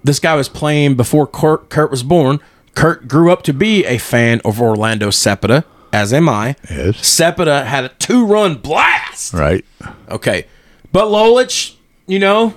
this 0.03 0.21
guy 0.21 0.35
was 0.35 0.49
playing 0.49 0.95
before 0.95 1.27
Kurt, 1.27 1.71
Kurt 1.71 1.91
was 1.91 2.03
born. 2.03 2.41
Kurt 2.75 3.09
grew 3.09 3.33
up 3.33 3.43
to 3.45 3.53
be 3.55 3.85
a 3.87 3.99
fan 3.99 4.41
of 4.45 4.61
Orlando 4.61 5.09
Cepeda, 5.09 5.65
as 5.93 6.13
am 6.13 6.29
I. 6.29 6.57
Yes. 6.71 6.97
Cepeda 6.97 7.65
had 7.65 7.85
a 7.85 7.89
two 7.89 8.27
run 8.27 8.57
blast. 8.57 9.33
Right. 9.33 9.65
Okay. 10.11 10.47
But 10.93 11.07
Lolich, 11.07 11.77
you 12.07 12.19
know, 12.19 12.55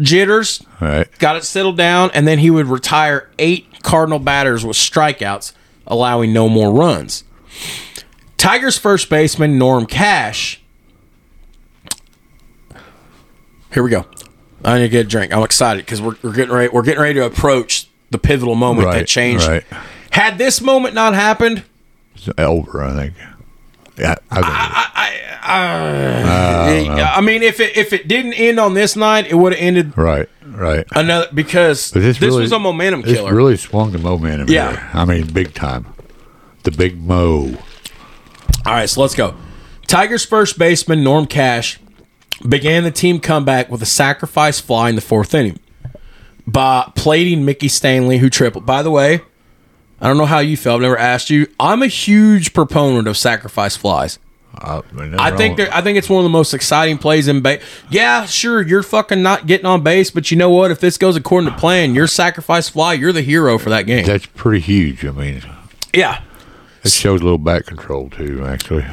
jitters, 0.00 0.62
Right. 0.80 1.06
got 1.18 1.36
it 1.36 1.44
settled 1.44 1.76
down, 1.76 2.10
and 2.14 2.26
then 2.26 2.38
he 2.38 2.50
would 2.50 2.66
retire 2.66 3.28
eight 3.38 3.82
Cardinal 3.82 4.18
batters 4.18 4.64
with 4.64 4.76
strikeouts, 4.76 5.52
allowing 5.86 6.32
no 6.32 6.48
more 6.48 6.72
runs. 6.72 7.24
Tigers 8.36 8.78
first 8.78 9.08
baseman 9.10 9.58
Norm 9.58 9.86
Cash. 9.86 10.60
Here 13.72 13.82
we 13.82 13.90
go. 13.90 14.04
I 14.64 14.76
need 14.78 14.84
to 14.84 14.88
get 14.88 15.06
a 15.06 15.08
drink. 15.08 15.32
I'm 15.32 15.42
excited 15.42 15.84
because 15.84 16.02
we're, 16.02 16.16
we're 16.22 16.32
getting 16.34 16.54
ready. 16.54 16.68
We're 16.72 16.82
getting 16.82 17.00
ready 17.00 17.14
to 17.14 17.24
approach 17.26 17.88
the 18.10 18.18
pivotal 18.18 18.54
moment 18.56 18.90
that 18.90 19.06
changed. 19.06 19.46
right. 19.46 19.64
Had 20.10 20.38
this 20.38 20.60
moment 20.60 20.94
not 20.94 21.14
happened, 21.14 21.62
It's 22.16 22.28
over, 22.36 22.82
I 22.82 22.92
think. 22.94 23.14
Yeah. 23.96 24.16
I 24.30 24.34
think 24.36 24.89
Ah. 25.52 27.16
I 27.16 27.20
mean, 27.20 27.42
if 27.42 27.60
it 27.60 27.76
if 27.76 27.92
it 27.92 28.08
didn't 28.08 28.34
end 28.34 28.60
on 28.60 28.74
this 28.74 28.96
night, 28.96 29.26
it 29.26 29.34
would 29.34 29.52
have 29.52 29.62
ended 29.62 29.96
right. 29.96 30.28
Right. 30.44 30.86
another 30.92 31.28
because 31.32 31.90
this, 31.90 32.18
this, 32.18 32.20
really, 32.20 32.42
was 32.42 32.52
a 32.52 32.58
momentum 32.58 33.02
this 33.02 33.16
killer. 33.16 33.34
really 33.34 33.56
swung 33.56 33.92
the 33.92 33.98
momentum. 33.98 34.48
Yeah. 34.48 34.72
here. 34.72 34.90
I 34.92 35.04
mean, 35.04 35.26
big 35.32 35.54
time. 35.54 35.86
The 36.64 36.70
big 36.70 37.00
mo. 37.00 37.54
All 38.66 38.72
right, 38.74 38.88
so 38.88 39.00
let's 39.00 39.14
go. 39.14 39.36
Tigers 39.86 40.24
first 40.24 40.58
baseman 40.58 41.02
Norm 41.02 41.26
Cash 41.26 41.80
began 42.46 42.84
the 42.84 42.90
team 42.90 43.20
comeback 43.20 43.70
with 43.70 43.82
a 43.82 43.86
sacrifice 43.86 44.60
fly 44.60 44.88
in 44.88 44.96
the 44.96 45.00
fourth 45.00 45.34
inning 45.34 45.58
by 46.46 46.90
plating 46.94 47.44
Mickey 47.44 47.68
Stanley, 47.68 48.18
who 48.18 48.28
tripled. 48.28 48.66
By 48.66 48.82
the 48.82 48.90
way, 48.90 49.20
I 50.00 50.08
don't 50.08 50.18
know 50.18 50.26
how 50.26 50.38
you 50.38 50.56
feel. 50.56 50.74
I've 50.74 50.80
never 50.80 50.98
asked 50.98 51.30
you. 51.30 51.46
I'm 51.58 51.82
a 51.82 51.86
huge 51.86 52.52
proponent 52.52 53.06
of 53.08 53.16
sacrifice 53.16 53.76
flies. 53.76 54.18
I, 54.58 54.82
I 55.18 55.36
think 55.36 55.58
I 55.60 55.80
think 55.80 55.96
it's 55.96 56.08
one 56.10 56.18
of 56.20 56.24
the 56.24 56.28
most 56.30 56.52
exciting 56.52 56.98
plays 56.98 57.28
in 57.28 57.40
base. 57.40 57.62
Yeah, 57.88 58.26
sure, 58.26 58.60
you're 58.60 58.82
fucking 58.82 59.22
not 59.22 59.46
getting 59.46 59.64
on 59.66 59.82
base, 59.82 60.10
but 60.10 60.30
you 60.30 60.36
know 60.36 60.50
what? 60.50 60.70
If 60.70 60.80
this 60.80 60.98
goes 60.98 61.16
according 61.16 61.50
to 61.50 61.56
plan, 61.56 61.94
your 61.94 62.06
sacrifice 62.06 62.68
fly, 62.68 62.94
you're 62.94 63.12
the 63.12 63.22
hero 63.22 63.58
for 63.58 63.70
that 63.70 63.82
game. 63.82 64.04
that's 64.04 64.26
pretty 64.26 64.60
huge. 64.60 65.04
I 65.04 65.12
mean, 65.12 65.42
Yeah. 65.94 66.22
it 66.84 66.90
shows 66.90 67.20
a 67.20 67.24
little 67.24 67.38
back 67.38 67.66
control 67.66 68.10
too. 68.10 68.44
Actually, 68.44 68.84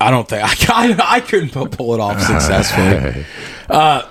I 0.00 0.10
don't 0.10 0.28
think 0.28 0.42
I, 0.44 0.94
I, 0.98 1.16
I 1.16 1.20
couldn't 1.20 1.50
pull 1.70 1.94
it 1.94 2.00
off 2.00 2.20
successfully. 2.20 3.24
Uh, 3.68 4.02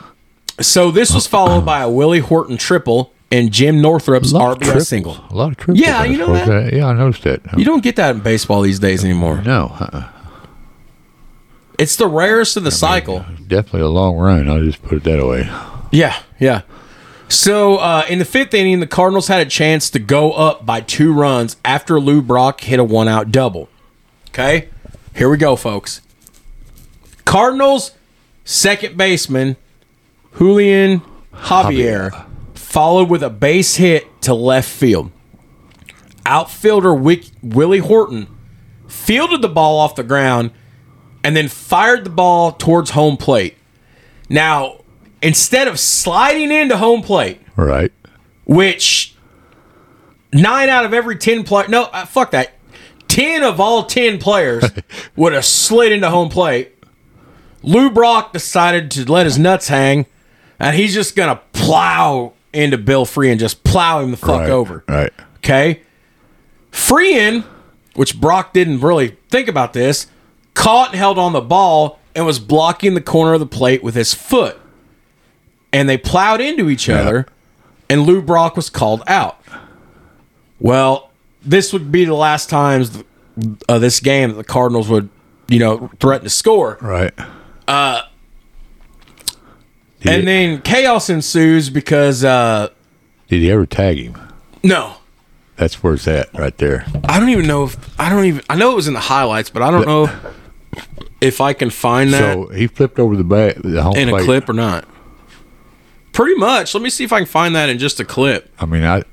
so 0.59 0.91
this 0.91 1.13
was 1.13 1.27
followed 1.27 1.65
by 1.65 1.79
a 1.81 1.89
Willie 1.89 2.19
Horton 2.19 2.57
triple 2.57 3.13
and 3.31 3.51
Jim 3.53 3.77
Northrup's 3.81 4.33
RBI 4.33 4.85
single. 4.85 5.17
A 5.29 5.33
lot 5.33 5.51
of 5.51 5.57
triples. 5.57 5.79
Yeah, 5.79 6.03
you 6.03 6.17
know 6.17 6.33
that. 6.33 6.73
Yeah, 6.73 6.87
I 6.87 6.93
noticed 6.93 7.23
that. 7.23 7.41
You 7.57 7.63
don't 7.63 7.81
get 7.83 7.95
that 7.95 8.15
in 8.15 8.21
baseball 8.21 8.61
these 8.61 8.79
days 8.79 9.05
anymore. 9.05 9.41
no, 9.43 9.73
uh-uh. 9.79 10.09
It's 11.77 11.95
the 11.95 12.07
rarest 12.07 12.57
of 12.57 12.63
the 12.63 12.71
cycle. 12.71 13.25
definitely 13.47 13.81
a 13.81 13.87
long 13.89 14.17
run. 14.17 14.49
I'll 14.49 14.63
just 14.63 14.81
put 14.81 14.97
it 14.97 15.03
that 15.03 15.25
way. 15.25 15.49
Yeah, 15.91 16.17
yeah. 16.39 16.61
So 17.27 17.77
uh, 17.77 18.05
in 18.07 18.19
the 18.19 18.25
fifth 18.25 18.53
inning, 18.53 18.79
the 18.79 18.87
Cardinals 18.87 19.27
had 19.27 19.45
a 19.45 19.49
chance 19.49 19.89
to 19.91 19.99
go 19.99 20.31
up 20.33 20.65
by 20.65 20.81
two 20.81 21.11
runs 21.13 21.57
after 21.65 21.99
Lou 21.99 22.21
Brock 22.21 22.61
hit 22.61 22.79
a 22.79 22.83
one-out 22.83 23.31
double. 23.31 23.69
Okay, 24.29 24.69
here 25.15 25.29
we 25.29 25.37
go, 25.37 25.55
folks. 25.55 26.01
Cardinals 27.25 27.91
second 28.43 28.95
baseman 28.95 29.55
Julian 30.37 31.01
Javier 31.33 32.25
followed 32.53 33.09
with 33.09 33.23
a 33.23 33.29
base 33.29 33.75
hit 33.77 34.05
to 34.21 34.33
left 34.33 34.69
field. 34.69 35.11
Outfielder 36.25 36.93
Wick, 36.93 37.25
Willie 37.41 37.79
Horton 37.79 38.27
fielded 38.87 39.41
the 39.41 39.49
ball 39.49 39.79
off 39.79 39.95
the 39.95 40.03
ground 40.03 40.51
and 41.25 41.35
then 41.35 41.47
fired 41.47 42.03
the 42.03 42.09
ball 42.11 42.51
towards 42.51 42.91
home 42.91 43.17
plate. 43.17 43.57
Now, 44.29 44.81
instead 45.23 45.67
of 45.67 45.79
sliding 45.79 46.51
into 46.51 46.77
home 46.77 47.01
plate, 47.01 47.41
Right. 47.55 47.91
which 48.45 49.15
nine 50.31 50.69
out 50.69 50.85
of 50.85 50.93
every 50.93 51.15
10 51.15 51.43
players, 51.43 51.67
no, 51.69 51.85
uh, 51.85 52.05
fuck 52.05 52.29
that. 52.29 52.51
10 53.07 53.41
of 53.43 53.59
all 53.59 53.85
10 53.85 54.19
players 54.19 54.65
would 55.15 55.33
have 55.33 55.45
slid 55.45 55.91
into 55.91 56.11
home 56.11 56.29
plate. 56.29 56.73
Lou 57.63 57.89
Brock 57.89 58.31
decided 58.31 58.91
to 58.91 59.11
let 59.11 59.25
his 59.25 59.39
nuts 59.39 59.67
hang, 59.67 60.05
and 60.59 60.75
he's 60.75 60.93
just 60.93 61.15
going 61.15 61.35
to 61.35 61.41
plow 61.53 62.33
into 62.53 62.77
Bill 62.77 63.03
Free 63.05 63.31
and 63.31 63.39
just 63.39 63.63
plow 63.63 63.99
him 63.99 64.11
the 64.11 64.17
fuck 64.17 64.41
right. 64.41 64.49
over. 64.51 64.83
Right. 64.87 65.11
Okay. 65.37 65.81
Freehan, 66.71 67.43
which 67.95 68.21
Brock 68.21 68.53
didn't 68.53 68.81
really 68.81 69.17
think 69.31 69.47
about 69.47 69.73
this, 69.73 70.05
caught 70.55 70.89
and 70.89 70.97
held 70.97 71.19
on 71.19 71.33
the 71.33 71.41
ball 71.41 71.99
and 72.15 72.25
was 72.25 72.39
blocking 72.39 72.95
the 72.95 73.01
corner 73.01 73.33
of 73.33 73.39
the 73.39 73.45
plate 73.45 73.83
with 73.83 73.93
his 73.93 74.13
foot. 74.13 74.57
And 75.71 75.87
they 75.87 75.97
plowed 75.97 76.41
into 76.41 76.69
each 76.69 76.89
other, 76.89 77.27
and 77.89 78.03
Lou 78.03 78.21
Brock 78.21 78.55
was 78.55 78.69
called 78.69 79.03
out. 79.05 79.39
Well, 80.59 81.11
this 81.43 81.73
would 81.73 81.91
be 81.91 82.05
the 82.05 82.13
last 82.15 82.49
times 82.49 83.03
of 83.67 83.81
this 83.81 83.99
game 83.99 84.29
that 84.29 84.35
the 84.37 84.43
Cardinals 84.45 84.87
would, 84.87 85.09
you 85.49 85.59
know, 85.59 85.91
threaten 85.99 86.23
to 86.23 86.29
score. 86.29 86.77
Right. 86.81 87.13
Uh. 87.67 88.03
And 90.03 90.21
he, 90.21 90.25
then 90.25 90.61
chaos 90.61 91.09
ensues 91.09 91.69
because, 91.69 92.23
uh, 92.23 92.69
did 93.27 93.41
he 93.41 93.51
ever 93.51 93.65
tag 93.65 93.97
him? 93.97 94.17
no, 94.63 94.95
That's 95.57 95.83
where 95.83 95.95
it's 95.95 96.07
at, 96.07 96.31
right 96.33 96.57
there. 96.57 96.85
I 97.03 97.19
don't 97.19 97.29
even 97.29 97.47
know 97.47 97.65
if 97.65 97.99
I 97.99 98.09
don't 98.09 98.23
even 98.25 98.43
I 98.49 98.55
know 98.55 98.71
it 98.71 98.75
was 98.75 98.87
in 98.87 98.93
the 98.93 98.99
highlights, 98.99 99.49
but 99.49 99.61
I 99.61 99.71
don't 99.71 99.85
know 99.85 100.09
if 101.27 101.41
I 101.41 101.53
can 101.53 101.69
find 101.69 102.13
that 102.13 102.33
So 102.33 102.47
he 102.47 102.67
flipped 102.67 102.99
over 102.99 103.15
the 103.15 103.23
back, 103.23 103.55
the 103.57 103.81
home 103.81 103.95
in 103.95 104.09
a 104.09 104.19
clip 104.23 104.49
or 104.49 104.53
not. 104.53 104.87
Pretty 106.11 106.35
much. 106.35 106.73
Let 106.73 106.81
me 106.81 106.89
see 106.89 107.03
if 107.03 107.11
I 107.11 107.19
can 107.19 107.25
find 107.25 107.55
that 107.55 107.69
in 107.69 107.77
just 107.77 107.99
a 107.99 108.05
clip. 108.05 108.49
I 108.59 108.65
mean, 108.65 108.83
I 108.83 109.03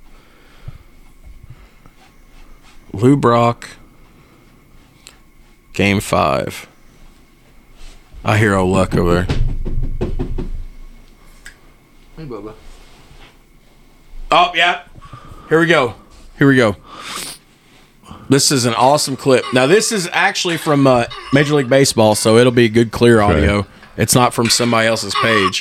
Lou 2.93 3.17
Brock, 3.17 3.71
Game 5.73 6.01
Five. 6.01 6.69
I 8.25 8.39
hear 8.39 8.55
old 8.55 8.71
Luck 8.71 8.95
over 8.95 9.25
there. 9.25 9.37
Hey, 12.17 12.25
Bubba. 12.25 12.55
Oh, 14.31 14.53
yeah. 14.55 14.83
Here 15.49 15.59
we 15.59 15.67
go. 15.67 15.95
Here 16.39 16.47
we 16.47 16.57
go. 16.57 16.77
This 18.33 18.51
is 18.51 18.65
an 18.65 18.73
awesome 18.73 19.15
clip. 19.15 19.45
Now, 19.53 19.67
this 19.67 19.93
is 19.93 20.09
actually 20.11 20.57
from 20.57 20.87
uh, 20.87 21.05
Major 21.35 21.53
League 21.53 21.69
Baseball, 21.69 22.15
so 22.15 22.39
it'll 22.39 22.51
be 22.51 22.71
good, 22.71 22.91
clear 22.91 23.21
audio. 23.21 23.67
It's 23.99 24.15
not 24.15 24.33
from 24.33 24.49
somebody 24.49 24.89
else's 24.89 25.15
page. 25.21 25.61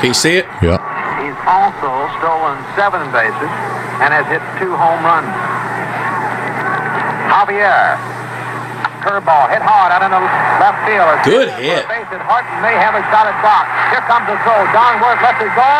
Can 0.00 0.08
you 0.08 0.16
see 0.16 0.40
it? 0.40 0.48
Yeah. 0.64 0.80
He's 1.20 1.36
also 1.44 2.08
stolen 2.16 2.56
seven 2.80 3.04
bases 3.12 3.52
and 4.00 4.08
has 4.16 4.24
hit 4.24 4.40
two 4.56 4.72
home 4.72 5.04
runs. 5.04 5.28
Javier. 7.28 8.00
Curveball 9.04 9.52
hit 9.52 9.60
hard 9.60 9.92
out 9.92 10.00
in 10.00 10.08
the 10.08 10.24
left 10.64 10.80
field. 10.88 11.12
Good 11.28 11.52
hit. 11.60 11.84
Base 11.92 12.08
hit. 12.08 12.24
Horton 12.24 12.56
may 12.64 12.72
have 12.80 12.96
a 12.96 13.04
shot 13.12 13.28
at 13.28 13.36
box. 13.44 13.68
Here 13.92 14.00
comes 14.08 14.24
the 14.24 14.40
throw. 14.48 14.64
Don 14.72 14.96
Wert 15.04 15.20
lets 15.20 15.44
it 15.44 15.52
go, 15.52 15.72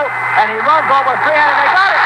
and 0.44 0.52
he 0.52 0.60
runs 0.60 0.86
over 0.92 1.16
three 1.24 1.40
and 1.40 1.56
they 1.56 1.72
got 1.72 1.90
it. 1.96 2.05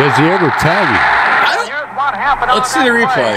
Does 0.00 0.14
he 0.16 0.24
ever 0.28 0.48
tag 0.56 0.88
him? 0.88 1.02
Here's 1.68 1.92
what 1.96 2.14
happened 2.16 2.52
Let's 2.56 2.72
see 2.72 2.80
the 2.80 2.92
replay. 2.94 3.36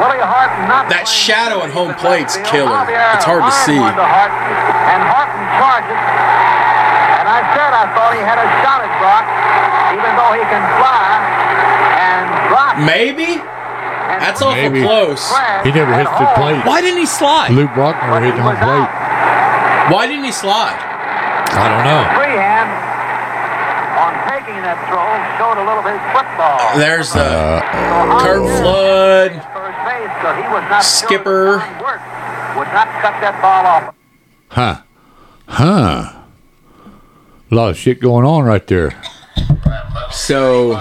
Willie 0.00 0.22
Horton 0.22 0.64
not 0.70 0.86
That 0.88 1.04
shadow 1.06 1.60
at 1.66 1.70
home 1.74 1.92
plate's 1.98 2.38
killer. 2.46 2.72
It's 3.14 3.26
hard 3.26 3.42
to 3.42 3.52
see. 3.66 3.76
one 3.76 3.94
to 3.98 4.06
Horton, 4.06 4.38
and 4.86 5.00
Horton 5.10 5.44
charges. 5.58 6.00
And 7.20 7.26
I 7.26 7.40
said 7.52 7.70
I 7.74 7.84
thought 7.92 8.12
he 8.14 8.22
had 8.22 8.38
a 8.38 8.48
shot 8.62 8.80
at 8.86 8.92
Brock, 9.02 9.26
even 9.92 10.10
though 10.14 10.32
he 10.38 10.44
can 10.46 10.64
fly. 10.78 11.10
And 11.98 12.26
Brock. 12.48 12.74
Maybe? 12.80 13.42
That's 14.20 14.42
awful 14.42 14.56
Maybe. 14.56 14.82
close. 14.86 15.26
He 15.64 15.70
never 15.72 15.94
hits 15.96 16.10
the 16.10 16.28
plate. 16.38 16.62
Why 16.66 16.80
didn't 16.80 16.98
he 16.98 17.06
slide? 17.06 17.50
Luke 17.52 17.70
Brockner 17.74 18.10
But 18.14 18.22
he 18.22 18.30
hit 18.30 18.38
home 18.40 18.56
plate. 18.58 18.88
Why 19.90 20.06
didn't 20.06 20.24
he 20.24 20.32
slide? 20.32 20.76
I 21.50 21.66
don't 21.66 21.82
know. 21.82 22.02
Freehan 22.14 22.68
on 24.00 24.12
taking 24.30 24.60
that 24.62 24.68
throw 24.88 25.10
showed 25.38 25.58
a 25.60 25.64
little 25.66 25.82
bit 25.82 25.94
of 25.94 26.04
football. 26.12 26.78
There's 26.78 27.12
the 27.12 27.20
Uh, 27.20 28.20
Curt 28.20 28.60
Flood. 28.60 29.32
First 29.52 29.78
base, 29.84 30.22
so 30.22 30.28
he 30.34 30.42
was 30.48 30.64
not 30.70 30.82
sure 30.82 31.08
Skipper. 31.08 31.58
that 31.58 31.78
Don 31.78 31.82
Wert 31.82 32.00
would 32.58 32.72
not 32.74 32.88
cut 33.02 33.20
that 33.20 33.40
ball 33.42 33.66
off. 33.66 33.94
Huh. 34.48 34.82
Huh. 35.46 36.16
A 37.50 37.54
lot 37.54 37.70
of 37.70 37.76
shit 37.78 38.00
going 38.00 38.24
on 38.24 38.44
right 38.44 38.66
there. 38.66 38.92
So 40.12 40.74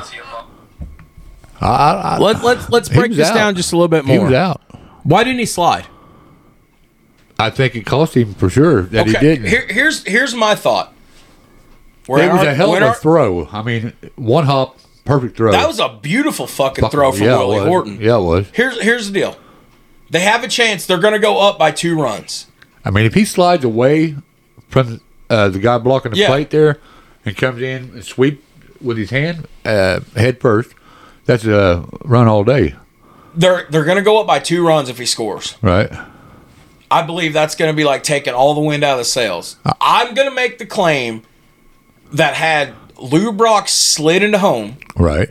I, 1.62 1.66
I, 1.66 2.18
let, 2.20 2.44
let's 2.44 2.70
let's 2.70 2.90
break 2.90 3.12
this 3.12 3.30
out. 3.30 3.34
down 3.36 3.56
just 3.56 3.74
a 3.74 3.76
little 3.76 3.88
bit 3.88 4.06
more. 4.06 4.18
he 4.18 4.24
was 4.24 4.34
out. 4.34 4.62
Why 5.04 5.24
didn't 5.24 5.40
he 5.40 5.46
slide? 5.46 5.86
I 7.38 7.50
think 7.50 7.76
it 7.76 7.86
cost 7.86 8.16
him 8.16 8.34
for 8.34 8.50
sure 8.50 8.84
that 8.84 9.08
he 9.08 9.14
didn't. 9.14 9.48
Here, 9.48 9.66
here's 9.70 10.04
here's 10.06 10.34
my 10.36 10.56
thought. 10.56 10.94
When 12.10 12.22
it 12.30 12.32
was 12.32 12.42
our- 12.42 12.48
a 12.48 12.54
hell 12.54 12.76
of 12.76 12.82
a 12.82 12.88
our- 12.88 12.96
throw. 12.96 13.48
I 13.52 13.62
mean, 13.62 13.94
one 14.16 14.46
hop, 14.46 14.78
perfect 15.06 15.38
throw. 15.38 15.52
That 15.52 15.68
was 15.68 15.80
a 15.80 15.90
beautiful 16.02 16.48
fucking 16.48 16.82
Fuck, 16.84 16.92
throw 16.92 17.12
from 17.12 17.26
yeah, 17.28 17.38
Willie. 17.38 17.68
Horton. 17.68 18.00
Yeah, 18.02 18.18
it 18.18 18.22
was. 18.22 18.48
Here's 18.54 18.82
here's 18.82 19.08
the 19.12 19.14
deal. 19.20 19.38
They 20.10 20.22
have 20.22 20.44
a 20.44 20.48
chance. 20.48 20.86
They're 20.86 20.98
going 21.00 21.14
to 21.14 21.20
go 21.20 21.40
up 21.40 21.60
by 21.60 21.72
two 21.72 22.00
runs. 22.02 22.48
I 22.84 22.90
mean, 22.92 23.06
if 23.06 23.14
he 23.14 23.26
slides 23.26 23.64
away 23.64 24.16
from 24.70 25.02
uh, 25.30 25.50
the 25.50 25.60
guy 25.60 25.78
blocking 25.78 26.12
the 26.12 26.18
Yeah. 26.18 26.28
plate 26.28 26.50
there 26.50 26.80
and 27.26 27.38
comes 27.38 27.62
in 27.62 27.92
and 27.94 28.04
sweep 28.04 28.44
with 28.82 28.98
his 28.98 29.12
hand 29.12 29.48
uh, 29.66 30.00
head 30.16 30.40
first, 30.42 30.72
that's 31.26 31.46
a 31.46 31.86
run 32.06 32.28
all 32.28 32.44
day, 32.44 32.74
They're 33.36 33.68
they're 33.70 33.84
going 33.84 33.98
to 33.98 34.04
go 34.04 34.20
up 34.20 34.26
by 34.26 34.40
two 34.40 34.66
runs 34.66 34.90
if 34.90 34.98
he 34.98 35.06
scores. 35.06 35.56
right? 35.62 35.92
I 36.92 37.04
believe 37.04 37.34
that's 37.34 37.54
going 37.54 37.72
to 37.72 37.76
be 37.76 37.84
like 37.84 38.02
taking 38.02 38.34
all 38.34 38.56
the 38.56 38.62
wind 38.62 38.84
out 38.84 38.94
of 38.94 38.98
the 39.00 39.06
sails. 39.06 39.58
Uh, 39.64 39.74
I'm 39.80 40.16
going 40.16 40.28
to 40.28 40.34
make 40.34 40.58
the 40.58 40.66
claim 40.66 41.22
that 42.14 42.34
had 42.34 42.74
Lou 43.02 43.32
Brock 43.32 43.68
slid 43.70 44.24
into 44.24 44.38
home, 44.40 44.78
Right, 44.96 45.30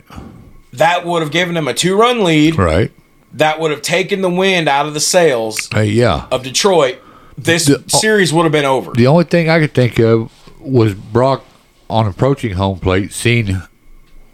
that 0.73 1.05
would 1.05 1.21
have 1.21 1.31
given 1.31 1.55
him 1.57 1.67
a 1.67 1.73
two 1.73 1.97
run 1.97 2.23
lead. 2.23 2.57
right. 2.57 2.91
That 3.33 3.59
would 3.59 3.69
have 3.69 3.83
taken 3.83 4.21
the 4.21 4.29
wind 4.29 4.67
out 4.67 4.87
of 4.87 4.95
the 4.95 4.99
sails 4.99 5.69
Uh, 5.75 5.81
yeah. 5.81 6.25
of 6.31 6.41
Detroit. 6.43 6.97
This 7.37 7.65
The- 7.67 7.83
series 7.87 8.33
would 8.33 8.43
have 8.43 8.51
been 8.51 8.65
over. 8.65 8.91
The 8.93 9.05
only 9.07 9.23
thing 9.23 9.49
I 9.49 9.59
could 9.59 9.73
think 9.73 9.99
of 9.99 10.31
was 10.59 10.93
Brock 10.95 11.45
on 11.89 12.07
approaching 12.07 12.53
home 12.53 12.79
plate, 12.79 13.13
seeing 13.13 13.61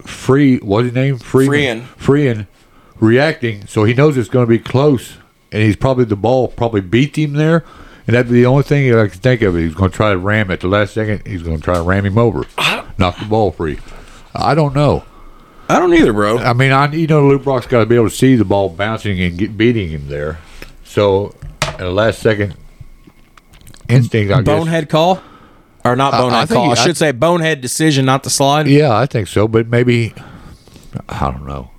Free, 0.03 0.57
what's 0.57 0.85
his 0.85 0.93
name? 0.93 1.17
Freeman. 1.17 1.87
Freeman 1.97 2.47
reacting, 2.99 3.65
so 3.67 3.83
he 3.83 3.93
knows 3.93 4.17
it's 4.17 4.29
going 4.29 4.45
to 4.45 4.49
be 4.49 4.59
close, 4.59 5.17
and 5.51 5.63
he's 5.63 5.75
probably 5.75 6.05
the 6.05 6.15
ball 6.15 6.47
probably 6.47 6.81
beat 6.81 7.17
him 7.17 7.33
there, 7.33 7.65
and 8.07 8.15
that'd 8.15 8.31
be 8.31 8.41
the 8.41 8.45
only 8.45 8.63
thing 8.63 8.93
I 8.93 9.07
could 9.07 9.21
think 9.21 9.41
of. 9.41 9.55
He's 9.55 9.73
going 9.73 9.91
to 9.91 9.95
try 9.95 10.11
to 10.11 10.17
ram 10.17 10.51
at 10.51 10.59
the 10.61 10.67
last 10.67 10.93
second. 10.93 11.25
He's 11.27 11.41
going 11.43 11.57
to 11.57 11.63
try 11.63 11.75
to 11.75 11.81
ram 11.81 12.05
him 12.05 12.17
over, 12.17 12.43
knock 12.97 13.17
the 13.19 13.25
ball 13.25 13.51
free. 13.51 13.79
I 14.33 14.53
don't 14.55 14.75
know. 14.75 15.03
I 15.67 15.79
don't 15.79 15.93
either, 15.93 16.13
bro. 16.13 16.37
I 16.37 16.53
mean, 16.53 16.71
I 16.71 16.91
you 16.91 17.07
know 17.07 17.25
Luke 17.27 17.43
Brock's 17.43 17.65
got 17.65 17.79
to 17.79 17.85
be 17.85 17.95
able 17.95 18.09
to 18.09 18.15
see 18.15 18.35
the 18.35 18.45
ball 18.45 18.69
bouncing 18.69 19.19
and 19.21 19.37
get 19.37 19.57
beating 19.57 19.89
him 19.89 20.07
there. 20.07 20.37
So 20.83 21.33
at 21.63 21.79
the 21.79 21.89
last 21.89 22.19
second 22.19 22.55
instinct, 23.89 24.31
I 24.31 24.37
guess. 24.41 24.45
bonehead 24.45 24.89
call, 24.89 25.21
or 25.83 25.95
not 25.95 26.13
I- 26.13 26.17
I 26.17 26.21
bonehead 26.21 26.49
call? 26.49 26.63
I 26.63 26.65
he- 26.67 26.71
I- 26.81 26.83
should 26.85 26.97
say 26.97 27.11
bonehead 27.11 27.61
decision, 27.61 28.05
not 28.05 28.23
the 28.23 28.29
slide. 28.29 28.67
Yeah, 28.67 28.95
I 28.95 29.05
think 29.07 29.27
so, 29.27 29.47
but 29.47 29.67
maybe 29.67 30.13
I 31.09 31.31
don't 31.31 31.45
know. 31.47 31.71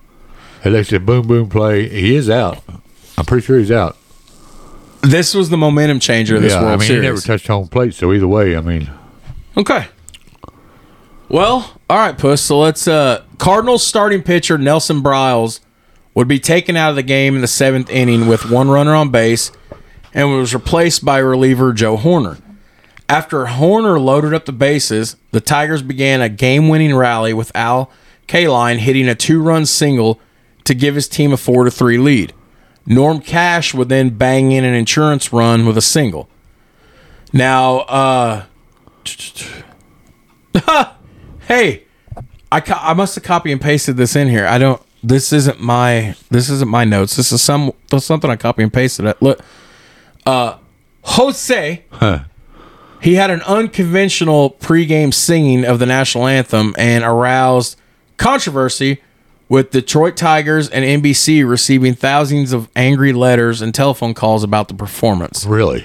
It 0.64 0.70
looks 0.70 0.92
a 0.92 0.98
boom 0.98 1.26
boom 1.28 1.48
play. 1.48 1.88
He 1.88 2.16
is 2.16 2.28
out. 2.28 2.62
I'm 3.16 3.24
pretty 3.24 3.46
sure 3.46 3.58
he's 3.58 3.70
out. 3.70 3.96
This 5.10 5.34
was 5.34 5.50
the 5.50 5.56
momentum 5.56 6.00
changer 6.00 6.36
of 6.36 6.42
this 6.42 6.52
yeah, 6.52 6.62
World 6.62 6.72
I 6.72 6.76
mean 6.78 6.86
Series. 6.88 7.02
he 7.02 7.08
never 7.08 7.20
touched 7.20 7.46
home 7.46 7.68
plate, 7.68 7.94
so 7.94 8.12
either 8.12 8.26
way, 8.28 8.56
I 8.56 8.60
mean, 8.60 8.90
Okay. 9.56 9.86
Well, 11.28 11.78
all 11.88 11.96
right, 11.98 12.16
Puss. 12.16 12.42
So 12.42 12.58
let's. 12.58 12.86
uh 12.86 13.22
Cardinals 13.38 13.86
starting 13.86 14.22
pitcher 14.22 14.58
Nelson 14.58 15.02
Briles 15.02 15.60
would 16.14 16.28
be 16.28 16.38
taken 16.38 16.76
out 16.76 16.90
of 16.90 16.96
the 16.96 17.02
game 17.02 17.34
in 17.34 17.40
the 17.40 17.46
seventh 17.46 17.90
inning 17.90 18.26
with 18.26 18.50
one 18.50 18.68
runner 18.68 18.94
on 18.94 19.10
base, 19.10 19.52
and 20.14 20.30
was 20.30 20.54
replaced 20.54 21.04
by 21.04 21.18
reliever 21.18 21.72
Joe 21.72 21.96
Hoerner. 21.96 22.40
After 23.08 23.44
Hoerner 23.44 24.02
loaded 24.02 24.34
up 24.34 24.46
the 24.46 24.52
bases, 24.52 25.16
the 25.30 25.40
Tigers 25.40 25.82
began 25.82 26.20
a 26.20 26.28
game-winning 26.28 26.96
rally 26.96 27.32
with 27.32 27.52
Al 27.54 27.90
Kaline 28.26 28.78
hitting 28.78 29.08
a 29.08 29.14
two-run 29.14 29.66
single 29.66 30.20
to 30.64 30.74
give 30.74 30.96
his 30.96 31.06
team 31.06 31.32
a 31.32 31.36
four 31.36 31.64
to 31.64 31.70
three 31.70 31.98
lead. 31.98 32.32
Norm 32.86 33.20
Cash 33.20 33.74
would 33.74 33.88
then 33.88 34.10
bang 34.10 34.52
in 34.52 34.64
an 34.64 34.74
insurance 34.74 35.32
run 35.32 35.66
with 35.66 35.76
a 35.76 35.82
single. 35.82 36.28
Now, 37.32 37.78
uh, 37.80 38.44
hey, 41.48 41.84
I 42.50 42.60
co- 42.60 42.78
I 42.80 42.94
must 42.94 43.14
have 43.16 43.24
copy 43.24 43.52
and 43.52 43.60
pasted 43.60 43.96
this 43.96 44.14
in 44.16 44.28
here. 44.28 44.46
I 44.46 44.58
don't. 44.58 44.80
This 45.02 45.32
isn't 45.32 45.60
my. 45.60 46.14
This 46.30 46.48
isn't 46.48 46.70
my 46.70 46.84
notes. 46.84 47.16
This 47.16 47.32
is 47.32 47.42
some. 47.42 47.72
Something 47.98 48.30
I 48.30 48.36
copy 48.36 48.62
and 48.62 48.72
pasted. 48.72 49.06
It. 49.06 49.20
Look, 49.20 49.40
uh, 50.24 50.58
Jose. 51.02 51.84
He 53.02 53.14
had 53.14 53.30
an 53.30 53.42
unconventional 53.42 54.52
pregame 54.52 55.12
singing 55.12 55.64
of 55.64 55.78
the 55.78 55.86
national 55.86 56.26
anthem 56.26 56.74
and 56.78 57.04
aroused 57.04 57.78
controversy 58.16 59.02
with 59.48 59.70
Detroit 59.70 60.16
Tigers 60.16 60.68
and 60.68 60.84
NBC 60.84 61.48
receiving 61.48 61.94
thousands 61.94 62.52
of 62.52 62.68
angry 62.74 63.12
letters 63.12 63.62
and 63.62 63.74
telephone 63.74 64.14
calls 64.14 64.42
about 64.42 64.68
the 64.68 64.74
performance. 64.74 65.44
really. 65.44 65.84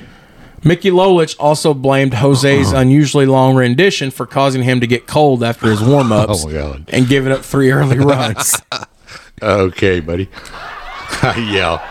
Mickey 0.63 0.91
Lolich 0.91 1.35
also 1.39 1.73
blamed 1.73 2.13
Jose's 2.13 2.67
uh-huh. 2.67 2.81
unusually 2.81 3.25
long 3.25 3.55
rendition 3.55 4.11
for 4.11 4.27
causing 4.27 4.61
him 4.61 4.79
to 4.79 4.85
get 4.85 5.07
cold 5.07 5.43
after 5.43 5.71
his 5.71 5.81
warm 5.81 6.11
ups 6.11 6.45
Oh, 6.47 6.77
and 6.87 7.07
giving 7.07 7.31
up 7.31 7.43
three 7.43 7.71
early 7.71 7.97
runs. 7.99 8.61
Okay, 9.43 10.01
buddy. 10.01 10.29
yeah. 11.23 11.81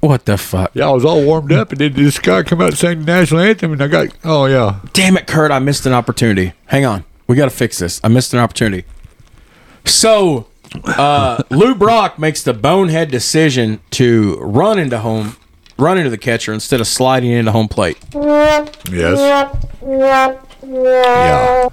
what 0.00 0.24
the 0.24 0.38
fuck? 0.38 0.70
Yeah, 0.72 0.88
I 0.88 0.92
was 0.92 1.04
all 1.04 1.22
warmed 1.22 1.52
up, 1.52 1.72
and 1.72 1.80
then 1.80 1.92
this 1.92 2.18
guy 2.18 2.42
come 2.42 2.62
out 2.62 2.68
and 2.68 2.78
sang 2.78 3.00
the 3.00 3.04
national 3.04 3.42
anthem, 3.42 3.72
and 3.72 3.82
I 3.82 3.86
got, 3.86 4.08
oh 4.24 4.46
yeah, 4.46 4.80
Damn 4.94 5.18
it, 5.18 5.26
Kurt, 5.26 5.50
I 5.50 5.58
missed 5.58 5.84
an 5.84 5.92
opportunity. 5.92 6.54
Hang 6.66 6.86
on. 6.86 7.04
We 7.26 7.36
got 7.36 7.44
to 7.44 7.50
fix 7.50 7.78
this. 7.78 8.00
I 8.02 8.08
missed 8.08 8.32
an 8.32 8.38
opportunity. 8.40 8.86
So, 9.88 10.46
uh, 10.84 11.42
Lou 11.50 11.74
Brock 11.74 12.18
makes 12.18 12.42
the 12.42 12.52
bonehead 12.54 13.10
decision 13.10 13.80
to 13.92 14.36
run 14.40 14.78
into 14.78 14.98
home, 14.98 15.36
run 15.78 15.98
into 15.98 16.10
the 16.10 16.18
catcher 16.18 16.52
instead 16.52 16.80
of 16.80 16.86
sliding 16.86 17.30
into 17.30 17.52
home 17.52 17.68
plate. 17.68 17.98
yes, 18.14 19.54
yeah. 19.82 20.38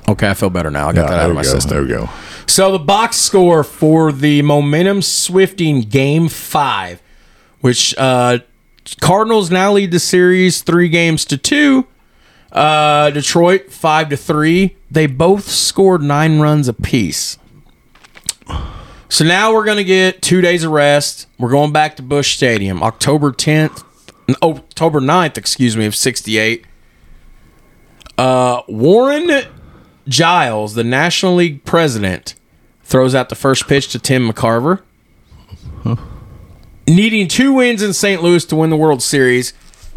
Okay, 0.07 0.29
I 0.29 0.33
feel 0.33 0.49
better 0.49 0.71
now. 0.71 0.89
I 0.89 0.93
got 0.93 1.01
yeah 1.05 1.09
that 1.11 1.19
out 1.19 1.29
of 1.29 1.35
my 1.35 1.43
go. 1.43 1.49
system. 1.49 1.69
There 1.71 1.81
we 1.81 1.87
go. 1.89 2.09
So 2.47 2.71
the 2.71 2.79
box 2.79 3.17
score 3.17 3.63
for 3.63 4.11
the 4.11 4.41
momentum 4.43 5.01
swifting 5.01 5.81
game 5.81 6.29
five, 6.29 7.01
which 7.61 7.95
uh, 7.97 8.39
Cardinals 9.01 9.49
now 9.51 9.73
lead 9.73 9.91
the 9.91 9.99
series 9.99 10.61
three 10.61 10.87
games 10.87 11.25
to 11.25 11.37
two. 11.37 11.87
Uh, 12.51 13.09
Detroit 13.09 13.71
five 13.71 14.09
to 14.09 14.17
three. 14.17 14.77
They 14.89 15.07
both 15.07 15.49
scored 15.49 16.01
nine 16.01 16.39
runs 16.39 16.67
apiece. 16.67 17.37
So 19.09 19.23
now 19.23 19.53
we're 19.53 19.65
going 19.65 19.77
to 19.77 19.83
get 19.83 20.21
two 20.21 20.41
days 20.41 20.63
of 20.63 20.71
rest. 20.71 21.27
We're 21.37 21.51
going 21.51 21.71
back 21.71 21.95
to 21.97 22.03
Busch 22.03 22.35
Stadium, 22.35 22.81
October 22.81 23.31
10th, 23.31 23.83
oh, 24.41 24.55
October 24.55 24.99
9th, 24.99 25.37
excuse 25.37 25.77
me, 25.77 25.85
of 25.85 25.95
68. 25.95 26.65
Uh, 28.17 28.61
Warren 28.67 29.43
Giles, 30.07 30.73
the 30.73 30.83
National 30.83 31.35
League 31.35 31.63
president, 31.65 32.35
throws 32.83 33.13
out 33.13 33.29
the 33.29 33.35
first 33.35 33.67
pitch 33.67 33.89
to 33.89 33.99
Tim 33.99 34.29
McCarver. 34.29 34.81
Needing 36.87 37.27
two 37.27 37.53
wins 37.53 37.81
in 37.81 37.93
St. 37.93 38.21
Louis 38.21 38.45
to 38.45 38.55
win 38.55 38.69
the 38.69 38.77
World 38.77 39.01
Series, 39.01 39.53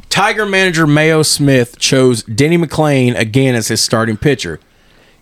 Tiger 0.09 0.47
manager 0.47 0.87
Mayo 0.87 1.23
Smith 1.23 1.79
chose 1.79 2.23
Denny 2.23 2.57
McLain 2.57 3.19
again 3.19 3.55
as 3.55 3.69
his 3.69 3.81
starting 3.83 4.17
pitcher, 4.17 4.59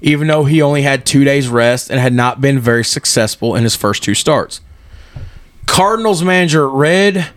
even 0.01 0.28
though 0.28 0.44
he 0.44 0.60
only 0.62 0.82
had 0.82 1.06
two 1.06 1.24
days 1.24 1.48
rest 1.48 1.90
and 1.90 2.01
had 2.01 2.12
not 2.12 2.40
been 2.40 2.59
very 2.59 2.85
successful 2.85 3.55
in 3.55 3.62
his 3.64 3.77
first 3.77 4.02
two 4.02 4.14
starts. 4.14 4.60
Cardinals 5.66 6.23
manager 6.23 6.68
Red. 6.68 7.31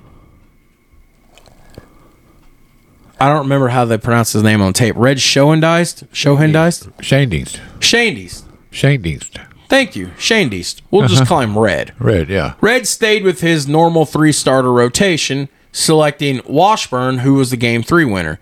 I 3.20 3.28
don't 3.28 3.40
remember 3.40 3.68
how 3.70 3.86
they 3.86 3.98
pronounce 3.98 4.32
his 4.32 4.44
name 4.44 4.62
on 4.62 4.72
tape. 4.72 4.96
Red 4.98 5.20
Schoendeist? 5.20 6.06
Schoendeist? 6.14 6.90
Shane 7.02 7.30
Deast. 7.30 7.60
Shane 7.80 8.16
Deist. 8.16 8.46
Shane 8.72 9.02
Deast. 9.02 9.40
Thank 9.68 9.96
you. 9.96 10.08
Shandeist. 10.18 10.82
We'll 10.90 11.08
just 11.08 11.22
uh-huh. 11.22 11.30
call 11.30 11.42
him 11.42 11.58
Red. 11.58 11.94
Red, 12.00 12.30
yeah. 12.30 12.56
Red 12.60 12.88
stayed 12.88 13.24
with 13.24 13.42
his 13.42 13.68
normal 13.68 14.06
three 14.06 14.32
starter 14.32 14.74
rotation, 14.74 15.48
selecting 15.72 16.42
Washburn, 16.48 17.20
who 17.20 17.36
was 17.36 17.52
the 17.52 17.58
game 17.58 17.84
three 17.84 18.06
winner. 18.06 18.40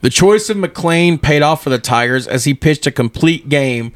The 0.00 0.10
choice 0.10 0.48
of 0.48 0.56
McLain 0.56 1.20
paid 1.20 1.42
off 1.42 1.62
for 1.62 1.70
the 1.70 1.78
Tigers 1.78 2.26
as 2.26 2.44
he 2.44 2.54
pitched 2.54 2.86
a 2.86 2.90
complete 2.90 3.48
game 3.48 3.92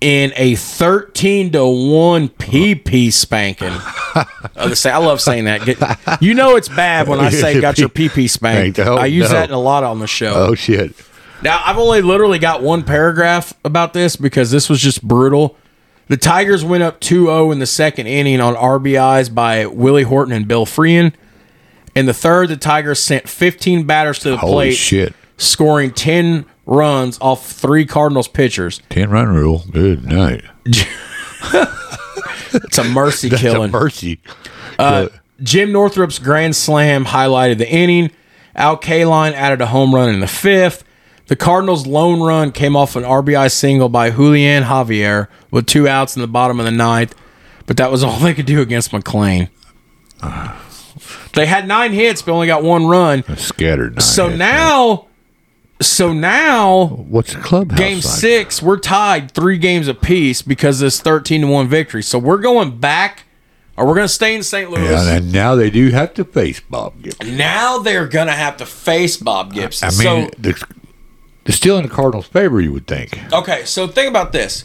in 0.00 0.32
a 0.36 0.56
13 0.56 1.52
to 1.52 1.64
1 1.64 2.28
PP 2.30 3.12
spanking. 3.12 3.68
I 3.74 4.98
love 4.98 5.20
saying 5.20 5.44
that. 5.44 5.64
Get- 5.64 6.22
you 6.22 6.34
know 6.34 6.56
it's 6.56 6.68
bad 6.68 7.08
when 7.08 7.20
I 7.20 7.30
say 7.30 7.60
got 7.60 7.78
your 7.78 7.88
PP 7.88 8.28
spanked. 8.28 8.78
Oh, 8.78 8.96
I 8.96 9.06
use 9.06 9.30
no. 9.30 9.36
that 9.36 9.50
a 9.50 9.56
lot 9.56 9.84
on 9.84 10.00
the 10.00 10.06
show. 10.06 10.34
Oh, 10.34 10.54
shit. 10.54 10.94
Now, 11.42 11.62
I've 11.64 11.78
only 11.78 12.02
literally 12.02 12.38
got 12.38 12.62
one 12.62 12.82
paragraph 12.82 13.54
about 13.64 13.94
this 13.94 14.16
because 14.16 14.50
this 14.50 14.68
was 14.68 14.80
just 14.80 15.02
brutal. 15.06 15.56
The 16.08 16.16
Tigers 16.16 16.64
went 16.64 16.82
up 16.82 17.00
2 17.00 17.26
0 17.26 17.50
in 17.52 17.58
the 17.58 17.66
second 17.66 18.06
inning 18.06 18.40
on 18.40 18.54
RBIs 18.54 19.32
by 19.34 19.66
Willie 19.66 20.02
Horton 20.02 20.32
and 20.34 20.46
Bill 20.46 20.66
Freehan. 20.66 21.14
In 21.94 22.06
the 22.06 22.14
third, 22.14 22.48
the 22.48 22.56
Tigers 22.56 23.00
sent 23.00 23.28
15 23.28 23.84
batters 23.84 24.18
to 24.20 24.30
the 24.30 24.36
Holy 24.36 24.52
plate, 24.52 24.74
shit. 24.74 25.14
Scoring 25.42 25.90
10 25.92 26.46
runs 26.66 27.18
off 27.20 27.50
three 27.50 27.84
Cardinals 27.84 28.28
pitchers. 28.28 28.80
10 28.90 29.10
run 29.10 29.28
rule. 29.28 29.64
Good 29.70 30.04
night. 30.04 30.42
It's 32.54 32.76
a 32.76 32.84
mercy 32.84 33.30
That's 33.30 33.40
killing. 33.40 33.70
a 33.70 33.72
mercy. 33.72 34.20
Uh, 34.78 35.08
Jim 35.42 35.70
Northrup's 35.70 36.18
grand 36.18 36.54
slam 36.54 37.06
highlighted 37.06 37.56
the 37.56 37.66
inning. 37.70 38.10
Al 38.54 38.76
Kaline 38.76 39.32
added 39.32 39.62
a 39.62 39.66
home 39.66 39.94
run 39.94 40.10
in 40.10 40.20
the 40.20 40.26
fifth. 40.26 40.84
The 41.28 41.36
Cardinals' 41.36 41.86
lone 41.86 42.20
run 42.20 42.52
came 42.52 42.76
off 42.76 42.94
an 42.94 43.04
RBI 43.04 43.50
single 43.50 43.88
by 43.88 44.10
Julian 44.10 44.64
Javier 44.64 45.28
with 45.50 45.66
two 45.66 45.88
outs 45.88 46.14
in 46.14 46.20
the 46.20 46.28
bottom 46.28 46.60
of 46.60 46.66
the 46.66 46.70
ninth, 46.72 47.14
but 47.64 47.78
that 47.78 47.90
was 47.90 48.04
all 48.04 48.18
they 48.18 48.34
could 48.34 48.44
do 48.46 48.60
against 48.60 48.90
McLain. 48.90 49.48
Ah. 50.22 50.58
They 51.32 51.46
had 51.46 51.66
nine 51.66 51.92
hits, 51.92 52.20
but 52.20 52.32
only 52.32 52.46
got 52.48 52.62
one 52.62 52.84
run. 52.86 53.24
Scattered. 53.36 53.94
nine 53.94 54.00
So 54.02 54.28
hits, 54.28 54.38
now, 54.38 55.06
so 55.88 56.12
now. 56.12 56.86
What's 56.86 57.34
the 57.34 57.40
clubhouse 57.40 57.78
game 57.78 57.96
like? 57.96 58.04
six, 58.04 58.62
we're 58.62 58.78
tied 58.78 59.30
three 59.30 59.58
games 59.58 59.88
apiece 59.88 60.42
because 60.42 60.80
of 60.80 60.86
this 60.86 61.00
thirteen 61.00 61.42
to 61.42 61.46
one 61.46 61.68
victory. 61.68 62.02
So 62.02 62.18
we're 62.18 62.38
going 62.38 62.78
back, 62.78 63.24
or 63.76 63.86
we're 63.86 63.94
going 63.94 64.06
to 64.06 64.12
stay 64.12 64.34
in 64.34 64.42
St. 64.42 64.70
Louis. 64.70 64.90
Yeah, 64.90 65.16
and 65.16 65.32
now 65.32 65.54
they 65.54 65.70
do 65.70 65.90
have 65.90 66.14
to 66.14 66.24
face 66.24 66.60
Bob 66.60 67.02
Gibson. 67.02 67.36
Now 67.36 67.78
they're 67.78 68.06
gonna 68.08 68.32
have 68.32 68.56
to 68.58 68.66
face 68.66 69.16
Bob 69.16 69.54
Gibson. 69.54 69.88
I 69.88 69.90
mean, 69.90 70.30
so 70.30 70.30
the, 70.38 70.66
they're 71.44 71.54
still 71.54 71.76
in 71.78 71.84
the 71.84 71.90
Cardinals' 71.90 72.26
favor, 72.26 72.60
you 72.60 72.72
would 72.72 72.86
think. 72.86 73.18
okay, 73.32 73.64
so 73.64 73.86
think 73.86 74.08
about 74.08 74.32
this: 74.32 74.64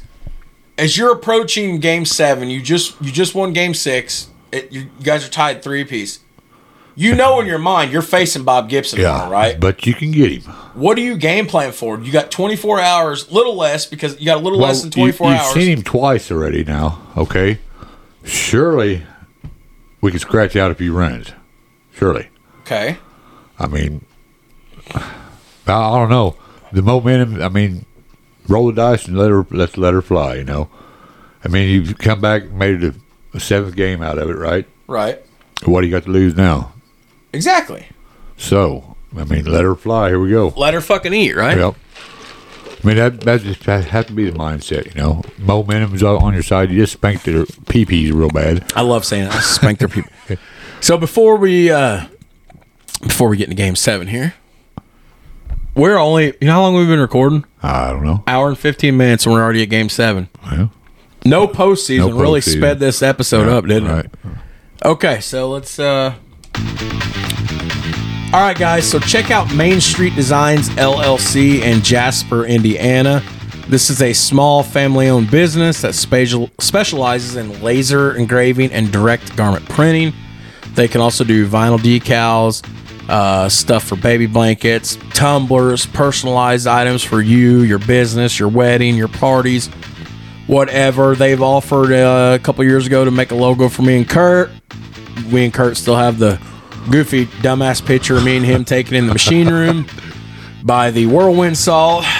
as 0.77 0.97
you're 0.97 1.11
approaching 1.11 1.79
Game 1.79 2.05
Seven, 2.05 2.49
you 2.49 2.61
just 2.61 2.99
you 3.01 3.11
just 3.11 3.35
won 3.35 3.53
Game 3.53 3.73
Six. 3.73 4.29
It, 4.51 4.71
you 4.71 4.89
guys 5.03 5.27
are 5.27 5.29
tied 5.29 5.61
three 5.61 5.81
apiece. 5.81 6.19
You 6.99 7.13
know 7.13 7.39
in 7.39 7.45
your 7.45 7.59
mind 7.59 7.91
you're 7.91 8.01
facing 8.01 8.43
Bob 8.43 8.69
Gibson, 8.69 8.99
Yeah, 8.99 9.29
right? 9.29 9.59
But 9.59 9.85
you 9.85 9.93
can 9.93 10.11
get 10.11 10.31
him. 10.31 10.41
What 10.73 10.97
are 10.97 11.01
you 11.01 11.15
game 11.15 11.45
plan 11.45 11.71
for? 11.71 11.99
You 11.99 12.11
got 12.11 12.31
24 12.31 12.79
hours, 12.79 13.31
little 13.31 13.55
less 13.55 13.85
because 13.85 14.19
you 14.19 14.25
got 14.25 14.37
a 14.37 14.39
little 14.39 14.57
less 14.57 14.81
than 14.81 14.89
24 14.89 15.27
you, 15.27 15.33
hours. 15.35 15.55
You've 15.55 15.63
seen 15.63 15.77
him 15.77 15.83
twice 15.83 16.31
already 16.31 16.63
now. 16.63 16.99
Okay, 17.15 17.59
surely 18.23 19.03
we 20.01 20.09
can 20.09 20.19
scratch 20.19 20.55
out 20.55 20.71
a 20.71 20.75
few 20.75 20.91
runs. 20.91 21.33
Surely. 21.93 22.29
okay, 22.61 22.97
I 23.59 23.67
mean, 23.67 24.03
I, 24.95 25.03
I 25.67 25.99
don't 25.99 26.09
know 26.09 26.35
the 26.71 26.81
momentum. 26.81 27.43
I 27.43 27.49
mean, 27.49 27.85
roll 28.47 28.67
the 28.67 28.73
dice 28.73 29.07
and 29.07 29.15
let 29.19 29.29
her 29.29 29.45
let's 29.51 29.77
let 29.77 29.93
her 29.93 30.01
fly. 30.01 30.33
You 30.35 30.45
know. 30.45 30.69
I 31.43 31.49
mean, 31.49 31.69
you've 31.69 31.99
come 31.99 32.21
back, 32.21 32.49
made 32.49 32.83
it 32.83 32.95
a, 32.95 33.37
a 33.37 33.39
seventh 33.39 33.75
game 33.75 34.01
out 34.01 34.17
of 34.17 34.31
it, 34.31 34.35
right? 34.35 34.67
right, 34.87 35.21
What 35.65 35.81
do 35.81 35.87
you 35.87 35.91
got 35.91 36.03
to 36.03 36.09
lose 36.09 36.35
now? 36.35 36.73
Exactly. 37.37 37.87
So, 38.35 38.97
I 39.15 39.23
mean, 39.23 39.45
let 39.45 39.63
her 39.63 39.75
fly. 39.75 40.09
Here 40.09 40.19
we 40.19 40.31
go. 40.31 40.53
Let 40.57 40.73
her 40.73 40.81
fucking 40.81 41.13
eat, 41.13 41.35
right? 41.35 41.57
Yep. 41.57 41.75
I 42.83 42.87
mean, 42.87 42.97
that 42.97 43.21
that 43.21 43.41
just 43.41 43.63
has 43.63 44.05
to 44.05 44.13
be 44.13 44.29
the 44.29 44.37
mindset, 44.37 44.93
you 44.93 45.01
know. 45.01 45.23
Momentum's 45.39 46.03
on 46.03 46.33
your 46.33 46.43
side. 46.43 46.69
You 46.69 46.77
just 46.81 46.93
spanked 46.93 47.25
their 47.25 47.45
peepees 47.45 48.13
real 48.13 48.29
bad. 48.29 48.71
I 48.75 48.81
love 48.81 49.03
saying 49.05 49.25
that. 49.25 49.35
I 49.35 49.39
spank 49.39 49.79
their 49.79 49.87
people. 49.87 50.11
So 50.79 50.95
before 50.95 51.37
we 51.37 51.71
uh 51.71 52.05
before 53.01 53.29
we 53.29 53.37
get 53.37 53.45
into 53.49 53.55
game 53.55 53.75
seven 53.75 54.07
here, 54.07 54.35
we're 55.73 55.97
only 55.97 56.25
you 56.39 56.45
know 56.47 56.53
how 56.53 56.61
long 56.61 56.75
we've 56.75 56.87
been 56.87 56.99
recording? 56.99 57.45
I 57.63 57.89
don't 57.91 58.03
know. 58.05 58.23
Hour 58.27 58.47
and 58.49 58.57
fifteen 58.57 58.95
minutes 58.95 59.25
and 59.25 59.33
we're 59.33 59.41
already 59.41 59.63
at 59.63 59.69
game 59.71 59.89
seven. 59.89 60.29
Well, 60.43 60.71
No 61.25 61.47
postseason 61.47 62.09
No 62.11 62.19
really 62.19 62.41
postseason. 62.41 62.57
sped 62.57 62.79
this 62.79 63.01
episode 63.01 63.47
up, 63.49 63.65
didn't 63.65 63.89
right. 63.89 64.05
it? 64.05 64.11
Okay, 64.85 65.19
so 65.19 65.49
let's 65.49 65.79
uh 65.79 66.13
all 68.33 68.41
right, 68.41 68.57
guys. 68.57 68.89
So 68.89 68.99
check 68.99 69.31
out 69.31 69.53
Main 69.55 69.81
Street 69.81 70.13
Designs 70.15 70.69
LLC 70.69 71.61
in 71.61 71.81
Jasper, 71.81 72.45
Indiana. 72.45 73.23
This 73.67 73.89
is 73.89 74.01
a 74.01 74.13
small 74.13 74.63
family-owned 74.63 75.31
business 75.31 75.81
that 75.81 75.95
special, 75.95 76.49
specializes 76.59 77.35
in 77.35 77.61
laser 77.61 78.15
engraving 78.15 78.71
and 78.71 78.91
direct 78.91 79.35
garment 79.35 79.67
printing. 79.67 80.13
They 80.73 80.87
can 80.87 81.01
also 81.01 81.23
do 81.23 81.47
vinyl 81.47 81.79
decals, 81.79 82.63
uh, 83.09 83.49
stuff 83.49 83.85
for 83.85 83.95
baby 83.95 84.25
blankets, 84.25 84.97
tumblers, 85.13 85.85
personalized 85.85 86.67
items 86.67 87.03
for 87.03 87.21
you, 87.21 87.61
your 87.61 87.79
business, 87.79 88.39
your 88.39 88.49
wedding, 88.49 88.95
your 88.95 89.07
parties, 89.07 89.67
whatever. 90.47 91.15
They've 91.15 91.41
offered 91.41 91.91
uh, 91.91 92.37
a 92.39 92.43
couple 92.43 92.63
years 92.65 92.87
ago 92.87 93.03
to 93.03 93.11
make 93.11 93.31
a 93.31 93.35
logo 93.35 93.67
for 93.69 93.81
me 93.81 93.97
and 93.97 94.07
Kurt. 94.07 94.49
We 95.31 95.43
and 95.43 95.53
Kurt 95.53 95.75
still 95.77 95.95
have 95.95 96.19
the 96.19 96.39
goofy 96.89 97.25
dumbass 97.25 97.85
picture 97.85 98.17
of 98.17 98.23
me 98.23 98.37
and 98.37 98.45
him 98.45 98.65
taken 98.65 98.95
in 98.95 99.07
the 99.07 99.13
machine 99.13 99.49
room 99.49 99.85
by 100.63 100.91
the 100.91 101.05
whirlwind 101.05 101.57
saw. 101.57 102.03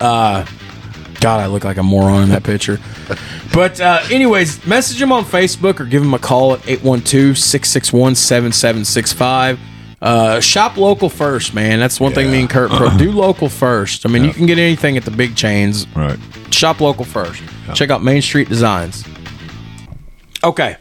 Uh, 0.00 0.44
God, 1.20 1.38
I 1.40 1.46
look 1.46 1.62
like 1.62 1.76
a 1.76 1.82
moron 1.84 2.24
in 2.24 2.28
that 2.30 2.42
picture. 2.42 2.80
But, 3.54 3.80
uh, 3.80 4.02
anyways, 4.10 4.66
message 4.66 5.00
him 5.00 5.12
on 5.12 5.24
Facebook 5.24 5.78
or 5.78 5.84
give 5.84 6.02
him 6.02 6.14
a 6.14 6.18
call 6.18 6.54
at 6.54 6.68
812 6.68 7.38
661 7.38 8.16
7765. 8.16 9.60
Uh, 10.00 10.40
shop 10.40 10.76
local 10.76 11.08
first, 11.08 11.54
man. 11.54 11.78
That's 11.78 12.00
one 12.00 12.12
thing 12.12 12.32
me 12.32 12.40
and 12.40 12.50
Kurt 12.50 12.72
pro. 12.72 12.90
Do 12.96 13.12
local 13.12 13.48
first. 13.48 14.04
I 14.04 14.08
mean, 14.08 14.24
you 14.24 14.32
can 14.32 14.46
get 14.46 14.58
anything 14.58 14.96
at 14.96 15.04
the 15.04 15.12
big 15.12 15.36
chains. 15.36 15.86
Right. 15.94 16.18
Shop 16.50 16.80
local 16.80 17.04
first. 17.04 17.40
Check 17.74 17.90
out 17.90 18.02
Main 18.02 18.20
Street 18.20 18.48
Designs. 18.48 19.04
Okay. 20.42 20.76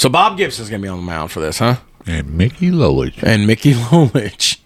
So 0.00 0.08
Bob 0.08 0.38
Gibson's 0.38 0.70
gonna 0.70 0.80
be 0.82 0.88
on 0.88 0.96
the 0.96 1.04
mound 1.04 1.30
for 1.30 1.40
this, 1.40 1.58
huh? 1.58 1.76
And 2.06 2.32
Mickey 2.32 2.70
Lolich. 2.70 3.22
And 3.22 3.46
Mickey 3.46 3.74
Lolich. 3.90 4.56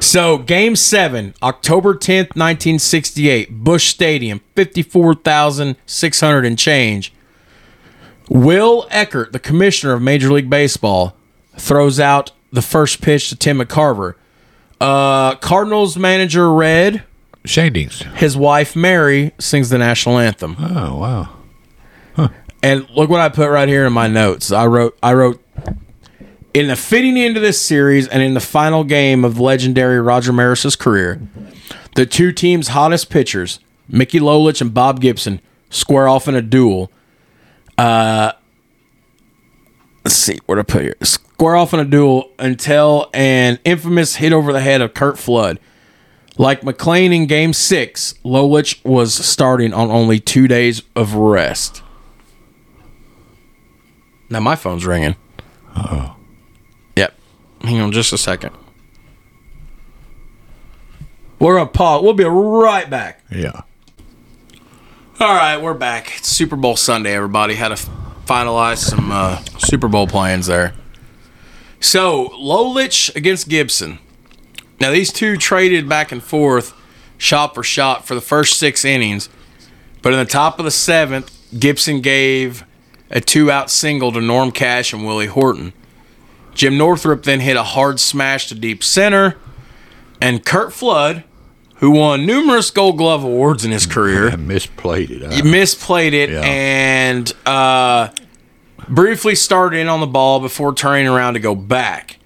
So 0.00 0.38
game 0.38 0.76
seven, 0.76 1.34
October 1.42 1.92
10th, 1.92 2.36
1968, 2.36 3.64
Busch 3.64 3.88
Stadium, 3.88 4.42
54,600 4.54 6.46
and 6.46 6.56
change. 6.56 7.12
Will 8.28 8.86
Eckert, 8.92 9.32
the 9.32 9.40
commissioner 9.40 9.94
of 9.94 10.02
Major 10.02 10.32
League 10.32 10.48
Baseball, 10.48 11.16
throws 11.56 11.98
out 11.98 12.30
the 12.52 12.62
first 12.62 13.02
pitch 13.02 13.28
to 13.30 13.34
Tim 13.34 13.58
McCarver. 13.58 14.14
Uh, 14.80 15.34
Cardinals 15.34 15.96
manager 15.96 16.52
Red, 16.52 17.02
Shane 17.44 17.72
Deans. 17.72 18.02
his 18.14 18.36
wife 18.36 18.76
Mary, 18.76 19.32
sings 19.40 19.68
the 19.68 19.78
national 19.78 20.20
anthem. 20.20 20.54
Oh, 20.60 20.96
wow. 20.96 21.35
And 22.66 22.90
look 22.90 23.08
what 23.08 23.20
I 23.20 23.28
put 23.28 23.48
right 23.48 23.68
here 23.68 23.86
in 23.86 23.92
my 23.92 24.08
notes. 24.08 24.50
I 24.50 24.66
wrote 24.66 24.98
I 25.00 25.14
wrote 25.14 25.40
in 26.52 26.66
the 26.66 26.74
fitting 26.74 27.16
end 27.16 27.36
of 27.36 27.42
this 27.44 27.62
series 27.62 28.08
and 28.08 28.24
in 28.24 28.34
the 28.34 28.40
final 28.40 28.82
game 28.82 29.24
of 29.24 29.38
legendary 29.38 30.00
Roger 30.00 30.32
Maris's 30.32 30.74
career, 30.74 31.20
the 31.94 32.06
two 32.06 32.32
teams' 32.32 32.68
hottest 32.68 33.08
pitchers, 33.08 33.60
Mickey 33.86 34.18
Lolich 34.18 34.60
and 34.60 34.74
Bob 34.74 35.00
Gibson, 35.00 35.40
square 35.70 36.08
off 36.08 36.26
in 36.26 36.34
a 36.34 36.42
duel. 36.42 36.90
Uh, 37.78 38.32
let's 40.04 40.16
see 40.16 40.40
where 40.46 40.56
to 40.56 40.64
put 40.64 40.82
here. 40.82 40.96
Square 41.04 41.54
off 41.54 41.72
in 41.72 41.78
a 41.78 41.84
duel 41.84 42.32
until 42.36 43.10
an 43.14 43.60
infamous 43.64 44.16
hit 44.16 44.32
over 44.32 44.52
the 44.52 44.60
head 44.60 44.80
of 44.80 44.92
Curt 44.92 45.18
Flood. 45.18 45.60
Like 46.36 46.62
McLain 46.62 47.14
in 47.14 47.26
Game 47.26 47.52
Six, 47.52 48.14
Lolich 48.24 48.84
was 48.84 49.14
starting 49.14 49.72
on 49.72 49.88
only 49.88 50.18
two 50.18 50.48
days 50.48 50.82
of 50.96 51.14
rest. 51.14 51.84
Now 54.28 54.40
my 54.40 54.56
phone's 54.56 54.84
ringing. 54.86 55.16
Oh. 55.76 56.16
Yep. 56.96 57.14
Hang 57.62 57.80
on 57.80 57.92
just 57.92 58.12
a 58.12 58.18
second. 58.18 58.54
We're 61.38 61.56
gonna 61.56 61.68
pause. 61.70 62.02
We'll 62.02 62.14
be 62.14 62.24
right 62.24 62.88
back. 62.88 63.20
Yeah. 63.30 63.62
All 65.18 65.34
right, 65.34 65.56
we're 65.58 65.74
back. 65.74 66.18
It's 66.18 66.28
Super 66.28 66.56
Bowl 66.56 66.76
Sunday, 66.76 67.14
everybody. 67.14 67.54
Had 67.54 67.68
to 67.68 67.74
f- 67.74 67.88
finalize 68.26 68.78
some 68.78 69.10
uh, 69.10 69.38
Super 69.58 69.88
Bowl 69.88 70.06
plans 70.06 70.46
there. 70.46 70.74
So, 71.80 72.28
Lolich 72.30 73.14
against 73.16 73.48
Gibson. 73.48 73.98
Now, 74.78 74.90
these 74.90 75.10
two 75.12 75.36
traded 75.38 75.88
back 75.88 76.12
and 76.12 76.22
forth, 76.22 76.74
shot 77.16 77.54
for 77.54 77.62
shot, 77.62 78.06
for 78.06 78.14
the 78.14 78.20
first 78.20 78.58
six 78.58 78.84
innings. 78.84 79.30
But 80.02 80.12
in 80.12 80.18
the 80.18 80.26
top 80.26 80.58
of 80.58 80.64
the 80.66 80.70
seventh, 80.70 81.32
Gibson 81.58 82.02
gave 82.02 82.64
a 83.10 83.20
two 83.20 83.50
out 83.50 83.70
single 83.70 84.12
to 84.12 84.20
Norm 84.20 84.50
Cash 84.52 84.92
and 84.92 85.06
Willie 85.06 85.26
Horton. 85.26 85.72
Jim 86.54 86.78
Northrup 86.78 87.22
then 87.24 87.40
hit 87.40 87.56
a 87.56 87.62
hard 87.62 88.00
smash 88.00 88.48
to 88.48 88.54
deep 88.54 88.82
center. 88.82 89.36
And 90.20 90.44
Curt 90.44 90.72
Flood, 90.72 91.24
who 91.76 91.90
won 91.90 92.24
numerous 92.24 92.70
Gold 92.70 92.96
Glove 92.96 93.22
awards 93.22 93.64
in 93.64 93.70
his 93.70 93.84
career, 93.94 94.28
I 94.28 94.36
misplayed 94.36 95.10
it. 95.10 95.32
he 95.32 95.38
I, 95.40 95.42
misplayed 95.42 96.12
it 96.14 96.30
Yeah. 96.30 96.40
and 96.42 97.30
uh, 97.44 98.08
briefly 98.88 99.34
started 99.34 99.78
in 99.78 99.88
on 99.88 100.00
the 100.00 100.06
ball 100.06 100.40
before 100.40 100.74
turning 100.74 101.06
around 101.06 101.34
to 101.34 101.40
go 101.40 101.54
back. 101.54 102.18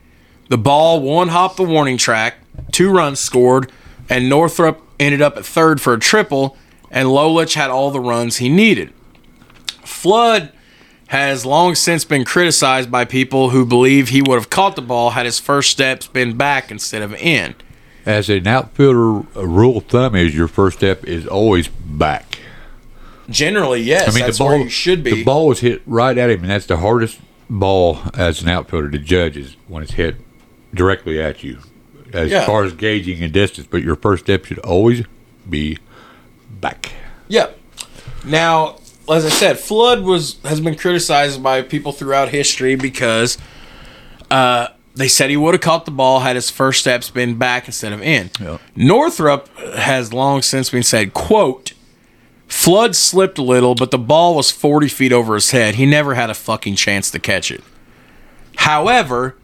The 0.48 0.59
ball 0.59 1.01
one 1.02 1.28
hopped 1.28 1.57
the 1.57 1.65
warning 1.65 1.97
track, 1.98 2.35
two 2.73 2.90
runs 2.90 3.19
scored, 3.20 3.70
and 4.09 4.28
Northrup 4.28 4.81
ended 5.01 5.20
up 5.23 5.36
at 5.36 5.44
third 5.44 5.81
for 5.81 5.93
a 5.94 5.98
triple, 5.98 6.57
and 6.90 7.09
Lolich 7.09 7.55
had 7.55 7.70
all 7.70 7.90
the 7.90 8.01
runs 8.01 8.36
he 8.36 8.48
needed. 8.48 8.93
Flood 9.85 10.52
has 11.11 11.45
long 11.45 11.74
since 11.74 12.05
been 12.05 12.24
criticized 12.24 12.89
by 12.91 13.05
people 13.05 13.51
who 13.51 13.66
believe 13.66 14.09
he 14.11 14.23
would 14.23 14.37
have 14.37 14.49
caught 14.51 14.77
the 14.77 14.82
ball 14.82 15.11
had 15.11 15.27
his 15.27 15.39
first 15.41 15.70
steps 15.70 16.07
been 16.07 16.37
back 16.37 16.70
instead 16.70 17.03
of 17.03 17.12
in. 17.15 17.55
as 18.07 18.31
an 18.31 18.47
outfielder, 18.47 19.27
a 19.35 19.47
rule 19.47 19.78
of 19.78 19.85
thumb 19.87 20.15
is 20.15 20.35
your 20.35 20.47
first 20.49 20.78
step 20.78 21.05
is 21.05 21.27
always 21.27 21.66
back. 21.69 22.39
Generally, 23.28 23.82
yes, 23.82 24.09
I 24.09 24.12
mean, 24.15 24.24
that's 24.24 24.39
the 24.39 24.45
ball 24.45 24.49
where 24.55 24.61
you 24.62 24.69
should 24.69 25.03
be. 25.05 25.11
The 25.11 25.24
ball 25.24 25.47
was 25.49 25.61
hit 25.61 25.82
right 25.87 26.16
at 26.16 26.31
him, 26.31 26.41
and 26.43 26.51
that's 26.51 26.66
the 26.66 26.78
hardest 26.78 27.19
ball 27.49 27.99
as 28.15 28.43
an 28.43 28.49
outfielder 28.49 28.91
to 28.91 28.99
judge 28.99 29.37
is 29.37 29.57
when 29.69 29.82
it's 29.82 29.93
hit 29.95 30.16
directly 30.74 31.20
at 31.20 31.43
you, 31.45 31.59
as 32.12 32.31
Yeah. 32.31 32.47
far 32.47 32.65
as 32.65 32.73
gauging 32.73 33.23
a 33.23 33.28
distance. 33.28 33.66
But 33.70 33.82
your 33.82 33.97
first 33.97 34.24
step 34.24 34.45
should 34.47 34.59
always 34.61 35.05
be 35.49 35.78
back. 36.61 36.93
Yep. 37.28 37.59
Now, 38.24 38.77
as 39.12 39.24
I 39.24 39.31
said, 39.31 39.59
Flood 39.59 40.03
was 40.03 40.39
has 40.45 40.61
been 40.61 40.77
criticized 40.77 41.43
by 41.43 41.62
people 41.62 41.93
throughout 41.93 42.28
history 42.28 42.77
because 42.77 43.39
uh, 44.31 44.69
they 44.95 45.09
said 45.09 45.31
he 45.31 45.37
would 45.37 45.55
have 45.55 45.61
caught 45.61 45.85
the 45.85 45.91
ball 45.91 46.20
had 46.20 46.37
his 46.37 46.51
first 46.51 46.81
steps 46.81 47.11
been 47.11 47.37
back 47.37 47.66
instead 47.66 47.93
of 47.93 48.03
in. 48.03 48.31
Yeah. 48.41 48.59
Northrup 48.77 49.49
has 49.74 50.12
long 50.12 50.43
since 50.43 50.70
been 50.70 50.82
said, 50.82 51.15
quote, 51.15 51.73
Flood 52.47 52.97
slipped 52.97 53.39
a 53.39 53.43
little, 53.43 53.74
but 53.74 53.93
the 53.93 53.99
ball 53.99 54.35
was 54.35 54.51
40 54.51 54.89
feet 54.89 55.12
over 55.12 55.35
his 55.35 55.53
head. 55.53 55.77
He 55.77 55.87
never 55.87 56.15
had 56.15 56.31
a 56.31 56.35
fucking 56.35 56.74
chance 56.74 57.11
to 57.12 57.19
catch 57.20 57.51
it. 57.51 57.62
However, 58.57 59.37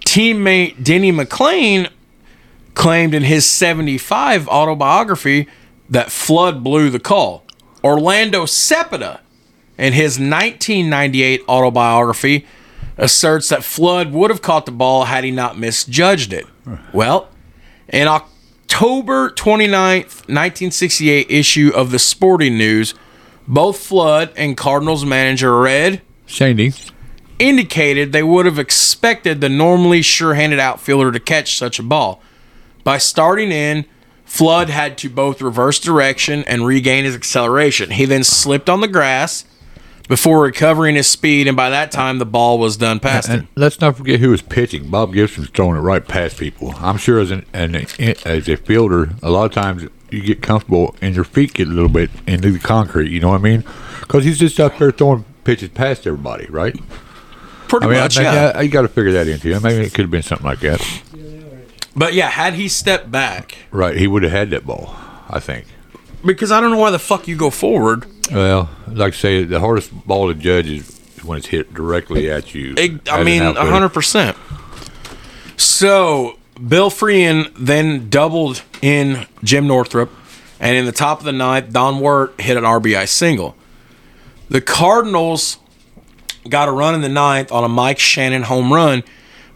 teammate 0.00 0.82
Denny 0.82 1.12
McLain 1.12 1.88
claimed 2.74 3.14
in 3.14 3.22
his 3.22 3.46
75 3.46 4.48
autobiography 4.48 5.46
that 5.88 6.10
Flood 6.10 6.64
blew 6.64 6.90
the 6.90 6.98
call. 6.98 7.43
Orlando 7.84 8.46
Cepeda, 8.46 9.20
in 9.76 9.92
his 9.92 10.18
1998 10.18 11.42
autobiography, 11.48 12.46
asserts 12.96 13.50
that 13.50 13.62
Flood 13.62 14.12
would 14.12 14.30
have 14.30 14.40
caught 14.40 14.66
the 14.66 14.72
ball 14.72 15.04
had 15.04 15.22
he 15.24 15.30
not 15.30 15.58
misjudged 15.58 16.32
it. 16.32 16.46
Well, 16.92 17.28
in 17.88 18.08
October 18.08 19.30
29th, 19.30 20.26
1968 20.28 21.30
issue 21.30 21.72
of 21.74 21.90
the 21.90 21.98
Sporting 21.98 22.56
News, 22.56 22.94
both 23.46 23.78
Flood 23.78 24.32
and 24.36 24.56
Cardinals 24.56 25.04
manager 25.04 25.60
Red 25.60 26.00
Shandy, 26.24 26.72
indicated 27.38 28.12
they 28.12 28.22
would 28.22 28.46
have 28.46 28.58
expected 28.58 29.40
the 29.42 29.50
normally 29.50 30.00
sure-handed 30.00 30.58
outfielder 30.58 31.12
to 31.12 31.20
catch 31.20 31.58
such 31.58 31.78
a 31.78 31.82
ball. 31.82 32.22
By 32.84 32.98
starting 32.98 33.50
in, 33.50 33.84
Flood 34.34 34.68
had 34.68 34.98
to 34.98 35.08
both 35.08 35.40
reverse 35.40 35.78
direction 35.78 36.42
and 36.48 36.66
regain 36.66 37.04
his 37.04 37.14
acceleration. 37.14 37.92
He 37.92 38.04
then 38.04 38.24
slipped 38.24 38.68
on 38.68 38.80
the 38.80 38.88
grass 38.88 39.44
before 40.08 40.42
recovering 40.42 40.96
his 40.96 41.06
speed, 41.06 41.46
and 41.46 41.56
by 41.56 41.70
that 41.70 41.92
time 41.92 42.18
the 42.18 42.26
ball 42.26 42.58
was 42.58 42.76
done 42.76 42.98
past 42.98 43.28
and 43.28 43.42
him. 43.42 43.48
let's 43.54 43.80
not 43.80 43.96
forget 43.96 44.18
who 44.18 44.30
was 44.30 44.42
pitching. 44.42 44.90
Bob 44.90 45.12
Gibson's 45.12 45.50
throwing 45.50 45.76
it 45.76 45.82
right 45.82 46.04
past 46.04 46.36
people. 46.36 46.74
I'm 46.78 46.96
sure 46.96 47.20
as 47.20 47.30
an, 47.30 47.46
an 47.52 47.76
as 47.76 48.48
a 48.48 48.56
fielder, 48.56 49.10
a 49.22 49.30
lot 49.30 49.44
of 49.44 49.52
times 49.52 49.88
you 50.10 50.20
get 50.20 50.42
comfortable 50.42 50.96
and 51.00 51.14
your 51.14 51.22
feet 51.22 51.54
get 51.54 51.68
a 51.68 51.70
little 51.70 51.88
bit 51.88 52.10
into 52.26 52.50
the 52.50 52.58
concrete. 52.58 53.12
You 53.12 53.20
know 53.20 53.28
what 53.28 53.40
I 53.40 53.44
mean? 53.44 53.62
Because 54.00 54.24
he's 54.24 54.40
just 54.40 54.58
up 54.58 54.76
there 54.78 54.90
throwing 54.90 55.24
pitches 55.44 55.68
past 55.68 56.08
everybody, 56.08 56.46
right? 56.46 56.74
Pretty 57.68 57.86
I 57.86 57.88
mean, 57.88 58.00
much, 58.00 58.18
I, 58.18 58.22
yeah. 58.22 58.52
I, 58.52 58.62
you 58.62 58.68
got 58.68 58.82
to 58.82 58.88
figure 58.88 59.12
that 59.12 59.28
into 59.28 59.52
it. 59.52 59.62
Maybe 59.62 59.84
it 59.84 59.94
could 59.94 60.02
have 60.02 60.10
been 60.10 60.22
something 60.22 60.44
like 60.44 60.58
that. 60.58 60.80
But 61.96 62.14
yeah, 62.14 62.28
had 62.28 62.54
he 62.54 62.68
stepped 62.68 63.10
back, 63.10 63.56
Right, 63.70 63.96
he 63.96 64.06
would 64.06 64.22
have 64.24 64.32
had 64.32 64.50
that 64.50 64.66
ball. 64.66 64.94
I 65.30 65.40
think. 65.40 65.66
because 66.24 66.50
I 66.52 66.60
don't 66.60 66.70
know 66.70 66.78
why 66.78 66.90
the 66.90 66.98
fuck 66.98 67.26
you 67.28 67.36
go 67.36 67.50
forward. 67.50 68.06
Well, 68.30 68.68
like 68.88 69.14
I 69.14 69.16
say, 69.16 69.44
the 69.44 69.60
hardest 69.60 69.92
ball 70.06 70.28
to 70.28 70.34
judge 70.34 70.68
is 70.68 70.98
when 71.22 71.38
it's 71.38 71.46
hit 71.48 71.72
directly 71.74 72.30
at 72.30 72.54
you. 72.54 72.74
It, 72.76 73.08
as 73.08 73.14
I 73.14 73.18
an 73.20 73.24
mean, 73.24 73.42
outfielder. 73.42 73.70
hundred 73.70 73.88
percent. 73.90 74.36
So 75.56 76.38
Bill 76.66 76.90
Freehan 76.90 77.52
then 77.58 78.08
doubled 78.10 78.62
in 78.82 79.26
Jim 79.42 79.66
Northrup, 79.66 80.10
and 80.60 80.76
in 80.76 80.84
the 80.84 80.92
top 80.92 81.18
of 81.20 81.24
the 81.24 81.32
ninth, 81.32 81.72
Don 81.72 82.00
Wert 82.00 82.40
hit 82.40 82.56
an 82.56 82.64
RBI 82.64 83.08
single. 83.08 83.56
The 84.48 84.60
Cardinals 84.60 85.58
got 86.48 86.68
a 86.68 86.72
run 86.72 86.94
in 86.94 87.00
the 87.00 87.08
ninth 87.08 87.50
on 87.50 87.64
a 87.64 87.68
Mike 87.68 87.98
Shannon 87.98 88.42
home 88.42 88.72
run, 88.72 89.02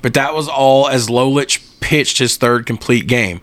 but 0.02 0.14
that 0.14 0.34
was 0.34 0.48
all 0.48 0.88
as 0.88 1.08
Lolich 1.08 1.64
pitched 1.80 2.18
his 2.18 2.36
third 2.36 2.66
complete 2.66 3.06
game. 3.06 3.40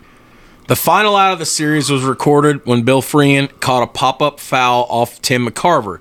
The 0.68 0.76
final 0.76 1.14
out 1.14 1.32
of 1.32 1.38
the 1.38 1.46
series 1.46 1.90
was 1.90 2.02
recorded 2.02 2.66
when 2.66 2.82
Bill 2.82 3.00
Freehan 3.00 3.48
caught 3.60 3.84
a 3.84 3.86
pop-up 3.86 4.40
foul 4.40 4.84
off 4.88 5.22
Tim 5.22 5.46
McCarver. 5.46 6.00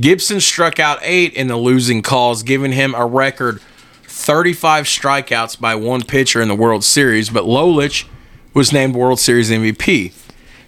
Gibson 0.00 0.40
struck 0.40 0.80
out 0.80 0.98
eight 1.02 1.32
in 1.34 1.46
the 1.46 1.56
losing 1.56 2.02
cause, 2.02 2.42
giving 2.42 2.72
him 2.72 2.94
a 2.96 3.06
record 3.06 3.60
35 4.02 4.86
strikeouts 4.86 5.60
by 5.60 5.76
one 5.76 6.02
pitcher 6.02 6.42
in 6.42 6.48
the 6.48 6.54
World 6.54 6.82
Series, 6.82 7.30
but 7.30 7.44
Lolich 7.44 8.06
was 8.52 8.72
named 8.72 8.96
World 8.96 9.20
Series 9.20 9.50
MVP. 9.50 10.12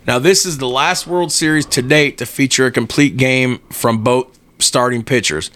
Now, 0.07 0.21
this 0.21 0.47
is 0.47 0.59
the 0.59 0.69
last 0.69 1.09
World 1.09 1.33
Series 1.33 1.67
to 1.67 1.83
date 1.83 2.19
to 2.19 2.27
feature 2.27 2.67
a 2.67 2.71
complete 2.71 3.17
game 3.17 3.59
from 3.71 4.05
both 4.05 4.39
starting 4.61 5.03
pitchers. 5.03 5.51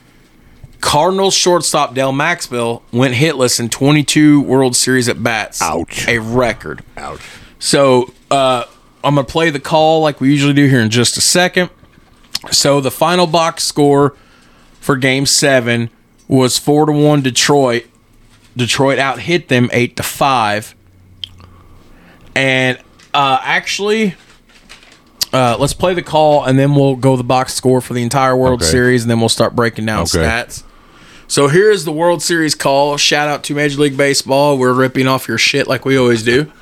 Cardinals 0.81 1.35
shortstop 1.35 1.95
Dal 1.95 2.13
Maxvill 2.13 2.83
went 2.93 3.15
hitless 3.15 3.61
in 3.61 3.69
22 3.69 4.41
World 4.43 4.75
Series 4.75 5.09
at 5.09 5.23
bats. 5.23 5.61
Ouch. 5.61 6.07
A 6.09 6.19
record. 6.19 6.83
Ouch. 6.97 7.21
So 7.59 8.13
uh, 8.31 8.65
I'm 9.05 9.15
going 9.15 9.27
to 9.27 9.31
play 9.33 9.51
the 9.51 9.61
call 9.61 10.01
like 10.01 10.21
we 10.21 10.31
usually 10.31 10.55
do 10.55 10.67
here 10.69 10.81
in 10.81 10.91
just 10.91 11.17
a 11.17 11.21
second. 11.21 11.71
So 12.51 12.81
the 12.81 12.91
final 12.91 13.27
box 13.27 13.65
score 13.65 14.17
for 14.81 14.97
Game 14.97 15.27
Seven 15.27 15.91
was 16.27 16.57
four 16.59 16.87
to 16.87 16.93
one 16.93 17.21
Detroit. 17.21 17.85
Detroit 18.57 18.99
out 18.99 19.21
hit 19.21 19.49
them 19.49 19.69
eight 19.73 19.97
to 19.97 20.03
five. 20.03 20.75
And 22.35 22.79
uh, 23.13 23.39
actually, 23.43 24.15
uh, 25.33 25.57
let's 25.59 25.75
play 25.75 25.95
the 25.95 26.03
call 26.03 26.45
and 26.45 26.59
then 26.59 26.75
we'll 26.75 26.97
go 26.97 27.17
the 27.17 27.25
box 27.25 27.55
score 27.55 27.81
for 27.81 27.93
the 27.95 28.03
entire 28.03 28.37
World 28.37 28.63
Okay. 28.63 28.71
Series 28.71 29.03
and 29.03 29.11
then 29.11 29.21
we'll 29.21 29.29
start 29.29 29.55
breaking 29.55 29.85
down 29.87 30.01
Okay. 30.03 30.19
stats. 30.19 30.63
So 31.31 31.47
here 31.47 31.71
is 31.71 31.85
the 31.85 31.95
World 31.95 32.27
Series 32.27 32.57
call. 32.57 32.97
Shout 32.97 33.29
out 33.29 33.45
to 33.45 33.55
Major 33.55 33.79
League 33.79 33.97
Baseball. 33.97 34.59
We're 34.59 34.75
ripping 34.75 35.07
off 35.07 35.29
your 35.29 35.39
shit 35.39 35.71
like 35.71 35.85
we 35.85 35.95
always 35.95 36.25
do. 36.27 36.43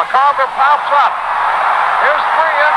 McCarver 0.00 0.48
pops 0.56 0.88
up. 0.88 1.12
Here's 2.00 2.24
Freehan. 2.32 2.76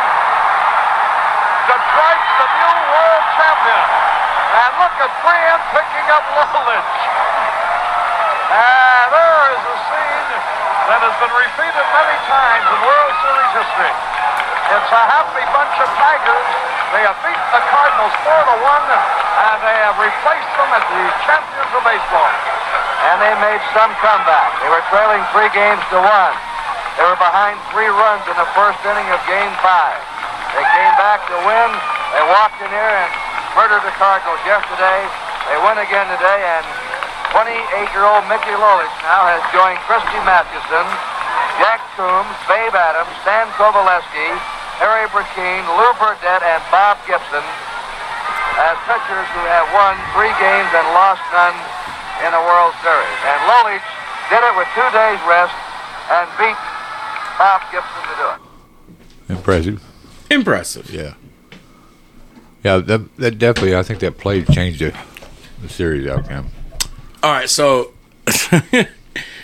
Detroit's 1.63 2.31
the 2.43 2.47
new 2.59 2.75
world 2.91 3.23
champion. 3.39 3.83
And 4.51 4.71
look 4.83 4.95
at 4.99 5.07
Freehan 5.23 5.63
picking 5.71 6.07
up 6.11 6.27
Lolich. 6.35 6.95
And 8.51 9.07
there 9.15 9.47
is 9.55 9.63
a 9.63 9.77
scene 9.79 10.27
that 10.91 10.99
has 11.07 11.15
been 11.23 11.31
repeated 11.39 11.87
many 11.87 12.19
times 12.27 12.67
in 12.67 12.79
World 12.83 13.15
Series 13.23 13.63
history. 13.63 14.12
It's 14.63 14.91
a 14.95 15.03
happy 15.11 15.43
bunch 15.51 15.75
of 15.83 15.89
Tigers. 15.99 16.47
They 16.95 17.03
have 17.03 17.19
the 17.19 17.61
Cardinals 17.67 18.15
4 18.21 18.31
to 18.47 18.55
1, 18.63 18.63
and 18.63 19.57
they 19.65 19.77
have 19.83 19.97
replaced 19.99 20.51
them 20.55 20.69
as 20.71 20.85
the 20.87 21.03
champions 21.27 21.71
of 21.73 21.81
baseball. 21.83 22.31
And 23.11 23.17
they 23.19 23.33
made 23.43 23.59
some 23.75 23.91
comeback. 23.99 24.49
They 24.63 24.71
were 24.71 24.85
trailing 24.87 25.19
three 25.35 25.51
games 25.51 25.83
to 25.91 25.99
one. 25.99 26.35
They 26.95 27.03
were 27.03 27.19
behind 27.19 27.59
three 27.75 27.91
runs 27.91 28.23
in 28.29 28.37
the 28.39 28.47
first 28.55 28.79
inning 28.87 29.09
of 29.11 29.19
game 29.27 29.51
five. 29.59 29.99
They 30.55 30.63
came 30.63 30.93
back 30.95 31.25
to 31.27 31.35
win. 31.43 31.69
They 32.15 32.23
walked 32.29 32.61
in 32.63 32.69
here 32.71 32.93
and 33.03 33.11
murdered 33.57 33.83
the 33.83 33.91
Cardinals 33.99 34.39
yesterday. 34.47 35.03
They 35.51 35.57
win 35.59 35.81
again 35.81 36.07
today, 36.07 36.39
and 36.39 36.65
28-year-old 37.35 38.23
Mickey 38.29 38.53
Lolich 38.53 38.95
now 39.03 39.25
has 39.27 39.41
joined 39.49 39.81
Christy 39.89 40.21
Mathewson, 40.23 40.87
Jack 41.59 41.81
Coombs, 41.95 42.35
Babe 42.49 42.73
Adams, 42.75 43.11
Stan 43.21 43.47
Coveleski, 43.55 44.27
Harry 44.81 45.07
Brecheen, 45.13 45.63
Lew 45.77 45.91
Burdette, 46.01 46.43
and 46.43 46.61
Bob 46.73 46.97
Gibson 47.05 47.45
as 48.59 48.77
pitchers 48.85 49.29
who 49.33 49.43
have 49.49 49.65
won 49.73 49.97
three 50.13 50.33
games 50.37 50.69
and 50.73 50.85
lost 50.93 51.21
none 51.33 51.57
in 52.21 52.29
the 52.29 52.43
World 52.43 52.73
Series. 52.85 53.19
And 53.25 53.39
Lolich 53.49 53.85
did 54.29 54.41
it 54.41 54.53
with 54.57 54.69
two 54.77 54.89
days 54.93 55.19
rest 55.25 55.55
and 56.11 56.27
beat 56.37 56.59
Bob 57.37 57.61
Gibson 57.71 58.01
to 58.07 58.13
do 58.17 58.27
it. 58.33 59.37
Impressive. 59.37 59.83
Impressive. 60.29 60.89
Yeah. 60.89 61.13
Yeah, 62.63 62.77
that, 62.77 63.15
that 63.17 63.37
definitely, 63.39 63.75
I 63.75 63.83
think 63.83 63.99
that 63.99 64.17
play 64.17 64.43
changed 64.43 64.79
the, 64.79 64.95
the 65.61 65.69
series 65.69 66.07
outcome. 66.07 66.47
All 67.21 67.31
right, 67.31 67.49
so 67.49 67.93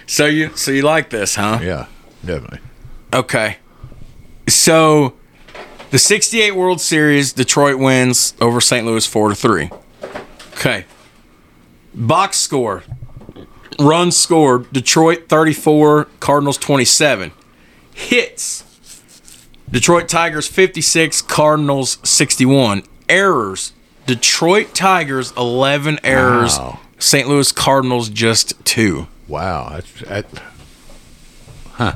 so 0.10 0.26
you 0.26 0.56
so 0.56 0.72
you 0.72 0.82
like 0.82 1.12
this, 1.12 1.36
huh? 1.36 1.60
Yeah, 1.62 1.86
definitely. 2.26 2.60
Okay. 3.14 3.58
So 4.48 5.14
the 5.92 6.00
68 6.00 6.56
World 6.56 6.82
Series, 6.82 7.32
Detroit 7.32 7.78
wins 7.78 8.34
over 8.42 8.60
St. 8.60 8.86
Louis 8.86 9.06
4 9.06 9.30
to 9.30 9.36
3. 9.36 9.70
Okay. 10.54 10.86
Box 11.94 12.38
score. 12.38 12.84
Runs 13.80 14.18
scored, 14.18 14.72
Detroit 14.74 15.30
34, 15.30 16.06
Cardinals 16.20 16.58
27. 16.58 17.32
Hits. 17.94 18.66
Detroit 19.72 20.10
Tigers 20.10 20.48
56, 20.48 21.22
Cardinals 21.22 21.98
61. 22.04 22.84
Errors. 23.08 23.74
Detroit 24.06 24.74
Tigers 24.74 25.32
11 25.38 26.00
errors. 26.04 26.58
Wow. 26.58 26.80
St. 26.98 27.28
Louis 27.30 27.52
Cardinals 27.52 28.10
just 28.10 28.66
2. 28.66 29.08
Wow, 29.30 29.70
that's 29.70 30.02
that. 30.02 30.26
Huh. 31.74 31.96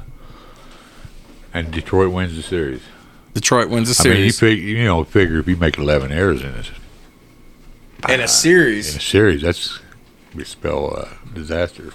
And 1.53 1.71
Detroit 1.71 2.13
wins 2.13 2.35
the 2.35 2.43
series. 2.43 2.81
Detroit 3.33 3.69
wins 3.69 3.89
the 3.89 3.95
series. 3.95 4.15
I 4.15 4.19
mean, 4.19 4.25
you 4.25 4.31
series. 4.31 4.59
fig, 4.59 4.63
you 4.63 4.83
know, 4.85 5.03
figure 5.03 5.39
if 5.39 5.47
you 5.47 5.57
make 5.57 5.77
eleven 5.77 6.11
errors 6.11 6.41
in 6.41 6.53
this 6.53 6.71
in 8.07 8.21
a 8.21 8.27
series. 8.27 8.91
in 8.91 8.97
a 8.97 9.01
series, 9.01 9.41
that's 9.41 9.79
would 10.35 10.47
spell 10.47 10.95
uh, 10.95 11.09
disaster. 11.33 11.93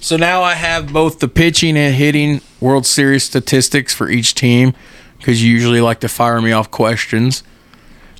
So 0.00 0.18
now 0.18 0.42
I 0.42 0.52
have 0.52 0.92
both 0.92 1.20
the 1.20 1.28
pitching 1.28 1.78
and 1.78 1.94
hitting 1.94 2.42
World 2.60 2.84
Series 2.84 3.24
statistics 3.24 3.94
for 3.94 4.10
each 4.10 4.34
team 4.34 4.74
because 5.16 5.42
you 5.42 5.50
usually 5.50 5.80
like 5.80 6.00
to 6.00 6.08
fire 6.08 6.42
me 6.42 6.52
off 6.52 6.70
questions. 6.70 7.42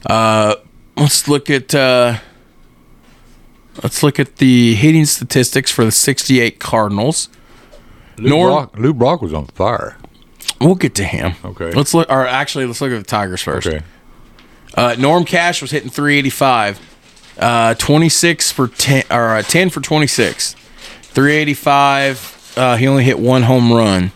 Uh, 0.07 0.55
let's 0.97 1.29
look 1.29 1.51
at 1.51 1.75
uh, 1.75 2.21
let's 3.83 4.03
look 4.03 4.19
at 4.21 4.37
the 4.37 4.75
hitting 4.75 5.05
statistics 5.05 5.71
for 5.71 5.85
the 5.85 5.93
68 5.93 6.59
Cardinals. 6.61 7.29
Lou, 8.19 8.31
Norm- 8.31 8.53
Brock, 8.53 8.79
Lou 8.79 8.95
Brock 8.95 9.23
was 9.23 9.33
on 9.33 9.47
fire. 9.47 9.97
We'll 10.61 10.75
get 10.77 10.95
to 10.97 11.05
him. 11.05 11.35
Okay. 11.45 11.73
Let's 11.73 11.95
look. 11.95 12.09
Or 12.11 12.27
actually, 12.27 12.67
let's 12.67 12.81
look 12.81 12.93
at 12.93 12.99
the 12.99 13.05
Tigers 13.05 13.43
first. 13.43 13.67
Okay. 13.67 13.81
Uh, 14.77 14.95
Norm 14.99 15.25
Cash 15.25 15.63
was 15.63 15.71
hitting 15.71 15.91
385, 15.91 16.81
uh, 17.39 17.75
26 17.75 18.53
for 18.53 18.69
10 18.69 19.05
or 19.11 19.37
uh, 19.37 19.43
10 19.43 19.71
for 19.71 19.81
26, 19.81 20.55
385. 21.03 22.55
Uh, 22.57 22.77
he 22.77 22.87
only 22.87 23.05
hit 23.05 23.19
one 23.19 23.45
home 23.45 23.73
run. 23.73 24.13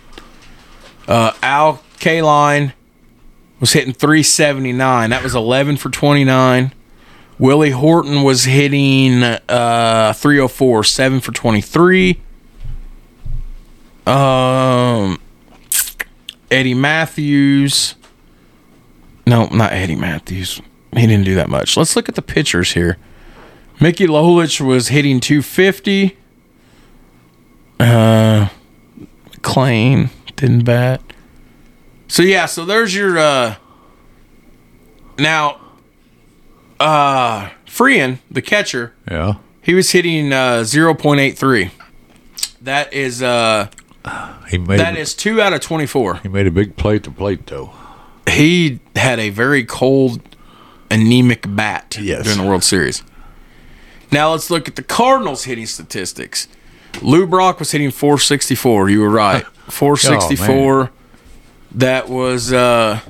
Uh, 1.06 1.32
Al 1.42 1.82
Kaline 1.98 2.72
was 3.60 3.72
hitting 3.72 3.92
379. 3.92 5.10
That 5.10 5.22
was 5.22 5.34
11 5.34 5.76
for 5.76 5.90
29. 5.90 6.72
Willie 7.38 7.70
Horton 7.70 8.22
was 8.22 8.44
hitting 8.44 9.22
uh, 9.22 10.12
304, 10.16 10.84
7 10.84 11.20
for 11.20 11.32
23. 11.32 12.20
Um, 14.06 15.20
Eddie 16.50 16.74
Mathews. 16.74 17.94
No, 19.26 19.46
not 19.46 19.72
Eddie 19.72 19.96
Mathews. 19.96 20.60
He 20.94 21.06
didn't 21.06 21.24
do 21.24 21.34
that 21.36 21.48
much. 21.48 21.76
Let's 21.76 21.94
look 21.94 22.08
at 22.08 22.14
the 22.14 22.22
pitchers 22.22 22.72
here. 22.72 22.96
Mickey 23.80 24.06
Lolich 24.06 24.60
was 24.60 24.88
hitting 24.88 25.20
250. 25.20 26.16
Uh, 27.78 28.48
didn't 30.36 30.64
bat. 30.64 31.00
So 32.08 32.22
yeah, 32.22 32.46
so 32.46 32.64
there's 32.64 32.94
your 32.94 33.18
uh 33.18 33.56
now 35.18 35.60
uh 36.80 37.50
Freehan, 37.66 38.18
the 38.30 38.42
catcher, 38.42 38.92
Yeah. 39.10 39.34
he 39.62 39.74
was 39.74 39.90
hitting 39.92 40.32
uh 40.32 40.60
0.83. 40.64 41.70
That 42.62 42.92
is 42.92 43.22
uh 43.22 43.68
He 44.48 44.58
made 44.58 44.78
that 44.80 44.96
is 44.96 45.14
2 45.14 45.40
out 45.40 45.52
of 45.52 45.60
24. 45.60 46.16
he 46.22 46.28
made 46.28 46.46
a 46.46 46.50
big 46.50 46.76
play 46.76 46.98
to 47.00 47.10
plate 47.10 47.46
though. 47.46 47.72
he 48.28 48.80
had 48.96 49.18
a 49.18 49.30
very 49.30 49.64
cold, 49.64 50.20
anemic 50.90 51.44
bat 51.48 51.96
Yes. 52.00 52.24
during 52.24 52.38
the 52.38 52.44
World 52.48 52.64
Series. 52.64 53.02
Now 54.10 54.30
let's 54.32 54.50
look 54.50 54.68
at 54.68 54.76
the 54.76 54.82
Cardinals 54.82 55.44
hitting 55.44 55.66
statistics. 55.66 56.48
Lou 57.02 57.26
Brock 57.26 57.58
was 57.58 57.70
hitting 57.72 57.90
464. 57.90 58.88
You 58.88 59.00
were 59.02 59.10
right. 59.10 59.44
464. 59.68 60.90
that 61.72 62.08
was 62.08 62.52
uh 62.52 63.00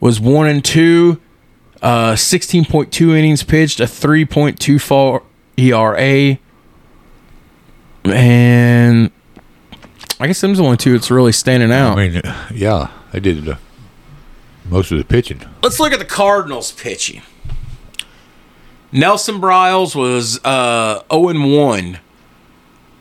was 0.01 0.21
1 0.21 0.47
and 0.47 0.65
2, 0.65 1.21
Uh, 1.81 2.15
16.2 2.15 3.17
innings 3.17 3.45
pitched, 3.45 3.79
a 3.79 3.85
3.24 3.85 5.23
ERA. 5.59 6.39
And 8.05 9.11
I 10.19 10.27
guess 10.27 10.41
them's 10.41 10.59
the 10.59 10.65
only 10.65 10.77
two 10.77 10.93
that's 10.93 11.11
really 11.11 11.31
standing 11.33 11.71
out. 11.71 11.97
I 11.99 12.09
mean, 12.09 12.23
yeah, 12.53 12.91
they 13.13 13.21
did 13.21 13.45
the, 13.45 13.59
most 14.69 14.91
of 14.91 14.99
the 14.99 15.05
pitching. 15.05 15.41
Let's 15.63 15.79
look 15.79 15.93
at 15.93 15.99
the 16.01 16.05
Cardinals 16.05 16.73
pitching. 16.73 17.23
Nelson 18.93 19.41
Briles 19.41 19.95
was 19.95 20.43
uh, 20.45 21.03
0 21.13 21.29
and 21.29 21.53
1. 21.57 21.99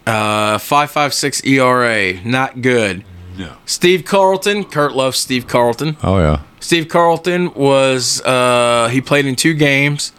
Uh, 0.06 0.58
5.56 0.58 1.46
ERA, 1.46 2.22
not 2.24 2.62
good. 2.62 3.04
No. 3.38 3.56
Steve 3.66 4.06
Carlton, 4.06 4.64
Kurt 4.64 4.94
loves 4.96 5.18
Steve 5.20 5.48
Carlton. 5.48 5.98
Oh 6.02 6.18
yeah. 6.20 6.42
Steve 6.60 6.88
Carlton 6.88 7.54
was 7.54 8.22
uh, 8.22 8.88
he 8.92 9.02
played 9.02 9.26
in 9.26 9.36
two 9.36 9.54
games, 9.54 10.14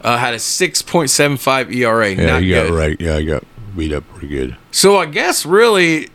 uh, 0.00 0.16
had 0.16 0.32
a 0.34 0.38
6.75 0.38 1.74
ERA, 1.74 2.10
Yeah, 2.14 2.26
not 2.26 2.42
you 2.42 2.54
good. 2.54 2.68
got 2.70 2.74
right. 2.76 3.00
Yeah, 3.00 3.16
I 3.16 3.22
got 3.24 3.44
beat 3.76 3.92
up 3.92 4.08
pretty 4.08 4.28
good. 4.28 4.56
So 4.72 4.96
I 4.96 5.06
guess 5.06 5.44
really 5.46 6.08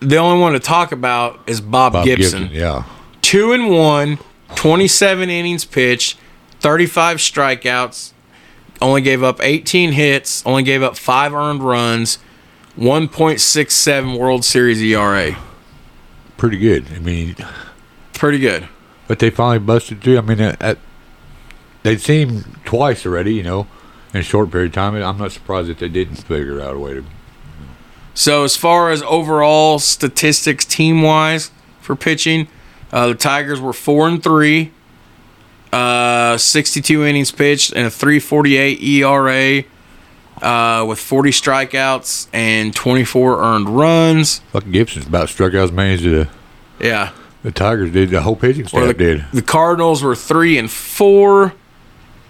the 0.00 0.16
only 0.16 0.40
one 0.40 0.54
to 0.54 0.60
talk 0.60 0.92
about 0.92 1.40
is 1.46 1.60
Bob, 1.60 1.92
Bob 1.92 2.04
Gibson. 2.06 2.44
Gibson. 2.44 2.56
Yeah. 2.58 2.84
two 3.20 3.52
and 3.52 3.68
one, 3.70 4.18
27 4.56 5.28
innings 5.30 5.64
pitched, 5.66 6.18
35 6.62 7.18
strikeouts, 7.18 8.12
only 8.80 9.00
gave 9.02 9.22
up 9.22 9.40
18 9.42 9.92
hits, 9.92 10.44
only 10.46 10.62
gave 10.62 10.82
up 10.82 10.96
five 10.96 11.34
earned 11.34 11.62
runs, 11.62 12.18
1.67 12.78 14.18
World 14.18 14.44
Series 14.44 14.80
ERA. 14.80 15.36
Pretty 16.36 16.58
good. 16.58 16.86
I 16.94 16.98
mean, 17.00 17.36
Pretty 18.14 18.38
good. 18.38 18.68
but 19.08 19.18
they 19.18 19.30
finally 19.30 19.58
busted 19.58 20.00
through. 20.02 20.18
I 20.18 20.20
mean, 20.22 20.40
at, 20.40 20.62
at, 20.62 20.78
they'd 21.82 22.00
seen 22.00 22.44
twice 22.64 23.04
already. 23.04 23.34
You 23.34 23.42
know, 23.42 23.66
in 24.14 24.20
a 24.20 24.22
short 24.22 24.50
period 24.50 24.68
of 24.68 24.74
time. 24.74 24.94
I'm 24.94 25.18
not 25.18 25.32
surprised 25.32 25.68
that 25.68 25.78
they 25.78 25.88
didn't 25.88 26.16
figure 26.16 26.60
out 26.60 26.76
a 26.76 26.78
way 26.78 26.94
to. 26.94 27.04
So 28.14 28.44
as 28.44 28.56
far 28.56 28.90
as 28.90 29.02
overall 29.02 29.78
statistics 29.78 30.64
team 30.64 31.02
wise 31.02 31.50
for 31.80 31.96
pitching, 31.96 32.46
uh, 32.92 33.08
the 33.08 33.14
Tigers 33.14 33.60
were 33.60 33.72
four 33.72 34.06
and 34.06 34.22
three, 34.22 34.72
uh, 35.72 36.36
62 36.38 37.04
innings 37.04 37.30
pitched 37.30 37.72
and 37.72 37.86
a 37.86 37.90
3.48 37.90 38.82
ERA. 38.82 39.64
Uh, 40.40 40.84
with 40.88 40.98
40 40.98 41.30
strikeouts 41.30 42.26
and 42.32 42.74
24 42.74 43.40
earned 43.44 43.68
runs. 43.68 44.38
Fucking 44.50 44.72
Gibson's 44.72 45.06
about 45.06 45.28
struck 45.28 45.54
out 45.54 45.64
as 45.64 45.72
many 45.72 45.94
as 45.94 46.02
the, 46.02 46.28
Yeah. 46.80 47.12
the 47.44 47.52
Tigers 47.52 47.92
did. 47.92 48.10
The 48.10 48.22
whole 48.22 48.34
pitching 48.34 48.66
staff 48.66 48.88
the, 48.88 48.94
did. 48.94 49.24
the 49.32 49.42
Cardinals 49.42 50.02
were 50.02 50.16
three 50.16 50.58
and 50.58 50.68
four 50.68 51.54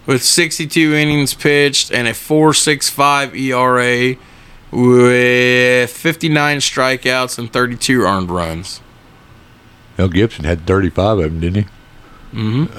with 0.04 0.22
62 0.22 0.92
innings 0.92 1.32
pitched 1.32 1.90
and 1.90 2.06
a 2.06 2.10
4.65 2.10 3.34
ERA 3.34 4.16
with 4.70 5.90
59 5.90 6.58
strikeouts 6.58 7.38
and 7.38 7.50
32 7.50 8.02
earned 8.02 8.30
runs. 8.30 8.82
Mel 9.96 10.08
Gibson 10.08 10.44
had 10.44 10.66
35 10.66 11.18
of 11.18 11.24
them, 11.24 11.40
didn't 11.40 11.64
he? 11.64 12.68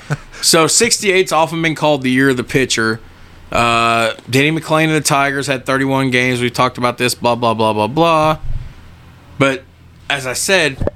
So 0.42 0.66
68's 0.66 1.30
often 1.30 1.62
been 1.62 1.76
called 1.76 2.02
the 2.02 2.10
year 2.10 2.30
of 2.30 2.36
the 2.36 2.42
pitcher. 2.42 3.00
Uh, 3.52 4.14
Denny 4.28 4.50
McLain 4.50 4.86
of 4.86 4.94
the 4.94 5.00
Tigers 5.00 5.46
had 5.46 5.64
31 5.64 6.10
games. 6.10 6.40
We 6.40 6.50
talked 6.50 6.78
about 6.78 6.98
this, 6.98 7.14
blah, 7.14 7.36
blah, 7.36 7.54
blah, 7.54 7.72
blah, 7.72 7.86
blah. 7.86 8.38
But 9.38 9.62
as 10.10 10.26
I 10.26 10.32
said, 10.32 10.88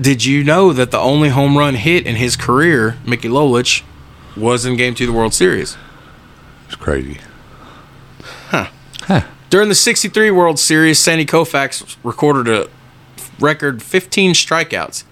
did 0.00 0.24
you 0.24 0.44
know 0.44 0.72
that 0.72 0.92
the 0.92 0.98
only 0.98 1.30
home 1.30 1.58
run 1.58 1.74
hit 1.74 2.06
in 2.06 2.16
his 2.16 2.36
career, 2.36 2.98
Mickey 3.04 3.28
Lolich, 3.28 3.82
was 4.36 4.64
in 4.64 4.76
Game 4.76 4.94
2 4.94 5.04
of 5.04 5.08
the 5.08 5.18
World 5.18 5.34
Series? 5.34 5.76
It's 6.66 6.76
crazy. 6.76 7.18
Huh. 8.48 8.68
Huh. 9.02 9.22
During 9.50 9.68
the 9.68 9.74
63 9.74 10.30
World 10.30 10.58
Series, 10.60 11.00
Sandy 11.00 11.26
Koufax 11.26 11.96
recorded 12.04 12.48
a 12.48 12.68
record 13.40 13.82
15 13.82 14.34
strikeouts. 14.34 15.04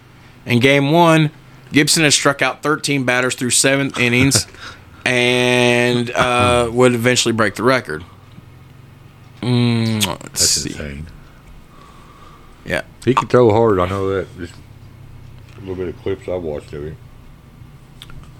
In 0.47 0.61
game 0.61 0.93
one, 0.93 1.31
Gibson 1.75 2.05
has 2.05 2.15
struck 2.15 2.41
out 2.41 2.63
13 2.63 3.05
batters 3.05 3.35
through 3.35 3.51
seven 3.51 3.93
innings 3.99 4.47
and 5.05 6.09
uh, 6.13 6.71
would 6.73 6.95
eventually 6.95 7.33
break 7.33 7.57
the 7.57 7.65
record. 7.65 8.05
Mm, 9.43 10.07
let's 10.07 10.23
That's 10.23 10.41
see. 10.51 10.71
insane. 10.71 11.07
Yeah. 12.65 12.83
He 13.05 13.13
can 13.13 13.27
throw 13.27 13.51
hard. 13.51 13.81
I 13.81 13.89
know 13.89 14.09
that. 14.15 14.29
Just 14.39 14.55
a 15.57 15.61
little 15.61 15.75
bit 15.75 15.89
of 15.89 16.01
clips 16.01 16.29
I've 16.29 16.43
watched 16.43 16.73
of 16.73 16.85
him. 16.85 16.97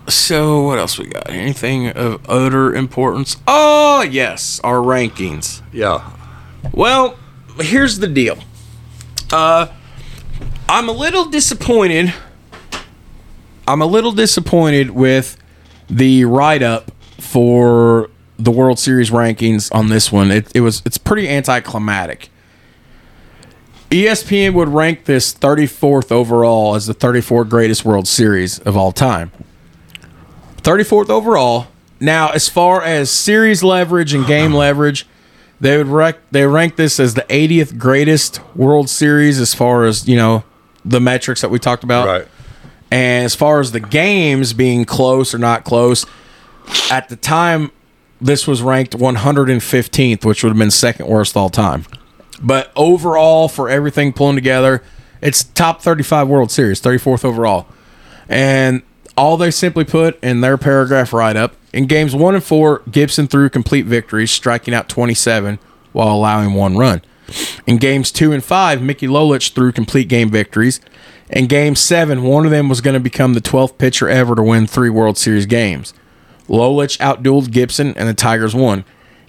So, 0.07 0.63
what 0.63 0.79
else 0.79 0.97
we 0.99 1.07
got? 1.07 1.29
Anything 1.29 1.89
of 1.89 2.21
utter 2.29 2.73
importance? 2.73 3.37
Oh, 3.49 4.03
yes, 4.03 4.61
our 4.63 4.77
rankings. 4.77 5.61
Yeah. 5.73 6.09
Well, 6.73 7.19
here's 7.59 7.99
the 7.99 8.07
deal. 8.07 8.39
Uh, 9.33 9.69
I'm 10.69 10.89
a 10.89 10.93
little 10.93 11.25
disappointed. 11.25 12.15
I'm 13.67 13.81
a 13.81 13.87
little 13.87 14.13
disappointed 14.13 14.91
with 14.91 15.37
the 15.89 16.25
write 16.25 16.63
up 16.63 16.91
for 17.19 18.11
the 18.39 18.51
World 18.51 18.79
Series 18.79 19.11
rankings 19.11 19.75
on 19.75 19.89
this 19.89 20.11
one. 20.13 20.31
It, 20.31 20.51
it 20.55 20.61
was 20.61 20.83
it's 20.85 20.99
pretty 20.99 21.29
anticlimactic. 21.29 22.31
ESPN 23.91 24.55
would 24.55 24.69
rank 24.69 25.05
this 25.05 25.33
34th 25.33 26.11
overall 26.11 26.75
as 26.75 26.87
the 26.87 26.95
34th 26.95 27.49
greatest 27.49 27.85
World 27.85 28.09
Series 28.09 28.59
of 28.61 28.77
all 28.77 28.93
time. 28.93 29.31
34th 30.63 31.11
overall. 31.11 31.69
Now, 32.01 32.31
as 32.31 32.49
far 32.49 32.83
as 32.83 33.11
series 33.11 33.63
leverage 33.63 34.13
and 34.13 34.27
game 34.27 34.53
leverage, 34.55 35.07
they 35.61 35.79
would 35.79 35.87
rec- 35.87 36.31
they 36.33 36.47
rank 36.47 36.77
this 36.77 36.99
as 36.99 37.15
the 37.15 37.23
80th 37.23 37.79
greatest 37.79 38.41
World 38.57 38.91
Series 38.91 39.41
as 39.41 39.55
far 39.55 39.85
as 39.85 40.09
you 40.09 40.17
know 40.17 40.43
the 40.85 41.01
metrics 41.01 41.41
that 41.41 41.51
we 41.51 41.59
talked 41.59 41.85
about. 41.85 42.07
Right. 42.07 42.29
And 42.95 43.25
as 43.25 43.35
far 43.35 43.59
as 43.59 43.73
the 43.73 43.81
games 43.81 44.53
being 44.53 44.85
close 44.85 45.35
or 45.35 45.39
not 45.39 45.65
close, 45.65 46.07
at 46.93 47.09
the 47.09 47.17
time, 47.17 47.73
this 48.21 48.47
was 48.47 48.63
ranked 48.63 48.97
115th, 48.97 50.25
which 50.25 50.45
would 50.45 50.51
have 50.51 50.59
been 50.59 50.71
second 50.71 51.09
worst 51.09 51.37
all 51.37 51.51
time. 51.51 51.87
But 52.41 52.71
overall, 52.77 53.49
for 53.49 53.69
everything 53.69 54.13
pulling 54.13 54.37
together, 54.37 54.81
it's 55.21 55.43
top 55.43 55.83
35 55.83 56.29
World 56.29 56.53
Series, 56.53 56.81
34th 56.81 57.25
overall. 57.25 57.67
And 58.29 58.83
all 59.17 59.37
they 59.37 59.51
simply 59.51 59.83
put 59.83 60.23
in 60.23 60.41
their 60.41 60.57
paragraph 60.57 61.13
write 61.13 61.37
up 61.37 61.57
in 61.73 61.87
games 61.87 62.15
one 62.15 62.37
and 62.37 62.45
four, 62.45 62.83
Gibson 62.89 63.27
threw 63.27 63.51
complete 63.51 63.87
victories, 63.87 64.31
striking 64.31 64.73
out 64.73 64.89
27 64.89 65.59
while 65.91 66.15
allowing 66.15 66.55
one 66.55 66.77
run. 66.77 67.03
In 67.67 67.79
games 67.79 68.13
two 68.13 68.31
and 68.31 68.45
five, 68.45 68.81
Mickey 68.81 69.09
Lolich 69.09 69.53
threw 69.53 69.73
complete 69.73 70.07
game 70.07 70.31
victories. 70.31 70.81
In 71.35 71.49
game 71.49 71.75
seven, 71.75 72.23
one 72.23 72.45
of 72.45 72.53
them 72.53 72.69
was 72.69 72.81
going 72.81 72.95
to 72.95 73.01
become 73.01 73.35
the 73.35 73.41
12th 73.41 73.77
pitcher 73.77 74.09
ever 74.09 74.37
to 74.37 74.43
win 74.43 74.69
three 74.69 74.89
World 74.89 75.19
Series 75.19 75.47
games. 75.47 75.93
Lolich 76.49 76.97
outdueled 76.99 77.51
Gibson, 77.51 77.93
and 77.97 78.09
the 78.09 78.15
Tigers 78.15 78.55
won. 78.55 78.85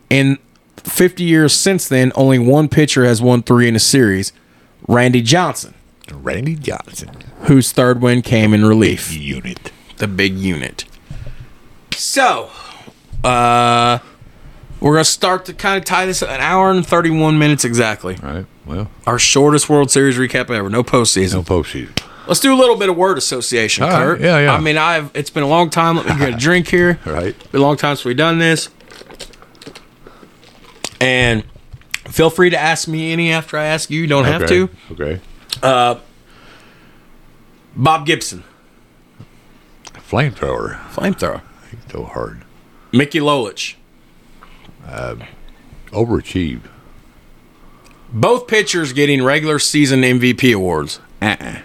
In 0.10 0.38
50 0.78 1.24
years 1.24 1.52
since 1.52 1.88
then, 1.88 2.12
only 2.16 2.38
one 2.38 2.70
pitcher 2.70 3.06
has 3.06 3.24
won 3.24 3.42
three 3.42 3.68
in 3.68 3.76
a 3.76 3.80
series 3.80 4.32
Randy 4.88 5.24
Johnson, 5.24 5.74
Randy 6.14 6.56
Johnson. 6.56 7.10
whose 7.46 7.72
third 7.72 8.02
win 8.02 8.22
came 8.22 8.54
in 8.54 8.64
relief 8.64 9.12
Unit. 9.12 9.72
the 9.98 10.08
big 10.08 10.38
unit. 10.38 10.86
So, 11.92 12.52
uh, 13.24 13.98
we're 14.80 14.94
gonna 14.94 15.06
start 15.06 15.46
to 15.46 15.54
kind 15.56 15.80
of 15.80 15.86
tie 15.86 16.06
this 16.06 16.22
an 16.22 16.30
hour 16.30 16.70
and 16.70 16.86
thirty 16.86 17.10
one 17.10 17.40
minutes 17.40 17.66
exactly. 17.66 18.18
All 18.22 18.30
right. 18.30 18.46
Well, 18.66 18.90
Our 19.06 19.20
shortest 19.20 19.70
World 19.70 19.92
Series 19.92 20.18
recap 20.18 20.50
ever. 20.50 20.70
No 20.70 20.84
postseason. 20.84 21.34
no 21.34 21.44
postseason. 21.44 22.02
Let's 22.28 22.40
do 22.40 22.52
a 22.54 22.58
little 22.58 22.76
bit 22.76 22.90
of 22.90 22.98
word 22.98 23.20
association, 23.20 23.84
All 23.84 23.92
right. 23.92 23.98
Kurt. 24.00 24.22
Yeah, 24.22 24.40
yeah. 24.40 24.54
I 24.56 24.60
mean, 24.60 24.78
I've 24.78 25.12
it's 25.14 25.30
been 25.30 25.44
a 25.44 25.48
long 25.48 25.70
time. 25.70 25.98
Let 25.98 26.08
me 26.08 26.18
get 26.18 26.34
a 26.34 26.38
drink 26.38 26.68
here. 26.68 27.00
Right. 27.06 27.36
Been 27.52 27.62
a 27.62 27.64
long 27.64 27.78
time 27.78 27.96
since 27.96 28.06
we've 28.06 28.18
done 28.18 28.40
this. 28.40 28.70
And 31.00 31.44
feel 32.08 32.30
free 32.32 32.50
to 32.50 32.58
ask 32.58 32.88
me 32.88 33.12
any 33.14 33.32
after 33.32 33.58
I 33.58 33.66
ask 33.66 33.92
you. 33.92 34.02
You 34.02 34.08
don't 34.08 34.26
have 34.26 34.48
to. 34.48 34.70
Okay. 34.94 35.20
Uh, 35.62 35.96
Bob 37.76 38.06
Gibson, 38.06 38.44
Flamethrower. 39.94 40.80
flamethrower. 40.92 41.42
He 41.70 41.78
can 41.78 41.86
throw 41.90 42.06
hard. 42.06 42.44
Mickey 42.92 43.20
Lolich. 43.20 43.76
Uh, 44.88 45.16
Overachieved. 45.92 46.62
Both 48.16 48.48
pitchers 48.48 48.94
getting 48.94 49.22
regular 49.26 49.60
season 49.60 50.02
MVP 50.02 50.56
awards. 50.56 51.02
Uh-uh. 51.22 51.60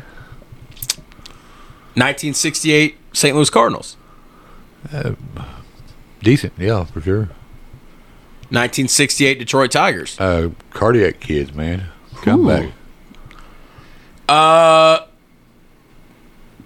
1968 1.94 2.96
St. 3.12 3.36
Louis 3.36 3.48
Cardinals. 3.50 3.96
Decent. 6.20 6.52
Yeah, 6.58 6.84
for 6.84 7.00
sure. 7.00 7.28
1968 8.50 9.38
Detroit 9.38 9.70
Tigers. 9.70 10.18
Uh, 10.18 10.50
cardiac 10.70 11.20
kids, 11.20 11.54
man. 11.54 11.84
Come 12.22 12.48
back. 12.48 12.72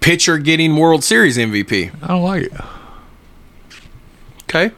pitcher 0.01 0.39
getting 0.39 0.75
World 0.75 1.03
Series 1.03 1.37
MVP. 1.37 1.91
I 2.01 2.07
don't 2.07 2.23
like 2.23 2.43
it. 2.43 2.53
Okay. 4.43 4.71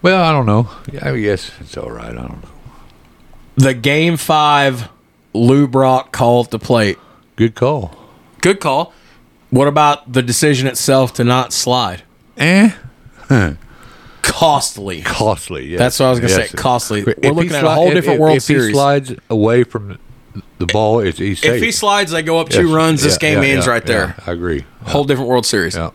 Well, 0.00 0.22
I 0.24 0.32
don't 0.32 0.46
know. 0.46 0.70
I 1.02 1.18
guess 1.18 1.50
it's 1.60 1.76
all 1.76 1.90
right. 1.90 2.12
I 2.12 2.14
don't 2.14 2.42
know. 2.42 2.48
The 3.56 3.74
game 3.74 4.16
five 4.16 4.88
Lou 5.34 5.66
Brock 5.66 6.12
call 6.12 6.44
at 6.44 6.50
the 6.50 6.58
plate. 6.58 6.98
Good 7.36 7.54
call. 7.54 7.94
Good 8.40 8.60
call. 8.60 8.92
What 9.50 9.68
about 9.68 10.12
the 10.12 10.22
decision 10.22 10.66
itself 10.66 11.12
to 11.14 11.24
not 11.24 11.52
slide? 11.52 12.02
Eh? 12.36 12.70
Costly. 14.22 15.02
Costly. 15.02 15.66
Yes. 15.68 15.78
That's 15.78 16.00
what 16.00 16.06
I 16.06 16.10
was 16.10 16.20
gonna 16.20 16.32
say, 16.32 16.48
costly. 16.48 17.00
If 17.00 17.06
We're 17.22 17.30
looking 17.32 17.54
at 17.54 17.64
a 17.64 17.70
whole 17.70 17.88
if- 17.88 17.94
different 17.94 18.14
if- 18.16 18.20
World 18.20 18.36
if 18.36 18.42
Series. 18.44 18.66
he 18.68 18.72
slides 18.72 19.12
away 19.28 19.64
from 19.64 19.98
the 20.58 20.66
ball, 20.66 21.00
it's 21.00 21.18
he's 21.18 21.40
safe. 21.40 21.54
If 21.56 21.62
he 21.62 21.72
slides, 21.72 22.12
they 22.12 22.22
go 22.22 22.38
up 22.38 22.48
two 22.48 22.66
Yes. 22.66 22.74
runs. 22.74 23.02
This 23.02 23.14
Yeah, 23.14 23.18
game 23.34 23.42
yeah, 23.42 23.48
ends 23.50 23.66
yeah, 23.66 23.72
right 23.72 23.86
there. 23.86 24.14
yeah, 24.18 24.24
I 24.26 24.32
agree. 24.32 24.64
Whole 24.84 25.04
different 25.04 25.28
World 25.28 25.46
Series. 25.46 25.74
Yeah. 25.74 25.90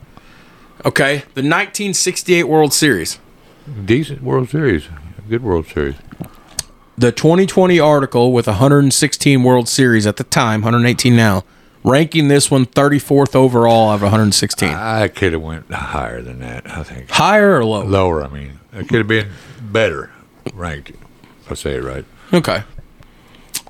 Okay. 0.86 1.24
The 1.34 1.42
1968 1.42 2.44
World 2.48 2.74
Series. 2.74 3.20
Decent 3.86 4.22
World 4.22 4.50
Series. 4.50 4.84
Good 5.30 5.42
World 5.44 5.68
Series. 5.74 5.96
The 6.98 7.12
2020 7.12 7.80
article 7.80 8.32
with 8.32 8.48
116 8.48 9.44
World 9.44 9.68
Series 9.68 10.08
at 10.08 10.16
the 10.16 10.24
time, 10.24 10.62
118 10.62 11.16
now, 11.16 11.44
ranking 11.84 12.30
this 12.30 12.50
one 12.50 12.66
34th 12.66 13.36
overall 13.36 13.90
out 13.90 13.96
of 13.96 14.02
116. 14.04 14.70
I 14.70 15.10
could 15.10 15.34
have 15.34 15.42
went 15.42 15.70
higher 15.72 16.22
than 16.22 16.40
that. 16.40 16.70
I 16.70 16.84
think 16.84 17.10
Higher 17.10 17.58
or 17.58 17.66
lower? 17.66 17.84
lower. 17.86 18.24
I 18.24 18.30
mean, 18.30 18.60
it 18.72 18.88
could 18.88 19.00
have 19.00 19.08
been 19.08 19.30
better 19.62 20.12
ranked. 20.54 20.92
If 20.92 21.52
I 21.52 21.56
say 21.56 21.76
it 21.76 21.84
right. 21.84 22.06
Okay. 22.34 22.64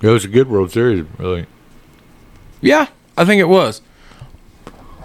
It 0.01 0.07
was 0.07 0.23
a 0.23 0.27
good 0.27 0.47
World 0.47 0.71
Series, 0.71 1.05
really. 1.17 1.47
Yeah, 2.61 2.87
I 3.17 3.25
think 3.25 3.39
it 3.39 3.49
was. 3.49 3.81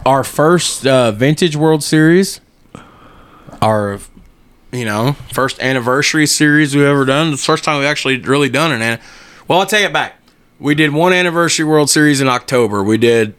Our 0.05 0.25
first 0.25 0.87
uh, 0.87 1.13
vintage 1.13 1.57
World 1.57 1.83
Series, 1.83 2.41
our, 3.63 3.99
you 4.73 4.85
know, 4.85 5.13
first 5.33 5.61
anniversary 5.61 6.27
series 6.27 6.75
we've 6.75 6.85
ever 6.85 7.05
done. 7.05 7.33
It's 7.33 7.43
the 7.43 7.47
first 7.47 7.65
time 7.65 7.79
we've 7.79 7.89
actually 7.89 8.19
really 8.19 8.49
done 8.49 8.73
an. 8.73 8.83
an- 8.83 9.01
Well, 9.49 9.61
I'll 9.61 9.67
take 9.67 9.85
it 9.85 9.93
back. 9.93 10.17
We 10.59 10.75
did 10.75 10.93
one 10.93 11.13
anniversary 11.13 11.65
World 11.65 11.89
Series 11.91 12.21
in 12.21 12.29
October. 12.29 12.83
We 12.83 12.99
did 12.99 13.35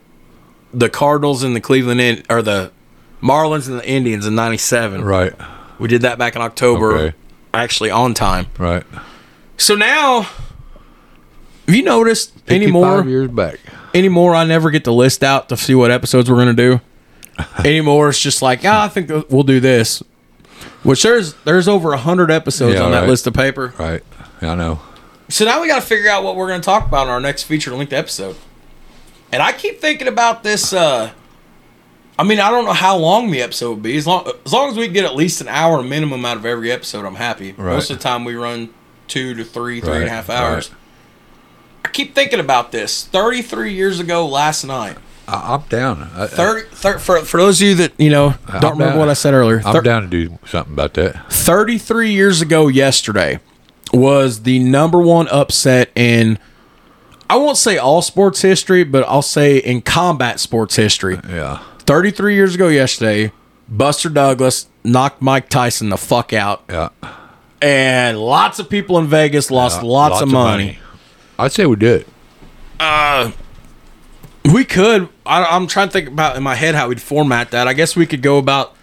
the 0.73 0.89
Cardinals 0.89 1.43
and 1.43 1.55
the 1.55 1.61
Cleveland 1.61 2.01
in, 2.01 2.23
or 2.29 2.41
the 2.41 2.71
Marlins 3.21 3.67
and 3.69 3.79
the 3.79 3.87
Indians 3.87 4.25
in 4.25 4.35
'97. 4.35 5.03
Right. 5.03 5.33
We 5.79 5.87
did 5.87 6.01
that 6.01 6.17
back 6.17 6.35
in 6.35 6.41
October, 6.41 6.93
Okay. 6.97 7.17
actually 7.53 7.91
on 7.91 8.13
time. 8.13 8.47
Right. 8.57 8.83
So 9.57 9.75
now, 9.75 10.21
have 11.67 11.75
you 11.75 11.83
noticed 11.83 12.33
anymore? 12.47 12.97
55 13.03 13.09
years 13.09 13.27
back. 13.29 13.59
anymore 13.93 14.33
I 14.35 14.43
never 14.45 14.71
get 14.71 14.83
the 14.83 14.93
list 14.93 15.23
out 15.23 15.49
to 15.49 15.57
see 15.57 15.75
what 15.75 15.91
episodes 15.91 16.29
we're 16.29 16.37
gonna 16.37 16.53
do. 16.53 16.81
anymore 17.65 18.09
it's 18.09 18.19
just 18.19 18.41
like, 18.41 18.61
ah, 18.65 18.85
I 18.85 18.87
think 18.89 19.09
we'll 19.29 19.43
do 19.43 19.59
this. 19.59 20.01
Which 20.83 21.03
there's 21.03 21.33
there's 21.43 21.67
over 21.67 21.93
a 21.93 21.97
hundred 21.97 22.31
episodes 22.31 22.75
Yeah, 22.75 22.83
on 22.83 22.91
that 22.91 23.01
right. 23.01 23.09
list 23.09 23.27
of 23.27 23.33
paper. 23.33 23.73
Right. 23.77 24.03
I 24.41 24.55
know. 24.55 24.79
So 25.29 25.45
now 25.45 25.61
we 25.61 25.67
got 25.67 25.75
to 25.81 25.85
figure 25.87 26.09
out 26.09 26.23
what 26.23 26.35
we're 26.35 26.47
gonna 26.47 26.63
talk 26.63 26.85
about 26.87 27.03
in 27.03 27.09
our 27.09 27.19
next 27.21 27.43
feature 27.43 27.73
length 27.73 27.93
episode. 27.93 28.35
And 29.31 29.41
I 29.41 29.51
keep 29.53 29.79
thinking 29.79 30.07
about 30.07 30.43
this. 30.43 30.73
uh 30.73 31.11
I 32.19 32.23
mean, 32.23 32.39
I 32.39 32.51
don't 32.51 32.65
know 32.65 32.73
how 32.73 32.97
long 32.97 33.31
the 33.31 33.41
episode 33.41 33.71
would 33.75 33.83
be. 33.83 33.95
As 33.97 34.05
long 34.05 34.29
as 34.45 34.51
long 34.53 34.69
as 34.69 34.77
we 34.77 34.87
get 34.87 35.05
at 35.05 35.15
least 35.15 35.41
an 35.41 35.47
hour 35.47 35.81
minimum 35.83 36.25
out 36.25 36.37
of 36.37 36.45
every 36.45 36.71
episode, 36.71 37.05
I'm 37.05 37.15
happy. 37.15 37.53
Right. 37.53 37.73
Most 37.73 37.89
of 37.89 37.97
the 37.97 38.03
time 38.03 38.25
we 38.25 38.35
run 38.35 38.73
two 39.07 39.33
to 39.35 39.43
three, 39.43 39.81
three 39.81 39.95
and 39.95 40.03
a 40.05 40.09
half 40.09 40.29
hours. 40.29 40.69
right. 40.69 40.77
I 41.85 41.89
keep 41.89 42.13
thinking 42.13 42.39
about 42.39 42.71
this. 42.71 43.05
33 43.05 43.73
years 43.73 43.99
ago 43.99 44.27
last 44.27 44.63
night. 44.63 44.97
I'm 45.37 45.61
down. 45.69 46.09
I, 46.15 46.27
30, 46.27 46.67
thir- 46.75 46.99
for, 46.99 47.19
for 47.21 47.37
those 47.39 47.61
of 47.61 47.67
you 47.67 47.75
that, 47.75 47.93
you 47.99 48.09
know, 48.09 48.35
don't 48.47 48.55
I'm 48.55 48.61
remember 48.71 48.85
down. 48.85 48.97
what 48.99 49.09
I 49.09 49.13
said 49.13 49.33
earlier. 49.33 49.61
I'm 49.65 49.83
down 49.83 50.01
to 50.03 50.07
do 50.07 50.37
something 50.45 50.73
about 50.73 50.93
that. 50.95 51.31
33 51.31 52.11
years 52.11 52.41
ago 52.41 52.67
yesterday 52.67 53.39
was 53.93 54.43
the 54.43 54.59
number 54.59 54.99
one 54.99 55.27
upset 55.29 55.89
in, 55.95 56.39
I 57.29 57.35
won't 57.37 57.57
say 57.57 57.77
all 57.77 58.01
sports 58.01 58.41
history, 58.41 58.83
but 58.83 59.03
I'll 59.07 59.21
say 59.21 59.57
in 59.57 59.81
combat 59.81 60.39
sports 60.39 60.75
history. 60.75 61.19
Yeah. 61.27 61.63
33 61.79 62.35
years 62.35 62.55
ago 62.55 62.67
yesterday, 62.67 63.31
Buster 63.67 64.09
Douglas 64.09 64.67
knocked 64.83 65.21
Mike 65.21 65.49
Tyson 65.49 65.89
the 65.89 65.97
fuck 65.97 66.33
out. 66.33 66.63
Yeah. 66.69 66.89
And 67.61 68.17
lots 68.17 68.59
of 68.59 68.69
people 68.69 68.97
in 68.97 69.07
Vegas 69.07 69.51
lost 69.51 69.81
Yeah, 69.83 69.87
lots, 69.89 70.21
of 70.21 70.29
money. 70.29 70.79
I'd 71.37 71.51
say 71.51 71.65
we 71.65 71.75
did. 71.75 72.05
Uh, 72.79 73.31
We 74.45 74.65
could. 74.65 75.07
I, 75.25 75.43
I'm 75.45 75.67
trying 75.67 75.87
to 75.89 75.93
think 75.93 76.07
about 76.07 76.35
in 76.35 76.43
my 76.43 76.55
head 76.55 76.75
how 76.75 76.87
we'd 76.89 77.01
format 77.01 77.51
that. 77.51 77.67
I 77.67 77.73
guess 77.73 77.95
we 77.95 78.05
could 78.05 78.21
go 78.21 78.37
about 78.37 78.75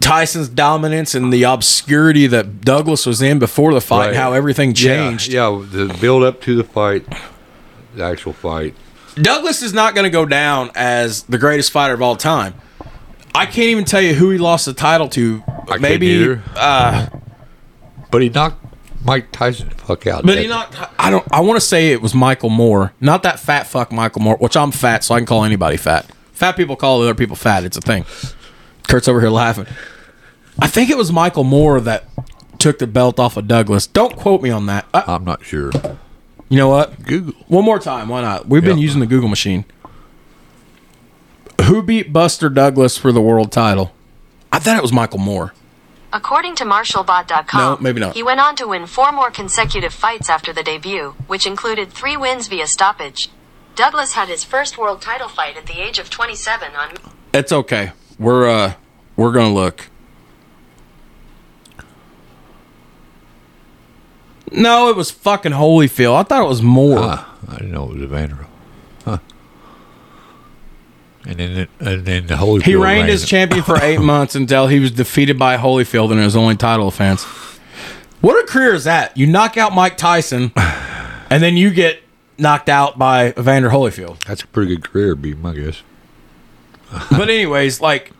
Tyson's 0.00 0.48
dominance 0.48 1.14
and 1.14 1.32
the 1.32 1.42
obscurity 1.42 2.26
that 2.28 2.60
Douglas 2.60 3.04
was 3.04 3.20
in 3.20 3.38
before 3.38 3.74
the 3.74 3.80
fight, 3.80 3.98
Right. 3.98 4.08
and 4.08 4.16
how 4.16 4.32
everything 4.32 4.74
changed. 4.74 5.32
Yeah, 5.32 5.50
yeah, 5.50 5.66
the 5.70 5.98
build 6.00 6.22
up 6.22 6.40
to 6.42 6.54
the 6.54 6.62
fight, 6.64 7.04
the 7.96 8.04
actual 8.04 8.32
fight. 8.32 8.74
Douglas 9.16 9.62
is 9.62 9.74
not 9.74 9.94
going 9.96 10.04
to 10.04 10.10
go 10.10 10.24
down 10.24 10.70
as 10.76 11.24
the 11.24 11.38
greatest 11.38 11.72
fighter 11.72 11.94
of 11.94 12.00
all 12.02 12.14
time. 12.14 12.54
I 13.34 13.44
can't 13.46 13.68
even 13.68 13.84
tell 13.84 14.00
you 14.00 14.14
who 14.14 14.30
he 14.30 14.38
lost 14.38 14.66
the 14.66 14.72
title 14.72 15.08
to. 15.10 15.42
I 15.68 15.78
Maybe, 15.78 16.36
uh, 16.56 17.06
But 18.12 18.22
he 18.22 18.28
knocked 18.28 18.64
Mike 19.04 19.30
Tyson 19.32 19.70
fuck 19.70 20.06
out. 20.06 20.24
but 20.26 20.38
he 20.38 20.46
not. 20.46 20.74
I 20.98 21.10
don't. 21.10 21.26
I 21.32 21.40
want 21.40 21.56
to 21.60 21.66
say 21.66 21.92
it 21.92 22.02
was 22.02 22.14
Michael 22.14 22.50
Moore, 22.50 22.92
not 23.00 23.22
that 23.22 23.38
fat 23.38 23.66
fuck 23.66 23.92
Michael 23.92 24.22
Moore. 24.22 24.36
Which 24.36 24.56
I'm 24.56 24.70
fat, 24.72 25.04
so 25.04 25.14
I 25.14 25.18
can 25.18 25.26
call 25.26 25.44
anybody 25.44 25.76
fat. 25.76 26.06
Fat 26.32 26.52
people 26.56 26.76
call 26.76 27.02
other 27.02 27.14
people 27.14 27.36
fat. 27.36 27.64
It's 27.64 27.76
a 27.76 27.80
thing. 27.80 28.04
Kurt's 28.88 29.08
over 29.08 29.20
here 29.20 29.30
laughing. 29.30 29.66
I 30.60 30.66
think 30.66 30.90
it 30.90 30.96
was 30.96 31.12
Michael 31.12 31.44
Moore 31.44 31.80
that 31.80 32.04
took 32.58 32.78
the 32.78 32.86
belt 32.86 33.20
off 33.20 33.36
of 33.36 33.46
Douglas. 33.46 33.86
Don't 33.86 34.16
quote 34.16 34.42
me 34.42 34.50
on 34.50 34.66
that. 34.66 34.86
Uh, 34.92 35.02
I'm 35.06 35.24
not 35.24 35.44
sure. 35.44 35.70
you 36.48 36.56
know 36.56 36.68
what? 36.68 37.04
Google. 37.04 37.34
One 37.46 37.64
more 37.64 37.78
time. 37.78 38.08
Why 38.08 38.20
not? 38.22 38.48
We've 38.48 38.64
been 38.64 38.78
using 38.78 39.00
the 39.00 39.06
Google 39.06 39.28
machine. 39.28 39.64
Who 41.66 41.82
beat 41.82 42.12
Buster 42.12 42.48
Douglas 42.48 42.96
for 42.96 43.12
the 43.12 43.20
world 43.20 43.52
title? 43.52 43.92
I 44.50 44.58
thought 44.58 44.76
it 44.76 44.82
was 44.82 44.92
Michael 44.92 45.18
Moore. 45.18 45.52
According 46.12 46.54
to 46.56 46.64
MartialBot.com, 46.64 47.60
No, 47.60 47.76
maybe 47.82 48.00
not. 48.00 48.14
he 48.14 48.22
went 48.22 48.40
on 48.40 48.56
to 48.56 48.66
win 48.68 48.86
four 48.86 49.12
more 49.12 49.30
consecutive 49.30 49.92
fights 49.92 50.30
after 50.30 50.52
the 50.54 50.62
debut, 50.62 51.14
which 51.26 51.46
included 51.46 51.92
three 51.92 52.16
wins 52.16 52.48
via 52.48 52.66
stoppage. 52.66 53.28
Douglas 53.74 54.14
had 54.14 54.28
his 54.28 54.42
first 54.42 54.78
world 54.78 55.02
title 55.02 55.28
fight 55.28 55.56
at 55.56 55.66
the 55.66 55.80
age 55.80 55.98
of 55.98 56.08
27 56.10 56.74
on 56.74 56.94
It's 57.34 57.52
okay. 57.52 57.92
We're 58.18 58.48
uh 58.48 58.72
we're 59.16 59.32
gonna 59.32 59.52
look. 59.54 59.88
No, 64.50 64.88
it 64.88 64.96
was 64.96 65.10
fucking 65.10 65.52
Holyfield. 65.52 66.16
I 66.16 66.22
thought 66.22 66.42
it 66.42 66.48
was 66.48 66.62
Moore. 66.62 66.98
Ah, 67.00 67.36
I 67.48 67.56
didn't 67.58 67.70
know 67.70 67.84
it 67.84 67.94
was 67.94 68.02
Evander. 68.02 68.46
Huh. 71.28 71.32
And 71.32 71.38
then, 71.40 71.50
it, 71.58 71.70
and 71.80 72.04
then 72.06 72.26
the 72.26 72.34
Holyfield. 72.36 72.62
he 72.62 72.74
reigned 72.74 73.10
as 73.10 73.24
champion 73.26 73.62
for 73.62 73.76
eight 73.82 74.00
months 74.00 74.34
until 74.34 74.66
he 74.66 74.80
was 74.80 74.90
defeated 74.90 75.38
by 75.38 75.58
Holyfield 75.58 76.10
in 76.10 76.18
his 76.18 76.34
only 76.34 76.56
title 76.56 76.88
offense. 76.88 77.24
What 78.20 78.42
a 78.42 78.46
career 78.46 78.74
is 78.74 78.84
that? 78.84 79.16
You 79.16 79.26
knock 79.26 79.56
out 79.56 79.74
Mike 79.74 79.96
Tyson, 79.96 80.52
and 80.56 81.42
then 81.42 81.56
you 81.56 81.70
get 81.70 82.00
knocked 82.38 82.68
out 82.68 82.98
by 82.98 83.28
Evander 83.30 83.68
Holyfield. 83.70 84.24
That's 84.24 84.42
a 84.42 84.46
pretty 84.46 84.74
good 84.74 84.90
career, 84.90 85.14
be 85.14 85.34
my 85.34 85.54
guess. 85.54 85.82
But 87.10 87.28
anyways, 87.28 87.80
like, 87.82 88.12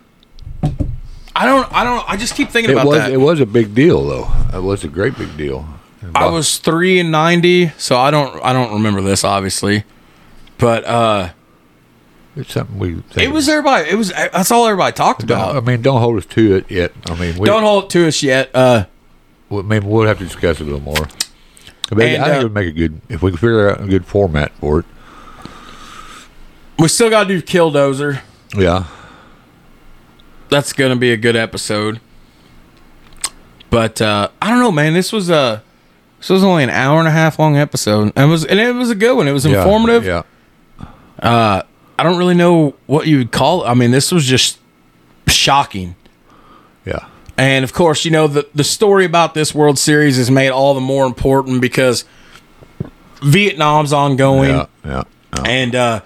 I 1.34 1.46
don't, 1.46 1.72
I 1.72 1.84
don't, 1.84 2.08
I 2.10 2.16
just 2.18 2.34
keep 2.34 2.50
thinking 2.50 2.70
It 2.70 2.74
about 2.74 2.86
was 2.86 2.98
that. 2.98 3.12
it 3.12 3.16
was 3.16 3.40
a 3.40 3.46
big 3.46 3.74
deal 3.74 4.06
though. 4.06 4.30
It 4.52 4.62
was 4.62 4.84
a 4.84 4.88
great 4.88 5.16
big 5.16 5.36
deal. 5.38 5.66
I 6.14 6.26
was 6.26 6.58
three 6.58 6.98
and 7.00 7.10
ninety, 7.10 7.68
so 7.78 7.96
I 7.96 8.10
don't 8.10 8.42
I 8.44 8.52
don't 8.52 8.72
remember 8.74 9.00
this 9.00 9.24
obviously, 9.24 9.84
but 10.58 10.84
uh, 10.84 11.30
It's 12.38 12.52
something 12.52 12.78
we. 12.78 13.02
It 13.16 13.32
was 13.32 13.48
everybody. 13.48 13.90
It 13.90 13.96
was 13.96 14.10
that's 14.10 14.52
all 14.52 14.64
everybody 14.66 14.94
talked 14.94 15.26
Don't, 15.26 15.56
I 15.56 15.60
mean, 15.60 15.82
don't 15.82 16.00
hold 16.00 16.18
us 16.18 16.26
to 16.26 16.54
it 16.56 16.70
yet. 16.70 16.92
I 17.06 17.18
mean, 17.18 17.36
we, 17.36 17.46
Don't 17.46 17.64
hold 17.64 17.84
it 17.84 17.90
to 17.90 18.06
us 18.06 18.22
yet. 18.22 18.54
Uh, 18.54 18.86
well, 19.48 19.64
maybe 19.64 19.86
we'll 19.86 20.06
have 20.06 20.18
to 20.18 20.24
discuss 20.24 20.60
it 20.60 20.62
a 20.62 20.64
little 20.66 20.80
more. 20.80 21.08
But 21.90 22.00
And, 22.04 22.22
I 22.22 22.26
think 22.26 22.36
uh, 22.36 22.40
it 22.40 22.42
would 22.44 22.54
make 22.54 22.68
a 22.68 22.72
good 22.72 23.00
if 23.08 23.22
we 23.22 23.32
could 23.32 23.40
figure 23.40 23.70
out 23.70 23.80
a 23.82 23.86
good 23.86 24.06
format 24.06 24.52
for 24.60 24.80
it. 24.80 24.86
we 26.78 26.86
still 26.86 27.10
got 27.10 27.24
to 27.24 27.28
do 27.28 27.42
Killdozer. 27.42 28.20
Yeah, 28.56 28.84
That's 30.48 30.72
gonna 30.72 30.96
be 30.96 31.10
a 31.12 31.16
good 31.16 31.34
episode. 31.36 32.00
But 33.68 34.00
uh, 34.00 34.28
I 34.40 34.50
don't 34.50 34.60
know, 34.60 34.72
man. 34.72 34.94
This 34.94 35.12
was 35.12 35.28
a 35.28 35.62
this 36.20 36.30
was 36.30 36.44
only 36.44 36.62
an 36.62 36.70
hour 36.70 37.00
and 37.00 37.08
a 37.08 37.12
half 37.12 37.38
long 37.38 37.56
episode, 37.56 38.12
and 38.14 38.28
it 38.28 38.30
was 38.30 38.44
and 38.44 38.60
it 38.60 38.74
was 38.74 38.90
a 38.90 38.94
good 38.94 39.16
one. 39.16 39.26
It 39.26 39.32
was 39.32 39.44
Yeah, 39.44 39.58
informative. 39.58 40.04
Yeah, 40.04 41.62
I 41.98 42.02
don't 42.04 42.16
really 42.18 42.34
know 42.34 42.74
what 42.86 43.06
you 43.06 43.18
would 43.18 43.32
call. 43.32 43.64
it. 43.64 43.68
I 43.68 43.74
mean, 43.74 43.90
this 43.90 44.12
was 44.12 44.24
just 44.24 44.58
shocking. 45.26 45.96
yeah, 46.86 47.06
And 47.36 47.64
of 47.64 47.72
course, 47.72 48.04
you 48.04 48.10
know, 48.10 48.26
the, 48.28 48.48
the 48.54 48.64
story 48.64 49.04
about 49.04 49.34
this 49.34 49.54
World 49.54 49.78
Series 49.78 50.16
is 50.18 50.30
made 50.30 50.50
all 50.50 50.74
the 50.74 50.80
more 50.80 51.06
important 51.06 51.60
because 51.60 52.04
Vietnam's 53.22 53.92
ongoing. 53.92 54.50
yeah, 54.50 54.66
yeah. 54.84 55.02
yeah. 55.36 55.42
And 55.44 55.74
uh, 55.74 56.00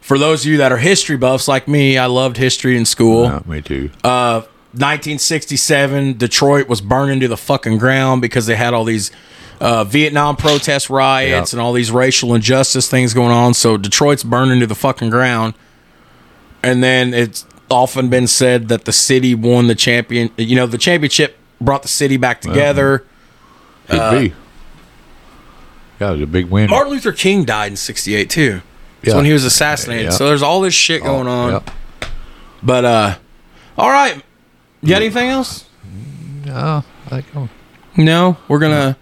for 0.00 0.18
those 0.18 0.44
of 0.44 0.50
you 0.52 0.58
that 0.58 0.70
are 0.70 0.76
history 0.78 1.16
buffs 1.16 1.48
like 1.48 1.66
me, 1.66 1.96
I 1.98 2.06
loved 2.06 2.36
history 2.36 2.76
in 2.76 2.84
school. 2.84 3.24
Yeah, 3.24 3.40
me 3.46 3.62
too. 3.62 3.90
Uh, 4.04 4.42
1967, 4.72 6.18
Detroit 6.18 6.68
was 6.68 6.80
burning 6.80 7.20
to 7.20 7.28
the 7.28 7.36
fucking 7.38 7.78
ground 7.78 8.20
because 8.20 8.46
they 8.46 8.54
had 8.54 8.74
all 8.74 8.84
these 8.84 9.10
uh, 9.60 9.84
Vietnam 9.84 10.36
protest 10.36 10.88
riots 10.90 11.52
Yeah. 11.52 11.56
and 11.58 11.60
all 11.64 11.72
these 11.72 11.90
racial 11.90 12.34
injustice 12.34 12.88
things 12.88 13.14
going 13.14 13.32
on. 13.32 13.54
So 13.54 13.76
Detroit's 13.76 14.22
burning 14.24 14.60
to 14.60 14.66
the 14.66 14.74
fucking 14.74 15.10
ground. 15.10 15.54
And 16.62 16.82
then 16.82 17.14
it's 17.14 17.46
often 17.70 18.08
been 18.08 18.26
said 18.26 18.68
that 18.68 18.84
the 18.84 18.92
city 18.92 19.34
won 19.34 19.66
the 19.66 19.74
champion. 19.74 20.30
You 20.36 20.56
know, 20.56 20.66
the 20.66 20.78
championship 20.78 21.36
brought 21.60 21.82
the 21.82 21.88
city 21.88 22.16
back 22.16 22.40
together. 22.40 23.04
Could 23.88 24.10
be. 24.20 24.34
Yeah, 26.00 26.10
it 26.10 26.12
was 26.12 26.20
a 26.22 26.26
big 26.26 26.46
win. 26.46 26.66
uh, 26.68 26.70
Martin 26.70 26.92
Luther 26.92 27.12
King 27.12 27.44
died 27.44 27.72
in 27.72 27.76
68 27.76 28.30
too. 28.30 28.60
That's 29.00 29.12
Yeah. 29.12 29.16
when 29.16 29.24
he 29.24 29.32
was 29.32 29.44
assassinated. 29.44 30.04
Yeah. 30.06 30.10
So 30.10 30.26
there's 30.28 30.42
all 30.42 30.60
this 30.60 30.74
shit 30.74 31.02
Oh, 31.02 31.06
going 31.06 31.28
on. 31.28 31.50
yeah. 31.52 32.08
But 32.62 32.84
uh 32.84 33.14
all 33.76 33.90
right. 33.90 34.22
You 34.82 34.88
got 34.90 35.02
anything 35.02 35.28
else? 35.28 35.64
No, 36.44 36.84
I 37.06 37.10
think 37.10 37.24
I'm- 37.34 37.50
No, 37.96 38.36
we're 38.48 38.58
gonna 38.60 38.96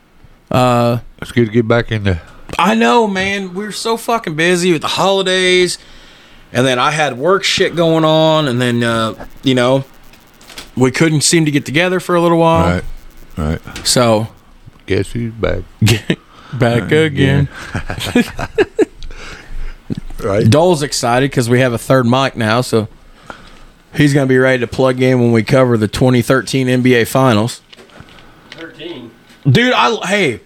it's 0.50 1.32
good 1.32 1.46
to 1.46 1.52
get 1.52 1.68
back 1.68 1.92
in 1.92 2.04
the. 2.04 2.20
I 2.58 2.74
know, 2.74 3.06
man. 3.06 3.54
We're 3.54 3.72
so 3.72 3.96
fucking 3.96 4.36
busy 4.36 4.72
with 4.72 4.82
the 4.82 4.88
holidays, 4.88 5.78
and 6.52 6.66
then 6.66 6.78
I 6.78 6.90
had 6.90 7.18
work 7.18 7.44
shit 7.44 7.74
going 7.76 8.04
on, 8.04 8.48
and 8.48 8.60
then 8.60 8.82
uh, 8.82 9.26
you 9.42 9.54
know 9.54 9.84
we 10.76 10.90
couldn't 10.90 11.22
seem 11.22 11.44
to 11.44 11.50
get 11.50 11.66
together 11.66 12.00
for 12.00 12.14
a 12.14 12.20
little 12.20 12.38
while. 12.38 12.82
Right, 13.36 13.60
right. 13.64 13.86
So 13.86 14.28
Guess 14.86 15.12
who's 15.12 15.32
back? 15.32 15.62
back 16.58 16.92
again. 16.92 17.48
Right. 20.18 20.48
Dole's 20.48 20.82
excited 20.82 21.30
because 21.30 21.50
we 21.50 21.60
have 21.60 21.74
a 21.74 21.78
third 21.78 22.06
mic 22.06 22.36
now, 22.36 22.62
so 22.62 22.88
he's 23.94 24.14
gonna 24.14 24.26
be 24.26 24.38
ready 24.38 24.60
to 24.60 24.66
plug 24.66 25.00
in 25.02 25.20
when 25.20 25.30
we 25.30 25.42
cover 25.42 25.76
the 25.76 25.88
2013 25.88 26.66
NBA 26.68 27.06
Finals. 27.06 27.60
13. 28.52 29.10
Dude, 29.48 29.72
I 29.72 29.94
hey, 30.06 30.40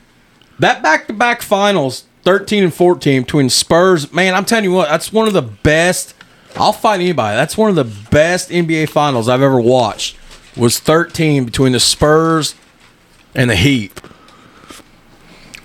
that 0.59 0.83
back-to-back 0.83 1.43
finals, 1.43 2.05
13 2.25 2.65
and 2.65 2.75
14 2.75 3.23
between 3.23 3.49
Spurs, 3.49 4.13
man, 4.13 4.35
I'm 4.35 4.45
telling 4.45 4.65
you 4.65 4.73
what, 4.73 4.89
that's 4.89 5.13
one 5.13 5.27
of 5.27 5.33
the 5.33 5.43
best. 5.43 6.15
I'll 6.57 6.73
fight 6.73 7.01
anybody. 7.01 7.37
That's 7.37 7.57
one 7.57 7.71
of 7.71 7.77
the 7.77 8.11
best 8.11 8.51
NBA 8.51 8.89
finals 8.91 9.29
I've 9.29 9.43
ever 9.43 9.61
watched. 9.61 10.17
Was 10.57 10.81
13 10.81 11.45
between 11.45 11.73
the 11.73 11.81
Spurs 11.81 12.55
and 13.35 13.49
the 13.49 13.57
Heat. 13.57 14.01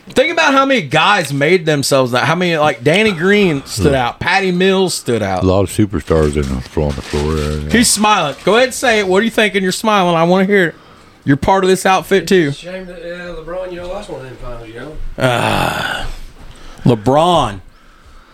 Think 0.10 0.32
about 0.32 0.54
how 0.54 0.66
many 0.66 0.84
guys 0.84 1.34
made 1.34 1.66
themselves 1.66 2.12
that. 2.12 2.26
How 2.26 2.36
many 2.36 2.56
like 2.58 2.84
Danny 2.84 3.12
Green 3.12 3.66
stood 3.66 3.96
out, 3.96 4.20
Patty 4.20 4.52
Mills 4.52 4.94
stood 4.94 5.24
out. 5.24 5.44
A 5.44 5.48
lot 5.48 5.64
of 5.64 5.70
superstars 5.70 6.36
in 6.36 6.56
the, 6.56 6.62
floor 6.62 6.90
on 6.90 6.96
the 6.96 7.02
floor. 7.02 7.36
yeah. 7.36 7.70
He's 7.72 7.92
smiling. 7.92 8.36
Go 8.46 8.56
ahead 8.56 8.68
and 8.68 8.74
say 8.74 9.00
it. 9.00 9.08
What 9.08 9.22
are 9.22 9.26
you 9.26 9.32
thinking? 9.32 9.64
You're 9.64 9.72
smiling. 9.72 10.16
I 10.16 10.24
want 10.24 10.48
to 10.48 10.54
hear 10.54 10.68
it. 10.70 10.76
You're 11.26 11.38
part 11.38 11.64
of 11.64 11.70
this 11.70 11.86
outfit 11.86 12.28
too. 12.28 12.52
Shame 12.52 12.86
that 12.86 13.00
uh, 13.02 13.36
LeBron, 13.44 13.72
you 13.72 13.78
know, 13.78 13.88
lost 13.88 14.10
one 14.10 14.22
of 14.22 14.28
them 14.28 14.38
finals, 14.38 14.68
you 14.70 14.76
know? 14.76 14.98
LeBron. 16.84 17.62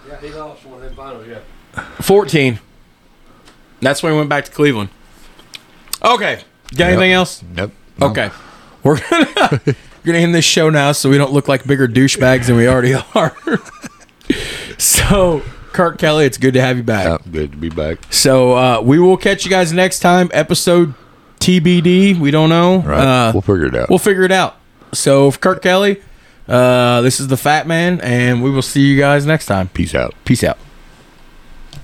Yeah, 0.07 0.19
he 0.19 0.30
lost 0.34 0.65
one 0.65 0.76
of 0.76 0.81
them 0.85 0.95
finals, 0.95 1.26
yeah. 1.27 1.39
14. 2.01 2.59
That's 3.81 4.03
when 4.03 4.11
we 4.13 4.18
went 4.18 4.30
back 4.30 4.45
to 4.45 4.51
Cleveland. 4.51 4.89
Okay. 6.03 6.41
Got 6.76 6.80
Yep. 6.80 6.88
anything 6.89 7.11
else? 7.13 7.43
Nope. 7.55 7.72
No. 7.97 8.07
Okay. 8.07 8.30
We're 8.84 8.99
gonna 9.09 9.27
we're 9.65 9.76
gonna 10.05 10.18
end 10.18 10.35
this 10.35 10.45
show 10.45 10.69
now 10.69 10.91
so 10.91 11.09
we 11.09 11.18
don't 11.18 11.31
look 11.31 11.47
like 11.47 11.65
bigger 11.65 11.88
douchebags 11.88 12.47
than 12.47 12.55
we 12.57 12.68
already 12.68 12.93
are. 13.15 13.35
so 14.77 15.41
Kirk 15.73 15.97
Kelly, 15.97 16.26
it's 16.26 16.38
good 16.38 16.53
to 16.55 16.61
have 16.61 16.77
you 16.77 16.84
back. 16.84 17.05
Yeah, 17.05 17.18
good 17.31 17.51
to 17.51 17.57
be 17.57 17.69
back. 17.69 17.99
So 18.11 18.53
uh, 18.57 18.81
we 18.81 18.99
will 18.99 19.18
catch 19.18 19.45
you 19.45 19.51
guys 19.51 19.72
next 19.72 19.99
time. 19.99 20.30
Episode 20.34 20.93
TBD. 21.41 22.18
We 22.19 22.31
don't 22.31 22.49
know. 22.49 22.80
Right. 22.80 22.99
Uh, 22.99 23.31
we'll 23.34 23.41
figure 23.41 23.65
it 23.65 23.76
out. 23.76 23.89
we'll 23.89 23.99
figure 23.99 24.23
it 24.23 24.31
out. 24.31 24.57
So 24.93 25.31
for 25.31 25.39
Kirk 25.39 25.61
Kelly, 25.61 26.01
uh, 26.47 27.01
this 27.01 27.19
is 27.19 27.27
the 27.27 27.38
Fat 27.38 27.68
Man, 27.68 27.99
and 28.01 28.43
we 28.43 28.49
will 28.49 28.61
see 28.61 28.81
you 28.81 28.97
guys 28.99 29.26
next 29.26 29.45
time. 29.45 29.68
Peace 29.69 29.95
out. 29.95 30.13
Peace 30.26 30.43
out. 30.43 30.57